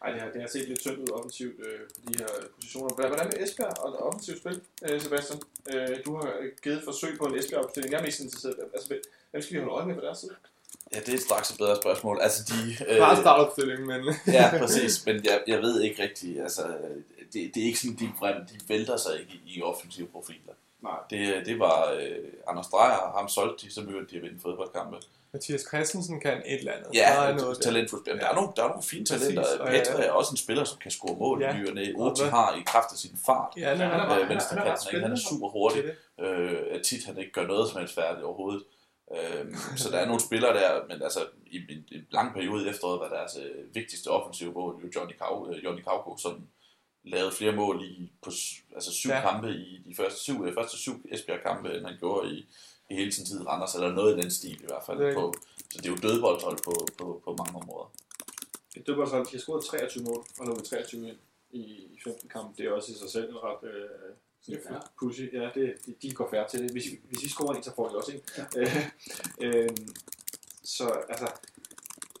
Ej, 0.01 0.11
det 0.11 0.21
har, 0.21 0.29
det 0.31 0.41
har 0.41 0.47
set 0.47 0.67
lidt 0.67 0.79
tyndt 0.79 0.99
ud 0.99 1.09
offensivt 1.13 1.55
øh, 1.59 1.79
på 1.79 2.11
de 2.11 2.17
her 2.19 2.27
positioner. 2.55 2.95
Hvordan 2.95 3.25
med 3.33 3.43
Esbjerg 3.47 3.79
og 3.79 3.91
det 3.91 3.99
offensivt 3.99 4.37
spil, 4.39 4.61
øh, 4.89 5.01
Sebastian? 5.01 5.39
Øh, 5.73 5.97
du 6.05 6.15
har 6.15 6.33
givet 6.63 6.81
forsøg 6.83 7.17
på 7.17 7.25
en 7.25 7.35
Esbjerg-opstilling. 7.39 7.91
Jeg 7.93 7.99
er 7.99 8.03
mest 8.05 8.19
interesseret. 8.19 8.55
Altså, 8.73 8.87
hvem- 8.87 9.41
skal 9.41 9.53
vi 9.55 9.59
holde 9.59 9.73
øje 9.73 9.85
med 9.85 9.95
på 9.95 10.01
deres 10.01 10.17
side? 10.17 10.35
Ja, 10.93 10.99
det 10.99 11.13
er 11.13 11.17
straks 11.17 11.49
et 11.49 11.57
bedre 11.57 11.75
spørgsmål. 11.75 12.17
Altså, 12.21 12.43
de... 12.53 12.85
Øh, 12.93 12.97
Bare 12.99 13.17
startopstillingen, 13.17 13.87
men 13.87 14.01
ja, 14.37 14.57
præcis. 14.59 15.05
Men 15.05 15.15
jeg, 15.25 15.43
jeg 15.47 15.59
ved 15.61 15.81
ikke 15.81 16.03
rigtigt. 16.03 16.41
Altså, 16.41 16.67
det, 17.33 17.51
det 17.53 17.61
er 17.61 17.65
ikke 17.65 17.79
sådan, 17.79 17.95
de, 17.99 18.05
de 18.53 18.59
vælter 18.67 18.97
sig 18.97 19.19
ikke 19.19 19.33
i, 19.45 19.53
i 19.57 19.61
offensive 19.61 20.07
profiler. 20.07 20.53
Nej. 20.81 20.97
Det, 21.09 21.45
det 21.45 21.59
var 21.59 21.91
øh, 21.91 22.17
Anders 22.47 22.67
Dreyer, 22.67 23.17
ham 23.17 23.29
solgte 23.29 23.65
de, 23.65 23.73
så 23.73 23.85
begyndte 23.85 24.11
de 24.11 24.15
at 24.17 24.23
vinde 24.23 24.39
fodboldkampe. 24.41 24.97
Mathias 25.33 25.61
Christensen 25.67 26.19
kan 26.19 26.37
et 26.45 26.59
eller 26.59 26.71
andet. 26.71 26.89
Ja, 26.93 26.99
Der 26.99 27.21
er 27.21 27.35
noget 27.37 27.55
der. 27.57 27.61
talentfuldt 27.61 28.03
spiller. 28.05 28.19
Der 28.21 28.29
er 28.29 28.35
nogle, 28.35 28.49
der 28.55 28.63
er 28.63 28.67
nogle 28.67 28.83
fine 28.83 29.05
talenter. 29.05 29.43
og 29.59 29.73
ja, 29.73 29.77
Petra 29.79 30.03
er 30.03 30.11
også 30.11 30.31
en 30.31 30.37
spiller, 30.37 30.63
som 30.63 30.77
kan 30.77 30.91
score 30.91 31.15
mål 31.17 31.41
Ja. 31.41 31.55
i 31.55 31.57
ny 31.59 31.95
Oti 31.95 32.23
har 32.23 32.55
i 32.55 32.63
kraft 32.65 32.91
af 32.91 32.97
sin 32.97 33.17
fart. 33.25 33.53
Ja, 33.57 33.69
han 33.69 33.81
er, 33.81 33.85
han 33.87 33.99
er 33.99 34.03
han 34.03 34.21
Øh, 34.21 34.27
han 34.27 34.37
er 34.37 34.63
kanten, 34.63 34.87
ikke? 34.93 35.01
han 35.01 35.11
er 35.11 35.15
super 35.29 35.47
hurtig. 35.49 35.83
Øh, 36.19 36.61
at 36.71 36.81
tit 36.83 37.05
han 37.05 37.17
ikke 37.17 37.31
gør 37.31 37.47
noget 37.47 37.69
som 37.69 37.79
helst 37.79 37.95
færdigt 37.95 38.23
overhovedet. 38.25 38.63
Øh, 39.15 39.45
så 39.77 39.89
der 39.91 39.97
er 39.97 40.05
nogle 40.05 40.21
spillere 40.21 40.53
der, 40.53 40.81
men 40.89 41.01
altså 41.03 41.19
i 41.47 41.55
en, 41.69 41.85
en 41.91 42.07
lang 42.11 42.33
periode 42.33 42.65
i 42.65 42.69
efteråret 42.69 42.99
var 42.99 43.17
deres 43.17 43.37
øh, 43.43 43.75
vigtigste 43.75 44.07
offensive 44.07 44.51
mål 44.53 44.75
jo 44.83 44.89
Johnny, 44.95 45.13
Kau, 45.17 45.49
øh, 45.51 45.63
Johnny 45.63 45.81
Kauko, 45.81 46.17
som 46.17 46.47
lavede 47.03 47.31
flere 47.31 47.51
mål 47.51 47.83
i 47.83 48.11
på 48.23 48.31
altså 48.75 48.91
syv 48.93 49.09
Ja. 49.09 49.15
ja. 49.15 49.31
kampe 49.31 49.49
i 49.51 49.83
de 49.89 49.95
første 49.95 50.19
syv, 50.19 50.45
øh, 50.45 50.53
første 50.53 50.77
syv 50.77 51.05
Esbjerg 51.11 51.39
kampe, 51.45 51.73
end 51.77 51.85
han 51.85 51.95
gjorde 51.99 52.29
i, 52.33 52.47
i 52.89 52.95
hele 52.95 53.11
sin 53.11 53.25
tid 53.25 53.47
Randers, 53.47 53.75
eller 53.75 53.91
noget 53.91 54.17
i 54.17 54.21
den 54.21 54.31
stil 54.31 54.61
i 54.61 54.65
hvert 54.65 54.83
fald. 54.85 54.99
Det 54.99 55.15
På, 55.15 55.33
så 55.71 55.77
det 55.77 55.85
er 55.85 55.89
jo 55.89 55.97
dødboldhold 55.97 56.57
på, 56.63 56.87
på, 56.97 57.21
på 57.23 57.35
mange 57.39 57.55
områder. 57.61 57.91
Det 58.87 58.97
var 58.97 59.05
sådan, 59.05 59.25
de 59.25 59.31
har 59.31 59.39
scoret 59.39 59.65
23 59.65 60.03
mål, 60.03 60.25
og 60.39 60.45
nu 60.45 60.51
er 60.51 60.61
23 60.61 61.09
ind 61.09 61.17
i, 61.51 61.59
i 61.59 61.99
15 62.03 62.29
kampe. 62.29 62.53
Det 62.57 62.65
er 62.65 62.71
også 62.71 62.91
i 62.91 62.95
sig 62.95 63.09
selv 63.09 63.35
ret 63.35 63.69
øh, 63.69 63.89
Det 64.47 64.61
er 64.65 64.79
pussy. 64.99 65.21
Ja, 65.33 65.49
det, 65.55 65.75
de, 65.85 65.95
de 66.01 66.13
går 66.13 66.29
færre 66.29 66.49
til 66.49 66.63
det. 66.63 66.71
Hvis, 66.71 66.85
hvis 67.09 67.23
I 67.23 67.29
scorer 67.29 67.55
en, 67.55 67.63
så 67.63 67.75
får 67.75 67.91
I 67.91 67.95
også 67.95 68.11
en. 68.11 68.21
Ja. 68.37 68.61
Øh, 68.61 69.63
øh, 69.63 69.69
så 70.63 70.87
altså, 71.09 71.27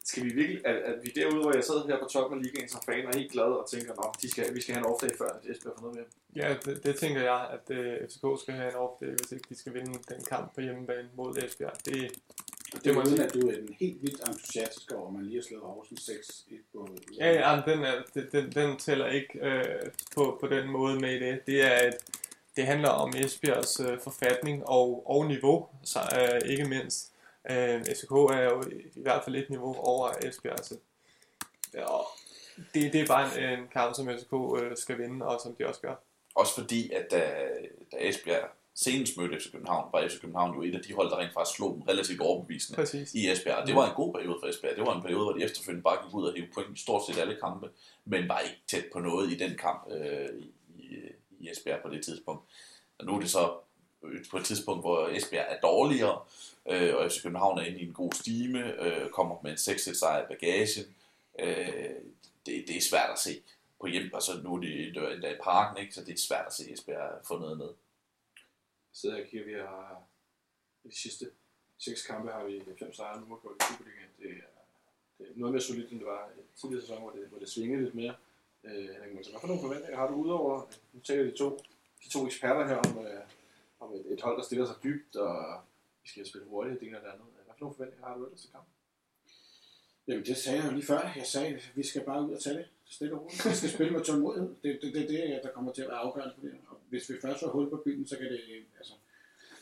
skal 0.09 0.23
vi 0.25 0.29
virkelig, 0.39 0.67
at, 0.67 0.75
at 0.75 0.95
vi 1.03 1.09
derude, 1.15 1.41
hvor 1.41 1.53
jeg 1.53 1.63
sidder 1.63 1.87
her 1.87 1.99
på 1.99 2.09
toppen 2.15 2.39
af 2.39 2.43
ligaen 2.45 2.69
som 2.69 2.81
fan, 2.85 3.05
er 3.07 3.17
helt 3.17 3.31
glad 3.31 3.51
og 3.61 3.69
tænker, 3.69 3.91
at 4.03 4.21
de 4.21 4.29
skal, 4.31 4.55
vi 4.55 4.61
skal 4.61 4.75
have 4.75 4.85
en 4.85 4.91
off-day 4.91 5.17
før, 5.17 5.29
at 5.37 5.49
Esbjerg 5.51 5.73
får 5.75 5.81
noget 5.81 5.97
mere. 5.97 6.09
Ja, 6.41 6.55
det, 6.65 6.83
det 6.85 6.95
tænker 6.95 7.21
jeg, 7.21 7.41
at 7.55 7.77
øh, 7.77 8.07
FCK 8.09 8.25
skal 8.43 8.53
have 8.53 8.69
en 8.69 8.75
off 8.75 8.95
hvis 8.99 9.31
ikke 9.31 9.45
de 9.49 9.55
skal 9.61 9.73
vinde 9.73 9.93
den 10.09 10.21
kamp 10.29 10.55
på 10.55 10.61
hjemmebane 10.61 11.09
mod 11.15 11.37
Esbjerg. 11.37 11.73
Det, 11.85 12.11
Og 12.73 12.83
det 12.83 12.93
må 12.95 13.01
er 13.01 13.05
uden, 13.05 13.21
at 13.21 13.33
du 13.33 13.39
er 13.49 13.55
den 13.55 13.75
helt 13.79 14.01
vildt 14.01 14.27
entusiastisk 14.27 14.91
over, 14.91 15.07
at 15.07 15.13
man 15.13 15.23
lige 15.25 15.35
har 15.35 15.43
slået 15.43 15.63
Horsens 15.63 16.09
6-1 16.09 16.53
på... 16.73 16.87
ja, 17.19 17.29
ja, 17.39 17.61
den, 17.71 17.79
er, 17.83 17.95
den, 18.13 18.25
den, 18.31 18.51
den 18.51 18.77
tæller 18.77 19.07
ikke 19.07 19.39
øh, 19.41 19.91
på, 20.15 20.37
på 20.41 20.47
den 20.47 20.69
måde 20.69 20.99
med 20.99 21.11
i 21.15 21.19
det. 21.25 21.45
Det, 21.45 21.65
er 21.65 21.87
et, 21.87 21.97
det 22.55 22.65
handler 22.65 22.89
om 22.89 23.13
Esbjergs 23.17 23.79
øh, 23.79 23.99
forfatning 23.99 24.67
og, 24.67 25.03
og 25.09 25.27
niveau, 25.27 25.67
så, 25.83 25.99
øh, 26.19 26.49
ikke 26.51 26.65
mindst. 26.65 27.13
Øh, 27.49 27.85
FCK 27.85 28.11
er 28.11 28.43
jo 28.43 28.63
i, 28.95 29.01
hvert 29.01 29.23
fald 29.23 29.35
et 29.35 29.49
niveau 29.49 29.75
over 29.79 30.09
Esbjerg. 30.25 30.53
Altså. 30.53 30.77
Ja, 31.73 31.83
og 31.85 32.07
det, 32.73 32.93
det 32.93 33.01
er 33.01 33.07
bare 33.07 33.53
en, 33.53 33.59
en 33.59 33.67
kamp, 33.73 33.95
som 33.95 34.07
FCK 34.07 34.33
øh, 34.63 34.77
skal 34.77 34.97
vinde, 34.97 35.25
og 35.25 35.41
som 35.41 35.55
de 35.55 35.67
også 35.67 35.81
gør. 35.81 35.95
Også 36.35 36.53
fordi, 36.61 36.91
at 36.91 37.07
da, 37.11 37.19
da 37.91 37.97
Esbjerg 37.99 38.49
senest 38.75 39.17
mødte 39.17 39.39
FC 39.39 39.51
København, 39.51 39.89
var 39.93 40.07
FC 40.07 40.21
København 40.21 40.55
jo 40.55 40.61
et 40.63 40.75
af 40.75 40.81
de 40.81 40.93
hold, 40.93 41.09
der 41.09 41.17
rent 41.17 41.33
faktisk 41.33 41.55
slog 41.57 41.73
dem 41.73 41.81
relativt 41.81 42.21
overbevisende. 42.21 42.75
Præcis. 42.75 43.13
i 43.13 43.31
Esbjerg. 43.31 43.67
Det 43.67 43.75
var 43.75 43.89
en 43.89 43.95
god 43.95 44.13
periode 44.13 44.37
for 44.41 44.47
Esbjerg. 44.47 44.75
Det 44.75 44.85
var 44.85 44.95
en 44.95 45.01
periode, 45.01 45.23
hvor 45.23 45.33
de 45.33 45.43
efterfølgende 45.43 45.83
bare 45.83 46.05
gik 46.05 46.13
ud 46.15 46.27
og 46.27 46.33
hævde 46.35 46.51
point 46.53 46.77
i 46.77 46.81
stort 46.81 47.01
set 47.07 47.21
alle 47.21 47.37
kampe, 47.43 47.69
men 48.05 48.29
var 48.29 48.39
ikke 48.39 48.61
tæt 48.67 48.83
på 48.93 48.99
noget 48.99 49.31
i 49.31 49.37
den 49.37 49.57
kamp 49.57 49.87
øh, 49.91 50.29
i, 50.39 50.51
i- 51.39 51.49
Esbjerg 51.49 51.79
på 51.81 51.89
det 51.89 52.03
tidspunkt. 52.05 52.41
Og 52.99 53.05
nu 53.05 53.15
er 53.15 53.19
det 53.19 53.29
så 53.29 53.53
på 54.31 54.37
et 54.37 54.45
tidspunkt, 54.45 54.83
hvor 54.83 55.07
Esbjerg 55.07 55.45
er 55.49 55.59
dårligere, 55.59 56.21
øh, 56.69 56.95
og 56.95 57.11
FC 57.11 57.23
København 57.23 57.57
er 57.57 57.63
inde 57.63 57.79
i 57.79 57.87
en 57.87 57.93
god 57.93 58.11
stime, 58.13 58.81
øh, 58.83 59.09
kommer 59.09 59.35
med 59.43 59.51
en 59.51 59.57
6 59.57 59.81
sejr 59.81 60.23
i 60.23 60.27
bagagen. 60.27 60.95
Øh, 61.39 61.95
det, 62.45 62.67
det 62.67 62.77
er 62.77 62.81
svært 62.81 63.09
at 63.09 63.19
se 63.19 63.41
på 63.81 63.87
hjem, 63.87 64.11
altså 64.13 64.31
nu 64.43 64.55
er 64.55 64.59
det 64.59 65.13
endda 65.13 65.33
i 65.33 65.37
parken, 65.43 65.81
ikke? 65.83 65.93
så 65.93 66.03
det 66.03 66.13
er 66.13 66.17
svært 66.17 66.45
at 66.47 66.53
se 66.53 66.71
Esbjerg 66.73 67.25
få 67.27 67.39
noget 67.39 67.57
ned. 67.57 67.69
sidder 68.93 69.15
jeg 69.15 69.25
og 69.25 69.29
kigger, 69.29 69.47
vi 69.47 69.53
har 69.53 70.01
i 70.83 70.87
de 70.87 70.95
sidste 70.95 71.29
seks 71.77 72.05
kampe 72.07 72.31
har 72.31 72.43
vi 72.43 72.61
fem 72.79 72.93
sejre 72.93 73.19
nu 73.19 73.25
på 73.25 73.55
i 73.59 73.63
Superligaen. 73.63 74.09
Det 74.19 74.29
er, 74.29 74.49
det 75.17 75.27
er 75.27 75.31
noget 75.35 75.53
mere 75.53 75.61
solidt, 75.61 75.91
end 75.91 75.99
det 75.99 76.07
var 76.07 76.29
i 76.37 76.59
tidligere 76.59 76.81
sæson, 76.81 77.01
hvor 77.01 77.11
det, 77.11 77.27
hvor 77.27 77.39
det 77.39 77.49
svingede 77.49 77.83
lidt 77.83 77.95
mere. 77.95 78.15
Øh, 78.63 78.89
Henrik 78.93 79.13
Monsen, 79.13 79.33
hvad 79.33 79.41
for 79.41 79.47
nogle 79.47 79.61
forventninger 79.61 79.97
har 79.97 80.07
du 80.07 80.13
udover, 80.13 80.61
nu 80.93 80.99
taler 80.99 81.23
de 81.23 81.37
to, 81.37 81.57
de 82.03 82.09
to 82.09 82.25
eksperter 82.25 82.67
her 82.67 82.75
om, 82.75 83.05
øh, 83.05 83.21
om 83.79 83.93
et, 83.93 84.13
et 84.13 84.21
hold, 84.21 84.37
der 84.37 84.43
stiller 84.43 84.65
sig 84.65 84.75
dybt, 84.83 85.15
og 85.15 85.61
vi 86.03 86.09
skal 86.09 86.25
spille 86.25 86.47
hurtigt, 86.47 86.79
det 86.79 86.87
ene 86.87 86.97
eller 86.97 87.11
andet. 87.11 87.25
Hvad 87.35 87.53
for 87.57 87.61
nogle 87.61 87.75
forventninger 87.75 88.07
har 88.07 88.17
du 88.17 88.25
ellers 88.25 88.41
til 88.41 88.51
kampen? 88.51 88.73
Jamen, 90.07 90.25
det 90.25 90.37
sagde 90.37 90.59
jeg 90.59 90.67
jo 90.67 90.73
lige 90.73 90.85
før. 90.85 91.13
Jeg 91.15 91.25
sagde, 91.25 91.55
at 91.55 91.71
vi 91.75 91.83
skal 91.83 92.03
bare 92.05 92.27
ud 92.27 92.33
og 92.33 92.41
tage 92.41 92.57
det 92.57 92.67
stille 92.85 93.13
og 93.15 93.21
roligt. 93.21 93.45
Vi 93.45 93.55
skal 93.55 93.69
spille 93.69 93.93
med 93.93 94.03
tålmodighed. 94.03 94.55
Det 94.63 94.75
er 94.75 94.79
det, 94.81 94.93
det, 94.93 95.09
det, 95.09 95.39
der 95.43 95.51
kommer 95.51 95.71
til 95.73 95.81
at 95.81 95.87
være 95.87 95.97
afgørende 95.97 96.33
for 96.35 96.41
det. 96.41 96.53
Og 96.67 96.77
hvis 96.89 97.09
vi 97.09 97.15
først 97.21 97.39
har 97.39 97.47
hul 97.47 97.69
på 97.69 97.81
byen, 97.85 98.07
så 98.07 98.17
kan 98.17 98.31
det, 98.31 98.41
altså, 98.77 98.93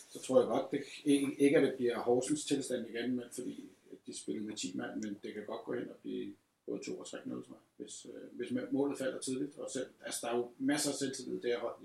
så 0.10 0.22
tror 0.22 0.40
jeg 0.40 0.48
godt, 0.48 0.72
det 0.72 0.84
ikke, 1.06 1.36
ikke 1.38 1.58
at 1.58 1.64
det 1.64 1.76
bliver 1.76 2.00
Horsens 2.00 2.46
tilstand 2.46 2.90
igen, 2.90 3.16
men 3.16 3.26
fordi 3.32 3.70
de 4.08 4.18
spiller 4.18 4.42
med 4.42 4.56
10 4.56 4.78
mand, 4.78 5.04
men 5.04 5.18
det 5.24 5.34
kan 5.34 5.46
godt 5.46 5.64
gå 5.66 5.74
hen 5.74 5.90
og 5.90 5.96
blive 6.02 6.34
både 6.66 6.84
2 6.84 7.00
og 7.00 7.08
3 7.08 7.18
0 7.26 7.46
tror 7.46 7.54
jeg, 7.54 7.86
hvis, 7.86 8.06
øh, 8.06 8.38
hvis 8.38 8.62
målet 8.72 8.98
falder 8.98 9.20
tidligt. 9.20 9.58
Og 9.58 9.70
selv, 9.72 9.88
altså, 10.06 10.20
der 10.24 10.34
er 10.34 10.38
jo 10.38 10.52
masser 10.60 10.92
af 10.92 10.96
selvtillid, 10.96 11.42
det 11.42 11.52
er 11.54 11.60
hold 11.60 11.76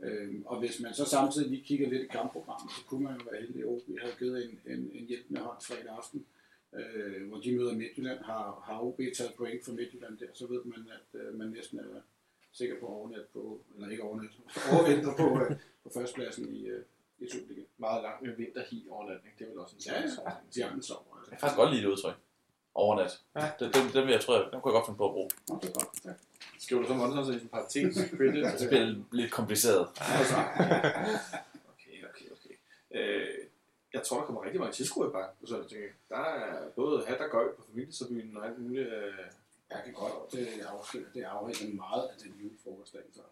Øhm, 0.00 0.42
og 0.46 0.58
hvis 0.60 0.80
man 0.80 0.94
så 0.94 1.04
samtidig 1.04 1.50
lige 1.50 1.64
kigger 1.64 1.88
lidt 1.88 2.02
i 2.02 2.06
kampprogrammet, 2.06 2.72
så 2.72 2.84
kunne 2.86 3.04
man 3.04 3.14
jo 3.18 3.20
være 3.30 3.40
heldig, 3.40 3.62
at 3.62 3.80
vi 3.86 3.96
havde 4.02 4.14
givet 4.18 4.44
en, 4.44 4.60
en, 4.72 4.90
en 4.92 5.06
hjælpende 5.06 5.40
hånd 5.40 5.56
fredag 5.62 5.88
aften, 5.98 6.26
øh, 6.74 7.28
hvor 7.28 7.38
de 7.40 7.56
møder 7.56 7.74
Midtjylland, 7.74 8.18
har, 8.24 8.62
har 8.64 8.80
OB 8.82 9.00
taget 9.16 9.34
point 9.36 9.64
for 9.64 9.72
Midtjylland 9.72 10.18
der, 10.18 10.26
så 10.34 10.46
ved 10.46 10.64
man, 10.64 10.86
at 10.96 11.20
øh, 11.20 11.34
man 11.38 11.48
næsten 11.48 11.78
er 11.78 12.00
sikker 12.52 12.80
på 12.80 12.86
overnat 12.86 13.26
på, 13.32 13.60
eller 13.74 13.88
ikke 13.88 14.02
overnat, 14.02 14.30
overvinter 14.72 15.16
på, 15.16 15.40
øh, 15.42 15.56
på 15.82 15.90
førstpladsen 15.94 16.54
i, 16.54 16.66
øh, 16.66 16.82
i 17.18 17.28
Superligaen. 17.32 17.66
Meget 17.78 18.02
lang 18.02 18.22
med 18.26 18.36
vinterhi 18.36 18.86
overnatning, 18.90 19.38
det 19.38 19.44
er 19.44 19.48
vel 19.50 19.58
også 19.58 19.74
en 19.76 19.82
Ja, 19.86 20.00
ja, 20.00 20.06
slags- 20.14 20.54
de 20.54 20.64
andre. 20.64 20.74
Jeg 20.74 20.74
Altså. 20.74 20.94
kan 21.30 21.38
faktisk 21.40 21.56
godt 21.56 21.70
lide 21.72 21.82
det 21.82 21.88
udtryk. 21.88 22.14
Overnat. 22.74 23.20
Ja. 23.36 23.50
Den, 23.60 23.72
den, 23.72 23.82
den, 23.94 24.02
vil 24.06 24.12
jeg, 24.12 24.20
tror 24.20 24.34
jeg, 24.36 24.44
den 24.52 24.60
kunne 24.60 24.70
jeg 24.72 24.78
godt 24.78 24.86
finde 24.86 24.98
på 24.98 25.06
at 25.08 25.12
bruge. 25.16 25.30
Det 25.62 25.68
er 25.70 25.74
godt. 25.80 26.04
Ja. 26.04 26.12
Skriver 26.64 26.82
du 26.82 26.88
så 26.88 26.94
Monson 26.94 27.34
i 27.34 27.36
en 27.42 27.48
parentes? 27.48 27.94
Credit? 28.16 28.44
Det 28.60 28.68
bliver 28.68 28.94
lidt 29.12 29.32
kompliceret. 29.32 29.88
Okay, 31.72 31.96
okay, 32.10 32.26
okay. 32.36 32.54
Øh, 32.90 33.28
jeg 33.94 34.02
tror, 34.02 34.18
der 34.18 34.26
kommer 34.26 34.44
rigtig 34.44 34.60
mange 34.60 34.72
tilskuere 34.72 35.08
i 35.08 35.12
bakken 35.12 35.36
på 35.40 35.46
tænker 35.46 35.86
jeg. 35.86 35.94
Der 36.08 36.16
er 36.24 36.68
både 36.76 37.04
hat 37.06 37.20
og 37.20 37.30
gøj 37.30 37.46
på 37.56 37.62
familietribunen 37.68 38.36
og 38.36 38.46
alt 38.46 38.58
muligt. 38.58 38.88
Øh, 38.92 39.12
Jeg 39.70 39.80
kan 39.84 39.92
godt, 39.92 40.32
det 40.32 40.48
afslører, 40.68 41.04
det 41.14 41.22
afhænger 41.22 41.74
meget 41.76 42.02
af 42.02 42.14
den 42.22 42.32
julefrokost 42.42 42.92
dagen 42.92 43.06
før. 43.16 43.22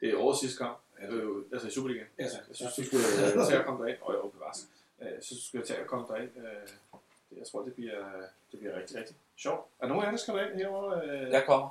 det 0.00 0.10
er 0.10 0.16
årets 0.16 0.40
sidste 0.40 0.58
kamp, 0.64 0.78
øh, 1.10 1.42
altså 1.52 1.68
i 1.68 1.70
Superligaen. 1.70 2.06
Altså, 2.18 2.38
Jeg 2.48 2.56
synes, 2.56 2.74
du 2.74 2.82
skulle 2.84 3.04
øh, 3.06 3.46
tage 3.48 3.58
at 3.60 3.66
komme 3.66 3.84
derind. 3.84 3.98
Og 4.02 4.14
jo, 4.14 4.28
bevares. 4.28 4.68
Øh, 5.02 5.06
Jeg 5.06 5.22
synes, 5.22 5.40
du 5.42 5.46
skulle 5.48 5.66
tage 5.66 5.80
at 5.80 5.86
komme 5.86 6.06
derind. 6.08 6.30
Øh, 6.36 6.44
det- 6.44 7.38
Jeg 7.38 7.46
tror, 7.50 7.62
det 7.64 7.74
bliver, 7.74 7.98
det 8.52 8.58
bliver 8.60 8.76
rigtig, 8.80 8.96
rigtig 8.98 9.16
sjovt. 9.36 9.60
Er 9.78 9.86
der 9.86 9.88
nogen 9.88 10.02
af 10.02 10.06
jer, 10.06 10.10
der 10.10 10.18
skal 10.18 10.34
derind 10.34 10.54
herovre? 10.58 11.02
Øh, 11.08 11.30
Jeg 11.30 11.44
kommer. 11.46 11.68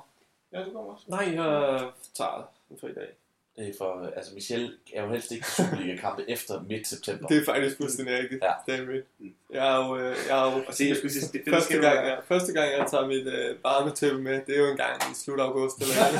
Ja, 0.52 0.58
du 0.64 0.70
kommer 0.72 0.92
også. 0.92 1.04
Nej, 1.08 1.30
jeg 1.34 1.80
tager 2.14 2.50
en 2.70 2.78
fri 2.80 2.92
dag. 2.94 3.08
Det 3.56 3.68
er 3.68 3.72
for, 3.78 4.10
altså 4.16 4.34
Michel 4.34 4.78
er 4.94 5.02
jo 5.02 5.08
helst 5.10 5.32
ikke 5.32 5.44
til 5.46 5.64
Superliga-kampe 5.64 6.24
efter 6.30 6.62
midt 6.68 6.86
september. 6.88 7.26
Det 7.28 7.36
er 7.36 7.44
faktisk 7.44 7.76
fuldstændig 7.76 8.18
rigtigt. 8.18 8.44
Ja. 8.44 8.52
Det 8.66 8.80
er 8.80 8.86
mit. 8.86 9.04
Jeg 9.52 9.74
er 9.74 9.86
jo, 9.88 9.96
øh, 9.96 10.16
jeg 10.28 10.46
er 10.46 10.50
jo 10.56 10.62
Og 10.68 10.74
se, 10.74 10.84
jeg 10.84 10.96
skulle 10.96 11.12
sige, 11.12 11.28
det, 11.32 11.44
det, 11.44 11.54
første, 11.54 11.72
gang, 11.78 11.96
jeg, 12.06 12.18
første 12.24 12.52
gang, 12.52 12.72
jeg 12.78 12.86
tager 12.90 13.06
mit 13.06 13.26
øh, 13.26 13.64
varmetæppe 13.64 14.18
med, 14.22 14.40
det 14.46 14.56
er 14.56 14.60
jo 14.60 14.70
en 14.70 14.76
gang 14.76 14.92
i 15.12 15.14
slut 15.14 15.40
august, 15.40 15.76
eller 15.80 15.94
hvad. 15.94 16.12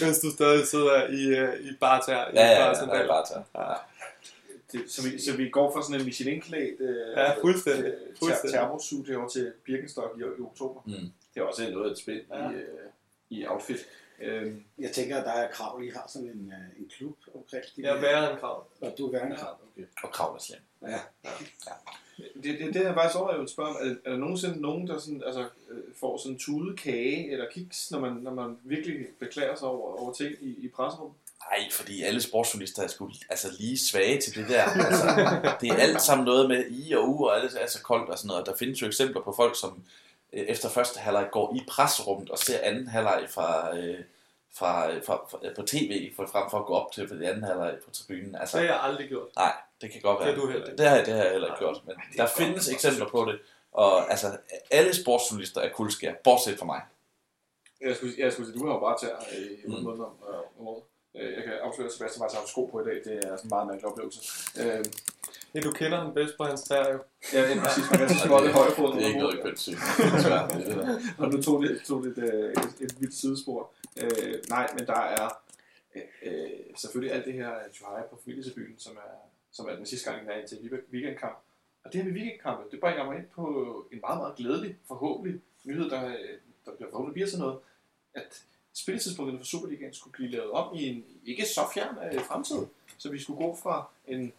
Mens 0.06 0.18
du 0.20 0.30
stadig 0.30 0.66
sidder 0.66 1.06
i, 1.08 1.22
øh, 1.38 1.60
i 1.60 1.76
barter. 1.80 2.12
i 2.12 2.34
Ja, 2.34 2.46
ja, 2.46 2.50
ja, 2.50 2.96
ja, 2.98 3.06
bare 3.06 3.24
tage. 3.32 3.44
ja. 3.58 3.74
det, 4.72 4.90
så, 4.90 5.02
vi, 5.10 5.20
så 5.20 5.36
vi 5.36 5.48
går 5.48 5.72
fra 5.72 5.82
sådan 5.82 6.00
en 6.00 6.04
Michelin-klædt 6.06 6.80
øh, 6.80 6.96
Ja, 7.16 7.40
fuldstændig. 7.40 7.84
øh, 7.84 8.16
Fuldstændig. 8.18 8.58
ter- 8.60 8.64
termosuit 8.64 9.08
herovre 9.08 9.30
til 9.30 9.52
Birkenstock 9.64 10.16
i, 10.16 10.20
i 10.20 10.42
oktober. 10.42 10.80
Mm. 10.86 11.10
Det 11.34 11.40
er 11.40 11.44
også 11.44 11.70
noget 11.70 11.86
af 11.86 11.92
et 11.92 11.98
spænd 11.98 12.20
Ja. 12.32 12.50
i, 12.50 12.54
øh, 12.54 12.68
i 13.30 13.46
outfit. 13.46 13.78
Øhm, 14.20 14.64
Jeg 14.78 14.90
tænker, 14.92 15.16
at 15.18 15.24
der 15.24 15.32
er 15.32 15.50
krav, 15.50 15.82
I 15.82 15.88
har 15.90 16.04
sådan 16.08 16.28
en, 16.28 16.52
øh, 16.52 16.80
en 16.82 16.90
klub 16.98 17.16
omkring 17.34 17.64
de 17.76 17.82
Jeg 17.82 17.96
er 17.96 18.00
værre 18.00 18.30
end 18.32 18.40
krav. 18.40 18.66
Og 18.80 18.94
du 18.98 19.06
er 19.06 19.10
værende 19.12 19.36
krav, 19.36 19.56
okay. 19.76 19.86
Og 20.02 20.10
kravleslem. 20.12 20.60
Ja. 20.82 20.98
det, 22.16 22.58
det, 22.58 22.74
det 22.74 22.86
er 22.86 22.94
faktisk 22.94 23.18
over, 23.18 23.30
jeg 23.30 23.40
vil 23.40 23.48
spørge 23.48 23.68
om. 23.68 23.76
Er, 23.80 23.94
er 24.04 24.10
der 24.10 24.16
nogensinde 24.18 24.60
nogen, 24.60 24.88
der 24.88 24.98
sådan, 24.98 25.22
altså, 25.26 25.40
øh, 25.70 25.82
får 26.00 26.18
sådan 26.18 26.32
en 26.32 26.38
tudekage 26.38 27.32
eller 27.32 27.46
kiks, 27.52 27.90
når 27.90 28.00
man, 28.00 28.12
når 28.12 28.34
man 28.34 28.58
virkelig 28.64 29.06
beklager 29.18 29.54
sig 29.56 29.68
over, 29.68 30.00
over 30.00 30.12
ting 30.12 30.34
i, 30.40 30.48
i 30.64 30.68
presserummet? 30.68 31.16
Nej, 31.50 31.70
fordi 31.70 32.02
alle 32.02 32.20
sportsjournalister 32.22 32.82
er 32.82 32.86
sgu 32.88 33.10
altså 33.28 33.48
lige 33.58 33.78
svage 33.78 34.20
til 34.20 34.34
det 34.34 34.48
der. 34.48 34.62
Altså, 34.62 35.06
det 35.60 35.68
er 35.70 35.74
alt 35.76 36.02
sammen 36.02 36.24
noget 36.24 36.48
med 36.48 36.64
i 36.70 36.92
og 36.92 37.08
u, 37.08 37.26
og 37.26 37.40
alt 37.40 37.54
er 37.60 37.66
så 37.66 37.82
koldt 37.82 38.08
og 38.10 38.18
sådan 38.18 38.28
noget. 38.28 38.40
Og 38.40 38.46
der 38.46 38.56
findes 38.56 38.82
jo 38.82 38.86
eksempler 38.86 39.22
på 39.22 39.32
folk, 39.36 39.60
som 39.60 39.70
øh, 39.70 40.03
efter 40.34 40.68
første 40.68 41.00
halvleg 41.00 41.28
går 41.32 41.54
i 41.56 41.60
presrummet 41.68 42.30
og 42.30 42.38
ser 42.38 42.58
anden 42.62 42.88
halvleg 42.88 43.26
fra, 43.30 43.76
øh, 43.76 43.98
fra, 44.54 44.88
fra, 44.88 45.26
fra, 45.30 45.38
på 45.56 45.62
tv, 45.62 46.12
for, 46.16 46.26
frem 46.26 46.50
for 46.50 46.58
at 46.58 46.66
gå 46.66 46.74
op 46.74 46.92
til 46.92 47.08
det 47.08 47.22
anden 47.22 47.42
halvleg 47.44 47.74
på 47.84 47.90
tribunen. 47.90 48.34
Altså, 48.34 48.58
Det 48.58 48.66
har 48.68 48.74
jeg 48.74 48.84
aldrig 48.84 49.08
gjort. 49.08 49.28
Nej, 49.36 49.52
det 49.80 49.92
kan 49.92 50.00
godt 50.00 50.20
være. 50.20 50.28
Det 50.28 50.36
har 50.36 50.46
du 50.46 50.50
heller. 50.52 50.76
Det 50.76 50.88
har, 50.88 50.96
det 51.04 51.14
har 51.14 51.22
jeg 51.22 51.30
heller 51.32 51.48
ikke 51.48 51.58
gjort. 51.58 51.80
Men 51.86 51.96
er 51.96 52.16
der 52.16 52.26
findes 52.26 52.68
eksempler 52.68 53.08
på 53.08 53.24
det. 53.24 53.38
Og 53.72 54.10
altså, 54.10 54.38
alle 54.70 54.94
sportsjournalister 54.94 55.60
er 55.60 55.68
kuldskær, 55.72 56.12
bortset 56.24 56.58
fra 56.58 56.66
mig. 56.66 56.80
Jeg 57.80 57.96
skulle, 57.96 58.14
jeg 58.18 58.32
skulle 58.32 58.46
sige, 58.52 58.58
du 58.60 58.66
har 58.66 58.74
jo 58.74 58.80
bare 58.80 58.98
til 58.98 59.08
i 59.38 59.66
Mm. 59.66 59.74
mm. 59.74 59.82
måneder 59.82 60.04
om, 60.04 60.16
øh, 60.28 60.60
om 60.60 60.68
året. 60.68 60.82
Øh, 61.16 61.32
Jeg 61.32 61.44
kan 61.44 61.52
afsløre, 61.52 61.86
at 61.86 61.92
Sebastian 61.92 62.20
faktisk 62.22 62.40
har 62.40 62.46
sko 62.46 62.64
på 62.66 62.80
i 62.80 62.84
dag. 62.84 62.94
Det 63.04 63.14
er 63.16 63.20
sådan 63.36 63.38
en 63.44 63.48
meget 63.48 63.66
mærkelig 63.66 63.86
oplevelse. 63.90 64.20
Øh, 64.60 64.84
Ja, 65.54 65.60
du 65.60 65.72
kender 65.72 65.98
ham 66.00 66.14
bedst 66.14 66.36
på 66.36 66.44
hans 66.44 66.62
tær, 66.62 66.92
jo. 66.92 66.98
ja, 67.32 67.48
det 67.48 67.56
er 67.56 67.62
præcis. 67.62 67.90
Man 67.90 67.98
kan 67.98 68.08
så 68.08 68.18
småt 68.26 68.44
i 68.48 68.52
højrefoden. 68.52 68.96
Det 68.98 69.04
er 69.04 69.08
ikke 69.08 69.20
noget 69.20 69.42
kønt 69.42 69.68
der. 70.24 71.00
Og 71.24 71.30
nu 71.32 71.42
tog 71.42 71.62
det, 71.62 71.82
tog 71.86 72.02
det 72.04 72.18
et, 72.18 72.24
et, 72.24 72.80
et 72.80 73.00
vildt 73.00 73.14
sidespor. 73.14 73.70
Øh, 74.02 74.34
nej, 74.48 74.66
men 74.78 74.86
der 74.86 75.00
er 75.00 75.28
øh, 75.94 76.02
øh, 76.22 76.50
selvfølgelig 76.76 77.14
alt 77.16 77.24
det 77.26 77.34
her 77.34 77.50
Johai 77.80 78.02
på 78.10 78.20
familietribunen, 78.24 78.78
som 78.78 78.96
er, 78.96 79.10
som 79.52 79.66
er 79.68 79.76
den 79.76 79.86
sidste 79.86 80.10
gang, 80.10 80.26
jeg 80.26 80.40
er 80.40 80.46
til 80.46 80.56
weekend- 80.56 80.92
weekendkamp. 80.92 81.38
Og 81.84 81.92
det 81.92 82.02
her 82.02 82.10
med 82.10 82.20
weekendkampe, 82.20 82.62
det 82.70 82.80
bringer 82.80 83.04
mig 83.04 83.16
ind 83.16 83.26
på 83.34 83.44
en 83.92 84.00
meget, 84.00 84.18
meget 84.18 84.36
glædelig, 84.36 84.76
forhåbentlig 84.88 85.40
nyhed, 85.64 85.90
der, 85.90 86.06
øh, 86.06 86.14
der 86.66 86.72
bliver 86.76 86.90
forhåbentlig 86.90 87.14
bliver 87.14 87.28
til 87.28 87.38
noget, 87.38 87.58
at 88.14 88.42
spilletidspunkterne 88.74 89.38
for 89.38 89.46
Superligaen 89.46 89.94
skulle 89.94 90.12
blive 90.12 90.30
lavet 90.30 90.50
om 90.50 90.74
i 90.76 90.88
en 90.88 91.04
ikke 91.26 91.44
så 91.46 91.60
fjern 91.74 91.96
øh, 92.14 92.20
fremtid. 92.20 92.56
Så 92.98 93.10
vi 93.10 93.18
skulle 93.22 93.46
gå 93.46 93.56
fra 93.62 93.88
en... 94.06 94.32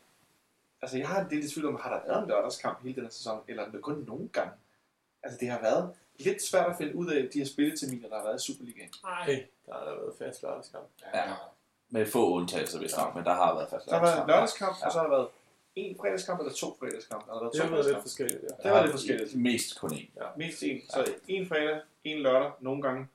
Altså, 0.86 0.98
jeg 0.98 1.08
har 1.08 1.22
en 1.22 1.30
del 1.30 1.44
i 1.46 1.50
tvivl 1.50 1.68
om, 1.68 1.80
har 1.82 1.90
der 1.94 2.08
været 2.08 2.22
en 2.24 2.30
lørdagskamp 2.30 2.84
hele 2.84 2.96
den 2.96 3.04
her 3.04 3.10
sæson, 3.12 3.42
eller 3.48 3.64
er 3.66 3.72
det 3.72 3.82
kun 3.82 4.04
nogle 4.08 4.28
gange? 4.28 4.52
Altså, 5.24 5.40
det 5.40 5.50
har 5.50 5.62
været 5.62 5.94
lidt 6.20 6.42
svært 6.44 6.70
at 6.70 6.78
finde 6.78 6.96
ud 6.96 7.08
af 7.08 7.30
de 7.34 7.40
her 7.40 7.46
spilleterminer, 7.46 8.10
der 8.10 8.16
har 8.16 8.24
været 8.24 8.42
i 8.42 8.46
Superligaen. 8.46 8.90
Nej. 9.04 9.46
Der 9.66 9.74
har 9.74 9.80
der 9.86 9.92
været 9.96 10.14
fast 10.20 10.44
lørdagskamp. 10.44 10.86
Ja. 11.14 11.24
Med 11.90 12.06
få 12.06 12.32
undtagelser, 12.32 12.80
hvis 12.80 12.98
nok, 12.98 13.16
men 13.16 13.24
der 13.24 13.34
har 13.34 13.56
været 13.56 13.70
fast. 13.70 13.86
Der 13.86 13.98
har 13.98 14.06
været 14.06 14.28
lørdagskamp, 14.28 14.76
og 14.86 14.92
så 14.92 14.98
har 14.98 15.06
der 15.08 15.16
været 15.18 15.28
en 15.76 15.98
fredagskamp 16.00 16.40
eller 16.40 16.54
to 16.54 16.78
fredagskampe. 16.80 17.26
Der 17.28 17.34
har 17.34 17.40
været 17.40 17.54
Det 17.54 17.62
to 17.62 17.68
har 17.68 17.72
været 17.76 17.86
lidt 17.86 17.96
fredagskampe. 17.96 18.10
forskelligt, 18.10 18.44
ja. 18.44 18.64
Det 18.64 18.72
var 18.72 18.82
lidt 18.82 18.92
forskelligt. 18.92 19.36
Mest 19.36 19.80
kun 19.80 19.92
én. 19.94 20.38
Mest 20.38 20.64
en. 20.64 20.82
Så 20.90 21.14
en 21.28 21.48
fredag, 21.48 21.82
en 22.04 22.18
lørdag, 22.20 22.52
nogle 22.60 22.82
gange 22.82 23.08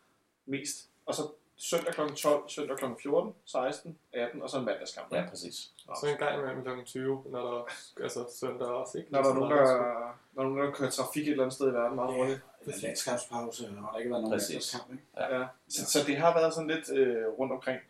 mest. 0.47 0.89
Og 1.07 1.15
så 1.15 1.23
søndag 1.61 1.95
kl. 1.95 2.01
12, 2.15 2.49
søndag 2.49 2.77
kl. 2.77 2.85
14, 3.03 3.35
16, 3.45 3.99
18 4.13 4.43
og 4.43 4.51
så 4.51 4.59
en 4.59 4.65
mandagskamp. 4.65 5.13
Ja, 5.13 5.27
præcis. 5.29 5.73
Så 6.01 6.07
en 6.07 6.19
gang 6.19 6.41
imellem 6.41 6.65
kl. 6.65 6.85
20, 6.85 7.25
når 7.31 7.53
der 7.53 7.65
altså 8.03 8.27
søndag 8.41 8.67
også, 8.67 8.99
ikke? 8.99 9.13
Når 9.13 9.23
der 9.23 9.31
er 9.31 9.35
nogen, 9.35 9.51
der, 9.51 10.17
når 10.33 10.43
der, 10.43 10.51
nogen, 10.51 10.67
der 10.67 10.73
kører 10.73 10.91
trafik 10.91 11.23
et 11.23 11.31
eller 11.31 11.45
andet 11.45 11.55
sted 11.55 11.69
i 11.71 11.75
verden 11.75 11.97
meget 11.97 12.15
hurtigt. 12.15 12.41
Eller 12.61 12.77
landskabspause, 12.83 13.69
og 13.69 13.93
der 13.93 13.99
ikke 13.99 14.11
været 14.11 14.23
nogen 14.23 14.41
landskamp, 14.51 14.93
ikke? 14.93 15.05
Ja. 15.17 15.47
Så, 15.69 15.91
så 15.91 15.99
det 16.07 16.17
har 16.17 16.35
været 16.35 16.55
sådan 16.55 16.71
lidt 16.71 16.91
øh, 16.93 17.29
rundt 17.39 17.53
omkring. 17.53 17.81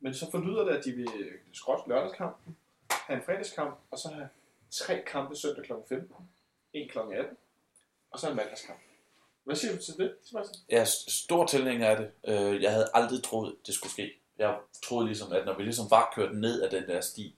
Men 0.00 0.14
så 0.14 0.30
forlyder 0.30 0.64
det, 0.64 0.76
at 0.76 0.84
de 0.84 0.92
vil 0.92 1.08
skrotte 1.52 1.88
lørdagskampen, 1.88 2.56
have 2.90 3.18
en 3.18 3.24
fredagskamp, 3.24 3.78
og 3.90 3.98
så 3.98 4.08
have 4.08 4.28
tre 4.70 5.02
kampe 5.06 5.36
søndag 5.36 5.64
kl. 5.64 5.72
15, 5.88 6.16
en 6.72 6.88
kl. 6.88 6.98
18, 6.98 7.36
og 8.10 8.18
så 8.18 8.30
en 8.30 8.36
mandagskamp. 8.36 8.78
Hvad 9.44 9.56
siger 9.56 9.76
du 9.76 9.82
til 9.82 9.94
det, 9.98 10.14
Sebastian? 10.24 10.64
Jeg 10.68 10.80
er 10.80 10.90
stor 11.08 11.46
tilhænger 11.46 11.88
af 11.88 11.96
det. 11.96 12.10
Øh, 12.28 12.62
jeg 12.62 12.72
havde 12.72 12.90
aldrig 12.94 13.22
troet, 13.22 13.54
det 13.66 13.74
skulle 13.74 13.92
ske. 13.92 14.12
Jeg 14.38 14.58
troede 14.84 15.06
ligesom, 15.06 15.32
at 15.32 15.46
når 15.46 15.56
vi 15.56 15.62
ligesom 15.62 15.90
var 15.90 16.12
kørt 16.14 16.34
ned 16.34 16.62
ad 16.62 16.70
den 16.70 16.88
der 16.88 17.00
sti, 17.00 17.36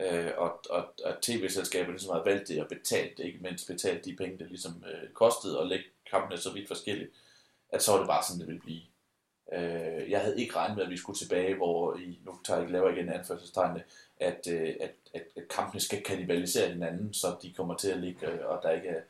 øh, 0.00 0.30
og, 0.36 0.60
og, 0.70 0.84
og 1.04 1.22
tv-selskabet 1.22 1.90
ligesom 1.90 2.12
havde 2.12 2.24
valgt 2.24 2.48
det 2.48 2.62
og 2.62 2.68
betalt 2.68 3.18
det, 3.18 3.24
ikke 3.24 3.38
mindst 3.42 3.66
betalt 3.66 4.04
de 4.04 4.16
penge, 4.16 4.38
det 4.38 4.48
ligesom 4.48 4.84
øh, 4.92 5.10
kostede 5.12 5.60
at 5.60 5.66
lægge 5.66 5.84
kampene 6.10 6.40
så 6.40 6.52
vidt 6.52 6.68
forskelligt, 6.68 7.10
at 7.72 7.82
så 7.82 7.92
var 7.92 7.98
det 7.98 8.08
bare 8.08 8.24
sådan, 8.24 8.40
det 8.40 8.46
ville 8.46 8.60
blive. 8.60 8.82
Øh, 9.52 10.10
jeg 10.10 10.20
havde 10.20 10.40
ikke 10.40 10.56
regnet 10.56 10.76
med, 10.76 10.84
at 10.84 10.90
vi 10.90 10.96
skulle 10.96 11.18
tilbage, 11.18 11.54
hvor 11.54 11.96
I, 11.96 12.18
nu 12.24 12.38
tager 12.44 12.58
jeg 12.58 12.64
ikke 12.64 12.72
laver 12.72 12.90
igen 12.90 13.08
anførselstegnene, 13.08 13.82
at, 14.20 14.46
øh, 14.50 14.74
at, 14.80 14.90
at, 15.14 15.22
at 15.36 15.48
kampene 15.48 15.80
skal 15.80 16.02
kanibalisere 16.02 16.72
hinanden, 16.72 17.14
så 17.14 17.36
de 17.42 17.52
kommer 17.52 17.76
til 17.76 17.88
at 17.88 17.98
ligge, 17.98 18.26
øh, 18.26 18.46
og 18.46 18.62
der 18.62 18.70
ikke 18.70 18.88
er, 18.88 19.00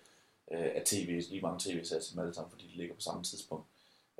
øh, 0.50 0.60
er 0.60 0.82
tv, 0.84 1.22
lige 1.30 1.40
mange 1.40 1.60
tv-serier 1.60 2.02
til 2.02 2.14
dem 2.14 2.22
alle 2.22 2.34
sammen, 2.34 2.50
fordi 2.50 2.66
de 2.66 2.76
ligger 2.76 2.94
på 2.94 3.00
samme 3.00 3.24
tidspunkt. 3.24 3.66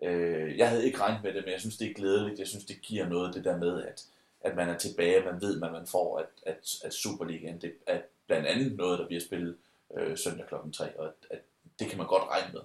Øh, 0.02 0.58
jeg 0.58 0.68
havde 0.68 0.86
ikke 0.86 0.98
regnet 0.98 1.22
med 1.22 1.34
det, 1.34 1.44
men 1.44 1.52
jeg 1.52 1.60
synes, 1.60 1.76
det 1.76 1.90
er 1.90 1.94
glædeligt. 1.94 2.38
Jeg 2.38 2.46
synes, 2.48 2.64
det 2.64 2.80
giver 2.82 3.08
noget, 3.08 3.34
det 3.34 3.44
der 3.44 3.56
med, 3.56 3.82
at, 3.82 4.06
at 4.40 4.56
man 4.56 4.68
er 4.68 4.78
tilbage, 4.78 5.24
man 5.24 5.40
ved, 5.40 5.58
hvad 5.58 5.70
man 5.70 5.86
får, 5.86 6.18
at, 6.18 6.28
at, 6.42 6.74
at 6.84 6.94
Superligaen, 6.94 7.60
det 7.60 7.74
er 7.86 8.00
blandt 8.26 8.46
andet 8.46 8.76
noget, 8.76 8.98
der 8.98 9.06
bliver 9.06 9.20
spillet 9.20 9.56
øh, 9.96 10.18
søndag 10.18 10.46
kl. 10.48 10.54
3, 10.72 10.98
og 10.98 11.06
at, 11.06 11.14
at 11.30 11.40
det 11.78 11.88
kan 11.88 11.98
man 11.98 12.06
godt 12.06 12.28
regne 12.28 12.52
med. 12.52 12.60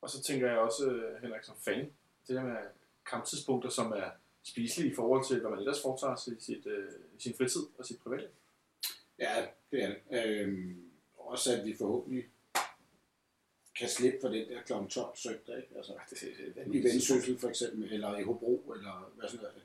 Og 0.00 0.10
så 0.10 0.22
tænker 0.22 0.48
jeg 0.48 0.58
også, 0.58 0.90
øh, 0.90 1.22
Henrik, 1.22 1.44
som 1.44 1.56
fan, 1.64 1.90
det 2.28 2.36
der 2.36 2.42
med 2.42 2.56
kamptidspunkter, 3.10 3.70
som 3.70 3.92
er 3.92 4.10
spiselige 4.42 4.92
i 4.92 4.94
forhold 4.94 5.24
til, 5.26 5.40
hvad 5.40 5.50
man 5.50 5.58
ellers 5.58 5.82
foretager 5.82 6.16
sig 6.16 6.36
i, 6.36 6.40
sit, 6.40 6.66
øh, 6.66 6.92
i 7.18 7.22
sin 7.22 7.34
fritid 7.36 7.60
og 7.78 7.86
sit 7.86 7.98
private. 8.02 8.28
Ja, 9.18 9.46
det 9.70 9.84
er 9.84 9.88
det. 9.88 10.26
Øhm, 10.26 10.90
også 11.16 11.56
at 11.56 11.66
vi 11.66 11.76
forhåbentlig 11.76 12.24
kan 13.80 13.88
slippe 13.88 14.18
for 14.20 14.28
den 14.28 14.48
der 14.48 14.62
kl. 14.62 14.72
12 14.88 15.16
søndag, 15.16 15.56
ikke? 15.56 15.76
Altså, 15.76 15.92
Det, 16.10 16.18
det, 16.20 16.66
det, 16.66 16.74
i 16.74 16.84
Vendsyssel 16.84 17.38
for 17.38 17.48
eksempel, 17.48 17.92
eller 17.92 18.18
i 18.18 18.22
Hobro, 18.22 18.72
eller 18.76 19.12
hvad 19.16 19.28
sådan 19.28 19.42
noget, 19.42 19.62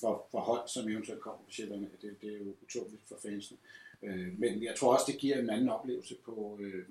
for, 0.00 0.28
for 0.30 0.40
hold, 0.40 0.68
som 0.68 0.88
eventuelt 0.88 1.20
kommer 1.20 1.44
på 1.44 1.50
Sjælland, 1.50 1.86
det, 2.02 2.16
det 2.20 2.34
er 2.34 2.38
jo 2.38 2.54
utroligt 2.62 3.02
for 3.08 3.18
fansene. 3.22 3.58
Øh, 4.02 4.38
men 4.38 4.62
jeg 4.62 4.74
tror 4.76 4.94
også, 4.94 5.12
det 5.12 5.20
giver 5.20 5.38
en 5.38 5.50
anden 5.50 5.68
oplevelse 5.68 6.16
på, 6.24 6.58
øh, 6.60 6.86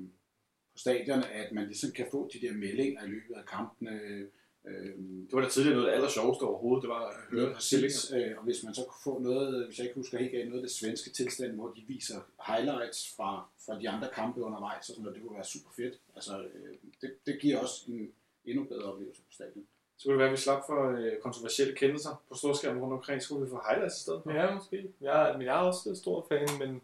på 0.72 0.78
stadion, 0.78 1.24
at 1.24 1.52
man 1.52 1.66
ligesom 1.66 1.92
kan 1.92 2.08
få 2.12 2.30
de 2.34 2.42
der 2.42 2.54
meldinger 2.54 3.04
i 3.04 3.08
løbet 3.08 3.36
af 3.36 3.46
kampene. 3.46 3.92
Øh, 3.92 4.28
det 4.66 5.34
var 5.34 5.42
da 5.42 5.50
tidligere 5.50 5.76
noget 5.76 5.88
af 5.88 5.92
det 5.92 5.98
aller 5.98 6.10
sjoveste 6.10 6.44
overhovedet, 6.44 6.82
det 6.82 6.90
var 6.90 7.06
at 7.08 7.16
høre 7.32 7.46
Høre 7.46 7.54
præcis, 7.54 8.12
øh, 8.12 8.32
og 8.38 8.44
hvis 8.44 8.64
man 8.64 8.74
så 8.74 8.84
kunne 8.84 9.04
få 9.14 9.20
noget, 9.20 9.66
hvis 9.66 9.78
jeg 9.78 9.86
ikke 9.86 9.96
husker 9.96 10.18
helt 10.18 10.32
galt, 10.32 10.50
noget 10.50 10.62
af 10.62 10.68
det 10.68 10.76
svenske 10.76 11.10
tilstand, 11.10 11.52
hvor 11.52 11.68
de 11.76 11.82
viser 11.88 12.20
highlights 12.48 13.14
fra, 13.16 13.46
fra 13.66 13.80
de 13.80 13.90
andre 13.90 14.10
kampe 14.16 14.42
undervejs, 14.42 14.80
og 14.80 14.86
sådan 14.86 15.04
noget, 15.04 15.16
det 15.16 15.24
kunne 15.24 15.36
være 15.36 15.46
super 15.46 15.72
fedt. 15.76 16.00
Altså, 16.16 16.40
øh, 16.40 16.76
det, 17.02 17.12
det 17.26 17.40
giver 17.42 17.60
også 17.60 17.84
en 17.88 18.12
endnu 18.46 18.64
bedre 18.64 18.84
oplevelse 18.84 19.22
på 19.22 19.32
stadion. 19.32 19.66
Så 19.98 20.04
kunne 20.04 20.14
det 20.14 20.20
være, 20.20 20.28
at 20.28 20.32
vi 20.32 20.38
slap 20.38 20.64
for 20.68 20.92
øh, 20.98 21.18
kontroversielle 21.22 21.76
kendelser 21.76 22.24
på 22.30 22.36
storskærmen 22.36 22.82
rundt 22.82 22.94
omkring. 22.94 23.22
Så 23.22 23.30
kunne 23.30 23.44
vi 23.44 23.50
få 23.50 23.62
highlights 23.70 23.98
i 24.00 24.02
stedet 24.02 24.22
for. 24.24 24.32
Ja, 24.32 24.56
måske. 24.56 24.90
Jeg, 25.02 25.36
men 25.38 25.48
jeg 25.48 25.56
er 25.56 25.62
også 25.62 25.96
stor 25.96 26.26
fan, 26.30 26.48
men 26.60 26.82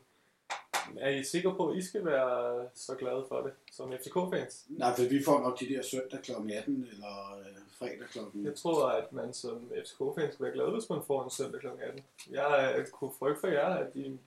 er 0.97 1.09
I 1.09 1.23
sikre 1.23 1.55
på, 1.55 1.69
at 1.69 1.77
I 1.77 1.81
skal 1.81 2.05
være 2.05 2.67
så 2.73 2.95
glade 2.95 3.25
for 3.27 3.41
det 3.41 3.51
som 3.71 3.91
FCK-fans? 3.91 4.65
Nej, 4.69 4.95
for 4.95 5.09
vi 5.09 5.23
får 5.23 5.39
nok 5.39 5.59
de 5.59 5.69
der 5.69 5.81
søndag 5.81 6.19
kl. 6.23 6.31
18, 6.31 6.87
eller 6.91 7.39
øh, 7.39 7.55
fredag 7.79 8.07
kl. 8.11 8.19
Jeg 8.43 8.55
tror, 8.55 8.87
at 8.89 9.13
man 9.13 9.33
som 9.33 9.71
FCK-fan 9.85 10.31
skal 10.33 10.43
være 10.45 10.53
glad, 10.53 10.71
hvis 10.71 10.89
man 10.89 10.99
får 11.07 11.23
en 11.23 11.29
søndag 11.29 11.59
kl. 11.61 11.67
18. 11.67 12.03
Jeg 12.31 12.75
øh, 12.77 12.87
kunne 12.87 13.11
frygte 13.19 13.39
for 13.39 13.47
jer, 13.47 13.65
at 13.75 13.95
I 13.95 14.19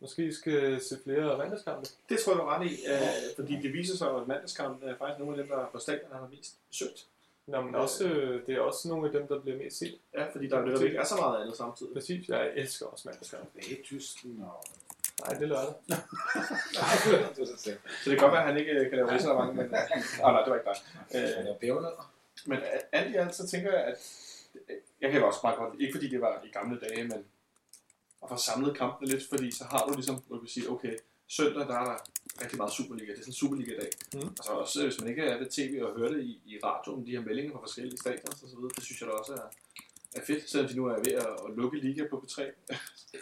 måske 0.00 0.32
skal 0.32 0.80
se 0.82 0.98
flere 1.04 1.38
mandagskampe. 1.38 1.88
Det 2.08 2.18
tror 2.20 2.32
jeg, 2.32 2.38
du 2.38 2.44
er 2.46 2.58
ret 2.58 2.66
i, 2.66 2.74
øh, 2.92 3.36
fordi 3.36 3.62
det 3.62 3.72
viser 3.72 3.96
sig, 3.96 4.10
at 4.10 4.28
mandagskampen 4.28 4.88
er 4.88 4.96
faktisk 4.98 5.18
nogle 5.18 5.36
af 5.36 5.38
dem, 5.42 5.48
der 5.48 5.66
på 5.72 5.78
stadion 5.78 6.12
har 6.12 6.28
mest 6.30 6.54
søgt. 6.70 7.06
Nå, 7.46 7.60
men 7.60 7.74
også, 7.74 8.04
øh, 8.08 8.46
det 8.46 8.54
er 8.54 8.60
også 8.60 8.88
nogle 8.88 9.06
af 9.06 9.12
dem, 9.12 9.28
der 9.28 9.40
bliver 9.40 9.58
mest 9.58 9.78
set. 9.78 9.98
Ja, 10.14 10.24
fordi 10.32 10.48
der 10.48 10.64
netop 10.64 10.82
ikke 10.82 10.96
er 10.98 11.04
så 11.04 11.16
meget 11.16 11.42
andet 11.42 11.56
samtidig. 11.56 11.92
Præcis, 11.94 12.28
jeg 12.28 12.50
elsker 12.56 12.86
også 12.86 13.08
mandagskampe. 13.08 13.46
Bagtysten 13.54 14.42
og... 14.42 14.64
Nej, 15.24 15.34
det 15.34 15.42
er 15.42 15.46
lørdag. 15.46 15.74
Nej, 16.78 16.94
det 17.36 17.42
er 17.42 17.56
så. 17.56 17.56
Så 18.02 18.10
det 18.10 18.18
kan 18.18 18.18
godt 18.18 18.32
være, 18.32 18.42
at 18.42 18.48
han 18.48 18.56
ikke 18.58 18.72
øh, 18.72 18.88
kan 18.88 18.96
lave 18.98 19.14
risalemang, 19.14 19.56
men... 19.56 19.74
Ah, 20.24 20.32
nej, 20.32 20.42
det 20.42 20.50
var 20.50 20.56
ikke 20.56 20.70
dig. 20.70 20.76
Er 21.10 21.40
Øh, 21.40 21.46
der 21.46 21.54
pebernødder? 21.54 22.12
Men 22.46 22.58
alt 22.92 23.14
i 23.14 23.16
alt, 23.16 23.34
så 23.34 23.48
tænker 23.48 23.72
jeg, 23.72 23.84
at... 23.84 23.98
Jeg 25.00 25.12
kan 25.12 25.24
også 25.24 25.40
meget 25.42 25.58
godt, 25.58 25.80
ikke 25.80 25.92
fordi 25.94 26.08
det 26.08 26.20
var 26.20 26.42
i 26.44 26.48
gamle 26.48 26.80
dage, 26.80 27.02
men 27.02 27.24
at 28.22 28.28
få 28.28 28.36
samlet 28.36 28.76
kampene 28.76 29.10
lidt, 29.10 29.28
fordi 29.28 29.50
så 29.50 29.64
har 29.64 29.86
du 29.86 29.94
ligesom, 29.94 30.16
hvor 30.26 30.36
du 30.36 30.42
kan 30.42 30.48
sige, 30.48 30.70
okay, 30.70 30.96
søndag, 31.28 31.66
der 31.68 31.76
er 31.82 31.84
der 31.84 31.98
rigtig 32.42 32.56
meget 32.56 32.72
Superliga. 32.72 33.12
Det 33.12 33.18
er 33.18 33.22
sådan 33.22 33.30
en 33.30 33.42
Superliga-dag. 33.42 33.90
Mm. 34.14 34.28
Og 34.38 34.44
så 34.44 34.50
også, 34.52 34.82
hvis 34.84 35.00
man 35.00 35.08
ikke 35.08 35.22
er 35.22 35.38
ved 35.38 35.50
tv 35.50 35.82
og 35.82 35.98
hører 35.98 36.12
det 36.12 36.22
i, 36.24 36.42
i 36.46 36.58
radioen, 36.64 37.06
de 37.06 37.10
her 37.10 37.20
meldinger 37.20 37.52
fra 37.52 37.60
forskellige 37.60 37.98
stadions 37.98 38.42
og 38.42 38.48
så 38.48 38.56
videre, 38.56 38.72
det 38.76 38.84
synes 38.84 39.00
jeg 39.00 39.08
da 39.08 39.12
også 39.12 39.32
er, 39.32 39.46
er 40.16 40.20
fedt, 40.26 40.50
selvom 40.50 40.68
de 40.70 40.76
nu 40.76 40.86
er 40.86 40.96
ved 40.98 41.12
at, 41.12 41.26
at 41.26 41.56
lukke 41.56 41.78
liga 41.78 42.02
på 42.10 42.24
P3. 42.26 42.42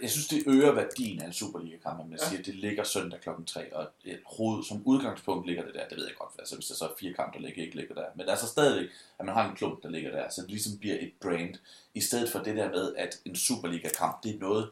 Jeg 0.03 0.11
synes, 0.11 0.27
det 0.29 0.43
øger 0.47 0.73
værdien 0.73 1.23
af 1.23 1.27
en 1.27 1.33
Superliga-kamp, 1.33 2.01
at 2.01 2.09
man 2.09 2.19
Ja. 2.19 2.29
siger, 2.29 2.39
at 2.39 2.47
det 2.47 2.55
ligger 2.55 2.85
søndag 2.85 3.21
kl. 3.21 3.29
3, 3.47 3.75
og 3.77 3.89
et 4.05 4.21
hoved, 4.27 4.65
som 4.65 4.83
udgangspunkt 4.85 5.47
ligger 5.47 5.65
det 5.65 5.75
der. 5.75 5.89
Det 5.89 5.97
ved 5.99 6.07
jeg 6.07 6.15
godt, 6.19 6.33
altså 6.39 6.55
hvis 6.55 6.67
der 6.67 6.75
så 6.75 6.85
er 6.85 6.91
fire 7.01 7.13
kampe, 7.15 7.39
der 7.39 7.45
ligger, 7.45 7.63
ikke 7.63 7.77
ligger 7.77 7.95
der. 7.95 8.05
Men 8.17 8.29
altså 8.29 8.47
stadigvæk, 8.47 8.89
at 9.19 9.27
man 9.27 9.35
har 9.35 9.51
en 9.51 9.57
klump, 9.57 9.83
der 9.83 9.89
ligger 9.91 10.11
der, 10.11 10.29
så 10.31 10.41
det 10.43 10.51
ligesom 10.51 10.79
bliver 10.79 10.97
et 11.01 11.13
brand, 11.23 11.55
i 11.95 12.01
stedet 12.01 12.31
for 12.33 12.39
det 12.39 12.57
der 12.57 12.71
med, 12.71 12.95
at 12.97 13.21
en 13.25 13.37
Superliga-kamp, 13.37 14.23
det 14.23 14.35
er 14.35 14.39
noget, 14.39 14.71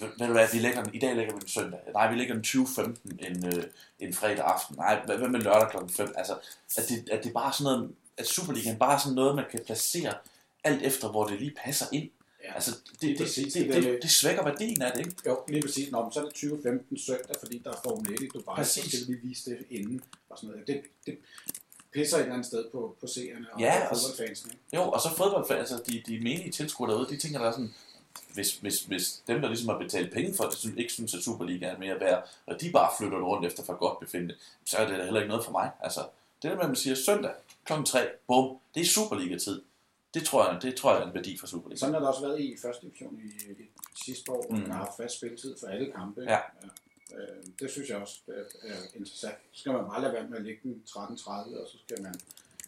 ved, 0.00 0.26
du 0.26 0.32
hvad, 0.32 0.48
vi 0.52 0.58
lægger 0.58 0.82
den, 0.82 0.94
i 0.94 0.98
dag 0.98 1.16
lægger 1.16 1.34
vi 1.34 1.40
den 1.40 1.48
søndag. 1.48 1.80
Nej, 1.92 2.10
vi 2.12 2.18
lægger 2.18 2.34
den 2.34 2.44
20.15 2.44 3.26
en, 3.26 3.46
øh, 3.46 3.64
en 4.00 4.14
fredag 4.14 4.44
aften. 4.44 4.76
Nej, 4.76 5.02
hvad, 5.06 5.16
hvad 5.18 5.28
med 5.28 5.40
lørdag 5.40 5.70
klokken 5.70 5.90
5? 5.90 6.12
Altså, 6.16 6.32
at 6.78 6.84
det, 6.88 7.08
at 7.10 7.22
det 7.24 7.28
er 7.28 7.32
bare 7.34 7.52
sådan 7.52 7.72
noget, 7.72 7.94
at 8.16 8.26
Superligaen 8.26 8.78
bare 8.78 8.94
er 8.94 8.98
sådan 8.98 9.14
noget, 9.14 9.36
man 9.36 9.44
kan 9.50 9.60
placere 9.66 10.14
alt 10.64 10.82
efter, 10.82 11.10
hvor 11.10 11.26
det 11.26 11.40
lige 11.40 11.54
passer 11.64 11.86
ind. 11.92 12.10
Ja. 12.44 12.54
Altså, 12.54 12.70
det, 13.00 13.00
det, 13.00 13.18
Præcis, 13.18 13.52
det, 13.52 13.68
det 13.74 13.82
det, 13.82 13.98
det, 14.02 14.10
svækker 14.10 14.44
værdien 14.44 14.82
af 14.82 14.92
det, 14.92 15.06
ikke? 15.06 15.16
Jo, 15.26 15.44
lige 15.48 15.62
præcis. 15.62 15.90
Nå, 15.90 16.02
men 16.02 16.12
så 16.12 16.20
er 16.20 16.24
det 16.24 16.34
2015 16.34 16.98
søndag, 16.98 17.36
fordi 17.40 17.58
der 17.64 17.70
er 17.70 17.76
Formel 17.84 18.12
1 18.12 18.20
i 18.20 18.28
Dubai, 18.34 18.54
Præcis. 18.54 18.84
så 18.84 18.90
skal 18.90 19.00
vi 19.00 19.12
lige 19.12 19.28
vise 19.28 19.50
det 19.50 19.58
inden 19.70 20.02
og 20.28 20.38
sådan 20.38 20.50
noget. 20.50 20.66
Det, 20.66 20.82
det 21.06 21.18
pisser 21.92 22.16
et 22.16 22.20
eller 22.20 22.34
andet 22.34 22.46
sted 22.46 22.64
på, 22.72 22.96
på 23.00 23.06
seerne 23.06 23.46
og 23.52 23.60
Ja, 23.60 23.88
og 23.88 23.96
fodboldfansene. 23.96 24.52
Jo, 24.74 24.82
og 24.82 25.00
så 25.00 25.08
fodboldfans, 25.16 25.58
altså 25.58 25.82
de, 25.86 26.02
de 26.06 26.20
menige 26.20 26.50
tilskuere 26.50 26.90
derude, 26.90 27.08
de 27.08 27.16
tænker 27.16 27.38
der 27.38 27.46
er 27.46 27.52
sådan, 27.52 27.74
hvis, 28.34 28.54
hvis, 28.56 28.80
hvis 28.80 29.22
dem, 29.28 29.40
der 29.40 29.48
ligesom 29.48 29.68
har 29.68 29.78
betalt 29.78 30.12
penge 30.12 30.34
for 30.34 30.44
det, 30.44 30.54
synes, 30.54 30.76
ikke 30.78 30.92
synes, 30.92 31.14
at 31.14 31.22
Superliga 31.22 31.66
er 31.66 31.78
mere 31.78 32.00
værd, 32.00 32.28
og 32.46 32.60
de 32.60 32.70
bare 32.72 32.90
flytter 32.98 33.18
det 33.18 33.26
rundt 33.26 33.46
efter 33.46 33.64
for 33.64 33.74
godt 33.74 34.00
befindende, 34.00 34.34
så 34.64 34.76
er 34.76 34.88
det 34.88 34.98
da 34.98 35.04
heller 35.04 35.20
ikke 35.20 35.28
noget 35.28 35.44
for 35.44 35.52
mig. 35.52 35.70
Altså, 35.80 36.00
det 36.42 36.50
der 36.50 36.56
med, 36.56 36.62
at 36.62 36.68
man 36.68 36.76
siger 36.76 36.96
søndag 36.96 37.30
kl. 37.64 37.72
3, 37.86 38.08
bum, 38.26 38.56
det 38.74 38.80
er 38.80 38.86
Superliga-tid. 38.86 39.62
Det 40.14 40.24
tror 40.26 40.50
jeg, 40.52 40.62
det 40.62 40.76
tror 40.76 40.92
jeg 40.94 41.02
er 41.02 41.06
en 41.06 41.14
værdi 41.14 41.38
for 41.38 41.46
Superliga. 41.46 41.78
Sådan 41.78 41.92
har 41.94 42.00
det 42.00 42.08
også 42.08 42.20
været 42.26 42.40
i 42.40 42.56
første 42.62 42.86
division 42.86 43.20
i, 43.24 43.52
i 43.52 43.70
sidste 44.04 44.32
år, 44.32 44.44
hvor 44.46 44.56
Mm. 44.56 44.62
man 44.62 44.70
har 44.70 44.78
haft 44.78 44.96
fast 44.96 45.16
spilletid 45.16 45.56
for 45.60 45.66
alle 45.66 45.92
kampe. 45.92 46.20
Ja. 46.22 46.38
ja. 46.62 46.68
Øh, 47.16 47.44
det 47.60 47.70
synes 47.70 47.88
jeg 47.88 47.96
også 47.96 48.18
er, 48.28 48.32
er 48.68 48.76
interessant. 48.94 49.34
Så 49.52 49.60
skal 49.60 49.72
man 49.72 49.84
bare 49.84 50.02
lade 50.02 50.12
være 50.12 50.28
med 50.28 50.38
at 50.38 50.44
lægge 50.44 50.60
den 50.62 50.82
13.30, 50.88 51.30
og 51.62 51.68
så 51.72 51.78
skal 51.86 52.02
man 52.02 52.14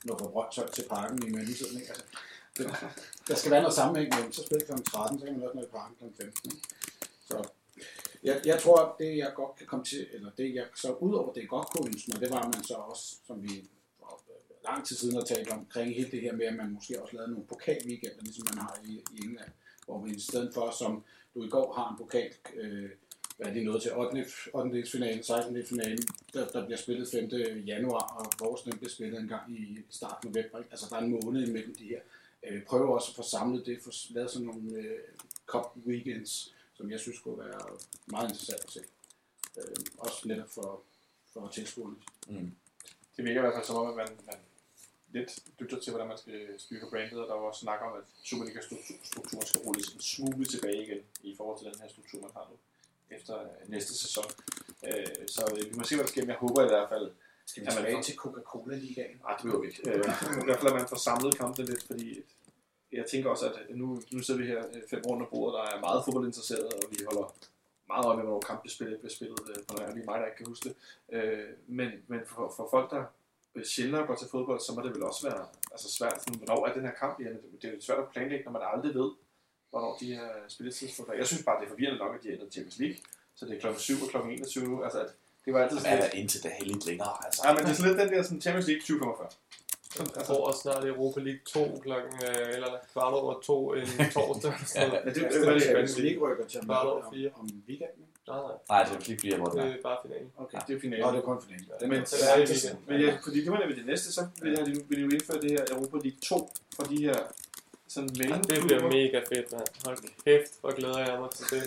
nå 0.04 0.18
fra 0.18 0.28
Brøndshøj 0.28 0.68
til 0.70 0.84
parken 0.88 1.26
i 1.28 1.30
mellemtiden. 1.30 1.80
Ikke? 1.80 1.88
Altså, 1.88 2.04
det, 2.58 2.66
der 3.28 3.34
skal 3.34 3.50
være 3.50 3.60
noget 3.62 3.74
sammenhæng 3.74 4.14
mellem, 4.14 4.32
så 4.32 4.42
spiller 4.46 4.66
kl. 4.66 4.82
13, 4.82 5.18
så 5.18 5.24
kan 5.24 5.34
man 5.34 5.42
også 5.42 5.56
nå 5.56 5.62
i 5.62 5.66
parken 5.66 5.96
kl. 5.98 6.22
15. 6.22 6.50
Ikke? 6.52 6.66
Så 7.28 7.48
jeg, 8.22 8.40
jeg 8.44 8.60
tror, 8.62 8.96
det 8.98 9.16
jeg 9.16 9.32
godt 9.34 9.56
kan 9.58 9.66
komme 9.66 9.84
til, 9.84 10.06
eller 10.12 10.30
det 10.38 10.54
jeg 10.54 10.66
så 10.74 10.92
udover 10.92 11.32
det 11.32 11.40
jeg 11.40 11.48
godt 11.48 11.68
kunne 11.70 11.86
ønske 11.88 12.10
mig, 12.12 12.20
det 12.20 12.30
var, 12.30 12.40
at 12.40 12.54
man 12.54 12.64
så 12.64 12.74
også, 12.74 13.16
som 13.26 13.42
vi 13.42 13.64
lang 14.68 14.86
tid 14.86 14.96
siden 14.96 15.14
har 15.14 15.22
talt 15.22 15.50
omkring 15.50 15.94
hele 15.94 16.10
det 16.10 16.20
her 16.20 16.32
med, 16.32 16.46
at 16.46 16.56
man 16.56 16.70
måske 16.70 17.02
også 17.02 17.16
lavede 17.16 17.32
nogle 17.32 17.46
pokalweekender, 17.46 18.22
ligesom 18.22 18.46
man 18.50 18.58
har 18.58 18.78
i, 18.84 18.92
i 19.12 19.24
England, 19.24 19.50
hvor 19.86 19.98
vi 20.04 20.10
i 20.10 20.20
stedet 20.20 20.54
for, 20.54 20.70
som 20.70 21.04
du 21.34 21.44
i 21.44 21.48
går 21.48 21.72
har 21.72 21.90
en 21.90 21.96
pokal, 21.98 22.30
øh, 22.54 22.90
hvad 23.36 23.46
er 23.46 23.52
det 23.52 23.64
noget 23.64 23.82
til, 23.82 23.96
8. 23.96 24.26
8. 24.52 24.84
finalen, 24.92 25.22
16. 25.22 25.66
finalen, 25.66 25.98
der, 26.34 26.48
der 26.48 26.64
bliver 26.64 26.78
spillet 26.78 27.08
5. 27.08 27.30
januar, 27.66 28.16
og 28.18 28.46
vores 28.46 28.62
den 28.62 28.76
bliver 28.78 28.90
spillet 28.90 29.20
en 29.20 29.28
gang 29.28 29.58
i 29.58 29.78
starten 29.90 30.28
af 30.28 30.34
november. 30.34 30.58
Ikke? 30.58 30.70
Altså 30.70 30.86
der 30.90 30.96
er 30.96 31.00
en 31.00 31.10
måned 31.10 31.48
imellem 31.48 31.74
de 31.74 31.84
her. 31.84 32.00
Øh, 32.42 32.62
prøver 32.64 32.94
også 32.94 33.10
at 33.10 33.16
få 33.16 33.22
samlet 33.22 33.66
det, 33.66 33.82
få 33.82 33.90
lavet 34.10 34.30
sådan 34.30 34.46
nogle 34.46 34.78
øh, 34.78 34.98
cup 35.46 35.76
weekends, 35.86 36.54
som 36.74 36.90
jeg 36.90 37.00
synes 37.00 37.18
kunne 37.18 37.38
være 37.38 37.60
meget 38.06 38.30
interessant 38.30 38.64
at 38.64 38.70
se. 38.70 38.80
Øh, 39.56 39.76
også 39.98 40.28
netop 40.28 40.50
for, 40.50 40.82
for 41.32 41.48
tilskuerne. 41.48 41.96
Mm. 42.28 42.50
Det 43.16 43.24
virker 43.24 43.40
i 43.40 43.42
hvert 43.42 43.54
fald 43.54 43.66
som 43.66 43.76
om, 43.76 43.88
at 43.88 43.96
man, 43.96 44.08
man 44.26 44.38
lidt 45.18 45.32
lytter 45.58 45.78
til, 45.80 45.90
hvordan 45.92 46.08
man 46.08 46.18
skal 46.18 46.38
styre 46.64 46.80
på 46.80 46.90
brandet, 46.92 47.18
og 47.22 47.28
der 47.28 47.34
var 47.34 47.46
også 47.50 47.60
snak 47.60 47.80
om, 47.86 47.92
at 48.00 48.04
Superliga-strukturen 48.28 49.46
skal 49.46 49.60
rulles 49.66 49.88
en 49.94 50.00
smule 50.00 50.44
tilbage 50.44 50.82
igen 50.86 51.00
i 51.22 51.34
forhold 51.36 51.58
til 51.58 51.66
den 51.70 51.80
her 51.82 51.88
struktur, 51.88 52.20
man 52.20 52.30
har 52.36 52.46
nu 52.50 52.56
efter 53.16 53.34
øh, 53.42 53.70
næste 53.74 53.94
sæson. 54.02 54.24
Øh, 54.88 55.06
så 55.34 55.42
øh, 55.52 55.70
vi 55.70 55.76
må 55.78 55.84
se, 55.84 55.94
hvad 55.94 56.04
der 56.04 56.10
sker, 56.10 56.22
men 56.22 56.30
jeg 56.34 56.42
håber 56.44 56.60
i 56.64 56.68
hvert 56.74 56.88
fald, 56.88 57.10
Skal 57.46 57.62
vi 57.62 57.70
tilbage 57.70 58.02
til 58.02 58.14
Coca-Cola-ligaen? 58.16 59.16
Nej, 59.24 59.32
det 59.36 59.42
behøver 59.42 59.62
vi 59.62 59.68
ikke. 59.68 59.90
Øh, 59.90 60.04
I 60.42 60.46
hvert 60.48 60.60
fald, 60.60 60.72
at 60.72 60.78
man 60.80 60.88
får 60.92 61.00
samlet 61.08 61.38
kampene 61.38 61.66
lidt, 61.70 61.82
fordi 61.90 62.08
jeg 62.92 63.04
tænker 63.10 63.30
også, 63.30 63.46
at 63.46 63.76
nu, 63.80 64.02
nu 64.12 64.20
sidder 64.22 64.40
vi 64.40 64.46
her 64.46 64.62
øh, 64.74 64.82
fem 64.90 65.02
rundt 65.08 65.22
om 65.22 65.28
bordet, 65.32 65.54
der 65.58 65.64
er 65.72 65.80
meget 65.80 66.04
fodboldinteresserede, 66.04 66.70
og 66.76 66.82
vi 66.90 66.98
holder 67.08 67.26
meget 67.92 68.04
øje 68.06 68.16
med, 68.16 68.24
hvornår 68.24 68.40
kamp 68.40 68.60
bliver 68.60 68.74
spillet, 68.76 68.98
bliver 69.00 69.14
spillet 69.18 69.38
på 69.68 69.74
nær, 69.78 69.94
lige 69.94 70.06
mig, 70.10 70.20
der 70.20 70.26
ikke 70.26 70.38
kan 70.40 70.46
huske 70.52 70.68
det. 70.68 70.74
Øh, 71.16 71.48
men, 71.66 71.90
men 72.06 72.20
for, 72.26 72.52
for 72.56 72.68
folk, 72.70 72.90
der 72.90 73.04
øh, 73.56 73.64
sjældent 73.64 74.06
går 74.06 74.14
til 74.14 74.28
fodbold, 74.30 74.60
så 74.60 74.70
må 74.74 74.80
det 74.82 74.94
vel 74.94 75.02
også 75.02 75.22
være 75.30 75.42
altså 75.72 75.88
svært, 75.98 76.16
sådan, 76.22 76.38
hvornår 76.40 76.66
er 76.66 76.72
den 76.74 76.84
her 76.88 76.94
kamp 77.02 77.20
igen? 77.20 77.36
Det 77.60 77.68
er 77.68 77.74
jo 77.74 77.80
svært 77.80 77.98
at 77.98 78.08
planlægge, 78.12 78.44
når 78.44 78.52
man 78.52 78.62
aldrig 78.72 78.94
ved, 79.00 79.10
hvornår 79.70 79.96
de 80.00 80.06
her 80.14 80.28
spilletidspunkter 80.48 81.14
er. 81.14 81.18
Jeg 81.18 81.26
synes 81.26 81.42
bare, 81.44 81.56
det 81.60 81.66
er 81.66 81.70
forvirrende 81.74 81.98
nok, 81.98 82.14
at 82.16 82.22
de 82.22 82.28
har 82.28 82.34
ændret 82.34 82.52
Champions 82.52 82.78
League, 82.78 82.96
så 83.36 83.46
det 83.46 83.56
er 83.56 83.60
klokken 83.60 83.80
7 83.80 83.94
og 84.02 84.08
klokken 84.08 84.32
21 84.32 84.68
nu. 84.68 84.82
Altså, 84.84 85.00
at 85.04 85.10
det 85.44 85.54
var 85.54 85.60
altid 85.62 85.76
Hvad 85.76 85.84
sådan 85.84 85.98
er 85.98 86.02
lidt, 86.02 86.12
der 86.12 86.18
indtil 86.18 86.42
da 86.44 86.50
lidt 86.60 86.86
længere? 86.86 87.14
Altså, 87.26 87.40
ja, 87.44 87.50
men 87.54 87.62
det 87.64 87.70
er 87.70 87.74
sådan 87.74 87.90
lidt 87.90 88.00
den 88.02 88.08
der 88.12 88.22
sådan, 88.22 88.40
Champions 88.40 88.66
League 88.66 88.80
2045. 88.80 89.28
Jeg 90.16 90.24
tror 90.28 90.46
også 90.48 90.60
snart 90.60 90.84
Europa 90.84 91.20
League 91.20 91.40
2 91.46 91.80
klokken, 91.86 92.12
øh, 92.28 92.54
eller 92.56 92.70
kvart 92.92 93.14
over 93.14 93.40
2 93.40 93.72
en 93.72 93.86
torsdag. 94.14 94.52
Ja, 94.74 94.84
Ja, 94.84 94.90
det, 94.90 95.04
Det 95.04 95.14
det, 95.14 95.24
er 95.24 95.30
det, 95.30 95.46
det, 95.46 95.54
det, 95.54 95.62
Champions 95.62 95.94
det, 95.94 96.18
over 96.70 97.02
om, 97.02 97.14
fire. 97.14 97.30
om 97.34 97.46
weekenden. 97.68 98.05
Nej, 98.28 98.36
nej, 98.40 98.56
nej, 98.68 98.82
det 98.84 98.92
er 98.96 99.00
lige 99.06 99.18
bliver, 99.18 99.36
hvor 99.36 99.46
det 99.46 99.60
er. 99.60 99.64
det 99.64 99.74
er 99.78 99.82
bare 99.82 99.98
finalen. 100.02 100.32
Okay. 100.36 100.58
det 100.66 100.76
er 100.76 100.80
finalen. 100.80 101.04
Nå, 101.06 101.12
det 101.12 101.18
er 101.18 101.22
kun 101.22 101.40
for 101.42 101.48
den. 101.80 101.88
Men, 101.90 102.06
Så 102.06 102.16
det 102.16 102.28
er 102.32 102.38
weekenden. 102.38 102.84
men 102.88 103.00
ja, 103.00 103.18
fordi 103.24 103.44
det 103.44 103.50
var 103.52 103.58
nemlig 103.58 103.76
det 103.76 103.86
næste, 103.86 104.12
så 104.12 104.20
vil 104.42 104.52
jeg 104.52 104.66
vil 104.66 104.98
jeg 104.98 105.06
jo 105.06 105.10
indføre 105.16 105.40
det 105.40 105.50
her 105.50 105.64
Europa 105.74 105.96
League 105.96 106.20
2 106.20 106.50
for 106.76 106.82
de 106.82 106.96
her 107.06 107.18
sådan 107.88 108.10
Ja, 108.10 108.22
mellem 108.22 108.42
det 108.44 108.62
bliver 108.66 108.82
mega 108.82 109.18
fedt, 109.32 109.52
mand. 109.52 109.68
Hold 109.86 109.98
kæft, 110.24 110.60
hvor 110.60 110.72
glæder 110.78 110.98
jeg 110.98 111.20
mig 111.20 111.30
til 111.30 111.44
det. 111.52 111.62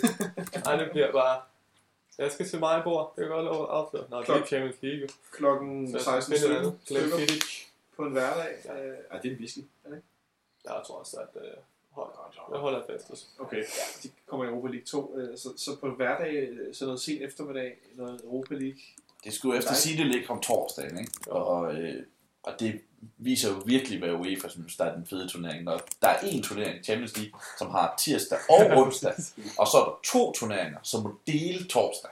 Ej, 0.65 0.75
det 0.75 0.91
bliver 0.91 1.11
bare... 1.11 1.41
Jeg 2.17 2.31
skal 2.31 2.45
se 2.49 2.59
mig 2.59 2.81
bord. 2.83 3.13
Det 3.15 3.21
kan 3.25 3.31
godt 3.35 3.45
lov 3.45 3.63
at 3.63 3.69
afsløre. 3.69 4.05
Nå, 4.09 4.21
det 4.21 4.29
er 4.29 4.45
Champions 4.45 4.75
League. 4.81 5.07
klokken 5.31 5.91
Så 5.91 6.11
jeg 6.13 6.23
skal 6.23 6.37
16 6.37 6.47
finde 6.47 6.53
noget 6.53 6.75
stykker 6.83 6.99
andet. 6.99 7.09
Glenn 7.09 7.09
stykker 7.09 7.17
Fittich. 7.19 7.67
på 7.95 8.01
en 8.05 8.11
hverdag. 8.11 8.51
Øh, 8.65 8.97
Ej, 9.11 9.19
det 9.21 9.27
er 9.31 9.33
en 9.35 9.39
whisky, 9.39 9.59
er 9.83 9.89
det 9.89 9.95
ikke? 9.97 10.07
Jeg 10.65 10.81
tror 10.87 10.95
også, 10.99 11.17
at 11.17 11.41
øh, 11.41 11.51
hold, 11.99 12.33
jeg 12.51 12.59
holder 12.59 12.81
fast. 12.89 13.09
Altså. 13.09 13.25
Okay, 13.39 13.63
de 14.03 14.09
kommer 14.27 14.45
i 14.45 14.49
Europa 14.49 14.67
League 14.67 14.85
2. 14.85 15.17
øh, 15.17 15.37
Så, 15.37 15.49
så 15.57 15.75
på 15.79 15.89
hverdag, 15.89 16.33
øh, 16.33 16.75
så 16.75 16.85
noget 16.85 17.01
sent 17.01 17.21
eftermiddag, 17.21 17.77
noget 17.95 18.21
Europa 18.23 18.55
League. 18.55 18.79
Det 19.23 19.33
skulle 19.33 19.57
efter 19.57 19.73
sige, 19.73 19.97
det 19.97 20.07
ligger 20.07 20.29
om 20.29 20.41
torsdagen, 20.41 20.99
ikke? 20.99 21.31
Og, 21.31 21.75
øh, 21.75 22.03
og 22.43 22.59
det 22.59 22.81
viser 23.17 23.49
jo 23.49 23.61
virkelig, 23.65 23.99
hvad 23.99 24.11
UEFA 24.11 24.47
synes, 24.49 24.77
der 24.77 24.85
er 24.85 24.95
den 24.95 25.05
fede 25.05 25.27
turnering. 25.27 25.63
Når 25.63 25.81
der 26.01 26.07
er 26.07 26.17
én 26.17 26.41
turnering, 26.41 26.83
Champions 26.85 27.17
League, 27.17 27.39
som 27.57 27.69
har 27.69 27.95
tirsdag 27.99 28.37
og 28.49 28.65
onsdag, 28.81 29.13
og 29.57 29.67
så 29.67 29.77
er 29.77 29.85
der 29.85 29.99
to 30.03 30.31
turneringer, 30.31 30.79
som 30.83 31.03
må 31.03 31.19
dele 31.27 31.67
torsdag. 31.67 32.11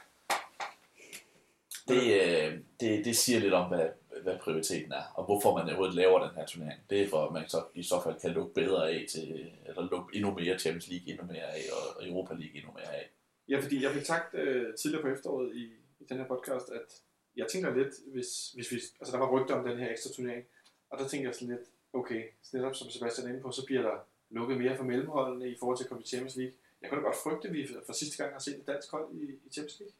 Det, 1.87 2.21
øh, 2.21 2.59
det, 2.79 3.05
det 3.05 3.17
siger 3.17 3.39
lidt 3.39 3.53
om, 3.53 3.67
hvad, 3.69 3.85
hvad 4.23 4.37
prioriteten 4.39 4.91
er, 4.91 5.03
og 5.15 5.25
hvorfor 5.25 5.57
man 5.57 5.65
overhovedet 5.65 5.95
laver 5.95 6.27
den 6.27 6.35
her 6.35 6.45
turnering. 6.45 6.79
Det 6.89 7.01
er 7.01 7.09
for, 7.09 7.25
at 7.25 7.33
man 7.33 7.49
så 7.49 7.63
i 7.73 7.83
så 7.83 8.01
fald 8.03 8.19
kan 8.19 8.31
lukke 8.31 8.53
bedre 8.53 8.89
af 8.91 9.05
til, 9.09 9.51
eller 9.67 9.89
lukke 9.91 10.15
endnu 10.17 10.33
mere 10.33 10.59
Champions 10.59 10.87
League 10.87 11.09
endnu 11.11 11.25
mere 11.25 11.47
af, 11.57 11.63
og 11.77 12.07
Europa 12.07 12.33
League 12.33 12.55
endnu 12.55 12.71
mere 12.71 12.95
af. 12.95 13.09
Ja, 13.49 13.59
fordi 13.59 13.83
jeg 13.83 13.91
fik 13.91 14.05
sagt 14.05 14.35
øh, 14.35 14.75
tidligere 14.75 15.03
på 15.03 15.09
efteråret 15.09 15.55
i, 15.55 15.63
i 15.99 16.05
den 16.09 16.17
her 16.17 16.27
podcast, 16.27 16.69
at 16.69 16.87
jeg 17.35 17.47
tænker 17.47 17.75
lidt, 17.75 17.93
hvis, 18.13 18.51
hvis 18.55 18.71
vi, 18.71 18.75
altså 18.99 19.11
der 19.11 19.17
var 19.17 19.31
rygter 19.31 19.55
om 19.55 19.65
den 19.69 19.77
her 19.77 19.91
ekstra 19.91 20.13
turnering, 20.15 20.45
og 20.89 20.99
der 20.99 21.07
tænker 21.07 21.27
jeg 21.27 21.35
sådan 21.35 21.55
lidt, 21.55 21.67
okay, 21.93 22.23
så 22.43 22.57
netop 22.57 22.75
som 22.75 22.89
Sebastian 22.89 23.27
er 23.27 23.31
inde 23.31 23.41
på, 23.41 23.51
så 23.51 23.65
bliver 23.65 23.81
der 23.81 23.97
lukket 24.29 24.57
mere 24.57 24.77
for 24.77 24.83
mellemholdene 24.83 25.49
i 25.49 25.55
forhold 25.59 25.77
til 25.77 25.83
at 25.83 25.89
komme 25.89 26.03
til 26.03 26.09
Champions 26.09 26.35
League. 26.35 26.53
Jeg 26.81 26.89
kunne 26.89 27.01
da 27.01 27.05
godt 27.05 27.23
frygte, 27.23 27.47
at 27.47 27.53
vi 27.53 27.67
for 27.85 27.93
sidste 27.93 28.17
gang 28.23 28.33
har 28.33 28.39
set 28.39 28.57
et 28.57 28.67
dansk 28.67 28.91
hold 28.91 29.07
i, 29.13 29.23
i 29.45 29.49
Champions 29.51 29.79
League. 29.79 29.95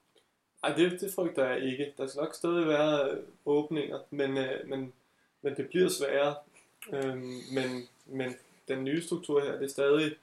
Ej, 0.64 0.74
det, 0.76 1.02
det 1.02 1.14
frygter 1.14 1.46
jeg 1.46 1.64
ikke. 1.64 1.94
Der 1.98 2.08
skal 2.08 2.22
nok 2.22 2.36
stadig 2.36 2.68
være 2.68 3.12
øh, 3.12 3.24
åbninger, 3.46 4.00
men, 4.10 4.38
øh, 4.38 4.70
men, 4.70 4.94
men 5.42 5.56
det 5.56 5.70
bliver 5.70 5.90
sværere. 5.90 6.36
Øhm, 6.94 7.40
men, 7.54 7.88
men 8.06 8.36
den 8.68 8.84
nye 8.84 9.02
struktur 9.02 9.42
her, 9.42 9.52
det 9.52 9.64
er 9.64 9.68
stadig, 9.68 10.16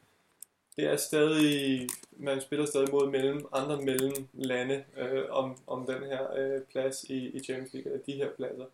det 0.77 0.85
er 0.85 0.97
stadig, 0.97 1.89
man 2.16 2.40
spiller 2.40 2.66
stadig 2.66 2.89
mod 2.90 3.11
mellem, 3.11 3.47
andre 3.52 3.82
mellemlande 3.82 4.85
øh, 4.97 5.24
om, 5.31 5.56
om 5.66 5.86
den 5.86 6.02
her 6.02 6.36
øh, 6.36 6.62
plads 6.62 7.05
i, 7.05 7.28
i 7.28 7.44
Champions 7.44 7.73
League, 7.73 7.93
eller 7.93 8.05
de 8.05 8.12
her 8.12 8.31
pladser. 8.31 8.65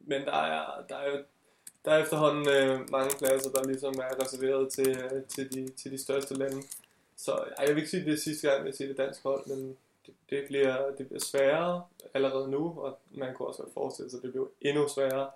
Men 0.00 0.22
der 0.22 0.32
er, 0.32 0.84
der 0.88 0.96
er, 0.96 1.22
der 1.84 1.90
er 1.90 2.02
efterhånden 2.02 2.48
øh, 2.48 2.90
mange 2.90 3.10
pladser, 3.18 3.50
der 3.50 3.64
ligesom 3.64 3.94
er 3.94 4.24
reserveret 4.24 4.72
til, 4.72 4.88
øh, 4.88 5.22
til, 5.28 5.52
de, 5.52 5.68
til 5.68 5.92
de 5.92 5.98
største 5.98 6.34
lande. 6.34 6.62
Så 7.16 7.32
ej, 7.32 7.64
jeg 7.66 7.68
vil 7.68 7.76
ikke 7.76 7.90
sige, 7.90 8.00
at 8.00 8.06
det 8.06 8.12
er 8.12 8.18
sidste 8.18 8.50
gang, 8.50 8.66
jeg 8.66 8.74
siger 8.74 8.88
det 8.88 8.96
dansk 8.96 9.22
hold, 9.22 9.46
men 9.46 9.76
det, 10.06 10.14
det, 10.30 10.44
bliver, 10.48 10.90
det 10.98 11.06
bliver 11.06 11.20
sværere 11.20 11.82
allerede 12.14 12.50
nu, 12.50 12.80
og 12.80 12.98
man 13.10 13.34
kunne 13.34 13.48
også 13.48 13.62
godt 13.62 13.74
forestille 13.74 14.10
sig, 14.10 14.16
at 14.18 14.22
det 14.22 14.30
bliver 14.32 14.46
endnu 14.60 14.88
sværere, 14.88 15.30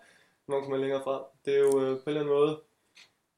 når 0.47 0.55
man 0.57 0.61
kommer 0.63 0.77
længere 0.77 1.03
frem. 1.03 1.23
Det 1.45 1.55
er 1.55 1.59
jo 1.59 1.81
øh, 1.83 1.97
på 1.97 2.03
en 2.11 2.17
eller 2.17 2.21
anden 2.21 2.35
måde, 2.35 2.61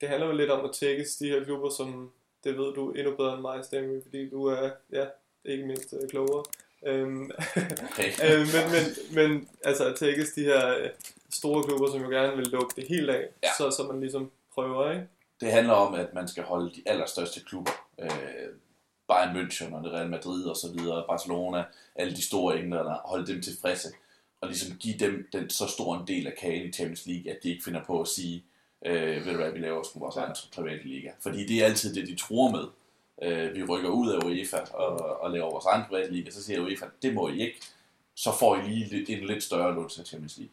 det 0.00 0.08
handler 0.08 0.26
jo 0.26 0.32
lidt 0.32 0.50
om 0.50 0.64
at 0.64 0.72
tækkes 0.72 1.16
de 1.16 1.28
her 1.28 1.44
klubber, 1.44 1.70
som 1.70 2.12
det 2.44 2.58
ved 2.58 2.74
du 2.74 2.90
endnu 2.90 3.16
bedre 3.16 3.32
end 3.32 3.40
mig, 3.40 3.64
Stemme, 3.64 4.02
fordi 4.02 4.30
du 4.30 4.44
er, 4.46 4.70
ja, 4.92 5.06
ikke 5.44 5.66
mindst 5.66 5.94
øh, 6.02 6.08
klogere. 6.08 6.44
Øhm, 6.86 7.30
Okay. 7.92 8.10
øh, 8.26 8.40
men, 8.40 8.64
men, 8.72 8.84
men 9.14 9.48
altså 9.64 9.88
at 9.88 9.96
tækkes 9.96 10.32
de 10.32 10.44
her 10.44 10.78
øh, 10.78 10.88
store 11.30 11.64
klubber, 11.64 11.90
som 11.90 12.02
jo 12.02 12.08
gerne 12.08 12.36
vil 12.36 12.46
lukke 12.46 12.72
det 12.76 12.88
helt 12.88 13.10
af, 13.10 13.28
Ja. 13.42 13.48
så, 13.58 13.70
så 13.70 13.82
man 13.82 14.00
ligesom 14.00 14.30
prøver, 14.54 14.90
ikke? 14.92 15.06
Det 15.40 15.52
handler 15.52 15.74
om, 15.74 15.94
at 15.94 16.14
man 16.14 16.28
skal 16.28 16.42
holde 16.42 16.70
de 16.74 16.82
allerstørste 16.86 17.40
klubber. 17.40 17.72
Øh, 17.98 18.08
Bayern 19.10 19.36
München 19.36 19.74
og 19.74 19.92
Real 19.92 20.10
Madrid 20.10 20.44
og 20.44 20.56
så 20.56 20.72
videre, 20.72 21.04
Barcelona, 21.08 21.64
alle 21.94 22.16
de 22.16 22.22
store 22.22 22.58
englænder, 22.58 22.94
holde 23.04 23.26
dem 23.26 23.42
tilfredse. 23.42 23.88
Og 24.40 24.48
ligesom 24.48 24.76
give 24.76 24.98
dem 24.98 25.28
den 25.32 25.50
så 25.50 25.66
stor 25.66 25.96
en 25.96 26.06
del 26.06 26.26
af 26.26 26.34
kagen 26.40 26.68
i 26.68 26.72
Champions 26.72 27.06
League, 27.06 27.32
at 27.32 27.38
de 27.42 27.50
ikke 27.50 27.64
finder 27.64 27.84
på 27.84 28.00
at 28.00 28.08
sige, 28.08 28.44
øh, 28.86 29.26
ved 29.26 29.32
du 29.32 29.38
hvad, 29.38 29.52
vi 29.52 29.58
laver 29.58 29.82
sgu 29.82 29.98
vores 29.98 30.16
egen 30.16 30.34
private 30.54 30.84
liga. 30.84 31.10
Fordi 31.20 31.46
det 31.46 31.62
er 31.62 31.66
altid 31.66 31.94
det, 31.94 32.08
de 32.08 32.14
tror 32.14 32.50
med. 32.50 32.64
Øh, 33.22 33.54
vi 33.54 33.64
rykker 33.64 33.90
ud 33.90 34.10
af 34.10 34.24
UEFA 34.24 34.58
og, 34.72 35.20
og 35.20 35.30
laver 35.30 35.50
vores 35.50 35.64
egen 35.64 35.84
private 35.88 36.12
liga, 36.12 36.30
så 36.30 36.42
siger 36.42 36.60
UEFA, 36.60 36.86
det 37.02 37.14
må 37.14 37.28
I 37.28 37.40
ikke. 37.40 37.60
Så 38.14 38.32
får 38.38 38.56
I 38.56 38.68
lige 38.68 39.18
en 39.18 39.26
lidt 39.26 39.42
større 39.42 39.74
lån 39.74 39.88
til 39.88 40.06
Champions 40.06 40.38
League. 40.38 40.52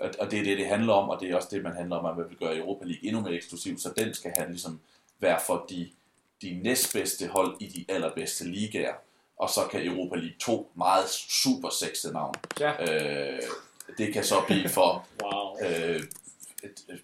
Og, 0.00 0.10
og 0.18 0.30
det 0.30 0.38
er 0.38 0.44
det, 0.44 0.58
det 0.58 0.66
handler 0.66 0.92
om, 0.92 1.08
og 1.08 1.20
det 1.20 1.30
er 1.30 1.36
også 1.36 1.48
det, 1.50 1.62
man 1.62 1.72
handler 1.72 1.96
om, 1.96 2.06
at 2.06 2.16
man 2.16 2.28
vil 2.28 2.36
gøre 2.36 2.56
Europa 2.56 2.84
League 2.84 3.08
endnu 3.08 3.20
mere 3.20 3.34
eksklusiv, 3.34 3.78
så 3.78 3.92
den 3.96 4.14
skal 4.14 4.32
have 4.36 4.48
ligesom 4.48 4.80
være 5.18 5.40
for 5.46 5.66
de, 5.70 5.88
de 6.42 6.60
næstbedste 6.62 7.26
hold 7.28 7.56
i 7.60 7.66
de 7.66 7.84
allerbedste 7.94 8.44
ligaer. 8.44 8.94
Og 9.38 9.50
så 9.50 9.60
kan 9.70 9.86
Europa 9.86 10.16
League 10.16 10.36
2 10.40 10.70
meget 10.76 11.08
super 11.10 11.68
sexede 11.70 12.12
navn. 12.12 12.34
Ja. 12.60 12.72
Øh, 13.34 13.42
det 13.98 14.12
kan 14.12 14.24
så 14.24 14.34
blive 14.46 14.68
for 14.68 15.06
Wow. 15.22 15.68
øh, 15.68 15.96
et, 16.62 16.84
et, 16.88 17.02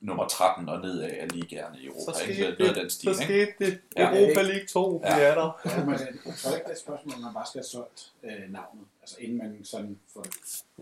nummer 0.00 0.28
13 0.28 0.68
og 0.68 0.80
nedad 0.80 1.02
af 1.10 1.28
ligaerne 1.32 1.78
i 1.80 1.86
Europa. 1.86 2.12
Så 2.12 2.22
Ikke? 2.22 2.34
skete 2.34 2.56
Noget 2.58 2.68
af 2.68 2.74
den 2.74 2.84
det, 2.84 2.92
stil, 2.92 3.14
så 3.14 3.22
ikke? 3.22 3.24
skete 3.56 3.70
det. 3.70 3.78
Ja. 3.96 4.08
Europa 4.20 4.42
League 4.42 4.66
2, 4.66 5.02
Ja. 5.04 5.16
vi 5.16 5.22
er 5.22 5.34
der. 5.34 5.60
Ja, 5.64 5.84
men 5.84 5.90
jeg 5.90 6.34
tror 6.42 6.50
ikke, 6.54 6.64
det 6.64 6.70
er 6.70 6.70
et 6.72 6.78
spørgsmål, 6.78 7.14
om 7.14 7.20
man 7.20 7.34
bare 7.34 7.46
skal 7.46 7.58
have 7.58 7.64
solgt 7.76 8.12
øh, 8.24 8.52
navnet. 8.52 8.84
Altså 9.02 9.16
inden 9.20 9.38
man 9.38 9.64
sådan 9.64 9.98
får... 10.12 10.24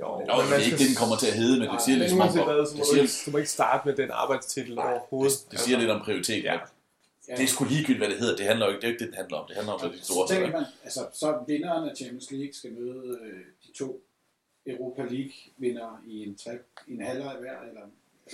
Jo, 0.01 0.19
men 0.19 0.27
det 0.27 0.33
er 0.35 0.51
man 0.51 0.61
ikke 0.61 0.77
det, 0.79 0.89
den 0.89 0.97
kommer 1.03 1.17
til 1.17 1.27
at 1.27 1.37
hedde, 1.43 1.59
men 1.61 1.69
det 1.75 1.83
siger 1.83 1.99
lidt 1.99 2.13
om, 2.13 2.19
må 2.19 2.25
det 2.25 2.35
du, 2.79 2.85
siger, 2.93 3.03
ikke, 3.03 3.13
du 3.27 3.31
må 3.31 3.39
ikke 3.39 3.51
starte 3.51 3.83
med 3.89 3.97
den 3.97 4.11
arbejdstitel 4.13 4.79
overhovedet. 4.79 5.33
det, 5.45 5.51
det 5.53 5.61
siger 5.61 5.79
lidt 5.79 5.91
om 5.91 6.01
prioritet. 6.05 6.45
Ja. 6.45 6.59
Ja. 7.31 7.37
Det 7.37 7.43
er 7.43 7.47
sgu 7.49 7.65
ligegyldigt, 7.65 7.99
hvad 7.99 8.09
det 8.09 8.19
hedder. 8.19 8.37
Det 8.37 8.47
handler 8.47 8.67
jo 8.67 8.73
ikke, 8.73 8.81
det 8.81 8.87
er 8.87 8.89
jo 8.89 8.93
ikke 8.93 9.05
det, 9.05 9.11
det 9.13 9.17
handler 9.19 9.39
om. 9.39 9.47
Det 9.49 9.57
handler 9.57 9.73
om, 9.73 9.81
hvad 9.81 9.91
de 9.91 10.05
store 10.05 10.29
Så 10.29 10.41
man, 10.41 10.65
altså, 10.85 11.01
så 11.13 11.45
vinderen 11.47 11.89
af 11.89 11.97
Champions 11.97 12.31
League 12.31 12.53
skal 12.55 12.73
møde 12.73 13.19
øh, 13.23 13.41
de 13.67 13.73
to 13.73 14.03
Europa 14.67 15.03
League 15.03 15.33
vinder 15.57 16.03
i 16.07 16.23
en, 16.27 16.37
tre, 16.37 16.51
i 16.87 16.93
en 16.95 17.03
halvleg 17.03 17.37
hver, 17.41 17.61
eller... 17.69 17.83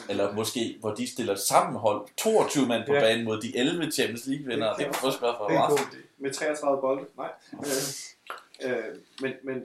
Eller 0.09 0.33
måske, 0.35 0.77
hvor 0.81 0.95
de 0.95 1.07
stiller 1.07 1.35
sammen 1.35 1.77
hold 1.77 2.09
22 2.17 2.67
mand 2.67 2.87
på 2.87 2.95
Ja. 2.95 3.01
banen 3.01 3.25
mod 3.25 3.41
de 3.41 3.57
11 3.59 3.91
Champions 3.91 4.27
League 4.27 4.47
vinder. 4.47 4.75
Det 4.75 4.85
kan 4.85 4.95
også 5.03 5.21
være 5.21 5.35
for 5.39 5.49
Det 5.49 5.57
er. 5.57 5.87
Med 6.19 6.31
33 6.33 6.81
bolde. 6.81 7.05
Nej. 7.17 7.31
Øh, 7.53 8.71
øh, 8.71 8.85
men, 9.21 9.33
men 9.43 9.57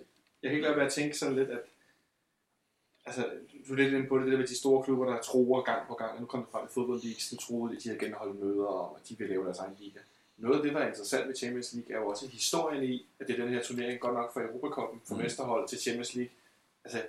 jeg 0.42 0.50
kan 0.50 0.52
ikke 0.52 0.62
lade 0.62 0.76
være 0.76 0.86
at 0.86 0.92
tænke 0.94 1.18
sådan 1.18 1.36
lidt, 1.36 1.50
at 1.50 1.60
altså, 3.06 3.26
du 3.72 3.76
er 3.76 3.84
lidt 3.84 3.94
inde 3.94 4.08
på 4.08 4.18
det, 4.18 4.26
det 4.26 4.32
der 4.32 4.38
med 4.40 4.48
de 4.48 4.56
store 4.58 4.84
klubber, 4.84 5.06
der 5.06 5.22
tror 5.22 5.62
gang 5.62 5.88
på 5.88 5.94
gang. 5.94 6.20
Nu 6.20 6.26
kom 6.26 6.40
det 6.40 6.50
fra 6.52 6.64
i 6.64 6.68
fodbold 6.72 7.02
League, 7.04 7.22
så 7.22 7.38
troede 7.38 7.76
de, 7.76 7.80
de 7.82 7.90
havde 7.90 8.00
genholdt 8.06 8.40
møder, 8.44 8.66
og 8.66 8.98
at 9.04 9.10
de 9.10 9.18
vil 9.18 9.30
lave 9.30 9.46
deres 9.46 9.58
egen 9.60 9.76
liga. 9.80 10.00
Noget 10.38 10.56
af 10.58 10.64
det, 10.64 10.74
der 10.74 10.80
er 10.80 10.88
interessant 10.88 11.28
ved 11.28 11.36
Champions 11.36 11.74
League, 11.74 11.96
er 11.96 12.00
jo 12.00 12.08
også 12.08 12.28
historien 12.28 12.84
i, 12.84 13.06
at 13.20 13.28
det 13.28 13.40
er 13.40 13.44
den 13.44 13.54
her 13.54 13.64
turnering, 13.64 14.00
godt 14.00 14.14
nok 14.14 14.34
for 14.34 14.42
Europacupen, 14.42 15.02
for 15.08 15.16
Mm. 15.16 15.22
mesterhold 15.22 15.68
til 15.68 15.80
Champions 15.82 16.16
League. 16.16 16.32
Altså, 16.86 17.02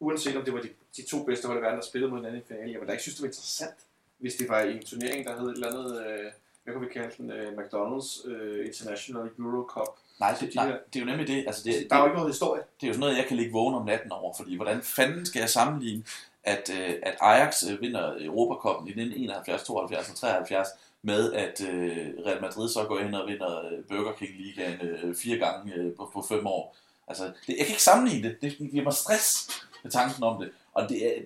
uanset 0.00 0.36
om 0.36 0.44
det 0.44 0.52
var 0.54 0.60
de, 0.60 0.68
de 0.96 1.02
to 1.02 1.22
bedste 1.24 1.46
hold 1.46 1.58
i 1.58 1.62
verden, 1.62 1.76
der 1.80 1.84
spillede 1.84 2.10
mod 2.10 2.18
hinanden 2.18 2.40
i 2.40 2.44
finalen, 2.48 2.70
jeg 2.72 2.80
ville 2.80 2.86
da 2.88 2.92
ikke 2.92 3.02
synes, 3.02 3.16
det 3.16 3.22
var 3.22 3.28
interessant, 3.28 3.74
hvis 4.18 4.34
det 4.34 4.48
var 4.48 4.60
i 4.60 4.76
en 4.76 4.82
turnering, 4.82 5.26
der 5.26 5.40
hed 5.40 5.48
et 5.48 5.54
eller 5.54 5.68
andet, 5.70 6.06
øh, 6.06 6.30
hvad 6.64 6.74
kan 6.74 6.82
vi 6.82 6.86
kalde 6.92 7.14
den, 7.18 7.30
øh, 7.30 7.52
McDonald's 7.52 8.28
øh, 8.30 8.66
International 8.66 9.30
Euro 9.38 9.66
Cup. 9.68 9.88
Nej, 10.20 10.34
det, 10.40 10.54
nej, 10.54 10.66
det 10.66 10.96
er 10.96 11.00
jo 11.00 11.06
nemlig 11.06 11.28
det. 11.28 11.44
Altså, 11.46 11.62
det, 11.64 11.86
Der 11.90 11.96
er 11.96 12.00
jo 12.00 12.06
ikke 12.06 12.16
noget 12.16 12.32
historie. 12.32 12.62
det 12.80 12.86
er 12.86 12.88
jo 12.88 12.92
sådan 12.92 13.00
noget, 13.00 13.16
jeg 13.16 13.26
kan 13.26 13.36
ligge 13.36 13.52
vågen 13.52 13.74
om 13.74 13.86
natten 13.86 14.12
over, 14.12 14.34
fordi 14.34 14.56
hvordan 14.56 14.82
fanden 14.82 15.26
skal 15.26 15.40
jeg 15.40 15.48
sammenligne, 15.48 16.04
at, 16.44 16.70
øh, 16.78 16.94
at 17.02 17.16
Ajax 17.20 17.64
øh, 17.70 17.80
vinder 17.80 18.14
Europacupen 18.20 18.86
i 18.86 18.90
1971, 18.90 19.62
72 19.64 20.10
og 20.10 20.16
73, 20.16 20.68
med 21.02 21.32
at 21.32 21.60
øh, 21.68 22.08
Real 22.26 22.40
Madrid 22.40 22.68
så 22.68 22.84
går 22.84 22.98
ind 22.98 23.14
og 23.14 23.28
vinder 23.28 23.58
øh, 23.58 23.84
Burger 23.88 24.12
King 24.12 24.30
Ligaen 24.38 24.80
øh, 24.80 25.14
fire 25.14 25.38
gange 25.38 25.74
øh, 25.74 25.96
på, 25.96 26.10
på 26.12 26.22
fem 26.28 26.46
år. 26.46 26.76
Altså, 27.08 27.24
det, 27.24 27.54
jeg 27.58 27.66
kan 27.66 27.68
ikke 27.68 27.82
sammenligne 27.82 28.28
det. 28.28 28.40
Det 28.60 28.70
giver 28.70 28.84
mig 28.84 28.92
stress 28.92 29.48
med 29.82 29.90
tanken 29.90 30.22
om 30.22 30.42
det. 30.42 30.50
Og 30.74 30.88
det 30.88 31.06
er, 31.06 31.22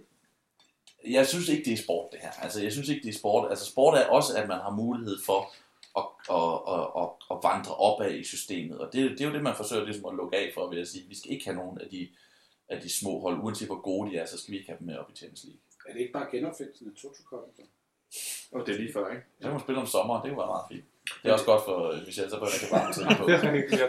jeg 1.06 1.26
synes 1.26 1.48
ikke, 1.48 1.64
det 1.64 1.72
er 1.72 1.82
sport, 1.82 2.12
det 2.12 2.20
her. 2.20 2.30
Altså, 2.30 2.62
jeg 2.62 2.72
synes 2.72 2.88
ikke, 2.88 3.02
det 3.02 3.08
er 3.08 3.18
sport. 3.18 3.50
Altså, 3.50 3.64
sport 3.64 3.98
er 3.98 4.06
også, 4.06 4.36
at 4.36 4.48
man 4.48 4.58
har 4.58 4.70
mulighed 4.70 5.18
for 5.26 5.40
at, 6.00 6.04
at, 6.40 6.54
at, 6.74 6.86
at, 7.02 7.08
at 7.30 7.36
vandre 7.50 7.74
opad 7.74 8.14
i 8.14 8.24
systemet. 8.24 8.78
Og 8.78 8.92
det, 8.92 9.10
det 9.10 9.20
er 9.20 9.28
jo 9.28 9.34
det, 9.34 9.42
man 9.42 9.56
forsøger 9.56 9.84
ligesom 9.84 10.06
at 10.06 10.14
lukke 10.14 10.36
af 10.36 10.50
for, 10.54 10.70
ved 10.70 10.80
at 10.80 10.88
sige, 10.88 11.08
vi 11.08 11.16
skal 11.18 11.30
ikke 11.30 11.44
have 11.44 11.56
nogen 11.56 11.80
af 11.80 11.88
de, 11.88 12.08
af 12.68 12.80
de 12.80 12.98
små 12.98 13.20
hold, 13.20 13.38
uanset 13.38 13.68
hvor 13.68 13.80
gode 13.80 14.10
de 14.10 14.16
er, 14.16 14.26
så 14.26 14.38
skal 14.38 14.52
vi 14.52 14.58
ikke 14.58 14.70
have 14.70 14.78
dem 14.78 14.86
med 14.86 14.96
op 14.96 15.10
i 15.10 15.16
Champions 15.16 15.44
League. 15.44 15.60
Er 15.88 15.92
det 15.92 16.00
ikke 16.00 16.12
bare 16.12 16.30
genopfindelsen 16.30 16.88
af 16.88 16.94
Toto-koppen? 17.02 17.66
Og 18.52 18.66
det 18.66 18.74
er 18.74 18.78
lige 18.78 18.92
før, 18.92 19.10
ikke? 19.10 19.22
Kan 19.42 19.50
man 19.50 19.60
spille 19.60 19.80
om 19.80 19.86
sommeren, 19.86 20.22
det 20.22 20.30
kunne 20.30 20.38
være 20.38 20.54
meget 20.56 20.68
fint. 20.72 20.84
Det 21.22 21.28
er 21.28 21.32
også 21.32 21.44
godt 21.44 21.64
for 21.64 21.90
øh, 21.90 22.06
Michel, 22.06 22.30
så 22.30 22.38
bør 22.38 22.46
jeg 22.46 22.68
varme 22.70 22.92
tid 22.92 23.04
på. 23.18 23.24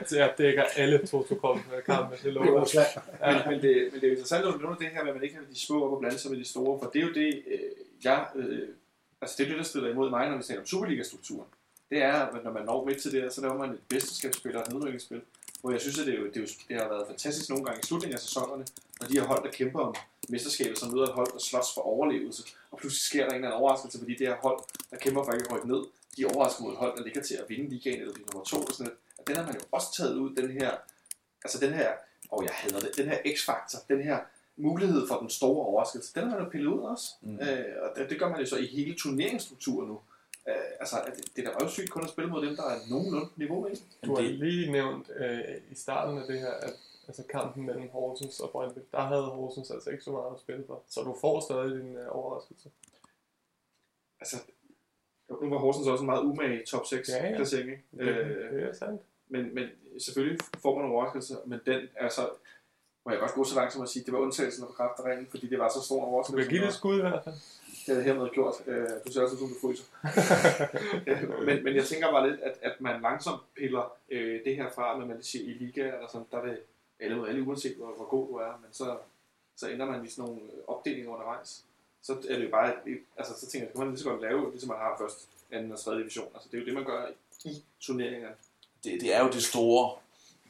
Det 0.09 0.19
er. 0.19 0.23
Jeg 0.23 0.33
dækker 0.37 0.63
alle 0.75 1.07
to 1.07 1.23
to 1.23 1.35
kampe, 1.85 2.15
det 2.23 2.33
lover 2.33 2.45
jeg. 2.45 2.61
Rusland. 2.61 2.87
Men, 3.49 3.61
det, 3.61 3.89
men 3.91 4.01
det 4.01 4.07
er 4.07 4.11
interessant, 4.11 4.45
at 4.45 4.53
du 4.53 4.57
nævner 4.57 4.75
det 4.75 4.87
her 4.87 5.03
med, 5.03 5.09
at 5.09 5.15
man 5.15 5.23
ikke 5.23 5.35
har 5.35 5.43
de 5.53 5.59
små 5.59 5.85
op 5.85 5.91
og 5.91 5.99
blande 5.99 6.17
sig 6.19 6.31
med 6.31 6.39
de 6.39 6.45
store, 6.45 6.79
for 6.79 6.89
det 6.89 7.01
er 7.01 7.05
jo 7.07 7.13
det, 7.13 7.43
øh, 7.47 7.59
jeg, 8.03 8.25
øh, 8.35 8.67
altså 9.21 9.35
det 9.37 9.43
er 9.43 9.47
det, 9.47 9.57
der 9.57 9.63
stiller 9.63 9.89
imod 9.89 10.09
mig, 10.09 10.29
når 10.29 10.37
vi 10.37 10.43
taler 10.43 10.61
om 10.61 10.67
Superliga-strukturen. 10.67 11.47
Det 11.89 12.01
er, 12.01 12.13
at 12.13 12.43
når 12.43 12.51
man 12.51 12.65
når 12.65 12.85
midt 12.85 13.01
til 13.01 13.11
det 13.11 13.21
her, 13.21 13.29
så 13.29 13.41
laver 13.41 13.57
man 13.57 13.69
et 13.69 13.79
mesterskabsspil 13.91 14.55
og 14.55 14.61
et 14.61 14.73
nedrykningsspil, 14.73 15.21
hvor 15.61 15.71
jeg 15.71 15.81
synes, 15.81 15.99
at 15.99 16.05
det, 16.07 16.13
er 16.13 16.19
jo, 16.19 16.25
det, 16.25 16.37
er 16.37 16.41
jo, 16.41 16.47
det 16.69 16.77
har 16.77 16.87
været 16.89 17.07
fantastisk 17.07 17.49
nogle 17.49 17.65
gange 17.65 17.79
i 17.83 17.85
slutningen 17.85 18.15
af 18.15 18.19
sæsonerne, 18.19 18.65
når 19.01 19.07
de 19.07 19.13
her 19.19 19.27
hold, 19.27 19.43
der 19.43 19.51
kæmper 19.51 19.79
om 19.79 19.95
mesterskabet, 20.29 20.77
som 20.77 20.93
møder 20.93 21.05
et 21.05 21.13
hold, 21.13 21.31
der 21.33 21.39
slås 21.39 21.73
for 21.73 21.81
overlevelse, 21.81 22.43
og 22.71 22.77
pludselig 22.77 23.01
sker 23.01 23.23
der 23.23 23.29
en 23.29 23.35
eller 23.35 23.47
anden 23.47 23.61
overraskelse, 23.61 23.99
fordi 23.99 24.15
det 24.15 24.27
her 24.27 24.35
hold, 24.35 24.59
der 24.91 24.97
kæmper 24.97 25.23
for 25.23 25.31
ikke 25.31 25.45
at 25.49 25.55
rykke 25.55 25.67
ned, 25.67 25.83
de 26.17 26.23
er 26.23 26.27
overrasket 26.35 26.65
mod 26.65 26.75
hold, 26.75 26.97
der 26.97 27.03
ligger 27.03 27.21
til 27.21 27.35
at 27.35 27.49
vinde 27.49 27.69
ligaen 27.69 27.99
eller 27.99 28.13
blive 28.13 28.27
nummer 28.31 28.45
to, 28.45 28.57
og 28.57 28.73
sådan 28.73 28.85
noget. 28.85 28.99
Og 29.17 29.27
den 29.27 29.35
har 29.35 29.45
man 29.45 29.55
jo 29.55 29.61
også 29.71 29.87
taget 29.97 30.15
ud, 30.15 30.35
den 30.35 30.51
her, 30.51 30.71
altså 31.43 31.59
den 31.59 31.73
her, 31.73 31.91
og 32.29 32.43
jeg 32.43 32.53
hader 32.53 32.79
det, 32.79 32.97
den 32.97 33.07
her 33.07 33.17
x-faktor, 33.35 33.79
den 33.87 34.01
her 34.01 34.19
mulighed 34.57 35.07
for 35.07 35.15
den 35.19 35.29
store 35.29 35.65
overraskelse, 35.65 36.13
den 36.15 36.23
har 36.23 36.35
man 36.35 36.45
jo 36.45 36.49
pillet 36.49 36.67
ud 36.67 36.79
også. 36.79 37.13
Mm. 37.21 37.39
Øh, 37.39 37.65
og 37.81 37.89
det, 37.95 38.09
det, 38.09 38.19
gør 38.19 38.29
man 38.29 38.39
jo 38.39 38.45
så 38.45 38.57
i 38.57 38.65
hele 38.65 38.95
turneringsstrukturen 38.95 39.87
nu. 39.87 39.99
Øh, 40.47 40.55
altså, 40.79 40.95
det, 41.05 41.35
det 41.35 41.47
er 41.47 41.51
da 41.51 41.57
røvsygt 41.57 41.89
kun 41.89 42.03
at 42.03 42.09
spille 42.09 42.29
mod 42.29 42.45
dem, 42.45 42.55
der 42.55 42.63
er 42.63 42.79
nogenlunde 42.89 43.29
niveau 43.35 43.61
med. 43.61 43.75
Du 44.05 44.15
har 44.15 44.21
lige 44.21 44.71
nævnt 44.71 45.11
øh, 45.15 45.39
i 45.71 45.75
starten 45.75 46.17
af 46.17 46.27
det 46.27 46.39
her, 46.39 46.51
at 46.51 46.73
altså 47.07 47.23
kampen 47.29 47.65
mellem 47.65 47.89
Horsens 47.89 48.39
og 48.39 48.49
Brøndby, 48.49 48.79
der 48.91 49.01
havde 49.01 49.23
Horsens 49.23 49.71
altså 49.71 49.89
ikke 49.89 50.03
så 50.03 50.11
meget 50.11 50.33
at 50.33 50.39
spille 50.39 50.63
for. 50.67 50.83
Så 50.87 51.01
du 51.01 51.17
får 51.21 51.39
stadig 51.39 51.81
din 51.81 51.95
øh, 51.95 52.07
overraskelse. 52.09 52.69
Altså, 54.19 54.37
nu 55.41 55.49
var 55.49 55.57
Horsens 55.57 55.87
også 55.87 56.01
en 56.01 56.05
meget 56.05 56.23
umage 56.23 56.65
top 56.65 56.85
6 56.85 57.09
Ja, 57.09 57.27
ja. 57.29 57.35
placering, 57.35 57.69
ikke? 57.69 57.83
Det, 57.91 57.99
Øh, 58.07 58.51
det 58.53 58.63
er 58.63 58.73
sandt. 58.73 59.01
men, 59.29 59.55
men 59.55 59.65
selvfølgelig 59.99 60.39
får 60.61 60.75
man 60.77 60.85
en 60.85 60.91
overraskelse, 60.91 61.35
men 61.45 61.59
den 61.65 61.81
er 61.95 62.09
så, 62.09 62.29
må 63.05 63.11
jeg 63.11 63.19
godt 63.19 63.33
gå 63.33 63.43
så 63.43 63.55
langt 63.55 63.73
som 63.73 63.81
at 63.81 63.89
sige, 63.89 64.05
det 64.05 64.13
var 64.13 64.19
undtagelsen 64.19 64.63
af 64.63 64.69
kræftreglen, 64.69 65.27
fordi 65.29 65.47
det 65.47 65.59
var 65.59 65.69
så 65.69 65.81
stor 65.81 65.95
en 65.95 66.01
Du 66.01 66.07
overraskelse. 66.07 66.41
kan 66.41 66.49
give 66.49 66.61
det 66.61 66.67
et 66.67 66.73
skud 66.73 66.97
i 66.97 67.01
hvert 67.01 67.23
fald. 67.23 67.35
Det 67.87 67.95
havde 67.95 68.03
hermed 68.03 68.29
gjort. 68.29 68.53
Øh, 68.67 68.89
du 69.07 69.11
ser 69.11 69.21
også 69.21 69.33
ud, 69.35 69.39
som 69.39 69.47
du 69.47 69.55
fryser. 69.61 69.83
Øh, 71.07 71.45
men, 71.45 71.63
men 71.63 71.75
jeg 71.75 71.83
tænker 71.85 72.11
bare 72.11 72.29
lidt, 72.29 72.41
at, 72.41 72.53
at 72.61 72.81
man 72.81 73.01
langsomt 73.01 73.41
piller 73.57 73.95
øh, 74.09 74.39
det 74.45 74.55
her 74.55 74.69
fra, 74.75 74.99
når 74.99 75.05
man 75.05 75.23
siger 75.23 75.45
i 75.49 75.53
liga, 75.53 75.81
eller 75.81 76.07
sådan, 76.11 76.27
der 76.31 76.37
er 76.37 76.45
det 76.45 76.59
alle 76.99 77.17
mod 77.17 77.27
alle, 77.27 77.47
uanset 77.47 77.75
hvor, 77.77 77.93
hvor 77.95 78.05
god 78.09 78.27
du 78.27 78.33
er, 78.33 78.59
men 78.61 78.69
så, 78.71 78.97
så 79.55 79.69
ender 79.69 79.85
man 79.85 80.05
i 80.05 80.09
sådan 80.09 80.29
nogle 80.29 80.41
øh, 80.53 80.59
opdelinger 80.67 81.09
undervejs. 81.11 81.65
Så 82.05 82.13
er 82.13 82.35
det 82.35 82.45
jo 82.45 82.49
bare, 82.49 82.73
altså 83.17 83.39
så 83.39 83.47
tænker 83.47 83.67
jeg, 83.67 83.71
kan 83.71 83.79
man 83.79 83.89
lige 83.89 83.99
så 83.99 84.09
godt 84.09 84.21
lave, 84.21 84.51
ligesom 84.51 84.69
man 84.69 84.77
har 84.77 84.95
først, 84.99 85.27
anden 85.51 85.71
og 85.71 85.79
tredje 85.79 85.99
division. 85.99 86.31
Altså 86.33 86.49
det 86.51 86.57
er 86.57 86.61
jo 86.61 86.65
det, 86.65 86.73
man 86.73 86.85
gør 86.85 87.07
i 87.45 87.63
turneringer. 87.79 88.29
det, 88.83 89.01
det 89.01 89.15
er 89.15 89.23
jo 89.23 89.29
det 89.29 89.43
store, 89.43 89.97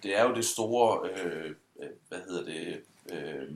det 0.04 0.18
er 0.18 0.24
jo 0.24 0.36
det 0.36 0.46
store, 0.46 1.10
øh, 1.10 1.56
øh 1.80 1.90
hvad 2.08 2.20
hedder 2.20 2.44
det, 2.46 2.84
øh, 3.12 3.52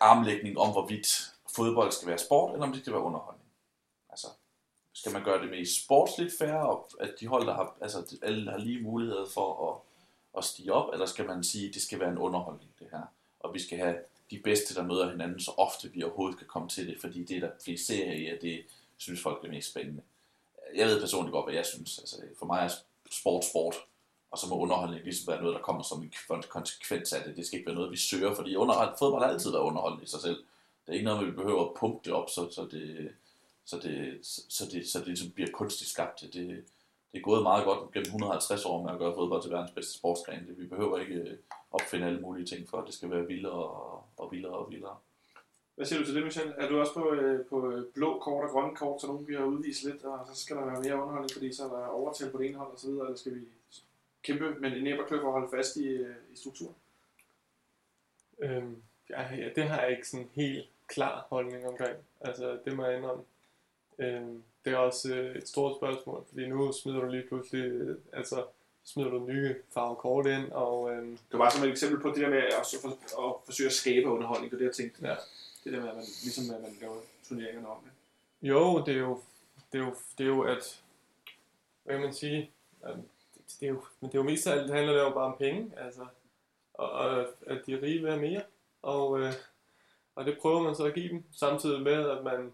armlægning 0.00 0.58
om, 0.58 0.72
hvorvidt 0.72 1.32
fodbold 1.56 1.92
skal 1.92 2.08
være 2.08 2.18
sport, 2.18 2.52
eller 2.52 2.66
om 2.66 2.72
det 2.72 2.80
skal 2.80 2.92
være 2.92 3.02
underholdning. 3.02 3.48
Altså, 4.10 4.26
skal 4.92 5.12
man 5.12 5.24
gøre 5.24 5.42
det 5.42 5.50
mest 5.50 5.84
sportsligt 5.84 6.38
færre, 6.38 6.68
og 6.68 6.90
at 7.00 7.14
de 7.20 7.26
hold, 7.26 7.46
der 7.46 7.54
har, 7.54 7.76
altså 7.80 8.16
alle 8.22 8.50
har 8.50 8.58
lige 8.58 8.82
muligheder 8.82 9.26
for 9.26 9.70
at, 9.70 9.76
at 10.38 10.44
stige 10.44 10.72
op, 10.72 10.92
eller 10.92 11.06
skal 11.06 11.26
man 11.26 11.44
sige, 11.44 11.68
at 11.68 11.74
det 11.74 11.82
skal 11.82 12.00
være 12.00 12.10
en 12.10 12.18
underholdning, 12.18 12.70
det 12.78 12.88
her, 12.90 13.02
og 13.40 13.54
vi 13.54 13.58
skal 13.58 13.78
have 13.78 13.96
de 14.30 14.38
bedste, 14.44 14.74
der 14.74 14.82
møder 14.82 15.10
hinanden, 15.10 15.40
så 15.40 15.50
ofte 15.56 15.92
vi 15.92 16.02
overhovedet 16.02 16.38
kan 16.38 16.46
komme 16.46 16.68
til 16.68 16.86
det, 16.86 17.00
fordi 17.00 17.24
det 17.24 17.36
er 17.36 17.40
der 17.40 17.50
flest 17.64 17.86
serier 17.86 18.12
i, 18.12 18.26
at 18.26 18.42
det 18.42 18.64
synes 18.96 19.22
folk 19.22 19.44
er 19.44 19.48
mest 19.48 19.70
spændende. 19.70 20.02
Jeg 20.74 20.86
ved 20.86 21.00
personligt 21.00 21.32
godt, 21.32 21.46
hvad 21.46 21.54
jeg 21.54 21.66
synes. 21.66 21.98
Altså, 21.98 22.16
for 22.38 22.46
mig 22.46 22.64
er 22.64 22.68
sport 23.10 23.44
sport, 23.44 23.74
og 24.30 24.38
så 24.38 24.48
må 24.48 24.58
underholdning 24.58 25.04
ligesom 25.04 25.32
være 25.32 25.42
noget, 25.42 25.54
der 25.54 25.62
kommer 25.62 25.82
som 25.82 26.02
en 26.02 26.42
konsekvens 26.48 27.12
af 27.12 27.24
det. 27.24 27.36
Det 27.36 27.46
skal 27.46 27.58
ikke 27.58 27.66
være 27.66 27.76
noget, 27.76 27.92
vi 27.92 27.96
søger, 27.96 28.34
fordi 28.34 28.56
underhold, 28.56 28.94
fodbold 28.98 29.22
har 29.22 29.30
altid 29.30 29.50
været 29.50 29.62
underholdende 29.62 30.04
i 30.04 30.08
sig 30.08 30.20
selv. 30.20 30.36
Det 30.86 30.92
er 30.92 30.92
ikke 30.92 31.04
noget, 31.04 31.26
vi 31.26 31.32
behøver 31.32 31.64
at 31.64 31.74
pumpe 31.80 32.00
det 32.04 32.12
op, 32.12 32.30
så, 32.30 32.50
så, 32.50 32.68
det, 32.70 33.12
så, 33.64 33.78
det, 33.78 34.18
så, 34.48 34.66
det, 34.72 34.88
så 34.88 34.98
det 34.98 35.06
ligesom 35.06 35.30
bliver 35.30 35.50
kunstigt 35.50 35.90
skabt. 35.90 36.20
Det, 36.20 36.64
det 37.12 37.18
er 37.18 37.22
gået 37.22 37.42
meget 37.42 37.64
godt 37.64 37.92
gennem 37.92 38.04
150 38.06 38.64
år 38.64 38.82
med 38.82 38.92
at 38.92 38.98
gøre 38.98 39.14
fodbold 39.14 39.42
til 39.42 39.50
verdens 39.50 39.70
bedste 39.70 39.98
sportsgren. 39.98 40.46
Det- 40.46 40.58
Vi 40.58 40.66
behøver 40.66 40.98
ikke 40.98 41.14
øh, 41.14 41.36
opfinde 41.70 42.06
alle 42.06 42.20
mulige 42.20 42.46
ting 42.46 42.68
for, 42.68 42.78
at 42.78 42.86
det 42.86 42.94
skal 42.94 43.10
være 43.10 43.26
vildere 43.26 43.52
og, 43.52 44.04
og 44.16 44.32
vildere 44.32 44.52
og 44.52 44.70
vildere. 44.70 44.96
Hvad 45.74 45.86
siger 45.86 45.98
du 46.00 46.04
til 46.06 46.14
det, 46.14 46.24
Michel? 46.24 46.54
Er 46.58 46.68
du 46.68 46.80
også 46.80 46.94
på, 46.94 47.12
øh, 47.12 47.46
på 47.46 47.70
øh, 47.70 47.92
blå 47.94 48.18
kort 48.18 48.44
og 48.44 48.50
grønne 48.50 48.76
kort, 48.76 49.00
så 49.00 49.06
nogen 49.06 49.24
bliver 49.26 49.44
udvist 49.44 49.84
lidt, 49.84 50.04
og 50.04 50.26
så 50.34 50.42
skal 50.42 50.56
der 50.56 50.64
være 50.64 50.80
mere 50.82 50.94
underholdning, 50.94 51.32
fordi 51.32 51.52
så 51.52 51.64
er 51.64 51.68
der 51.68 51.86
overtal 51.86 52.30
på 52.30 52.38
det 52.38 52.46
ene 52.46 52.58
hold 52.58 52.72
og 52.72 52.78
så 52.78 52.86
videre, 52.90 53.04
eller 53.06 53.16
skal 53.18 53.34
vi 53.34 53.40
kæmpe 54.22 54.50
med 54.60 54.72
en 54.72 54.84
næb 54.84 54.98
og 55.00 55.06
klø 55.06 55.20
for 55.20 55.26
at 55.26 55.32
holde 55.32 55.56
fast 55.56 55.76
i, 55.76 55.86
øh, 55.88 56.14
i 56.32 56.36
strukturen? 56.36 56.74
Øhm, 58.38 58.82
ja, 59.10 59.34
ja, 59.34 59.48
det 59.56 59.64
har 59.64 59.80
jeg 59.82 59.90
ikke 59.90 60.08
sådan 60.08 60.24
en 60.24 60.30
helt 60.34 60.68
klar 60.86 61.26
holdning 61.30 61.66
omkring. 61.68 61.96
Altså, 62.20 62.58
det 62.64 62.76
må 62.76 62.84
jeg 62.84 62.96
indrømme. 62.98 63.24
Øhm, 63.98 64.42
det 64.64 64.72
er 64.72 64.76
også 64.76 65.14
øh, 65.14 65.36
et 65.36 65.48
stort 65.48 65.76
spørgsmål, 65.76 66.24
fordi 66.28 66.48
nu 66.48 66.72
smider 66.72 67.00
du 67.00 67.08
lige 67.08 67.28
pludselig, 67.28 67.64
øh, 67.64 67.96
altså, 68.12 68.44
smider 68.84 69.10
du 69.10 69.18
nye 69.18 69.54
farver 69.74 69.94
kort 69.94 70.26
ind, 70.26 70.52
og 70.52 70.92
øhm, 70.92 71.10
Det 71.10 71.32
var 71.32 71.38
bare 71.38 71.50
som 71.50 71.64
et 71.64 71.70
eksempel 71.70 72.00
på 72.00 72.08
det 72.08 72.16
der 72.16 72.28
med 72.28 72.38
at, 72.38 72.52
at, 72.52 72.90
at 73.18 73.32
forsøge 73.44 73.66
at 73.66 73.72
skabe 73.72 74.10
underholdning. 74.10 74.50
Det 74.50 74.56
er 74.56 74.58
det, 74.58 74.66
jeg 74.66 74.74
tænkte. 74.74 75.08
Ja. 75.08 75.14
Det 75.64 75.72
der 75.72 75.80
med, 75.80 75.88
at 75.88 75.94
man, 75.94 76.04
ligesom 76.24 76.54
at 76.54 76.62
man 76.62 76.76
laver 76.80 76.96
turneringerne 77.28 77.68
om. 77.68 77.78
Ikke? 77.84 78.00
jo, 78.54 78.84
det 78.84 78.94
er 78.94 78.98
jo, 78.98 79.20
det 79.72 79.80
er 79.80 79.84
jo, 79.84 79.94
det 80.18 80.24
er 80.24 80.28
jo 80.28 80.42
at, 80.42 80.82
hvad 81.84 81.94
kan 81.94 82.04
man 82.04 82.14
sige, 82.14 82.50
at 82.82 82.94
det, 83.34 83.60
det 83.60 83.66
er 83.66 83.70
jo, 83.70 83.84
men 84.00 84.10
det 84.10 84.18
er 84.18 84.22
jo 84.22 84.30
mest 84.30 84.46
af 84.46 84.52
alt, 84.52 84.68
det 84.68 84.76
handler 84.76 84.92
det 84.92 85.00
jo 85.00 85.10
bare 85.10 85.32
om 85.32 85.38
penge, 85.38 85.72
altså, 85.76 86.06
og, 86.74 86.90
og 86.90 87.26
at 87.46 87.66
de 87.66 87.82
rige 87.82 88.00
vil 88.00 88.10
have 88.10 88.20
mere, 88.20 88.42
og, 88.82 89.20
øh, 89.20 89.32
og 90.14 90.26
det 90.26 90.38
prøver 90.38 90.62
man 90.62 90.74
så 90.74 90.84
at 90.84 90.94
give 90.94 91.08
dem, 91.08 91.24
samtidig 91.32 91.82
med, 91.82 92.10
at 92.10 92.24
man 92.24 92.52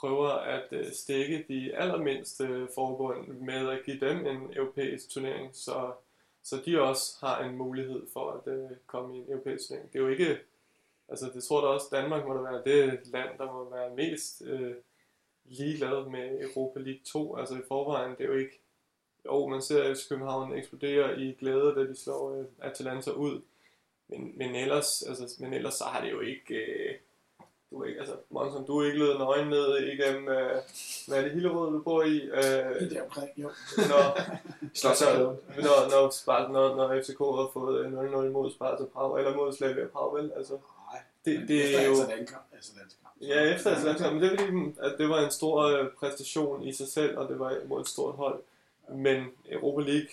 prøver 0.00 0.28
at 0.28 0.64
øh, 0.70 0.92
stikke 0.92 1.44
de 1.48 1.76
allermindste 1.76 2.68
forbund 2.74 3.26
med 3.28 3.68
at 3.68 3.84
give 3.84 4.00
dem 4.00 4.26
en 4.26 4.52
europæisk 4.56 5.08
turnering, 5.10 5.54
så, 5.56 5.92
så 6.42 6.62
de 6.66 6.82
også 6.82 7.16
har 7.20 7.44
en 7.44 7.56
mulighed 7.56 8.02
for 8.12 8.30
at 8.30 8.52
øh, 8.52 8.70
komme 8.86 9.16
i 9.16 9.18
en 9.18 9.32
europæisk 9.32 9.68
turnering. 9.68 9.92
Det 9.92 9.98
er 9.98 10.02
jo 10.02 10.08
ikke, 10.08 10.38
altså 11.08 11.30
det 11.34 11.44
tror 11.44 11.60
jeg 11.60 11.68
da 11.68 11.74
også, 11.74 11.86
Danmark 11.92 12.26
må 12.26 12.34
da 12.34 12.40
være 12.40 12.62
det 12.64 13.06
land, 13.06 13.38
der 13.38 13.52
må 13.52 13.70
være 13.70 13.94
mest 13.94 14.42
øh, 14.46 14.74
ligeglad 15.44 16.10
med 16.10 16.40
Europa 16.40 16.80
League 16.80 17.02
2. 17.04 17.36
Altså 17.36 17.54
i 17.54 17.62
forvejen, 17.68 18.16
det 18.18 18.20
er 18.20 18.28
jo 18.28 18.38
ikke, 18.38 18.60
jo, 19.24 19.46
man 19.46 19.62
ser 19.62 19.82
at 19.82 20.06
København 20.08 20.52
eksplodere 20.52 21.20
i 21.20 21.32
glæde, 21.32 21.74
da 21.76 21.80
de 21.80 21.96
slår 21.96 22.38
øh, 22.38 22.44
Atalanta 22.58 23.10
ud. 23.10 23.42
Men, 24.08 24.32
men, 24.38 24.54
ellers, 24.54 25.02
altså, 25.02 25.36
men 25.40 25.54
ellers 25.54 25.74
så 25.74 25.84
har 25.84 26.04
det 26.04 26.10
jo 26.10 26.20
ikke... 26.20 26.54
Øh, 26.54 26.94
du 27.70 27.82
er 27.82 27.86
ikke, 27.86 28.00
altså, 28.00 28.14
Monson, 28.30 28.66
du 28.66 28.78
er 28.78 28.86
ikke 28.86 28.98
løbet 28.98 29.18
nøgen 29.18 29.48
ned 29.48 29.78
igennem, 29.78 30.28
øh, 30.28 30.56
hvad 31.08 31.18
er 31.18 31.22
det, 31.22 31.32
Hillerød, 31.32 31.72
du 31.72 31.82
bor 31.82 32.02
i? 32.02 32.16
Øh, 32.20 32.80
Lige 32.80 32.94
der 32.94 33.02
omkring, 33.02 33.30
jo. 33.36 33.50
når, 33.76 34.18
Slottspladen. 34.80 35.36
når, 35.56 35.90
når, 35.90 36.10
Sparta, 36.10 36.52
når, 36.52 36.76
når 36.76 37.02
FCK 37.02 37.18
har 37.18 37.50
fået 37.52 37.86
øh, 37.86 38.26
0-0 38.26 38.30
mod 38.30 38.50
Sparta 38.50 38.84
Prag, 38.84 39.18
eller 39.18 39.36
mod 39.36 39.52
Slavia 39.52 39.86
Prag, 39.86 40.14
vel? 40.14 40.32
Altså, 40.36 40.52
Nej, 40.92 41.02
det, 41.24 41.48
det 41.48 41.64
efter 41.64 41.78
er 41.78 41.84
jo... 41.84 41.90
altså 41.90 42.08
landskamp, 42.08 42.44
altså 42.52 42.72
landskamp. 42.76 43.14
Ja, 43.20 43.54
efter 43.54 44.10
men 44.12 44.22
det 44.22 44.32
er 44.32 44.38
fordi, 44.38 44.80
at 44.82 44.94
det 44.98 45.08
var 45.08 45.24
en 45.24 45.30
stor 45.30 45.62
øh, 45.62 45.90
præstation 45.98 46.62
i 46.62 46.72
sig 46.72 46.88
selv, 46.88 47.18
og 47.18 47.28
det 47.28 47.38
var 47.38 47.56
mod 47.66 47.80
et 47.80 47.88
stort 47.88 48.14
hold. 48.14 48.40
Men 48.88 49.24
Europa 49.50 49.80
League, 49.80 50.08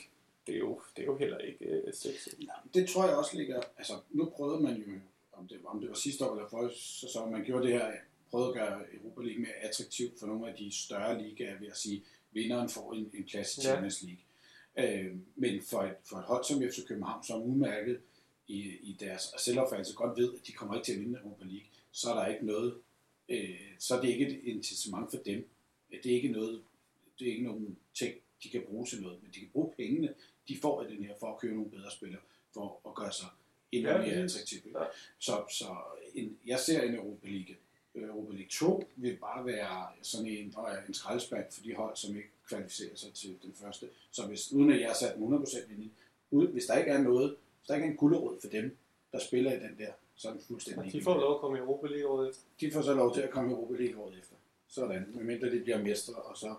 det 0.48 0.56
er 0.56 0.60
jo, 0.60 0.82
det 0.96 1.02
er 1.02 1.06
jo 1.06 1.18
heller 1.18 1.38
ikke 1.38 1.66
øh, 1.66 1.94
sexet. 1.94 2.34
Ja, 2.42 2.80
det 2.80 2.90
tror 2.90 3.06
jeg 3.06 3.16
også 3.16 3.38
ligger, 3.38 3.62
altså 3.78 3.94
nu 4.12 4.26
prøvede 4.36 4.64
man 4.64 4.74
jo, 4.74 4.94
om 5.40 5.48
det, 5.48 5.60
om 5.66 5.80
det 5.80 5.90
var 5.90 5.96
sidste 5.96 6.26
år 6.26 6.36
eller 6.36 6.50
forrige 6.50 6.78
sæson, 6.78 7.32
man 7.32 7.44
gjorde 7.46 7.64
det 7.68 7.74
her, 7.74 7.92
prøvede 8.32 8.50
at 8.50 8.56
gøre 8.56 8.82
Europa 8.94 9.22
League 9.22 9.42
mere 9.42 9.54
attraktivt 9.54 10.20
for 10.20 10.28
nogle 10.28 10.50
af 10.50 10.56
de 10.58 10.72
større 10.72 11.22
ligaer 11.24 11.60
ved 11.60 11.68
at 11.68 11.78
sige, 11.78 12.04
vinderen 12.32 12.70
får 12.70 12.94
en, 12.94 13.12
en 13.14 13.24
plads 13.24 13.58
i 13.58 13.62
Ja. 13.62 13.68
Champions 13.68 14.04
League. 14.04 14.24
Øh, 14.78 15.16
men 15.36 15.62
for 15.62 15.84
et, 15.84 15.96
for 16.10 16.18
et 16.18 16.24
hold 16.24 16.44
som 16.44 16.62
FC 16.62 16.88
København, 16.88 17.24
som 17.24 17.42
udmærket 17.44 18.00
i, 18.48 18.60
i 18.62 18.98
deres 19.00 19.22
selvopfattelse 19.40 19.96
godt 19.96 20.18
ved, 20.20 20.34
at 20.34 20.48
de 20.48 20.52
kommer 20.52 20.76
ikke 20.76 20.86
til 20.86 20.94
at 20.94 21.00
vinde 21.00 21.20
Europa 21.20 21.44
League, 21.46 21.68
så 21.92 22.10
er 22.12 22.16
der 22.16 22.28
ikke 22.34 22.46
noget, 22.46 22.74
øh, 23.30 23.60
så 23.80 23.96
er 23.98 24.02
det 24.02 24.10
ikke 24.10 24.28
et 24.28 24.44
incitament 24.44 25.12
for 25.12 25.18
dem. 25.18 25.50
Det 26.04 26.12
er 26.12 26.16
ikke 26.16 26.30
noget, 26.30 26.62
det 27.20 27.28
er 27.28 27.32
ikke 27.32 27.44
nogen 27.44 27.78
ting, 27.94 28.16
de 28.44 28.50
kan 28.50 28.64
bruge 28.70 28.86
til 28.86 29.02
noget, 29.02 29.24
men 29.24 29.32
de 29.34 29.40
kan 29.40 29.50
bruge 29.54 29.74
pengene, 29.78 30.14
de 30.48 30.58
får 30.62 30.84
i 30.84 30.96
den 30.96 31.04
her, 31.04 31.14
for 31.20 31.34
at 31.34 31.40
købe 31.40 31.56
nogle 31.56 31.72
bedre 31.72 31.92
spillere, 31.92 32.22
for 32.54 32.82
at 32.86 32.96
gøre 32.96 33.14
sig 33.14 33.28
endnu 33.72 33.90
Ja, 33.92 33.98
mere 33.98 34.22
præcis. 34.22 34.36
attraktivt. 34.36 34.66
Ja. 34.74 34.84
Så, 35.20 35.44
så 35.50 35.66
en, 36.16 36.38
jeg 36.46 36.60
ser 36.60 36.82
en 36.82 36.96
Europa 36.96 37.28
League. 37.28 37.56
Europa 37.96 38.32
League 38.34 38.50
2 38.50 38.90
vil 38.96 39.18
bare 39.18 39.46
være 39.46 39.88
sådan 40.02 40.28
en, 40.28 40.54
en 40.88 40.94
skraldespand 40.94 41.46
for 41.52 41.62
de 41.62 41.76
hold, 41.76 41.96
som 41.96 42.16
ikke 42.18 42.30
kvalificerer 42.50 42.96
sig 42.96 43.14
til 43.14 43.38
den 43.44 43.54
første. 43.54 43.90
Så 44.12 44.28
hvis, 44.28 44.52
uden 44.52 44.72
at 44.72 44.80
jeg 44.80 44.88
har 44.88 44.96
sat 44.96 45.16
den 45.16 45.34
100% 45.34 45.72
ind 45.72 45.84
i, 45.84 45.92
hvis 46.52 46.66
der 46.66 46.78
ikke 46.78 46.92
er 46.92 47.02
noget, 47.02 47.30
hvis 47.60 47.68
der 47.68 47.76
ikke 47.76 47.88
er 47.88 47.92
en 47.92 47.98
gulderød 47.98 48.42
for 48.42 48.48
dem, 48.50 48.78
der 49.12 49.20
spiller 49.20 49.52
i 49.52 49.60
den 49.60 49.78
der, 49.78 49.92
så 50.16 50.28
er 50.28 50.32
den 50.32 50.42
fuldstændig 50.42 50.92
De 50.94 51.02
får 51.04 51.16
lov 51.20 51.36
at 51.36 51.42
komme 51.42 51.58
i 51.58 51.60
Europa 51.62 51.88
League 51.88 52.12
året 52.12 52.30
efter. 52.30 52.42
de 52.62 52.72
får 52.72 52.82
så 52.82 52.94
lov 52.94 53.14
til 53.14 53.22
at 53.22 53.30
komme 53.30 53.50
i 53.52 53.54
Europa 53.54 53.84
League 53.84 54.04
året 54.04 54.18
efter. 54.20 54.36
Sådan, 54.68 55.06
medmindre 55.14 55.52
de 55.52 55.60
bliver 55.60 55.84
mestre, 55.84 56.14
og 56.14 56.38
så 56.38 56.56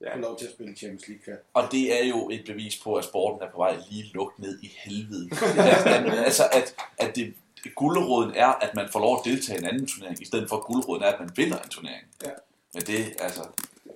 Ja. 0.00 0.14
får 0.14 0.20
lov 0.20 0.38
til 0.38 0.46
at 0.46 0.52
spille 0.52 0.76
Champions 0.76 1.08
League 1.08 1.24
kvart. 1.24 1.38
Og 1.54 1.72
det 1.72 2.00
er 2.00 2.04
jo 2.08 2.30
et 2.30 2.42
bevis 2.46 2.78
på, 2.84 2.94
at 2.94 3.04
sporten 3.04 3.42
er 3.42 3.50
på 3.50 3.56
vej 3.56 3.76
lige 3.90 4.10
lukket 4.14 4.38
ned 4.38 4.58
i 4.62 4.70
helvede. 4.84 5.30
at, 5.94 6.18
altså, 6.18 6.42
at, 6.52 6.74
at 6.98 7.16
det, 7.16 7.34
gulderåden 7.74 8.32
er, 8.34 8.46
at 8.46 8.74
man 8.74 8.88
får 8.92 9.00
lov 9.00 9.18
at 9.18 9.24
deltage 9.24 9.58
i 9.58 9.62
en 9.62 9.68
anden 9.68 9.86
turnering, 9.86 10.22
i 10.22 10.24
stedet 10.24 10.48
for 10.48 10.56
at 10.56 10.64
gulderåden 10.64 11.02
er, 11.02 11.06
at 11.06 11.20
man 11.20 11.30
vinder 11.36 11.58
en 11.58 11.68
turnering. 11.68 12.06
Ja. 12.24 12.30
Men 12.74 12.82
det, 12.82 13.16
altså, 13.18 13.42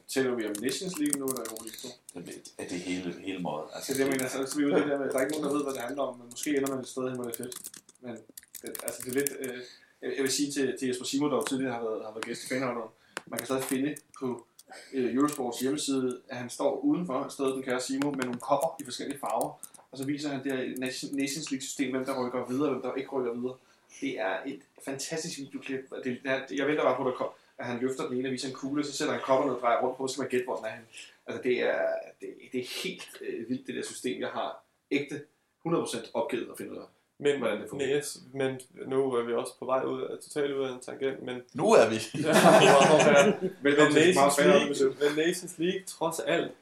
Taler 0.09 0.35
vi 0.35 0.47
om 0.47 0.55
Nations 0.61 0.99
League 0.99 1.17
nu, 1.21 1.27
eller 1.27 1.45
League 1.67 1.81
2? 2.15 2.21
det 2.21 2.53
er 2.59 2.69
det 2.69 2.81
hele, 2.81 3.15
hele 3.27 3.39
måde. 3.39 3.65
Så 3.69 3.75
Altså, 3.77 3.93
det, 3.93 4.01
jeg 4.01 4.09
mener, 4.09 4.29
så 4.29 4.47
så 4.47 4.55
er 4.55 4.65
vi 4.65 4.73
i 4.73 4.75
det 4.81 4.89
der 4.91 4.99
med, 4.99 5.07
at 5.07 5.13
der 5.13 5.19
er 5.19 5.25
ikke 5.25 5.35
nogen, 5.35 5.47
der 5.47 5.55
ved, 5.57 5.65
hvad 5.65 5.75
det 5.75 5.83
handler 5.89 6.03
om, 6.03 6.19
men 6.19 6.27
måske 6.31 6.57
ender 6.57 6.71
man 6.71 6.81
et 6.81 6.89
sted 6.89 7.03
hen, 7.09 7.15
hvor 7.15 7.25
det 7.25 7.33
er 7.35 7.43
fedt. 7.43 7.55
Men 8.01 8.15
det, 8.63 8.69
altså, 8.87 8.99
det 9.05 9.09
er 9.13 9.19
lidt, 9.21 9.31
øh, 9.39 9.59
jeg 10.03 10.11
jeg 10.17 10.23
vil 10.27 10.33
sige 10.33 10.53
til, 10.53 10.65
til 10.79 10.89
Jesper 10.89 11.05
Simon, 11.05 11.31
der 11.31 11.37
jo 11.37 11.45
tidligere 11.51 11.75
har 11.79 11.83
været, 11.89 12.01
har 12.07 12.13
været 12.17 12.25
gæst 12.25 12.45
i 12.45 12.49
fanradioen, 12.49 12.91
man 13.27 13.39
kan 13.39 13.47
stadig 13.47 13.65
finde 13.65 13.91
på 14.21 14.47
øh, 14.93 15.15
Eurosports 15.15 15.61
hjemmeside, 15.61 16.21
at 16.29 16.37
han 16.37 16.51
står 16.51 16.81
udenfor 16.81 17.29
stedet, 17.29 17.55
den 17.55 17.63
kære 17.63 17.81
Simo, 17.81 18.11
med 18.11 18.25
nogle 18.25 18.41
kopper 18.41 18.77
i 18.81 18.85
forskellige 18.85 19.19
farver, 19.19 19.59
og 19.93 19.99
så 19.99 20.07
viser 20.07 20.29
han 20.29 20.45
det 20.45 20.53
her 20.53 20.79
Nations 21.13 21.51
League-system, 21.51 21.91
hvem 21.91 22.05
der 22.05 22.27
rykker 22.27 22.47
videre, 22.47 22.71
hvem 22.71 22.83
der 22.83 22.95
ikke 22.95 23.11
rykker 23.11 23.33
videre. 23.33 23.57
Det 24.01 24.21
er 24.21 24.37
et 24.47 24.61
fantastisk 24.85 25.39
videoklip. 25.39 25.91
Det, 26.05 26.19
det, 26.49 26.59
jeg 26.59 26.67
venter 26.67 26.83
bare 26.83 26.97
på, 26.97 27.03
at, 27.03 27.13
der 27.13 27.17
kom, 27.17 27.29
at 27.59 27.67
han 27.67 27.81
løfter 27.81 28.09
den 28.09 28.19
ene 28.19 28.29
og 28.29 28.33
viser 28.33 28.49
en 28.49 28.55
kugle, 28.55 28.85
så 28.85 28.93
sætter 28.93 29.15
han 29.15 29.23
kopperne 29.23 29.57
og 29.57 29.61
drejer 29.61 29.83
rundt 29.83 29.97
på, 29.97 30.07
så 30.07 30.13
skal 30.13 30.23
man 30.23 30.31
gætte, 30.31 30.45
hvor 30.45 30.57
den 30.57 30.65
er 30.65 30.71
henne. 30.71 30.87
Altså, 31.27 31.43
det 31.43 31.61
er, 31.61 31.89
det, 32.21 32.29
det 32.53 32.61
er 32.61 32.83
helt 32.83 33.19
øh, 33.21 33.49
vildt, 33.49 33.67
det 33.67 33.75
der 33.75 33.83
system. 33.83 34.21
Jeg 34.21 34.29
har 34.29 34.65
ægte 34.91 35.23
100% 35.67 36.11
opgivet 36.15 36.51
at 36.51 36.59
finde 36.59 36.73
ud 36.73 36.77
af. 36.77 36.85
Men, 37.19 37.39
Hvordan 37.39 37.61
det 37.61 37.69
fungerer. 37.71 37.95
næs, 37.95 38.19
men 38.35 38.61
nu 38.87 39.13
er 39.13 39.23
vi 39.23 39.33
også 39.35 39.53
på 39.59 39.65
vej 39.65 39.85
ud 39.85 40.03
af, 40.03 40.19
totalt 40.23 40.53
ud 40.53 40.65
af 40.65 40.73
en 40.73 40.81
tangent, 40.81 41.23
men 41.23 41.43
Nu 41.55 41.73
er 41.73 41.89
vi. 41.91 41.97
Men, 43.63 43.75
Men 43.79 43.93
Nations, 43.95 44.39
League, 44.39 44.95
men 45.01 45.27
Nations 45.27 45.59
League, 45.59 45.83
trods 45.87 46.19
alt, 46.21 46.53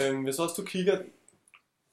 øhm, 0.00 0.22
hvis 0.22 0.38
også 0.38 0.54
du 0.58 0.64
kigger 0.64 0.98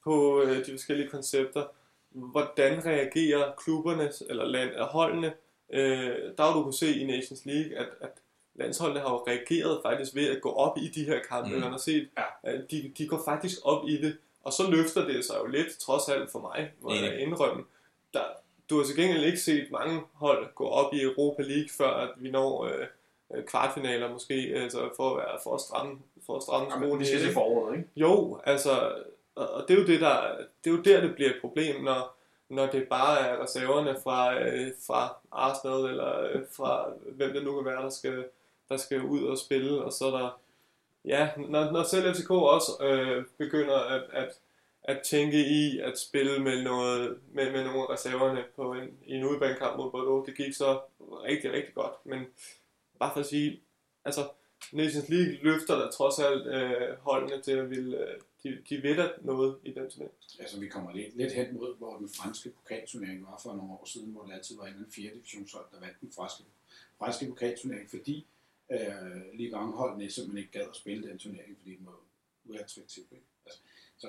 på 0.03 0.41
øh, 0.41 0.65
de 0.65 0.71
forskellige 0.71 1.09
koncepter, 1.09 1.63
hvordan 2.09 2.85
reagerer 2.85 3.51
klubberne, 3.57 4.11
eller 4.29 4.45
land, 4.45 4.69
øh, 4.71 4.81
holdene, 4.81 5.33
øh, 5.73 6.15
der 6.37 6.43
har 6.43 6.53
du 6.53 6.63
kunne 6.63 6.73
se 6.73 6.95
i 6.99 7.05
Nations 7.05 7.45
League, 7.45 7.77
at, 7.77 7.87
at 8.01 8.09
landsholdene 8.55 8.99
har 8.99 9.09
jo 9.09 9.17
reageret 9.27 9.79
faktisk 9.85 10.15
ved 10.15 10.29
at 10.35 10.41
gå 10.41 10.51
op 10.51 10.77
i 10.77 10.87
de 10.87 11.03
her 11.03 11.19
kampe, 11.29 11.55
Mm. 11.55 11.59
man 11.61 11.71
har 11.71 11.77
set, 11.77 12.09
Ja. 12.17 12.23
at 12.51 12.71
de, 12.71 12.91
de 12.97 13.07
går 13.07 13.21
faktisk 13.25 13.57
op 13.63 13.87
i 13.87 13.97
det, 14.01 14.17
og 14.43 14.53
så 14.53 14.71
løfter 14.71 15.05
det 15.05 15.25
sig 15.25 15.35
jo 15.41 15.45
lidt, 15.47 15.77
trods 15.79 16.09
alt 16.09 16.31
for 16.31 16.39
mig, 16.39 16.71
må 16.81 16.93
jeg 16.93 17.19
indrømme. 17.19 17.63
Der, 18.15 18.25
du 18.69 18.77
har 18.77 18.85
til 18.85 18.95
gengæld 18.95 19.23
ikke 19.23 19.39
set 19.39 19.71
mange 19.71 20.01
hold 20.13 20.55
gå 20.55 20.67
op 20.67 20.93
i 20.93 21.01
Europa 21.01 21.41
League, 21.41 21.69
før 21.77 21.89
at 21.89 22.09
vi 22.17 22.31
når 22.31 22.65
øh, 22.65 22.87
øh, 23.35 23.45
kvartfinaler 23.45 24.11
måske, 24.11 24.33
altså 24.33 24.89
for 24.95 25.09
at, 25.09 25.17
være, 25.17 25.39
for 25.43 25.55
at 25.55 25.61
stramme, 25.61 25.99
for 26.25 26.35
at 26.35 26.43
stramme 26.43 26.67
Jamen, 26.71 26.83
skruen 26.87 26.99
vi 26.99 27.05
skal 27.05 27.21
i 27.21 27.23
se 27.23 27.33
foråret, 27.33 27.77
ikke? 27.77 27.89
Jo, 27.95 28.39
altså, 28.43 28.93
og 29.35 29.53
og 29.53 29.67
det 29.67 29.73
er 29.73 29.81
jo 29.81 29.87
det 29.87 30.01
der, 30.01 30.37
det 30.63 30.69
er 30.69 30.75
jo 30.75 30.81
der 30.81 31.01
det 31.01 31.15
bliver 31.15 31.29
et 31.29 31.41
problem, 31.41 31.83
når, 31.83 32.17
når 32.49 32.65
det 32.65 32.87
bare 32.89 33.19
er 33.19 33.43
reserverne 33.43 33.97
fra, 34.03 34.41
øh, 34.41 34.71
fra 34.87 35.17
Arsenal 35.31 35.91
eller 35.91 36.21
øh, 36.21 36.41
fra 36.51 36.89
hvem 37.11 37.33
det 37.33 37.43
nu 37.43 37.55
kan 37.55 37.65
være, 37.65 37.83
der 37.83 37.89
skal, 37.89 38.25
der 38.69 38.77
skal 38.77 39.01
ud 39.01 39.23
og 39.23 39.37
spille, 39.37 39.83
og 39.83 39.93
så 39.93 40.05
er 40.05 40.11
der, 40.11 40.39
ja, 41.05 41.29
når, 41.37 41.71
når 41.71 41.83
selv 41.83 42.15
FCK 42.15 42.31
også 42.31 42.71
øh, 42.83 43.25
begynder 43.37 43.79
at, 43.79 44.03
at, 44.11 44.39
at 44.87 45.01
tænke 45.03 45.45
i 45.45 45.79
at 45.79 45.99
spille 45.99 46.39
med, 46.39 46.63
noget, 46.63 47.19
med, 47.31 47.51
med 47.51 47.63
nogle 47.63 47.79
af 47.79 47.89
reserverne 47.89 48.43
på 48.55 48.73
en, 48.73 48.97
i 49.05 49.13
en 49.13 49.25
udbanekamp 49.25 49.77
mod 49.77 49.91
Bordeaux, 49.91 50.25
det 50.25 50.37
gik 50.37 50.53
så 50.53 50.81
rigtig, 51.01 51.51
rigtig 51.51 51.73
godt, 51.73 52.05
men 52.05 52.25
bare 52.99 53.11
for 53.13 53.19
at 53.19 53.25
sige, 53.25 53.61
altså, 54.05 54.29
Nations 54.71 55.09
League 55.09 55.33
løfter 55.43 55.75
der 55.75 55.91
trods 55.91 56.19
alt 56.19 56.47
øh, 56.47 56.97
holdene 56.97 57.41
til 57.41 57.51
at 57.51 57.69
ville, 57.69 57.97
øh, 57.97 58.19
de, 58.43 58.61
de 58.69 58.83
ved 58.83 59.09
noget 59.21 59.57
i 59.63 59.71
den 59.71 59.89
turnering. 59.89 60.13
Altså, 60.39 60.59
vi 60.59 60.67
kommer 60.67 60.93
lidt, 60.93 61.17
lidt 61.17 61.33
hen 61.33 61.53
mod, 61.53 61.77
hvor 61.77 61.97
den 61.97 62.09
franske 62.09 62.49
pokalturnering 62.49 63.23
var 63.23 63.39
for 63.43 63.53
nogle 63.53 63.71
år 63.71 63.85
siden, 63.85 64.11
hvor 64.11 64.23
det 64.23 64.33
altid 64.33 64.57
var 64.57 64.65
en 64.65 64.73
eller 64.73 64.89
fjerde 64.89 65.15
divisionshold, 65.15 65.65
der 65.71 65.79
vandt 65.79 66.01
den 66.01 66.11
franske, 66.11 66.43
franske 66.99 67.25
pokalturnering, 67.25 67.89
fordi 67.89 68.25
øh, 68.71 69.33
lige 69.33 69.55
holdene 69.55 70.11
simpelthen 70.11 70.37
ikke 70.37 70.51
gad 70.51 70.69
at 70.69 70.75
spille 70.75 71.07
den 71.07 71.17
turnering, 71.17 71.57
fordi 71.57 71.75
den 71.75 71.85
var 71.85 71.99
uattraktiv. 72.45 73.03
Ikke? 73.11 73.25
Altså, 73.45 73.59
så 73.97 74.07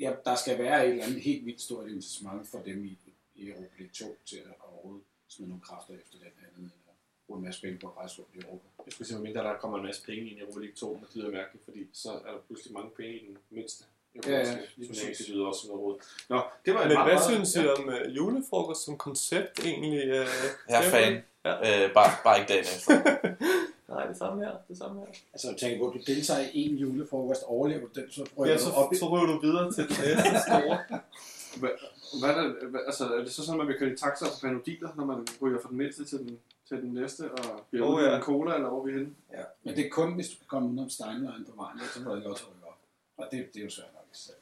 ja, 0.00 0.12
der 0.24 0.34
skal 0.34 0.58
være 0.58 0.86
et 0.86 0.90
eller 0.90 1.04
andet 1.04 1.20
helt 1.20 1.46
vildt 1.46 1.60
stort 1.60 1.88
incitament 1.90 2.48
for 2.48 2.58
dem 2.58 2.84
i, 2.84 2.98
i 3.34 3.48
Europa 3.48 3.74
League 3.78 3.92
2 3.94 4.16
til 4.26 4.36
at 4.36 4.54
overhovedet 4.60 5.02
smide 5.28 5.48
nogle 5.48 5.62
kræfter 5.62 5.94
efter 5.94 6.18
den 6.18 6.26
andet, 6.26 6.58
end 6.58 6.70
at 6.88 6.94
bruge 7.26 7.38
en 7.38 7.44
masse 7.44 7.60
penge 7.60 7.78
på 7.78 7.86
at 7.88 7.96
rejse 7.96 8.18
rundt 8.18 8.34
i 8.34 8.38
Europa. 8.46 8.64
Jeg 8.86 8.92
skulle 8.92 9.08
sige, 9.08 9.28
at 9.28 9.34
der 9.34 9.54
kommer 9.58 9.78
en 9.78 9.84
masse 9.84 10.02
penge 10.06 10.20
ind 10.30 10.38
i 10.38 10.40
Europa 10.40 10.60
League 10.60 10.76
2, 10.76 10.92
og 10.92 11.00
det 11.08 11.16
lyder 11.16 11.30
mærkeligt, 11.30 11.64
fordi 11.64 11.86
så 11.92 12.10
er 12.12 12.30
der 12.32 12.38
pludselig 12.46 12.72
mange 12.72 12.90
penge 12.90 13.14
i 13.14 13.26
den 13.26 13.38
mindste. 13.50 13.84
Ja, 14.26 14.30
ja, 14.38 14.58
lige 14.76 14.92
det 15.18 15.28
lyder 15.28 15.46
også 15.46 15.68
noget. 15.68 15.96
Nå, 16.28 16.42
det 16.66 16.74
var 16.74 16.82
en 16.82 16.88
Men 16.88 16.94
meget, 16.94 17.10
hvad 17.10 17.14
meget- 17.14 17.46
synes 17.50 17.56
I 17.56 17.68
om 17.68 17.88
øh, 17.90 18.16
julefrokost 18.16 18.84
som 18.84 18.98
koncept 18.98 19.64
egentlig? 19.64 19.98
Øh, 20.04 20.26
Jeg 20.68 20.86
er 20.86 20.90
fan. 20.90 21.22
Ja. 21.44 21.84
Øh, 21.86 21.94
bare, 21.94 22.10
bare 22.24 22.40
ikke 22.40 22.48
dagen 22.52 22.64
efter. 22.64 22.92
Nej, 23.92 24.06
det 24.06 24.16
samme 24.16 24.44
her, 24.44 24.52
det 24.68 24.78
samme 24.78 25.00
her. 25.00 25.06
Altså, 25.32 25.48
jeg 25.50 25.56
tænker 25.56 25.78
på, 25.78 25.88
at 25.88 25.94
du 25.94 26.00
deltager 26.12 26.40
i 26.52 26.60
en 26.68 26.76
julefrokost, 26.76 27.42
overlever 27.42 27.80
du 27.88 28.00
den, 28.00 28.10
så 28.10 28.22
rykker 28.38 28.52
Ja, 28.52 28.58
du 28.58 28.64
så, 28.64 28.70
op 28.70 28.92
i... 28.92 28.96
så 28.96 29.06
ryger 29.12 29.26
du 29.26 29.40
videre 29.46 29.72
til 29.72 29.84
den 29.88 29.96
næste 30.06 30.38
store. 30.46 30.78
Hvad, 31.60 31.70
hvad 32.20 32.30
er, 32.30 32.42
det, 32.42 32.56
hvad, 32.70 32.80
altså, 32.86 33.04
er 33.16 33.22
det 33.24 33.32
så 33.32 33.42
sådan, 33.44 33.60
at 33.60 33.66
man 33.66 33.68
vil 33.68 33.78
køre 33.78 33.92
i 33.92 33.96
taxa 33.96 34.24
på 34.24 34.38
panodiler, 34.40 34.90
når 34.96 35.04
man 35.04 35.26
ryger 35.42 35.60
fra 35.62 35.68
den 35.68 35.78
mindste 35.78 36.04
til 36.04 36.18
den, 36.18 36.38
til 36.68 36.76
den 36.82 36.92
næste, 36.94 37.32
og 37.32 37.66
bliver 37.70 37.86
oh, 37.86 38.02
ja. 38.02 38.16
en 38.16 38.22
cola, 38.22 38.54
eller 38.54 38.68
hvor 38.68 38.80
er 38.80 38.84
vi 38.86 38.92
henne? 38.92 39.14
Ja. 39.32 39.44
Men 39.64 39.76
det 39.76 39.86
er 39.86 39.90
kun, 39.90 40.14
hvis 40.14 40.28
du 40.28 40.36
kan 40.38 40.46
komme 40.48 40.68
udenom 40.68 40.90
Steinvejen 40.90 41.44
på 41.44 41.52
vejen, 41.56 41.78
så 41.94 42.00
må 42.00 42.14
du 42.14 42.30
også 42.30 42.44
rykke 42.50 42.66
op. 42.66 42.78
Og 43.16 43.26
det, 43.30 43.38
det 43.52 43.60
er 43.60 43.64
jo 43.64 43.70
svært 43.70 43.92
nok 43.94 44.06
i 44.12 44.16
sig 44.16 44.34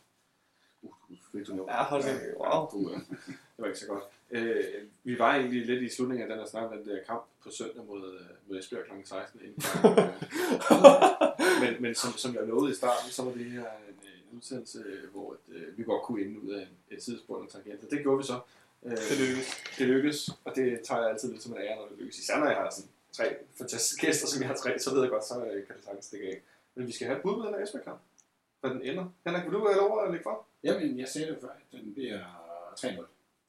du 1.32 1.66
Ja, 1.68 1.84
hold 1.84 2.02
da. 2.02 2.18
Wow. 2.36 2.70
Det 3.56 3.58
var 3.58 3.66
ikke 3.66 3.78
så 3.78 3.86
godt. 3.86 4.04
Øh, 4.30 4.64
vi 5.04 5.18
var 5.18 5.34
egentlig 5.34 5.66
lidt 5.66 5.82
i 5.82 5.88
slutningen 5.88 6.22
af 6.22 6.28
den 6.36 6.38
her 6.38 6.46
snak 6.50 6.70
den 6.70 6.88
der 6.88 6.98
kamp 7.06 7.22
på 7.42 7.50
søndag 7.50 7.84
mod, 7.86 8.14
øh, 8.14 8.20
mod 8.48 8.58
Esbjerg 8.58 8.84
kl. 8.84 8.90
16. 9.04 9.40
Inden, 9.44 9.62
men 11.62 11.82
men 11.82 11.94
som, 11.94 12.12
som 12.12 12.34
jeg 12.34 12.42
lovede 12.46 12.72
i 12.72 12.74
starten, 12.74 13.10
så 13.10 13.22
var 13.22 13.32
det 13.32 13.44
her 13.44 13.60
en, 13.88 13.94
en 14.04 14.36
udsendelse, 14.36 14.84
hvor 15.12 15.32
at, 15.32 15.54
øh, 15.56 15.78
vi 15.78 15.84
godt 15.84 16.02
kunne 16.02 16.22
ende 16.24 16.40
ud 16.42 16.50
af 16.52 16.62
en, 16.62 16.68
et 16.96 17.02
sidespor 17.02 17.36
og 17.36 17.50
tangent. 17.50 17.84
Og 17.84 17.90
det 17.90 18.00
gjorde 18.02 18.18
vi 18.18 18.24
så. 18.24 18.40
Øh, 18.84 18.90
Det 18.92 19.18
lykkedes. 19.20 19.48
det 19.78 19.86
lykkedes, 19.86 20.30
og 20.44 20.52
det 20.56 20.80
tager 20.84 21.00
jeg 21.00 21.10
altid 21.10 21.32
lidt 21.32 21.42
som 21.42 21.52
en 21.52 21.58
ære, 21.58 21.76
når 21.76 21.86
det 21.88 21.98
lykkes. 21.98 22.18
Især 22.18 22.38
når 22.38 22.46
jeg 22.46 22.56
har 22.56 22.70
sådan 22.70 22.90
tre 23.12 23.36
fantastiske 23.58 24.06
gæster, 24.06 24.26
som 24.26 24.40
jeg 24.42 24.48
har 24.48 24.56
tre, 24.56 24.78
så 24.78 24.94
ved 24.94 25.00
jeg 25.02 25.10
godt, 25.10 25.24
så 25.24 25.44
øh, 25.44 25.66
kan 25.66 25.76
det 25.76 25.84
sagtens 25.84 26.04
stikke 26.04 26.26
af. 26.26 26.40
Men 26.74 26.86
vi 26.86 26.92
skal 26.92 27.06
have 27.06 27.16
et 27.16 27.22
bud 27.22 27.34
på 27.34 27.42
den 27.46 27.54
her 27.54 27.62
Esbjerg-kamp. 27.62 28.00
Hvad 28.60 28.70
den 28.70 28.82
ender. 28.82 29.04
Henrik, 29.26 29.44
vil 29.44 29.52
du 29.52 29.66
have 29.66 29.76
lov 29.76 30.04
at 30.04 30.10
lægge 30.10 30.22
for? 30.22 30.44
Jamen, 30.64 30.98
jeg 30.98 31.08
sagde 31.08 31.28
det 31.32 31.38
før, 31.40 31.48
at 31.48 31.62
den 31.72 31.94
bliver 31.94 32.18
3-0. 32.78 32.86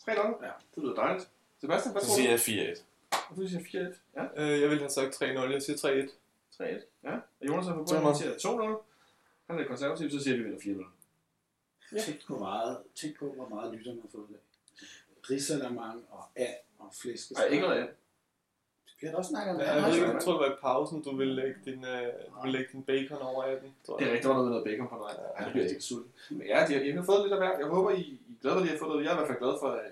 3-0? 0.01 0.45
Ja. 0.45 0.51
Det 0.75 0.83
lyder 0.83 0.95
dejligt. 0.95 1.29
Sebastian, 1.61 1.91
hvad 1.91 2.01
Så 2.01 2.07
tror 2.07 2.15
siger 2.15 2.27
du? 2.27 2.61
jeg 2.61 2.75
4-1. 2.77 2.83
Og 3.29 3.35
du 3.37 3.47
siger 3.47 3.61
4-1. 3.61 3.97
Ja, 4.15 4.25
Øh, 4.53 4.61
jeg 4.61 4.69
vil 4.69 4.77
have 4.79 4.89
sagt 4.89 5.21
3-0, 5.21 5.25
jeg 5.25 5.61
siger 5.61 5.77
3-1. 5.77 6.09
3-1. 6.61 6.85
Ja. 7.03 7.13
Og 7.15 7.47
Jonas 7.47 7.65
bunden, 7.65 7.93
man. 7.93 8.03
han 8.03 8.15
siger 8.15 8.33
2-0. 8.33 8.83
Han 9.47 9.55
er 9.55 9.57
lidt 9.57 9.67
konservativ, 9.67 10.09
så 10.11 10.19
siger 10.23 10.37
vi, 10.37 10.43
at 10.43 10.49
vi 10.65 10.69
vinder 10.69 10.83
4-0. 10.85 10.87
Ja. 11.95 12.01
Tænk, 12.01 12.25
på 12.27 12.37
meget, 12.39 12.77
tænk 12.95 13.17
på, 13.19 13.33
hvor 13.33 13.47
meget 13.49 13.73
lytterne 13.75 14.01
har 14.01 14.07
fået 14.11 14.29
i 14.29 14.33
dag. 14.33 14.41
Risalamang 15.29 16.05
og 16.09 16.23
and 16.35 16.55
og 16.79 16.89
flæskesteg. 17.01 17.37
Nej, 17.37 17.45
ikke 17.53 17.61
noget. 17.67 17.89
Vi 19.01 19.07
har 19.07 19.11
da 19.11 19.17
også 19.17 19.29
snakket 19.29 19.51
om 19.55 19.61
Ja, 19.61 19.73
jeg, 19.73 19.83
ved 19.83 19.93
ikke, 19.95 20.07
jeg 20.07 20.21
tror, 20.23 20.31
det 20.37 20.41
var 20.45 20.51
i 20.55 20.57
pausen, 20.61 20.97
du 21.03 21.15
ville 21.15 21.35
lægge 21.41 21.55
din, 21.65 21.85
øh, 21.93 22.07
du 22.33 22.37
ville 22.43 22.57
lægge 22.57 22.69
din 22.73 22.83
bacon 22.83 23.21
over 23.21 23.43
af 23.43 23.55
den. 23.61 23.69
Tror 23.85 23.97
Det 23.97 24.03
er 24.03 24.07
jeg. 24.07 24.13
rigtigt, 24.13 24.23
der 24.27 24.33
var 24.35 24.37
noget 24.41 24.51
noget 24.51 24.65
bacon 24.69 24.87
på 24.93 24.95
nej. 25.05 25.13
Ja, 25.39 25.43
det 25.45 25.51
bliver 25.53 25.67
helt 25.73 25.83
sulten. 25.89 26.11
Men 26.37 26.45
ja, 26.53 26.57
de 26.67 26.73
har, 26.73 26.81
I 26.81 26.91
har 26.91 27.03
fået 27.11 27.21
lidt 27.25 27.33
af 27.37 27.39
hver. 27.43 27.53
Jeg 27.63 27.67
håber, 27.75 27.89
I, 27.91 28.01
I 28.01 28.31
er 28.37 28.41
glade 28.41 28.55
for, 28.55 28.61
at 28.61 28.67
I 28.67 28.71
har 28.73 28.77
fået 28.83 28.89
noget. 28.91 29.03
Jeg 29.05 29.09
er 29.11 29.15
i 29.15 29.19
hvert 29.19 29.29
fald 29.31 29.41
glad 29.45 29.55
for, 29.61 29.69
at 29.81 29.91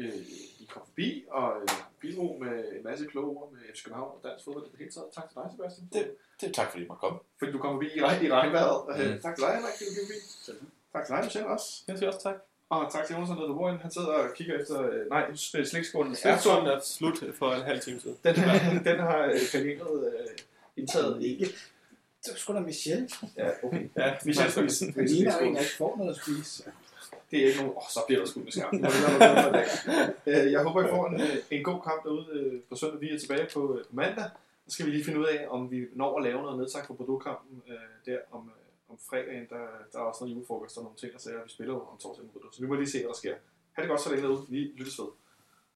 øh, 0.00 0.16
I 0.62 0.64
kom 0.72 0.82
forbi 0.90 1.08
og 1.38 1.46
øh, 1.62 1.68
bidrog 2.02 2.32
med 2.44 2.54
en 2.76 2.82
masse 2.88 3.04
kloge 3.12 3.30
ord 3.36 3.48
med 3.52 3.60
FC 3.74 3.80
København 3.84 4.10
og 4.16 4.20
dansk 4.28 4.44
fodbold 4.44 4.64
i 4.66 4.70
det 4.72 4.78
hele 4.82 4.92
taget. 4.96 5.08
Tak 5.16 5.26
til 5.30 5.36
dig, 5.40 5.46
Sebastian. 5.54 5.86
Det- 5.96 6.10
Det 6.40 6.46
er 6.48 6.52
tak, 6.60 6.68
fordi 6.70 6.82
I 6.84 6.88
måtte 6.90 7.00
komme. 7.04 7.18
Fordi 7.38 7.50
du 7.56 7.58
kom 7.64 7.72
forbi 7.76 7.88
i, 7.96 8.00
regn, 8.06 8.18
i 8.26 8.30
regnvejret. 8.38 8.78
Mm. 8.88 9.20
Tak 9.26 9.32
til 9.36 9.42
dig, 9.44 9.52
Henrik, 9.56 9.74
fordi 9.78 9.90
du 9.90 9.94
kom 9.98 10.06
forbi. 10.10 10.18
Tak 10.94 11.02
til 11.06 11.12
dig, 11.14 11.20
Michelle, 11.24 11.48
også. 11.56 11.68
Jeg 11.88 11.94
siger 11.98 12.08
også 12.12 12.22
tak. 12.28 12.36
Og 12.70 12.92
tak 12.92 13.06
til 13.06 13.14
Jonas, 13.14 13.28
på 13.28 13.54
bordet. 13.54 13.78
Han 13.80 13.90
sidder 13.90 14.08
og 14.08 14.34
kigger 14.34 14.58
efter... 14.60 14.82
Øh, 14.82 15.10
nej, 15.10 15.34
slikskålen 15.64 16.12
er 16.12 16.16
Slægtånden 16.16 16.66
er 16.66 16.80
slut 16.80 17.24
for 17.38 17.52
en 17.52 17.62
halv 17.62 17.80
time 17.80 18.00
siden. 18.00 18.16
Den, 18.24 18.34
den 18.88 18.98
har 18.98 19.24
øh, 19.24 19.40
kaneret 19.52 20.06
øh, 20.06 20.26
indtaget 20.76 21.22
ikke. 21.22 21.44
Det 22.24 22.30
var 22.32 22.36
sgu 22.36 22.54
da 22.54 22.60
Michelle. 22.60 23.08
Ja, 23.36 23.48
okay. 23.62 23.90
Ja, 23.96 24.14
Michelle 24.24 24.50
skal 24.50 24.64
vi 24.64 24.70
sige. 24.70 24.92
Det 24.92 25.10
ligner 25.10 25.34
jo 25.40 25.46
en, 25.46 25.54
der 25.54 25.60
ikke 25.60 25.76
får 25.78 25.96
noget 25.96 26.10
at 26.10 26.16
spise. 26.22 26.70
Det 27.30 27.42
er 27.42 27.46
ikke 27.46 27.58
nogen... 27.58 27.72
Åh, 27.72 27.76
oh, 27.76 27.82
så 27.90 28.00
bliver 28.06 28.20
der 28.20 28.26
sgu 28.28 28.40
med 28.40 28.52
er 28.52 29.52
dag. 29.52 29.66
Øh, 30.26 30.52
Jeg 30.52 30.62
håber, 30.62 30.86
I 30.86 30.90
får 30.90 31.06
en, 31.06 31.20
øh, 31.20 31.36
en 31.50 31.64
god 31.64 31.80
kamp 31.82 32.04
derude 32.04 32.26
øh, 32.32 32.60
på 32.68 32.76
søndag. 32.76 33.00
Vi 33.00 33.10
er 33.14 33.18
tilbage 33.18 33.46
på, 33.54 33.78
øh, 33.78 33.84
mandag. 33.90 34.30
Så 34.66 34.74
skal 34.74 34.86
vi 34.86 34.90
lige 34.90 35.04
finde 35.04 35.20
ud 35.20 35.24
af, 35.24 35.46
om 35.48 35.70
vi 35.70 35.86
når 35.92 36.16
at 36.18 36.22
lave 36.24 36.42
noget 36.42 36.58
nedsagt 36.58 36.86
på 36.86 36.94
øh, 37.68 37.74
der 38.06 38.18
om, 38.32 38.50
øh, 38.56 38.59
om 38.90 38.98
fredagen. 39.10 39.46
Der, 39.48 39.62
der 39.92 39.98
er 39.98 40.02
også 40.02 40.24
noget 40.24 40.34
julefrokost 40.34 40.76
og 40.78 40.82
nogle 40.82 40.98
ting, 40.98 41.14
og 41.14 41.20
sager. 41.20 41.42
Vi 41.44 41.50
spiller 41.50 41.74
jo 41.74 41.80
om 41.80 41.98
torsdagen 41.98 42.30
på 42.30 42.38
Så 42.52 42.60
vi 42.60 42.66
må 42.66 42.74
lige 42.74 42.90
se, 42.90 42.98
hvad 42.98 43.08
der 43.08 43.14
sker. 43.14 43.34
Ha' 43.72 43.82
det 43.82 43.88
godt 43.88 44.00
så 44.00 44.10
længe 44.10 44.24
derude. 44.26 44.46
Vi 44.48 44.58
lyttes 44.58 44.98
ved. 44.98 45.08